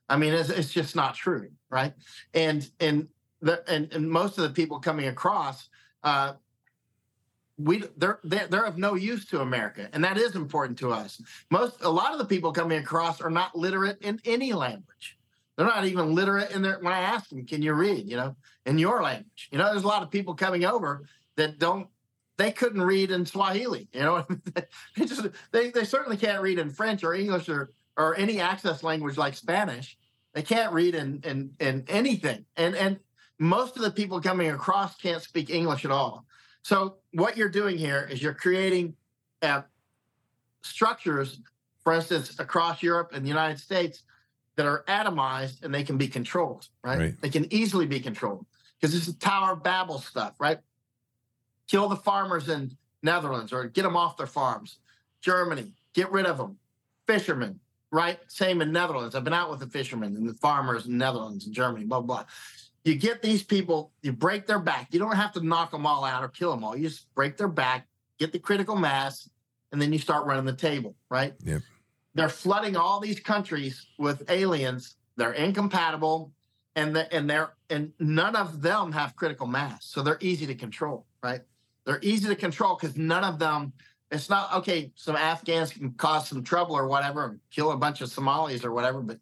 I 0.10 0.18
mean, 0.18 0.34
it's, 0.34 0.50
it's 0.50 0.72
just 0.72 0.96
not 0.96 1.16
true, 1.16 1.50
right? 1.70 1.94
And 2.34 2.70
and 2.80 3.08
the 3.42 3.64
and, 3.70 3.92
and 3.94 4.10
most 4.10 4.38
of 4.38 4.44
the 4.44 4.50
people 4.50 4.80
coming 4.80 5.08
across, 5.08 5.70
uh, 6.04 6.34
we 7.64 7.84
they're, 7.98 8.20
they're 8.24 8.48
they're 8.48 8.66
of 8.66 8.78
no 8.78 8.96
use 8.96 9.26
to 9.28 9.42
America, 9.42 9.90
and 9.94 10.04
that 10.04 10.18
is 10.18 10.36
important 10.36 10.78
to 10.80 10.92
us. 10.92 11.22
Most 11.50 11.82
a 11.82 11.90
lot 11.90 12.14
of 12.14 12.20
the 12.20 12.26
people 12.26 12.52
coming 12.52 12.80
across 12.80 13.22
are 13.22 13.30
not 13.30 13.56
literate 13.56 14.02
in 14.02 14.20
any 14.26 14.54
language. 14.54 15.18
They're 15.58 15.68
not 15.68 15.86
even 15.86 16.16
literate 16.16 16.52
in 16.52 16.62
their. 16.62 16.80
When 16.80 16.94
I 16.94 17.00
ask 17.00 17.30
them, 17.30 17.46
"Can 17.46 17.62
you 17.62 17.74
read?" 17.74 18.08
You 18.08 18.18
know, 18.18 18.36
in 18.66 18.78
your 18.78 19.02
language. 19.02 19.50
You 19.52 19.58
know, 19.58 19.66
there's 19.72 19.84
a 19.84 19.88
lot 19.88 20.04
of 20.04 20.10
people 20.10 20.34
coming 20.34 20.66
over 20.66 21.06
that 21.36 21.60
don't. 21.60 21.88
They 22.38 22.52
couldn't 22.52 22.82
read 22.82 23.12
in 23.12 23.26
Swahili. 23.26 23.88
You 23.94 24.02
know, 24.02 24.26
they 24.96 25.06
just 25.06 25.28
they, 25.52 25.70
they 25.70 25.84
certainly 25.84 26.18
can't 26.18 26.42
read 26.42 26.60
in 26.60 26.70
French 26.70 27.04
or 27.04 27.14
English 27.14 27.50
or 27.50 27.72
or 27.98 28.16
any 28.18 28.40
access 28.40 28.84
language 28.84 29.18
like 29.18 29.36
Spanish. 29.36 29.98
They 30.34 30.42
can't 30.42 30.74
read 30.74 30.96
in 30.96 31.22
in 31.24 31.52
in 31.60 31.86
anything, 31.88 32.46
and 32.56 32.76
and 32.76 33.00
most 33.38 33.76
of 33.76 33.82
the 33.82 33.92
people 33.92 34.22
coming 34.22 34.50
across 34.50 34.96
can't 34.98 35.22
speak 35.22 35.50
English 35.50 35.84
at 35.84 35.92
all. 35.92 36.26
So 36.64 36.98
what 37.14 37.38
you're 37.38 37.50
doing 37.50 37.78
here 37.78 38.08
is 38.12 38.22
you're 38.22 38.34
creating 38.34 38.96
uh, 39.42 39.62
structures, 40.62 41.40
for 41.84 41.94
instance, 41.94 42.40
across 42.40 42.84
Europe 42.84 43.12
and 43.14 43.26
the 43.26 43.30
United 43.30 43.60
States 43.60 44.04
that 44.56 44.66
are 44.66 44.84
atomized 44.88 45.64
and 45.64 45.74
they 45.74 45.84
can 45.84 45.98
be 45.98 46.08
controlled, 46.08 46.68
right? 46.84 47.00
right. 47.00 47.22
They 47.22 47.30
can 47.30 47.52
easily 47.52 47.86
be 47.86 48.00
controlled 48.00 48.46
because 48.80 48.94
this 48.94 49.08
is 49.08 49.16
Tower 49.16 49.54
of 49.54 49.64
Babel 49.64 50.00
stuff, 50.00 50.36
right? 50.40 50.60
Kill 51.68 51.88
the 51.88 51.96
farmers 51.96 52.50
in 52.50 52.78
Netherlands 53.02 53.54
or 53.54 53.66
get 53.66 53.84
them 53.84 53.96
off 53.96 54.18
their 54.18 54.28
farms. 54.28 54.78
Germany, 55.22 55.74
get 55.94 56.12
rid 56.12 56.26
of 56.26 56.38
them. 56.38 56.58
Fishermen, 57.08 57.60
right? 57.92 58.20
Same 58.28 58.62
in 58.62 58.72
Netherlands. 58.72 59.16
I've 59.16 59.24
been 59.24 59.34
out 59.34 59.50
with 59.50 59.60
the 59.60 59.68
fishermen 59.68 60.16
and 60.16 60.30
the 60.30 60.34
farmers 60.36 60.86
in 60.86 60.98
Netherlands 60.98 61.46
and 61.46 61.56
Germany, 61.56 61.86
blah, 61.86 62.02
blah 62.02 62.26
you 62.84 62.96
get 62.96 63.22
these 63.22 63.44
people, 63.44 63.92
you 64.02 64.12
break 64.12 64.48
their 64.48 64.60
back. 64.60 64.88
You 64.92 65.00
don't 65.00 65.16
have 65.16 65.34
to 65.34 65.46
knock 65.46 65.72
them 65.72 65.86
all 65.86 66.04
out 66.04 66.24
or 66.24 66.30
kill 66.30 66.52
them 66.52 66.64
all. 66.64 66.76
You 66.76 66.90
just 66.90 67.14
break 67.14 67.38
their 67.38 67.48
back, 67.48 67.88
get 68.18 68.32
the 68.32 68.40
critical 68.40 68.76
mass, 68.76 69.30
and 69.72 69.82
then 69.82 69.94
you 69.94 70.00
start 70.00 70.26
running 70.26 70.46
the 70.46 70.54
table, 70.54 70.96
right? 71.10 71.34
Yep. 71.44 71.62
They're 72.16 72.30
flooding 72.30 72.76
all 72.76 73.00
these 73.00 73.20
countries 73.20 73.86
with 73.98 74.30
aliens. 74.30 74.96
They're 75.16 75.34
incompatible, 75.34 76.32
and 76.76 76.96
the, 76.96 77.14
and 77.14 77.30
they're 77.30 77.54
and 77.70 77.94
none 78.00 78.36
of 78.36 78.62
them 78.62 78.92
have 78.92 79.16
critical 79.16 79.48
mass, 79.48 79.86
so 79.86 80.02
they're 80.02 80.18
easy 80.20 80.46
to 80.48 80.56
control, 80.56 81.06
right? 81.24 81.42
They're 81.86 82.00
easy 82.02 82.28
to 82.28 82.36
control 82.36 82.78
because 82.80 82.98
none 82.98 83.24
of 83.24 83.40
them. 83.40 83.74
It's 84.10 84.30
not 84.30 84.54
okay. 84.56 84.92
Some 84.96 85.16
Afghans 85.16 85.72
can 85.72 85.92
cause 85.92 86.28
some 86.28 86.44
trouble 86.44 86.76
or 86.76 86.88
whatever, 86.88 87.26
and 87.26 87.40
kill 87.50 87.72
a 87.72 87.78
bunch 87.78 88.02
of 88.02 88.10
Somalis 88.12 88.66
or 88.66 88.74
whatever, 88.74 89.00
but 89.00 89.20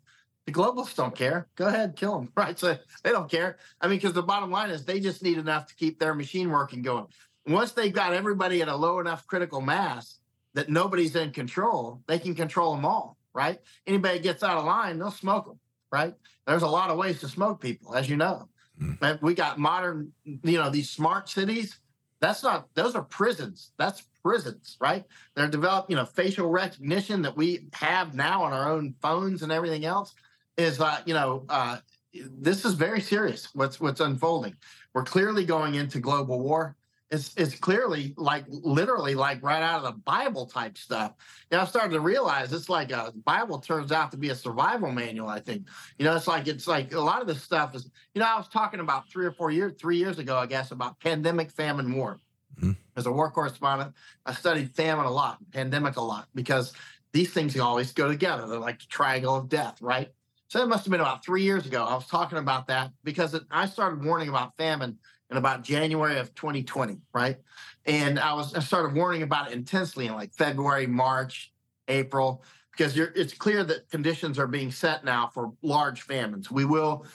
The 0.49 0.55
globalists 0.55 0.95
don't 0.95 1.15
care. 1.15 1.47
Go 1.55 1.67
ahead, 1.67 1.95
kill 1.95 2.19
them. 2.19 2.31
Right? 2.35 2.57
So 2.57 2.75
they 3.03 3.11
don't 3.11 3.29
care. 3.29 3.57
I 3.79 3.87
mean, 3.87 3.97
because 3.97 4.13
the 4.13 4.23
bottom 4.23 4.49
line 4.49 4.71
is 4.71 4.83
they 4.83 4.99
just 4.99 5.21
need 5.21 5.37
enough 5.37 5.67
to 5.67 5.75
keep 5.75 5.99
their 5.99 6.15
machine 6.15 6.49
working 6.49 6.81
going. 6.81 7.05
Once 7.45 7.73
they've 7.73 7.93
got 7.93 8.13
everybody 8.13 8.63
at 8.63 8.67
a 8.67 8.75
low 8.75 8.99
enough 8.99 9.27
critical 9.27 9.61
mass 9.61 10.17
that 10.55 10.67
nobody's 10.67 11.15
in 11.15 11.31
control, 11.31 12.01
they 12.07 12.17
can 12.17 12.33
control 12.33 12.75
them 12.75 12.83
all. 12.83 13.17
Right? 13.31 13.59
Anybody 13.85 14.17
gets 14.17 14.41
out 14.41 14.57
of 14.57 14.65
line, 14.65 14.97
they'll 14.97 15.11
smoke 15.11 15.45
them. 15.45 15.59
Right? 15.91 16.15
There's 16.47 16.63
a 16.63 16.67
lot 16.67 16.89
of 16.89 16.97
ways 16.97 17.19
to 17.19 17.27
smoke 17.27 17.61
people, 17.61 17.95
as 17.95 18.09
you 18.09 18.17
know. 18.17 18.49
Mm. 18.81 19.21
We 19.21 19.35
got 19.35 19.59
modern, 19.59 20.13
you 20.23 20.57
know, 20.57 20.71
these 20.71 20.89
smart 20.89 21.29
cities. 21.29 21.77
That's 22.21 22.41
not; 22.41 22.73
those 22.73 22.95
are 22.95 23.03
prisons. 23.03 23.71
That's 23.77 24.03
prisons, 24.23 24.77
right? 24.81 25.05
They're 25.35 25.47
developed, 25.47 25.89
you 25.89 25.95
know, 25.95 26.05
facial 26.05 26.49
recognition 26.49 27.21
that 27.21 27.37
we 27.37 27.67
have 27.73 28.15
now 28.15 28.43
on 28.43 28.51
our 28.51 28.69
own 28.71 28.95
phones 28.99 29.43
and 29.43 29.51
everything 29.51 29.85
else 29.85 30.13
is, 30.59 30.77
that 30.77 31.07
you 31.07 31.13
know, 31.13 31.45
uh, 31.49 31.77
this 32.13 32.65
is 32.65 32.73
very 32.73 33.01
serious. 33.01 33.49
What's 33.53 33.79
what's 33.79 33.99
unfolding? 33.99 34.55
We're 34.93 35.03
clearly 35.03 35.45
going 35.45 35.75
into 35.75 35.99
global 35.99 36.39
war. 36.39 36.75
It's 37.11 37.33
it's 37.37 37.55
clearly 37.55 38.13
like 38.17 38.45
literally 38.49 39.15
like 39.15 39.41
right 39.41 39.63
out 39.63 39.83
of 39.83 39.83
the 39.83 39.99
Bible 39.99 40.45
type 40.45 40.77
stuff. 40.77 41.13
You 41.49 41.57
know, 41.57 41.63
I 41.63 41.65
started 41.65 41.93
to 41.93 41.99
realize 41.99 42.53
it's 42.53 42.69
like 42.69 42.91
a 42.91 43.11
Bible 43.25 43.59
turns 43.59 43.91
out 43.91 44.11
to 44.11 44.17
be 44.17 44.29
a 44.29 44.35
survival 44.35 44.91
manual. 44.91 45.27
I 45.27 45.39
think. 45.39 45.67
You 45.97 46.05
know, 46.05 46.15
it's 46.15 46.27
like 46.27 46.47
it's 46.47 46.67
like 46.67 46.93
a 46.93 46.99
lot 46.99 47.21
of 47.21 47.27
this 47.27 47.41
stuff 47.41 47.75
is. 47.75 47.89
You 48.13 48.21
know, 48.21 48.27
I 48.27 48.37
was 48.37 48.47
talking 48.47 48.79
about 48.79 49.09
three 49.09 49.25
or 49.25 49.31
four 49.31 49.49
years, 49.49 49.73
three 49.79 49.97
years 49.97 50.19
ago, 50.19 50.37
I 50.37 50.45
guess, 50.45 50.71
about 50.71 50.99
pandemic, 50.99 51.51
famine, 51.51 51.91
war. 51.95 52.19
Mm-hmm. 52.57 52.71
As 52.95 53.05
a 53.05 53.11
war 53.11 53.31
correspondent, 53.31 53.93
I 54.25 54.33
studied 54.33 54.75
famine 54.75 55.05
a 55.05 55.11
lot, 55.11 55.37
pandemic 55.53 55.95
a 55.95 56.01
lot, 56.01 56.27
because 56.35 56.73
these 57.13 57.31
things 57.31 57.57
always 57.57 57.91
go 57.91 58.07
together. 58.07 58.47
They're 58.47 58.59
like 58.59 58.79
the 58.79 58.87
triangle 58.87 59.35
of 59.35 59.49
death, 59.49 59.81
right? 59.81 60.09
So 60.49 60.63
it 60.63 60.67
must 60.67 60.83
have 60.83 60.91
been 60.91 60.99
about 60.99 61.23
three 61.23 61.43
years 61.43 61.67
ago. 61.67 61.85
I 61.85 61.93
was 61.93 62.07
talking 62.07 62.39
about 62.39 62.65
that 62.67 62.91
because 63.03 63.35
it, 63.35 63.43
I 63.51 63.67
started 63.67 64.03
warning 64.03 64.29
about 64.29 64.57
famine 64.57 64.97
in 65.29 65.37
about 65.37 65.63
January 65.63 66.17
of 66.17 66.33
2020, 66.33 66.97
right? 67.13 67.37
And 67.85 68.19
I 68.19 68.33
was 68.33 68.55
I 68.55 68.59
started 68.59 68.95
warning 68.95 69.21
about 69.21 69.51
it 69.51 69.53
intensely 69.53 70.07
in 70.07 70.13
like 70.13 70.33
February, 70.33 70.87
March, 70.87 71.53
April, 71.87 72.43
because 72.71 72.97
it's 72.97 73.33
clear 73.33 73.63
that 73.63 73.91
conditions 73.91 74.39
are 74.39 74.47
being 74.47 74.71
set 74.71 75.05
now 75.05 75.27
for 75.27 75.53
large 75.61 76.01
famines. 76.01 76.49
We 76.49 76.65
will 76.65 77.05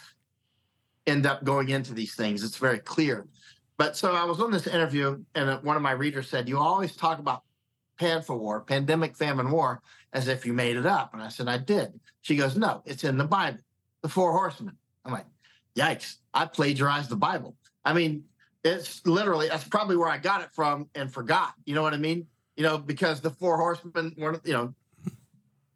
end 1.08 1.26
up 1.26 1.42
going 1.42 1.70
into 1.70 1.92
these 1.92 2.14
things. 2.14 2.44
It's 2.44 2.56
very 2.56 2.78
clear. 2.78 3.26
But 3.78 3.96
so 3.96 4.12
I 4.12 4.22
was 4.22 4.40
on 4.40 4.52
this 4.52 4.68
interview, 4.68 5.24
and 5.34 5.60
one 5.64 5.74
of 5.74 5.82
my 5.82 5.90
readers 5.90 6.28
said, 6.28 6.48
"You 6.48 6.58
always 6.58 6.94
talk 6.94 7.18
about 7.18 7.42
PANFA 8.00 8.38
war, 8.38 8.60
pandemic 8.60 9.16
famine 9.16 9.50
war, 9.50 9.82
as 10.14 10.28
if 10.28 10.46
you 10.46 10.52
made 10.52 10.76
it 10.76 10.86
up." 10.86 11.12
And 11.12 11.22
I 11.22 11.28
said, 11.28 11.48
"I 11.48 11.58
did." 11.58 12.00
She 12.22 12.36
goes, 12.36 12.56
"No, 12.56 12.82
it's 12.86 13.04
in 13.04 13.18
the 13.18 13.24
Bible, 13.24 13.58
the 14.02 14.08
four 14.08 14.32
horsemen." 14.32 14.76
I'm 15.04 15.12
like, 15.12 15.26
"Yikes! 15.76 16.16
I 16.32 16.46
plagiarized 16.46 17.10
the 17.10 17.16
Bible." 17.16 17.56
I 17.84 17.92
mean, 17.92 18.24
it's 18.64 19.04
literally 19.06 19.48
that's 19.48 19.68
probably 19.68 19.96
where 19.96 20.08
I 20.08 20.18
got 20.18 20.42
it 20.42 20.48
from 20.52 20.88
and 20.94 21.12
forgot. 21.12 21.54
You 21.66 21.74
know 21.74 21.82
what 21.82 21.92
I 21.92 21.98
mean? 21.98 22.26
You 22.56 22.62
know, 22.62 22.78
because 22.78 23.20
the 23.20 23.30
four 23.30 23.58
horsemen 23.58 24.14
were, 24.16 24.40
you 24.44 24.54
know, 24.54 24.74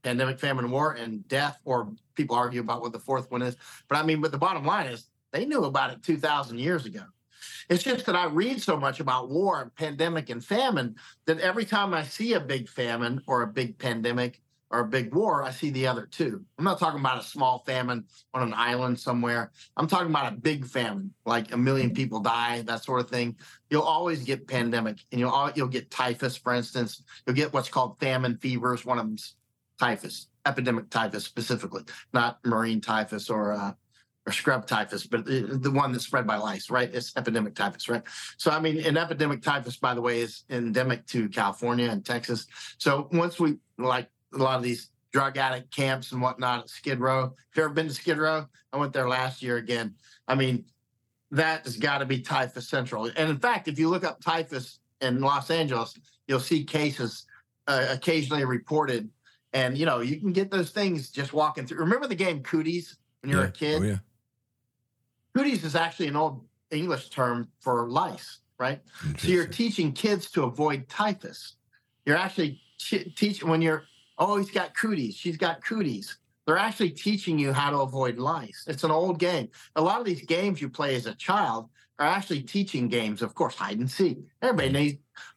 pandemic, 0.03 0.39
famine, 0.39 0.71
war, 0.71 0.93
and 0.93 1.27
death, 1.29 1.59
or 1.65 1.93
people 2.15 2.37
argue 2.37 2.61
about 2.61 2.81
what 2.81 2.93
the 2.93 2.99
fourth 2.99 3.31
one 3.31 3.43
is. 3.43 3.57
But 3.89 3.97
I 3.99 4.03
mean, 4.03 4.21
but 4.21 4.33
the 4.33 4.39
bottom 4.39 4.65
line 4.65 4.87
is 4.87 5.11
they 5.33 5.45
knew 5.45 5.65
about 5.65 5.91
it 5.91 6.03
2,000 6.03 6.59
years 6.59 6.87
ago. 6.87 7.03
It's 7.69 7.83
just 7.83 8.07
that 8.07 8.17
I 8.17 8.27
read 8.27 8.63
so 8.63 8.77
much 8.77 9.01
about 9.01 9.31
war 9.31 9.63
and 9.63 9.75
pandemic 9.75 10.31
and 10.31 10.45
famine 10.45 10.97
that 11.27 11.41
every 11.41 11.65
time 11.65 11.95
I 11.95 12.03
see 12.03 12.33
a 12.33 12.41
big 12.41 12.69
famine 12.69 13.23
or 13.27 13.43
a 13.43 13.47
big 13.47 13.79
pandemic 13.79 14.41
or 14.71 14.81
a 14.81 14.87
big 14.87 15.15
war, 15.15 15.43
I 15.43 15.51
see 15.51 15.71
the 15.71 15.87
other 15.87 16.07
two. 16.07 16.45
I'm 16.59 16.65
not 16.65 16.79
talking 16.79 17.01
about 17.01 17.21
a 17.21 17.25
small 17.25 17.63
famine 17.67 18.05
on 18.35 18.43
an 18.43 18.55
island 18.55 19.01
somewhere. 19.01 19.51
I'm 19.77 19.87
talking 19.87 20.11
about 20.11 20.33
a 20.33 20.37
big 20.37 20.67
famine, 20.67 21.13
like 21.25 21.53
a 21.53 21.57
million 21.57 21.95
people 21.95 22.21
die, 22.21 22.63
that 22.63 22.85
sort 22.85 23.01
of 23.01 23.09
thing. 23.09 23.37
You'll 23.71 23.83
always 23.83 24.23
get 24.25 24.47
pandemic, 24.47 24.99
and 25.11 25.21
you'll 25.21 25.51
you'll 25.55 25.69
get 25.69 25.91
typhus, 25.91 26.37
for 26.37 26.55
instance. 26.55 27.03
You'll 27.27 27.37
get 27.37 27.53
what's 27.53 27.71
called 27.71 27.99
famine 27.99 28.37
fevers. 28.37 28.85
One 28.85 28.99
of 28.99 29.07
them's 29.07 29.37
typhus, 29.79 30.29
epidemic 30.45 30.91
typhus 30.91 31.25
specifically, 31.25 31.85
not 32.13 32.43
murine 32.43 32.83
typhus 32.83 33.31
or 33.31 33.53
uh, 33.53 33.73
or 34.29 34.33
scrub 34.33 34.67
typhus, 34.67 35.07
but 35.07 35.25
the 35.25 35.71
one 35.73 35.91
that's 35.91 36.05
spread 36.05 36.27
by 36.27 36.37
lice, 36.37 36.69
right? 36.69 36.91
It's 36.93 37.17
epidemic 37.17 37.55
typhus, 37.55 37.89
right? 37.89 38.03
So, 38.37 38.51
I 38.51 38.61
mean, 38.61 38.85
an 38.85 38.99
epidemic 38.99 39.41
typhus, 39.41 39.79
by 39.79 39.95
the 39.95 40.03
way, 40.03 40.21
is 40.21 40.45
endemic 40.51 41.07
to 41.07 41.31
California 41.31 41.89
and 41.89 42.05
Texas. 42.05 42.47
So, 42.77 43.09
once 43.11 43.41
we 43.41 43.57
like 43.79 44.11
a 44.35 44.37
lot 44.37 44.59
of 44.59 44.63
these 44.63 44.91
drug 45.15 45.39
addict 45.39 45.75
camps 45.75 46.13
and 46.13 46.21
whatnot 46.21 46.61
at 46.61 46.69
Skid 46.69 47.01
Row, 47.01 47.25
if 47.25 47.57
you've 47.57 47.65
ever 47.65 47.73
been 47.73 47.89
to 47.89 47.95
Skid 47.95 48.19
Row, 48.19 48.45
I 48.71 48.77
went 48.77 48.93
there 48.93 49.09
last 49.09 49.43
year 49.43 49.57
again. 49.57 49.95
I 50.29 50.35
mean, 50.35 50.67
that 51.31 51.65
has 51.65 51.79
got 51.79 51.99
to 51.99 52.05
be 52.05 52.21
typhus 52.21 52.69
central. 52.69 53.07
And 53.07 53.31
in 53.31 53.39
fact, 53.39 53.67
if 53.67 53.79
you 53.79 53.89
look 53.89 54.05
up 54.05 54.21
typhus 54.21 54.79
in 55.01 55.23
Los 55.23 55.51
Angeles, 55.51 55.99
you'll 56.27 56.39
see 56.39 56.65
cases 56.65 57.25
uh, 57.67 57.87
occasionally 57.89 58.45
reported. 58.45 59.09
And, 59.55 59.79
you 59.79 59.87
know, 59.87 60.01
you 60.01 60.21
can 60.21 60.35
get 60.35 60.51
those 60.51 60.71
things 60.71 61.11
just 61.11 61.33
walking 61.33 61.67
through. 61.67 61.79
Remember 61.79 62.07
the 62.07 62.15
game 62.15 62.43
Cooties 62.43 62.97
when 63.23 63.31
you 63.31 63.39
were 63.39 63.45
yeah. 63.45 63.49
a 63.49 63.53
kid? 63.53 63.83
Oh, 63.83 63.87
yeah. 63.87 63.97
Cooties 65.35 65.65
is 65.65 65.77
actually 65.77 66.09
an 66.09 66.17
old 66.17 66.45
English 66.71 67.11
term 67.11 67.49
for 67.61 67.89
lice, 67.89 68.39
right? 68.59 68.81
So 69.19 69.29
you're 69.29 69.47
teaching 69.47 69.93
kids 69.93 70.31
to 70.33 70.45
avoid 70.45 70.89
typhus. 70.89 71.57
You're 72.05 72.17
actually 72.17 72.61
ch- 72.79 73.15
teaching 73.17 73.49
when 73.49 73.63
you're, 73.63 73.85
oh, 74.19 74.37
he's 74.37 74.51
got 74.51 74.75
cooties, 74.75 75.15
she's 75.15 75.37
got 75.37 75.65
cooties. 75.65 76.19
They're 76.47 76.57
actually 76.57 76.91
teaching 76.91 77.39
you 77.39 77.53
how 77.53 77.71
to 77.71 77.81
avoid 77.81 78.17
lice. 78.19 78.65
It's 78.67 78.83
an 78.83 78.91
old 78.91 79.19
game. 79.19 79.51
A 79.77 79.83
lot 79.83 80.01
of 80.01 80.07
these 80.07 80.25
games 80.25 80.63
you 80.63 80.71
play 80.71 80.95
as 80.95 81.05
a 81.05 81.15
child 81.15 81.69
are 81.99 82.07
actually 82.07 82.41
teaching 82.41 82.89
games. 82.89 83.21
Of 83.21 83.35
course, 83.35 83.55
hide 83.55 83.79
and 83.79 83.91
seek. 83.91 84.19
Everybody 84.41 84.71
mm. 84.71 84.73
knows 84.73 84.93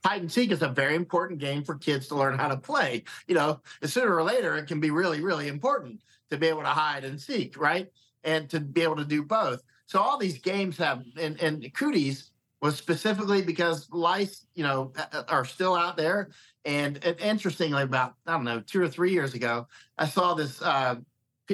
hide 0.06 0.22
and 0.22 0.32
seek 0.32 0.52
is 0.52 0.62
a 0.62 0.70
very 0.70 0.96
important 0.96 1.40
game 1.40 1.64
for 1.64 1.76
kids 1.76 2.08
to 2.08 2.16
learn 2.16 2.38
how 2.38 2.48
to 2.48 2.58
play. 2.58 3.04
You 3.28 3.36
know, 3.36 3.62
sooner 3.84 4.16
or 4.16 4.24
later, 4.24 4.56
it 4.56 4.68
can 4.68 4.80
be 4.80 4.92
really, 4.92 5.22
really 5.22 5.48
important 5.48 6.02
to 6.30 6.38
be 6.38 6.48
able 6.48 6.62
to 6.62 6.68
hide 6.68 7.04
and 7.04 7.20
seek, 7.20 7.60
right? 7.60 7.88
And 8.24 8.50
to 8.52 8.60
be 8.60 8.82
able 8.82 8.98
to 8.98 9.06
do 9.06 9.24
both. 9.24 9.62
So 9.92 10.00
all 10.00 10.18
these 10.18 10.38
games 10.38 10.78
have, 10.78 11.04
and, 11.20 11.38
and 11.42 11.70
cooties 11.74 12.32
was 12.62 12.78
specifically 12.78 13.42
because 13.42 13.90
lice, 13.92 14.46
you 14.56 14.64
know, 14.64 14.94
are 15.28 15.44
still 15.44 15.76
out 15.76 15.98
there. 15.98 16.30
And, 16.64 17.04
and 17.04 17.20
interestingly, 17.20 17.82
about 17.82 18.14
I 18.26 18.32
don't 18.32 18.46
know, 18.46 18.62
two 18.62 18.82
or 18.82 18.88
three 18.88 19.12
years 19.12 19.34
ago, 19.34 19.68
I 19.98 20.08
saw 20.08 20.34
this 20.34 20.62
uh, 20.62 20.96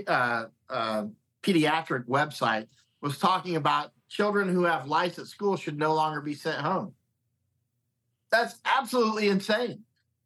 uh, 0.06 0.46
uh, 0.70 1.06
pediatric 1.42 2.06
website 2.06 2.68
was 3.02 3.18
talking 3.18 3.56
about 3.56 3.94
children 4.08 4.50
who 4.50 4.66
have 4.66 4.86
lice 4.86 5.18
at 5.18 5.26
school 5.26 5.58
should 5.58 5.80
no 5.80 5.96
longer 5.96 6.22
be 6.22 6.36
sent 6.36 6.58
home. 6.58 6.94
That's 8.32 8.58
absolutely 8.66 9.30
insane. 9.30 9.80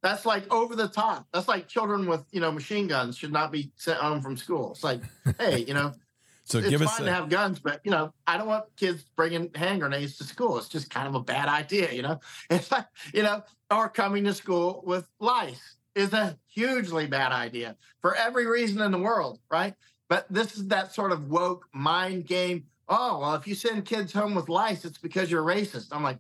That's 0.04 0.26
like 0.26 0.52
over 0.54 0.76
the 0.76 0.90
top. 0.90 1.28
That's 1.32 1.48
like 1.48 1.70
children 1.70 2.08
with 2.08 2.26
you 2.34 2.42
know 2.42 2.52
machine 2.52 2.88
guns 2.88 3.18
should 3.18 3.32
not 3.32 3.54
be 3.54 3.72
sent 3.78 4.00
home 4.00 4.22
from 4.22 4.36
school. 4.36 4.72
It's 4.72 4.84
like, 4.84 5.02
hey, 5.40 5.64
you 5.66 5.74
know, 5.74 5.94
so 6.44 6.58
it's 6.58 6.70
give 6.70 6.80
fine 6.80 6.88
us 6.88 7.00
a, 7.00 7.04
to 7.06 7.12
have 7.12 7.30
guns, 7.30 7.60
but 7.60 7.82
you 7.84 7.92
know, 7.92 8.14
I 8.28 8.38
don't 8.38 8.48
want 8.48 8.66
kids 8.76 9.06
bringing 9.16 9.50
hand 9.56 9.82
grenades 9.82 10.18
to 10.18 10.24
school. 10.24 10.58
It's 10.58 10.70
just 10.70 10.90
kind 10.90 11.08
of 11.08 11.16
a 11.16 11.20
bad 11.20 11.48
idea, 11.48 11.92
you 11.92 12.02
know. 12.02 12.20
It's 12.50 12.72
like 12.72 12.88
you 13.14 13.24
know, 13.24 13.44
or 13.70 13.90
coming 13.90 14.24
to 14.26 14.34
school 14.34 14.84
with 14.86 15.06
lice 15.20 15.76
is 15.96 16.14
a 16.14 16.38
hugely 16.48 17.08
bad 17.08 17.32
idea 17.32 17.76
for 18.02 18.16
every 18.16 18.46
reason 18.46 18.82
in 18.82 18.92
the 18.92 18.98
world, 18.98 19.40
right? 19.50 19.74
But 20.10 20.26
this 20.30 20.56
is 20.58 20.68
that 20.68 20.94
sort 20.94 21.12
of 21.12 21.30
woke 21.30 21.68
mind 21.74 22.26
game. 22.26 22.66
Oh 22.90 23.20
well, 23.20 23.36
if 23.36 23.48
you 23.48 23.56
send 23.56 23.86
kids 23.86 24.12
home 24.12 24.36
with 24.36 24.50
lice, 24.50 24.84
it's 24.84 24.98
because 24.98 25.32
you're 25.32 25.44
racist. 25.44 25.88
I'm 25.92 26.04
like, 26.04 26.20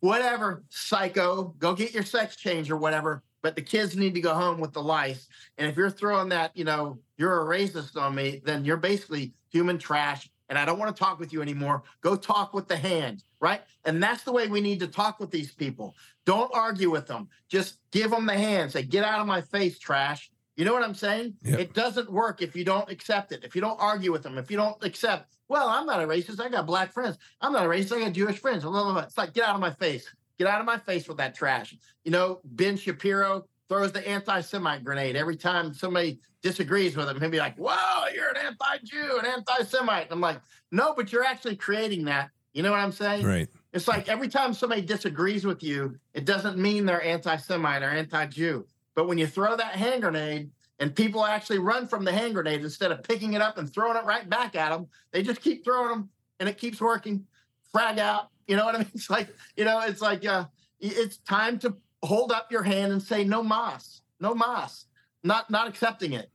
whatever, 0.00 0.64
psycho. 0.70 1.54
Go 1.58 1.74
get 1.74 1.94
your 1.94 2.04
sex 2.04 2.36
change 2.36 2.70
or 2.70 2.76
whatever 2.76 3.22
but 3.42 3.56
the 3.56 3.62
kids 3.62 3.96
need 3.96 4.14
to 4.14 4.20
go 4.20 4.34
home 4.34 4.60
with 4.60 4.72
the 4.72 4.82
lice. 4.82 5.28
And 5.58 5.68
if 5.68 5.76
you're 5.76 5.90
throwing 5.90 6.28
that, 6.30 6.56
you 6.56 6.64
know, 6.64 6.98
you're 7.16 7.42
a 7.42 7.44
racist 7.44 8.00
on 8.00 8.14
me, 8.14 8.40
then 8.44 8.64
you're 8.64 8.76
basically 8.76 9.34
human 9.52 9.78
trash. 9.78 10.28
And 10.48 10.58
I 10.58 10.64
don't 10.66 10.78
want 10.78 10.94
to 10.94 11.02
talk 11.02 11.18
with 11.18 11.32
you 11.32 11.40
anymore. 11.40 11.82
Go 12.02 12.14
talk 12.14 12.52
with 12.52 12.68
the 12.68 12.76
hand, 12.76 13.24
right? 13.40 13.62
And 13.84 14.02
that's 14.02 14.22
the 14.22 14.32
way 14.32 14.48
we 14.48 14.60
need 14.60 14.80
to 14.80 14.86
talk 14.86 15.18
with 15.18 15.30
these 15.30 15.50
people. 15.50 15.96
Don't 16.26 16.50
argue 16.54 16.90
with 16.90 17.06
them. 17.06 17.28
Just 17.48 17.78
give 17.90 18.10
them 18.10 18.26
the 18.26 18.34
hand. 18.34 18.70
Say, 18.70 18.82
get 18.82 19.02
out 19.02 19.20
of 19.20 19.26
my 19.26 19.40
face, 19.40 19.78
trash. 19.78 20.30
You 20.56 20.66
know 20.66 20.74
what 20.74 20.82
I'm 20.82 20.94
saying? 20.94 21.34
Yep. 21.42 21.58
It 21.58 21.72
doesn't 21.72 22.12
work 22.12 22.42
if 22.42 22.54
you 22.54 22.64
don't 22.64 22.90
accept 22.90 23.32
it. 23.32 23.44
If 23.44 23.54
you 23.54 23.62
don't 23.62 23.80
argue 23.80 24.12
with 24.12 24.22
them, 24.22 24.36
if 24.36 24.50
you 24.50 24.58
don't 24.58 24.76
accept, 24.84 25.32
well, 25.48 25.68
I'm 25.68 25.86
not 25.86 26.02
a 26.02 26.06
racist. 26.06 26.40
I 26.40 26.50
got 26.50 26.66
black 26.66 26.92
friends. 26.92 27.16
I'm 27.40 27.52
not 27.52 27.64
a 27.64 27.68
racist. 27.68 27.96
I 27.96 28.00
got 28.00 28.12
Jewish 28.12 28.38
friends. 28.38 28.62
Blah, 28.62 28.72
blah, 28.72 28.92
blah. 28.92 29.02
It's 29.02 29.16
like, 29.16 29.32
get 29.32 29.48
out 29.48 29.54
of 29.54 29.60
my 29.60 29.72
face. 29.72 30.06
Get 30.38 30.46
out 30.46 30.60
of 30.60 30.66
my 30.66 30.78
face 30.78 31.08
with 31.08 31.16
that 31.16 31.34
trash. 31.34 31.74
You 32.04 32.10
know, 32.10 32.40
Ben 32.44 32.76
Shapiro 32.76 33.46
throws 33.72 33.90
the 33.90 34.06
anti-Semite 34.06 34.84
grenade 34.84 35.16
every 35.16 35.36
time 35.36 35.72
somebody 35.72 36.20
disagrees 36.42 36.94
with 36.94 37.08
him. 37.08 37.18
He'll 37.18 37.30
be 37.30 37.38
like, 37.38 37.56
"Whoa, 37.56 38.08
you're 38.14 38.28
an 38.28 38.36
anti-Jew, 38.36 39.18
an 39.18 39.24
anti-Semite." 39.24 40.08
I'm 40.10 40.20
like, 40.20 40.40
"No, 40.70 40.92
but 40.94 41.10
you're 41.10 41.24
actually 41.24 41.56
creating 41.56 42.04
that." 42.04 42.30
You 42.52 42.62
know 42.62 42.70
what 42.70 42.80
I'm 42.80 42.92
saying? 42.92 43.24
right. 43.24 43.48
It's 43.72 43.88
like 43.88 44.10
every 44.10 44.28
time 44.28 44.52
somebody 44.52 44.82
disagrees 44.82 45.46
with 45.46 45.62
you, 45.62 45.98
it 46.12 46.26
doesn't 46.26 46.58
mean 46.58 46.84
they're 46.84 47.02
anti-Semite 47.02 47.82
or 47.82 47.88
anti-Jew. 47.88 48.66
But 48.94 49.08
when 49.08 49.16
you 49.16 49.26
throw 49.26 49.56
that 49.56 49.74
hand 49.74 50.02
grenade, 50.02 50.50
and 50.78 50.94
people 50.94 51.24
actually 51.24 51.58
run 51.58 51.86
from 51.86 52.04
the 52.04 52.12
hand 52.12 52.34
grenade 52.34 52.60
instead 52.60 52.92
of 52.92 53.02
picking 53.02 53.32
it 53.32 53.40
up 53.40 53.56
and 53.56 53.72
throwing 53.72 53.96
it 53.96 54.04
right 54.04 54.28
back 54.28 54.54
at 54.54 54.70
them. 54.70 54.88
They 55.12 55.22
just 55.22 55.40
keep 55.40 55.64
throwing 55.64 55.88
them, 55.88 56.10
and 56.40 56.48
it 56.48 56.58
keeps 56.58 56.78
working. 56.80 57.24
Frag 57.70 57.98
out. 57.98 58.28
You 58.46 58.56
know 58.56 58.66
what 58.66 58.74
I 58.74 58.78
mean? 58.78 58.88
It's 58.94 59.08
like 59.08 59.34
you 59.56 59.64
know, 59.64 59.80
it's 59.80 60.02
like 60.02 60.26
uh, 60.26 60.44
it's 60.78 61.16
time 61.18 61.58
to 61.60 61.74
hold 62.02 62.32
up 62.32 62.50
your 62.50 62.62
hand 62.62 62.92
and 62.92 63.02
say 63.02 63.24
no 63.24 63.42
mas, 63.42 64.02
no 64.20 64.34
mas, 64.34 64.86
not 65.22 65.50
not 65.50 65.68
accepting 65.68 66.12
it. 66.12 66.30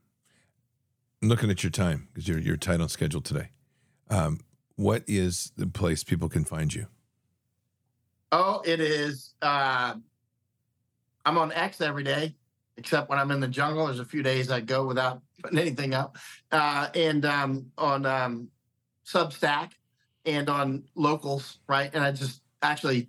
I'm 1.22 1.28
looking 1.28 1.50
at 1.50 1.62
your 1.62 1.70
time 1.70 2.08
because 2.08 2.28
you're 2.28 2.38
you're 2.38 2.56
tight 2.56 2.80
on 2.80 2.88
schedule 2.88 3.20
today. 3.20 3.50
Um, 4.10 4.40
what 4.76 5.02
is 5.06 5.52
the 5.56 5.66
place 5.66 6.04
people 6.04 6.28
can 6.28 6.44
find 6.44 6.72
you? 6.72 6.86
Oh, 8.30 8.62
it 8.64 8.80
is. 8.80 9.34
Uh, 9.42 9.94
I'm 11.24 11.38
on 11.38 11.52
X 11.52 11.80
every 11.80 12.04
day, 12.04 12.36
except 12.76 13.10
when 13.10 13.18
I'm 13.18 13.30
in 13.30 13.40
the 13.40 13.48
jungle. 13.48 13.86
There's 13.86 14.00
a 14.00 14.04
few 14.04 14.22
days 14.22 14.50
I 14.50 14.60
go 14.60 14.86
without 14.86 15.22
putting 15.42 15.58
anything 15.58 15.94
up, 15.94 16.16
uh, 16.52 16.88
and 16.94 17.24
um, 17.24 17.72
on 17.76 18.06
um, 18.06 18.48
Substack 19.06 19.72
and 20.24 20.48
on 20.48 20.84
locals, 20.94 21.58
right? 21.66 21.90
And 21.92 22.04
I 22.04 22.12
just 22.12 22.42
actually, 22.62 23.08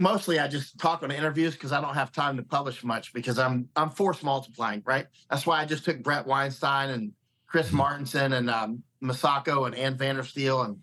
mostly 0.00 0.40
I 0.40 0.48
just 0.48 0.78
talk 0.78 1.02
on 1.02 1.10
interviews 1.10 1.54
because 1.54 1.72
I 1.72 1.80
don't 1.80 1.94
have 1.94 2.10
time 2.10 2.36
to 2.38 2.42
publish 2.42 2.82
much 2.82 3.12
because 3.12 3.38
I'm 3.38 3.68
I'm 3.76 3.90
force 3.90 4.22
multiplying, 4.22 4.82
right? 4.84 5.06
That's 5.28 5.46
why 5.46 5.60
I 5.60 5.66
just 5.66 5.84
took 5.84 6.02
Bret 6.02 6.26
Weinstein 6.26 6.90
and 6.90 7.12
Chris 7.46 7.68
Mm-hmm. 7.68 7.80
Martenson 7.80 8.36
and 8.36 8.50
um, 8.50 8.82
Masako 9.02 9.66
and 9.66 9.74
Ann 9.74 9.96
Vandersteel 9.96 10.64
and 10.64 10.78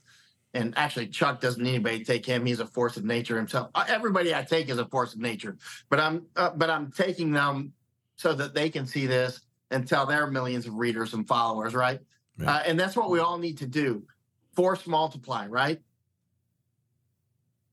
and 0.53 0.73
actually 0.77 1.07
Chuck 1.07 1.41
doesn't 1.41 1.61
need 1.61 1.75
anybody 1.75 1.99
to 1.99 2.05
take 2.05 2.25
him. 2.25 2.45
He's 2.45 2.59
a 2.59 2.65
force 2.65 2.95
of 2.97 3.03
nature 3.03 3.35
himself. 3.35 3.69
Uh, 3.75 3.85
Everybody 3.87 4.33
I 4.33 4.43
take 4.43 4.69
is 4.69 4.77
a 4.77 4.85
force 4.85 5.13
of 5.13 5.19
nature, 5.19 5.57
but 5.89 5.99
I'm 5.99 6.25
uh, 6.35 6.51
but 6.55 6.69
I'm 6.69 6.91
taking 6.91 7.31
them 7.31 7.73
so 8.15 8.33
that 8.33 8.53
they 8.53 8.69
can 8.69 8.85
see 8.85 9.07
this 9.07 9.41
and 9.71 9.87
tell 9.87 10.05
their 10.05 10.27
millions 10.27 10.65
of 10.65 10.75
readers 10.75 11.13
and 11.13 11.27
followers, 11.27 11.73
right? 11.73 11.99
Right. 12.37 12.47
Uh, 12.47 12.63
and 12.65 12.79
that's 12.79 12.95
what 12.95 13.09
we 13.09 13.19
all 13.19 13.37
need 13.37 13.57
to 13.59 13.67
do. 13.67 14.03
Force 14.53 14.87
multiply, 14.87 15.47
right? 15.47 15.79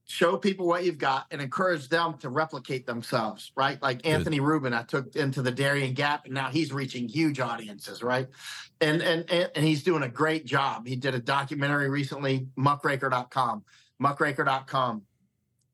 Show 0.06 0.36
people 0.36 0.66
what 0.66 0.84
you've 0.84 0.98
got 0.98 1.26
and 1.30 1.40
encourage 1.40 1.88
them 1.88 2.18
to 2.18 2.28
replicate 2.28 2.84
themselves, 2.84 3.52
right? 3.56 3.80
Like 3.80 4.06
Anthony 4.06 4.38
Rubin, 4.38 4.74
I 4.74 4.82
took 4.82 5.16
into 5.16 5.40
the 5.40 5.50
Darien 5.50 5.94
Gap, 5.94 6.26
and 6.26 6.34
now 6.34 6.50
he's 6.50 6.74
reaching 6.74 7.08
huge 7.08 7.40
audiences, 7.40 8.02
right? 8.02 8.28
And 8.82 9.00
and 9.00 9.24
and, 9.30 9.50
and 9.54 9.64
he's 9.64 9.82
doing 9.82 10.02
a 10.02 10.08
great 10.08 10.44
job. 10.44 10.86
He 10.86 10.94
did 10.94 11.14
a 11.14 11.18
documentary 11.18 11.88
recently, 11.88 12.48
muckraker.com, 12.56 13.64
muckraker.com. 13.98 15.02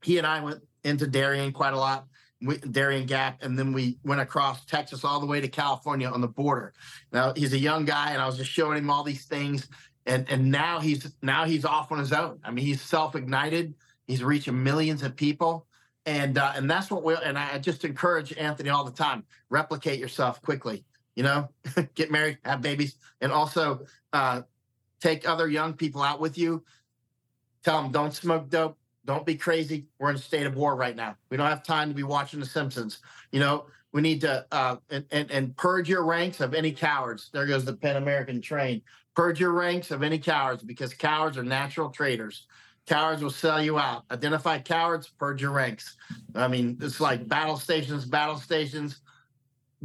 He 0.04 0.18
and 0.18 0.26
I 0.26 0.40
went 0.44 0.62
into 0.84 1.08
Darien 1.08 1.50
quite 1.52 1.74
a 1.74 1.78
lot, 1.78 2.06
we- 2.40 2.58
Darien 2.58 3.06
Gap, 3.06 3.42
and 3.42 3.58
then 3.58 3.72
we 3.72 3.98
went 4.04 4.20
across 4.20 4.64
Texas 4.64 5.04
all 5.04 5.18
the 5.18 5.26
way 5.26 5.40
to 5.40 5.48
California 5.48 6.08
on 6.08 6.20
the 6.20 6.28
border. 6.28 6.72
Now 7.12 7.32
he's 7.34 7.52
a 7.52 7.58
young 7.58 7.84
guy, 7.84 8.12
and 8.12 8.22
I 8.22 8.26
was 8.26 8.36
just 8.36 8.50
showing 8.52 8.78
him 8.78 8.90
all 8.90 9.02
these 9.02 9.24
things, 9.24 9.68
and 10.06 10.30
and 10.30 10.52
now 10.52 10.78
he's 10.78 11.12
now 11.20 11.46
he's 11.46 11.64
off 11.64 11.90
on 11.90 11.98
his 11.98 12.12
own. 12.12 12.38
I 12.44 12.52
mean, 12.52 12.64
he's 12.64 12.80
self 12.80 13.16
ignited. 13.16 13.74
He's 14.10 14.24
reaching 14.24 14.60
millions 14.60 15.04
of 15.04 15.14
people, 15.14 15.66
and 16.04 16.36
uh, 16.36 16.52
and 16.56 16.68
that's 16.68 16.90
what 16.90 17.04
we. 17.04 17.14
And 17.14 17.38
I 17.38 17.58
just 17.58 17.84
encourage 17.84 18.36
Anthony 18.36 18.68
all 18.68 18.82
the 18.82 18.90
time: 18.90 19.22
replicate 19.50 20.00
yourself 20.00 20.42
quickly. 20.42 20.84
You 21.14 21.22
know, 21.22 21.48
get 21.94 22.10
married, 22.10 22.38
have 22.44 22.60
babies, 22.60 22.96
and 23.20 23.30
also 23.30 23.86
uh, 24.12 24.42
take 25.00 25.28
other 25.28 25.46
young 25.46 25.74
people 25.74 26.02
out 26.02 26.18
with 26.18 26.36
you. 26.36 26.64
Tell 27.62 27.80
them 27.80 27.92
don't 27.92 28.12
smoke 28.12 28.50
dope. 28.50 28.76
Don't 29.04 29.24
be 29.24 29.36
crazy. 29.36 29.86
We're 30.00 30.10
in 30.10 30.16
a 30.16 30.18
state 30.18 30.46
of 30.46 30.56
war 30.56 30.74
right 30.74 30.96
now. 30.96 31.16
We 31.30 31.36
don't 31.36 31.46
have 31.46 31.62
time 31.62 31.88
to 31.88 31.94
be 31.94 32.02
watching 32.02 32.40
The 32.40 32.46
Simpsons. 32.46 32.98
You 33.30 33.38
know, 33.38 33.66
we 33.92 34.02
need 34.02 34.22
to 34.22 34.44
uh, 34.50 34.78
and, 34.90 35.04
and 35.12 35.30
and 35.30 35.56
purge 35.56 35.88
your 35.88 36.04
ranks 36.04 36.40
of 36.40 36.52
any 36.52 36.72
cowards. 36.72 37.30
There 37.32 37.46
goes 37.46 37.64
the 37.64 37.74
Pan 37.74 37.96
American 37.96 38.40
train. 38.40 38.82
Purge 39.14 39.38
your 39.38 39.52
ranks 39.52 39.92
of 39.92 40.02
any 40.02 40.18
cowards 40.18 40.64
because 40.64 40.94
cowards 40.94 41.38
are 41.38 41.44
natural 41.44 41.90
traitors. 41.90 42.48
Cowards 42.90 43.22
will 43.22 43.30
sell 43.30 43.62
you 43.62 43.78
out. 43.78 44.02
Identify 44.10 44.58
cowards, 44.58 45.06
purge 45.16 45.40
your 45.40 45.52
ranks. 45.52 45.96
I 46.34 46.48
mean, 46.48 46.76
it's 46.80 46.98
like 46.98 47.28
battle 47.28 47.56
stations, 47.56 48.04
battle 48.04 48.36
stations. 48.36 49.00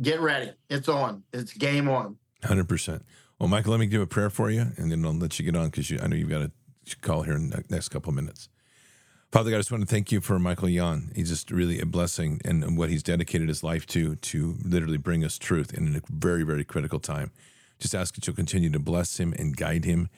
Get 0.02 0.22
ready. 0.22 0.54
It's 0.72 0.90
on. 0.90 1.22
It's 1.32 1.54
game 1.54 1.88
on. 1.88 2.18
Hundred 2.44 2.68
percent. 2.68 3.06
Well, 3.38 3.48
Michael, 3.48 3.70
let 3.70 3.80
me 3.80 3.86
do 3.86 4.02
a 4.02 4.08
prayer 4.08 4.32
for 4.32 4.50
you, 4.50 4.72
and 4.78 4.92
then 4.92 5.06
I'll 5.06 5.14
let 5.14 5.38
you 5.38 5.46
get 5.46 5.56
on 5.56 5.70
because 5.70 5.92
I 6.02 6.08
know 6.08 6.16
you've 6.16 6.30
got 6.30 6.42
a 6.42 6.52
call 7.02 7.22
here 7.22 7.36
in 7.36 7.52
the 7.52 7.64
next 7.70 7.90
couple 7.90 8.10
of 8.10 8.16
minutes. 8.16 8.50
Father 9.32 9.52
God, 9.52 9.58
I 9.58 9.60
just 9.60 9.72
want 9.72 9.84
to 9.84 9.88
thank 9.88 10.12
you 10.12 10.20
for 10.20 10.40
Michael 10.40 10.70
Yon. 10.70 11.12
He's 11.16 11.30
just 11.30 11.52
really 11.52 11.80
a 11.80 11.86
blessing 11.86 12.42
and 12.44 12.76
what 12.76 12.90
he's 12.90 13.04
dedicated 13.04 13.50
his 13.50 13.64
life 13.64 13.86
to, 13.88 14.16
to 14.16 14.56
literally 14.64 14.98
bring 14.98 15.24
us 15.24 15.38
truth 15.38 15.76
in 15.76 15.96
a 15.96 16.02
very, 16.10 16.42
very 16.42 16.66
critical 16.66 17.00
time. 17.00 17.30
Just 17.78 17.94
ask 17.94 18.16
that 18.16 18.26
you'll 18.26 18.36
continue 18.36 18.72
to 18.72 18.80
bless 18.80 19.20
him 19.20 19.32
and 19.38 19.56
guide 19.56 19.86
him, 19.86 20.10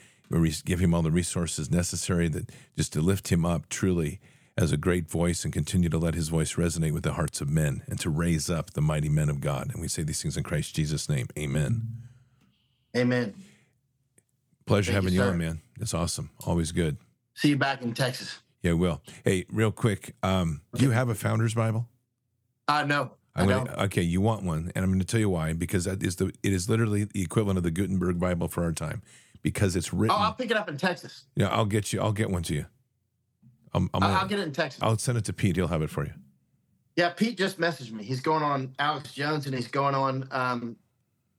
give 0.66 0.80
him 0.80 0.94
all 0.94 1.02
the 1.02 1.12
resources 1.12 1.72
necessary 1.72 2.28
that 2.30 2.52
just 2.76 2.94
to 2.94 3.02
lift 3.02 3.30
him 3.30 3.46
up 3.46 3.70
truly 3.70 4.20
as 4.58 4.72
a 4.72 4.78
great 4.78 5.10
voice 5.10 5.44
and 5.44 5.54
continue 5.54 5.90
to 5.90 5.98
let 5.98 6.16
his 6.16 6.30
voice 6.30 6.56
resonate 6.56 6.92
with 6.92 7.04
the 7.04 7.14
hearts 7.14 7.42
of 7.42 7.50
men 7.50 7.84
and 7.88 8.00
to 8.00 8.10
raise 8.10 8.50
up 8.50 8.72
the 8.72 8.82
mighty 8.82 9.10
men 9.10 9.30
of 9.30 9.40
God. 9.40 9.70
And 9.72 9.82
we 9.82 9.88
say 9.88 10.04
these 10.04 10.22
things 10.22 10.36
in 10.36 10.44
Christ 10.44 10.76
Jesus' 10.76 11.08
name. 11.08 11.28
Amen. 11.38 11.84
Amen. 12.96 13.36
Pleasure 14.66 14.92
Thank 14.92 15.04
having 15.04 15.14
you, 15.14 15.24
you 15.24 15.30
on, 15.30 15.38
man. 15.38 15.62
It's 15.80 15.94
awesome. 15.94 16.32
Always 16.46 16.72
good. 16.72 16.98
See 17.36 17.50
you 17.50 17.58
back 17.58 17.84
in 17.84 17.94
Texas. 17.94 18.40
Yeah, 18.64 18.74
will. 18.74 19.02
Hey, 19.24 19.46
real 19.52 19.72
quick, 19.72 20.16
um, 20.24 20.62
do 20.74 20.86
you 20.86 20.92
have 20.92 21.10
a 21.10 21.16
Founder's 21.16 21.54
Bible? 21.54 21.88
Uh 22.68 22.84
no, 22.84 23.12
I 23.36 23.46
don't. 23.46 23.70
okay, 23.70 24.02
you 24.02 24.20
want 24.20 24.44
one, 24.44 24.72
and 24.76 24.84
I'm 24.84 24.90
going 24.90 25.00
to 25.00 25.06
tell 25.06 25.20
you 25.20 25.30
why. 25.30 25.54
Because 25.54 25.86
that 25.86 26.04
is 26.04 26.16
the 26.16 26.34
it 26.44 26.52
is 26.52 26.70
literally 26.70 27.06
the 27.06 27.22
equivalent 27.22 27.58
of 27.58 27.64
the 27.64 27.72
Gutenberg 27.72 28.20
Bible 28.20 28.48
for 28.48 28.64
our 28.64 28.74
time, 28.74 29.04
because 29.52 29.76
it's 29.78 29.94
written. 29.94 30.16
Oh. 30.18 30.22
I'll 30.24 30.34
pick 30.34 30.52
it 30.52 30.58
up 30.58 30.68
in 30.68 30.76
Texas. 30.78 31.24
yeah, 31.36 31.48
I'll 31.48 31.66
get 31.66 31.94
you. 31.94 32.02
I'll 32.02 32.12
get 32.12 32.30
one 32.30 32.44
to 32.44 32.54
you. 32.54 32.66
I'm, 33.74 33.90
I'm 33.94 34.04
I'll, 34.04 34.16
I'll 34.18 34.28
get 34.28 34.40
it 34.40 34.44
in 34.44 34.52
Texas. 34.52 34.82
I'll 34.84 34.98
send 34.98 35.18
it 35.18 35.26
to 35.26 35.34
Pete. 35.34 35.56
He'll 35.56 35.68
have 35.70 35.82
it 35.82 35.90
for 35.90 36.06
you. 36.06 36.12
Yeah, 36.98 37.10
Pete 37.10 37.38
just 37.38 37.60
messaged 37.60 37.92
me. 37.92 38.04
He's 38.04 38.20
going 38.22 38.44
on 38.44 38.74
Alex 38.80 39.14
Jones 39.14 39.46
and 39.46 39.56
he's 39.56 39.68
going 39.68 39.96
on 39.96 40.28
um 40.32 40.76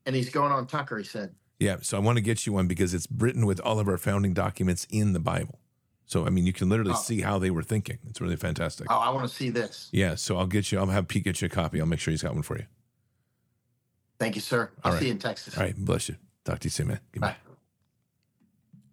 and 0.06 0.16
he's 0.16 0.30
going 0.30 0.52
on 0.52 0.66
Tucker, 0.66 0.97
he 0.98 1.05
said. 1.05 1.35
Yeah, 1.60 1.76
so 1.82 1.97
I 1.98 2.01
want 2.01 2.16
to 2.16 2.22
get 2.22 2.47
you 2.47 2.52
one 2.52 2.66
because 2.68 2.94
it's 2.94 3.09
written 3.14 3.44
with 3.44 3.60
all 3.60 3.78
of 3.80 3.89
our 3.89 3.98
founding 3.98 4.32
documents 4.32 4.86
in 4.90 5.12
the 5.12 5.20
Bible. 5.20 5.59
So 6.06 6.24
I 6.26 6.30
mean, 6.30 6.47
you 6.47 6.52
can 6.55 6.68
literally 6.70 6.93
Oh. 6.94 7.01
see 7.02 7.20
how 7.20 7.39
they 7.39 7.51
were 7.51 7.62
thinking. 7.64 7.98
It's 8.09 8.20
really 8.20 8.36
fantastic. 8.36 8.86
Oh, 8.89 8.98
I 8.98 9.10
want 9.10 9.28
to 9.28 9.35
see 9.35 9.51
this. 9.51 9.89
Yeah, 9.93 10.14
so 10.14 10.39
I'll 10.39 10.47
get 10.47 10.72
you. 10.72 10.78
I'll 10.78 10.86
have 10.86 11.09
Pete 11.09 11.24
get 11.24 11.43
you 11.43 11.47
a 11.47 11.51
copy. 11.51 11.80
I'll 11.80 11.86
make 11.86 12.01
sure 12.01 12.12
he's 12.12 12.22
got 12.22 12.32
one 12.35 12.43
for 12.43 12.56
you. 12.56 12.64
Thank 14.18 14.35
you, 14.36 14.40
sir. 14.40 14.70
I'll 14.82 14.90
All 14.90 14.94
right. 14.94 15.01
see 15.01 15.06
you 15.06 15.12
in 15.12 15.18
Texas. 15.18 15.56
All 15.59 15.62
right, 15.64 15.76
bless 15.76 16.09
you. 16.09 16.16
Talk 16.44 16.60
to 16.60 16.66
you 16.66 16.70
soon, 16.70 16.89
man. 16.89 17.01
Goodbye. 17.12 17.28
Bye. 17.44 17.47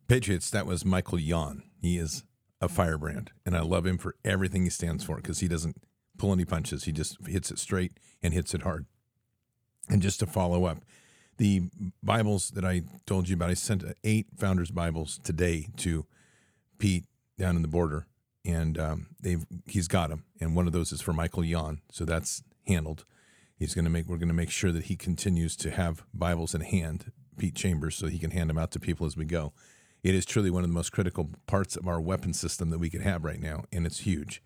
Patriots, 0.08 0.52
that 0.52 0.68
was 0.68 0.86
Michael 0.86 1.20
Yon. 1.20 1.64
He 1.82 1.98
is 1.98 2.24
a 2.62 2.70
firebrand, 2.70 3.32
and 3.46 3.58
I 3.58 3.62
love 3.62 3.86
him 3.88 3.98
for 3.98 4.16
everything 4.24 4.64
he 4.64 4.70
stands 4.70 5.04
for 5.04 5.16
because 5.16 5.40
he 5.40 5.48
doesn't 5.48 5.78
pull 6.18 6.32
any 6.32 6.46
punches. 6.46 6.84
He 6.84 6.92
just 6.92 7.18
hits 7.28 7.50
it 7.50 7.58
straight 7.58 7.94
and 8.22 8.34
hits 8.34 8.54
it 8.54 8.62
hard. 8.62 8.86
And 9.90 10.02
just 10.02 10.20
to 10.20 10.28
follow 10.28 10.66
up, 10.66 10.78
the 11.38 11.64
Bibles 12.04 12.52
that 12.52 12.64
I 12.64 12.84
told 13.06 13.28
you 13.28 13.36
about, 13.36 13.50
I 13.50 13.56
sent 13.56 13.84
eight 14.04 14.28
Founders 14.38 14.72
Bibles 14.72 15.20
today 15.24 15.68
to 15.78 16.06
Pete 16.78 17.06
down 17.38 17.56
in 17.56 17.62
the 17.62 17.68
border, 17.68 18.06
and 18.46 18.78
um, 18.78 19.08
they've 19.20 19.46
he's 19.66 19.88
got 19.88 20.10
them, 20.10 20.24
and 20.40 20.56
one 20.56 20.68
of 20.68 20.74
those 20.74 20.92
is 20.92 21.02
for 21.02 21.14
Michael 21.14 21.44
Yon, 21.44 21.82
so 21.92 22.06
that's 22.06 22.44
handled. 22.68 23.06
He's 23.58 23.74
going 23.74 23.86
to 23.86 23.92
make 23.92 24.08
we're 24.08 24.18
going 24.18 24.30
to 24.30 24.36
make 24.36 24.52
sure 24.52 24.72
that 24.72 24.86
he 24.86 24.96
continues 24.96 25.56
to 25.58 25.72
have 25.72 26.04
Bibles 26.14 26.54
in 26.54 26.62
hand, 26.62 27.12
Pete 27.38 27.56
Chambers, 27.56 27.96
so 27.96 28.08
he 28.08 28.20
can 28.20 28.32
hand 28.32 28.50
them 28.50 28.58
out 28.58 28.72
to 28.72 28.80
people 28.80 29.06
as 29.08 29.18
we 29.18 29.26
go. 29.26 29.52
It 30.06 30.14
is 30.14 30.24
truly 30.24 30.52
one 30.52 30.64
of 30.64 30.70
the 30.70 30.76
most 30.76 30.92
critical 30.92 31.32
parts 31.48 31.76
of 31.76 31.88
our 31.88 32.00
weapon 32.00 32.32
system 32.32 32.70
that 32.70 32.78
we 32.78 32.92
can 32.92 33.02
have 33.02 33.24
right 33.24 33.42
now, 33.42 33.64
and 33.72 33.88
it's 33.88 34.02
huge. 34.02 34.40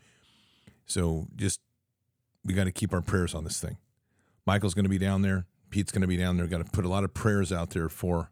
So 0.85 1.27
just 1.35 1.59
we 2.45 2.53
got 2.53 2.63
to 2.63 2.71
keep 2.71 2.93
our 2.93 3.01
prayers 3.01 3.35
on 3.35 3.43
this 3.43 3.59
thing. 3.59 3.75
Michael's 4.45 4.73
going 4.73 4.85
to 4.85 4.89
be 4.89 4.97
down 4.97 5.21
there. 5.21 5.47
Pete's 5.69 5.91
going 5.91 6.01
to 6.01 6.07
be 6.07 6.15
down 6.15 6.37
there. 6.37 6.47
Got 6.47 6.65
to 6.65 6.71
put 6.71 6.85
a 6.85 6.89
lot 6.89 7.03
of 7.03 7.13
prayers 7.13 7.51
out 7.51 7.71
there 7.71 7.89
for 7.89 8.31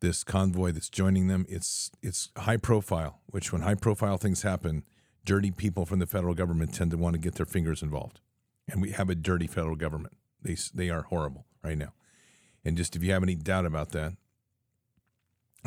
this 0.00 0.22
convoy 0.22 0.70
that's 0.72 0.90
joining 0.90 1.28
them. 1.28 1.46
It's 1.48 1.90
it's 2.02 2.28
high 2.36 2.58
profile, 2.58 3.20
which 3.28 3.54
when 3.54 3.62
high 3.62 3.74
profile 3.74 4.18
things 4.18 4.42
happen, 4.42 4.84
dirty 5.24 5.50
people 5.50 5.86
from 5.86 5.98
the 5.98 6.06
federal 6.06 6.34
government 6.34 6.74
tend 6.74 6.90
to 6.90 6.98
want 6.98 7.14
to 7.14 7.18
get 7.18 7.36
their 7.36 7.46
fingers 7.46 7.82
involved, 7.82 8.20
and 8.68 8.82
we 8.82 8.90
have 8.90 9.08
a 9.08 9.14
dirty 9.14 9.46
federal 9.46 9.76
government. 9.76 10.14
They 10.42 10.58
they 10.74 10.90
are 10.90 11.04
horrible 11.04 11.46
right 11.64 11.78
now, 11.78 11.94
and 12.66 12.76
just 12.76 12.96
if 12.96 13.02
you 13.02 13.12
have 13.12 13.22
any 13.22 13.34
doubt 13.34 13.64
about 13.64 13.92
that, 13.92 14.12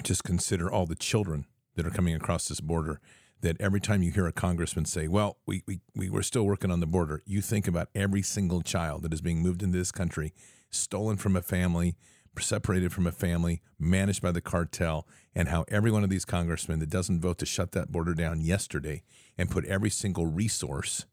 just 0.02 0.24
consider 0.24 0.72
all 0.72 0.86
the 0.86 0.96
children 0.96 1.46
that 1.76 1.86
are 1.86 1.92
coming 1.92 2.16
across 2.16 2.48
this 2.48 2.62
border. 2.62 3.00
That 3.42 3.60
every 3.60 3.82
time 3.82 4.02
you 4.02 4.12
hear 4.12 4.26
a 4.26 4.32
congressman 4.32 4.86
say, 4.86 5.08
"Well, 5.08 5.38
we 5.46 5.64
we 5.68 5.82
we 5.94 6.10
we're 6.10 6.22
still 6.22 6.46
working 6.46 6.72
on 6.72 6.80
the 6.80 6.88
border," 6.88 7.22
you 7.26 7.42
think 7.42 7.68
about 7.68 7.90
every 7.94 8.22
single 8.22 8.62
child 8.62 9.04
that 9.04 9.14
is 9.14 9.22
being 9.22 9.42
moved 9.42 9.62
into 9.62 9.78
this 9.78 9.92
country, 9.92 10.34
stolen 10.70 11.18
from 11.18 11.36
a 11.36 11.42
family, 11.42 11.96
separated 12.40 12.92
from 12.92 13.06
a 13.06 13.12
family, 13.12 13.62
managed 13.78 14.22
by 14.22 14.32
the 14.32 14.42
cartel, 14.42 15.08
and 15.36 15.50
how 15.50 15.66
every 15.68 15.92
one 15.92 16.04
of 16.04 16.10
these 16.10 16.26
congressmen 16.26 16.80
that 16.80 16.90
doesn't 16.90 17.22
vote 17.22 17.38
to 17.40 17.46
shut 17.46 17.74
that 17.74 17.92
border 17.92 18.14
down 18.14 18.42
yesterday 18.42 19.04
and 19.38 19.52
put 19.52 19.66
every 19.66 19.90
single 19.90 20.26
resource 20.26 21.06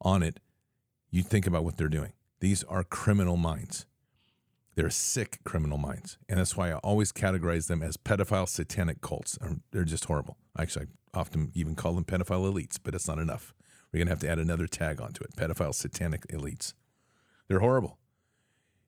on 0.00 0.22
it, 0.22 0.40
you 1.10 1.22
think 1.22 1.46
about 1.46 1.64
what 1.64 1.76
they're 1.76 1.88
doing. 1.88 2.12
These 2.40 2.64
are 2.64 2.84
criminal 2.84 3.36
minds. 3.36 3.86
They're 4.76 4.90
sick 4.90 5.40
criminal 5.44 5.78
minds. 5.78 6.16
And 6.28 6.38
that's 6.38 6.56
why 6.56 6.70
I 6.70 6.74
always 6.76 7.12
categorize 7.12 7.66
them 7.66 7.82
as 7.82 7.96
pedophile 7.96 8.48
satanic 8.48 9.00
cults. 9.00 9.36
Um, 9.40 9.62
They're 9.72 9.84
just 9.84 10.04
horrible. 10.04 10.36
Actually, 10.58 10.86
I 11.14 11.18
often 11.18 11.50
even 11.54 11.74
call 11.74 11.94
them 11.94 12.04
pedophile 12.04 12.50
elites, 12.52 12.78
but 12.82 12.94
it's 12.94 13.08
not 13.08 13.18
enough. 13.18 13.52
We're 13.92 13.98
going 13.98 14.06
to 14.06 14.12
have 14.12 14.20
to 14.20 14.28
add 14.28 14.38
another 14.38 14.66
tag 14.66 15.00
onto 15.00 15.24
it 15.24 15.34
pedophile 15.36 15.74
satanic 15.74 16.26
elites. 16.28 16.74
They're 17.48 17.60
horrible. 17.60 17.98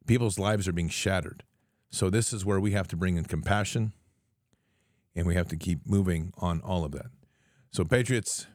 People's 0.06 0.38
lives 0.38 0.68
are 0.68 0.72
being 0.72 0.88
shattered. 0.88 1.42
So, 1.90 2.08
this 2.08 2.32
is 2.32 2.44
where 2.44 2.60
we 2.60 2.72
have 2.72 2.88
to 2.88 2.96
bring 2.96 3.16
in 3.16 3.24
compassion 3.24 3.92
and 5.14 5.26
we 5.26 5.34
have 5.34 5.48
to 5.48 5.56
keep 5.56 5.86
moving 5.86 6.32
on 6.38 6.60
all 6.62 6.84
of 6.84 6.92
that. 6.92 7.06
So, 7.70 7.84
Patriots, 7.84 8.46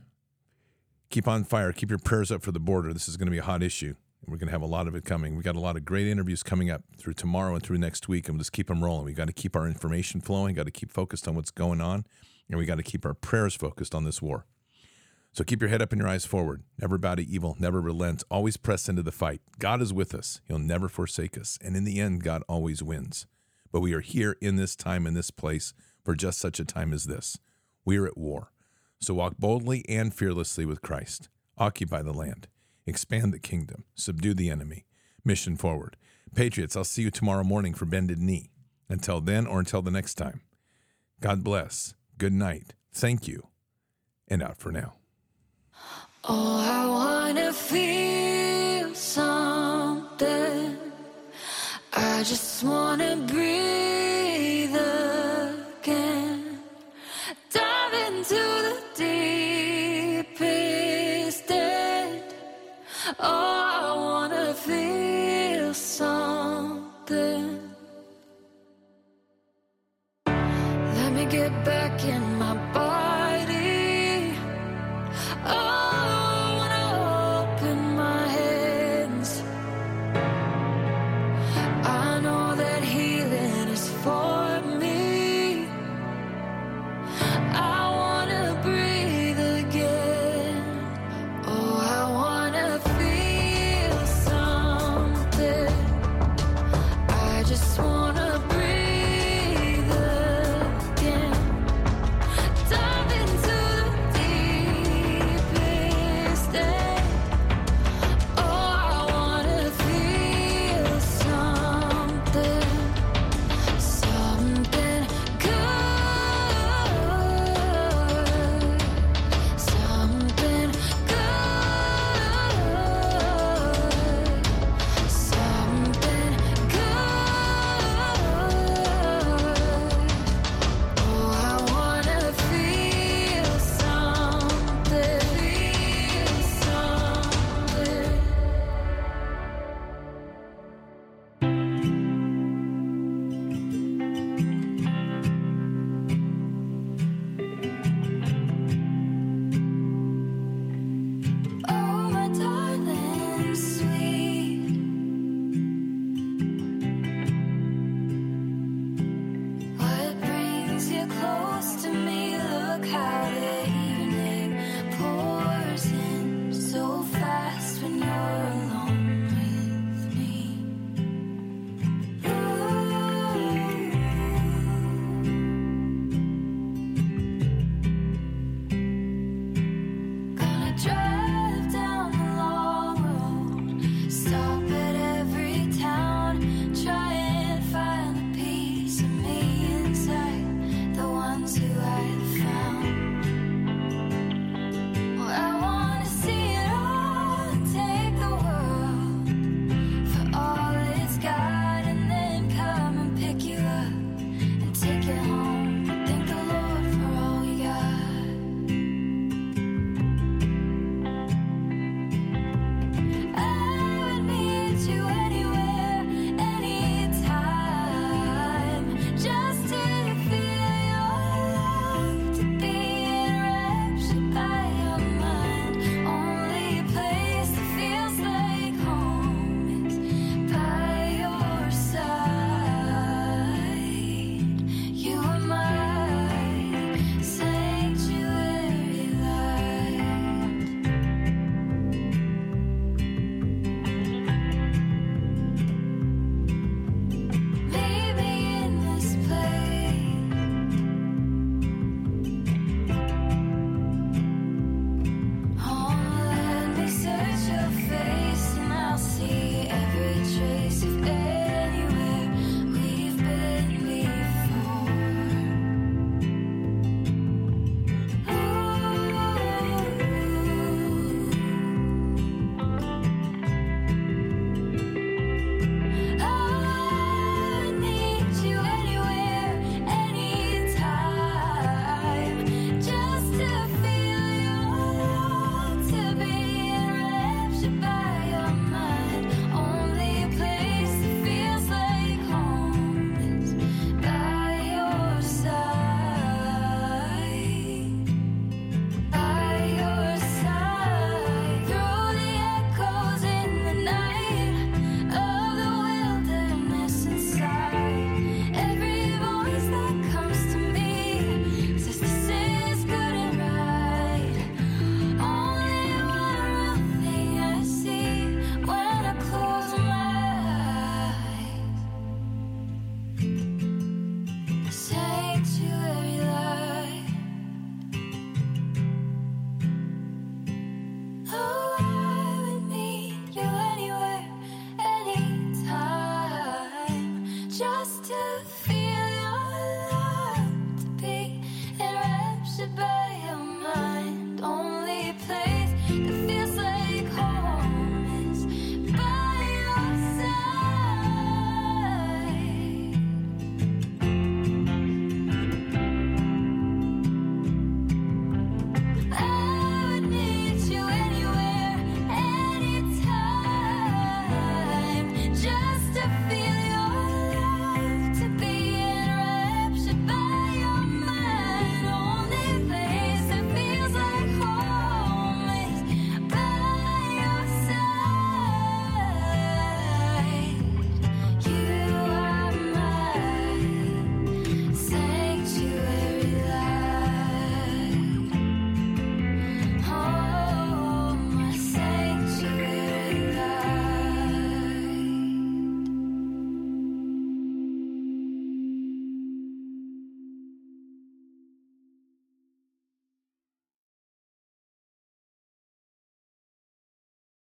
keep 1.10 1.28
on 1.28 1.44
fire. 1.44 1.72
Keep 1.72 1.90
your 1.90 2.00
prayers 2.00 2.32
up 2.32 2.42
for 2.42 2.52
the 2.52 2.60
border. 2.60 2.94
This 2.94 3.08
is 3.08 3.18
going 3.18 3.28
to 3.28 3.32
be 3.32 3.38
a 3.38 3.44
hot 3.44 3.62
issue. 3.62 3.96
We're 4.28 4.38
going 4.38 4.48
to 4.48 4.52
have 4.52 4.62
a 4.62 4.66
lot 4.66 4.88
of 4.88 4.96
it 4.96 5.06
coming. 5.06 5.38
We 5.38 5.44
got 5.44 5.56
a 5.56 5.62
lot 5.62 5.78
of 5.78 5.86
great 5.86 6.06
interviews 6.06 6.44
coming 6.44 6.70
up 6.70 6.84
through 6.98 7.14
tomorrow 7.14 7.56
and 7.56 7.64
through 7.64 7.78
next 7.78 8.10
week, 8.10 8.28
and 8.28 8.36
we'll 8.36 8.42
just 8.42 8.52
keep 8.52 8.68
them 8.68 8.84
rolling. 8.84 9.06
We 9.06 9.14
got 9.14 9.28
to 9.28 9.34
keep 9.34 9.56
our 9.56 9.66
information 9.66 10.20
flowing. 10.20 10.54
Got 10.56 10.66
to 10.66 10.72
keep 10.72 10.92
focused 10.92 11.30
on 11.30 11.36
what's 11.36 11.50
going 11.50 11.80
on, 11.80 12.06
and 12.50 12.60
we 12.60 12.66
got 12.66 12.76
to 12.76 12.84
keep 12.84 13.06
our 13.06 13.14
prayers 13.14 13.56
focused 13.56 13.96
on 13.96 14.04
this 14.04 14.22
war. 14.22 14.46
So 15.32 15.46
keep 15.46 15.62
your 15.62 15.70
head 15.70 15.82
up 15.82 15.94
and 15.94 16.02
your 16.02 16.10
eyes 16.10 16.26
forward. 16.26 16.64
Never 16.82 16.98
bow 16.98 17.16
to 17.16 17.24
evil. 17.24 17.56
Never 17.60 17.80
relent. 17.80 18.24
Always 18.30 18.58
press 18.58 18.90
into 18.90 19.04
the 19.04 19.12
fight. 19.12 19.40
God 19.60 19.82
is 19.82 19.94
with 19.94 20.14
us. 20.14 20.42
He'll 20.46 20.60
never 20.60 20.90
forsake 20.90 21.38
us. 21.38 21.58
And 21.64 21.78
in 21.78 21.86
the 21.86 22.00
end, 22.02 22.24
God 22.24 22.44
always 22.50 22.84
wins. 22.84 23.28
But 23.72 23.82
we 23.82 23.94
are 23.94 24.02
here 24.02 24.36
in 24.42 24.56
this 24.56 24.76
time, 24.76 25.08
in 25.08 25.14
this 25.14 25.32
place, 25.32 25.74
for 26.04 26.16
just 26.16 26.40
such 26.40 26.60
a 26.60 26.66
time 26.66 26.92
as 26.92 27.06
this. 27.06 27.38
We 27.86 27.98
are 27.98 28.08
at 28.08 28.18
war. 28.18 28.52
So 29.00 29.14
walk 29.14 29.38
boldly 29.38 29.86
and 29.88 30.14
fearlessly 30.14 30.66
with 30.66 30.82
Christ. 30.82 31.30
Occupy 31.58 32.02
the 32.02 32.14
land. 32.14 32.48
Expand 32.88 33.34
the 33.34 33.40
kingdom. 33.40 33.84
Subdue 33.96 34.34
the 34.34 34.50
enemy. 34.50 34.86
Mission 35.26 35.58
forward. 35.58 35.98
Patriots, 36.34 36.78
I'll 36.78 36.86
see 36.86 37.02
you 37.02 37.12
tomorrow 37.12 37.44
morning 37.44 37.74
for 37.74 37.86
Bended 37.86 38.18
Knee. 38.18 38.50
Until 38.88 39.20
then 39.20 39.46
or 39.46 39.60
until 39.60 39.82
the 39.82 39.92
next 39.92 40.16
time, 40.16 40.40
God 41.20 41.44
bless. 41.44 41.94
Good 42.18 42.32
night. 42.32 42.74
Thank 42.94 43.28
you. 43.28 43.48
And 44.30 44.42
out 44.42 44.58
for 44.58 44.72
now. 44.72 44.94
Oh, 46.24 46.60
I 46.60 46.88
wanna 46.88 47.52
feel 47.52 48.96
something. 48.96 50.78
I 51.94 52.24
just 52.24 52.64
wanna 52.64 53.18
breathe. 53.28 53.77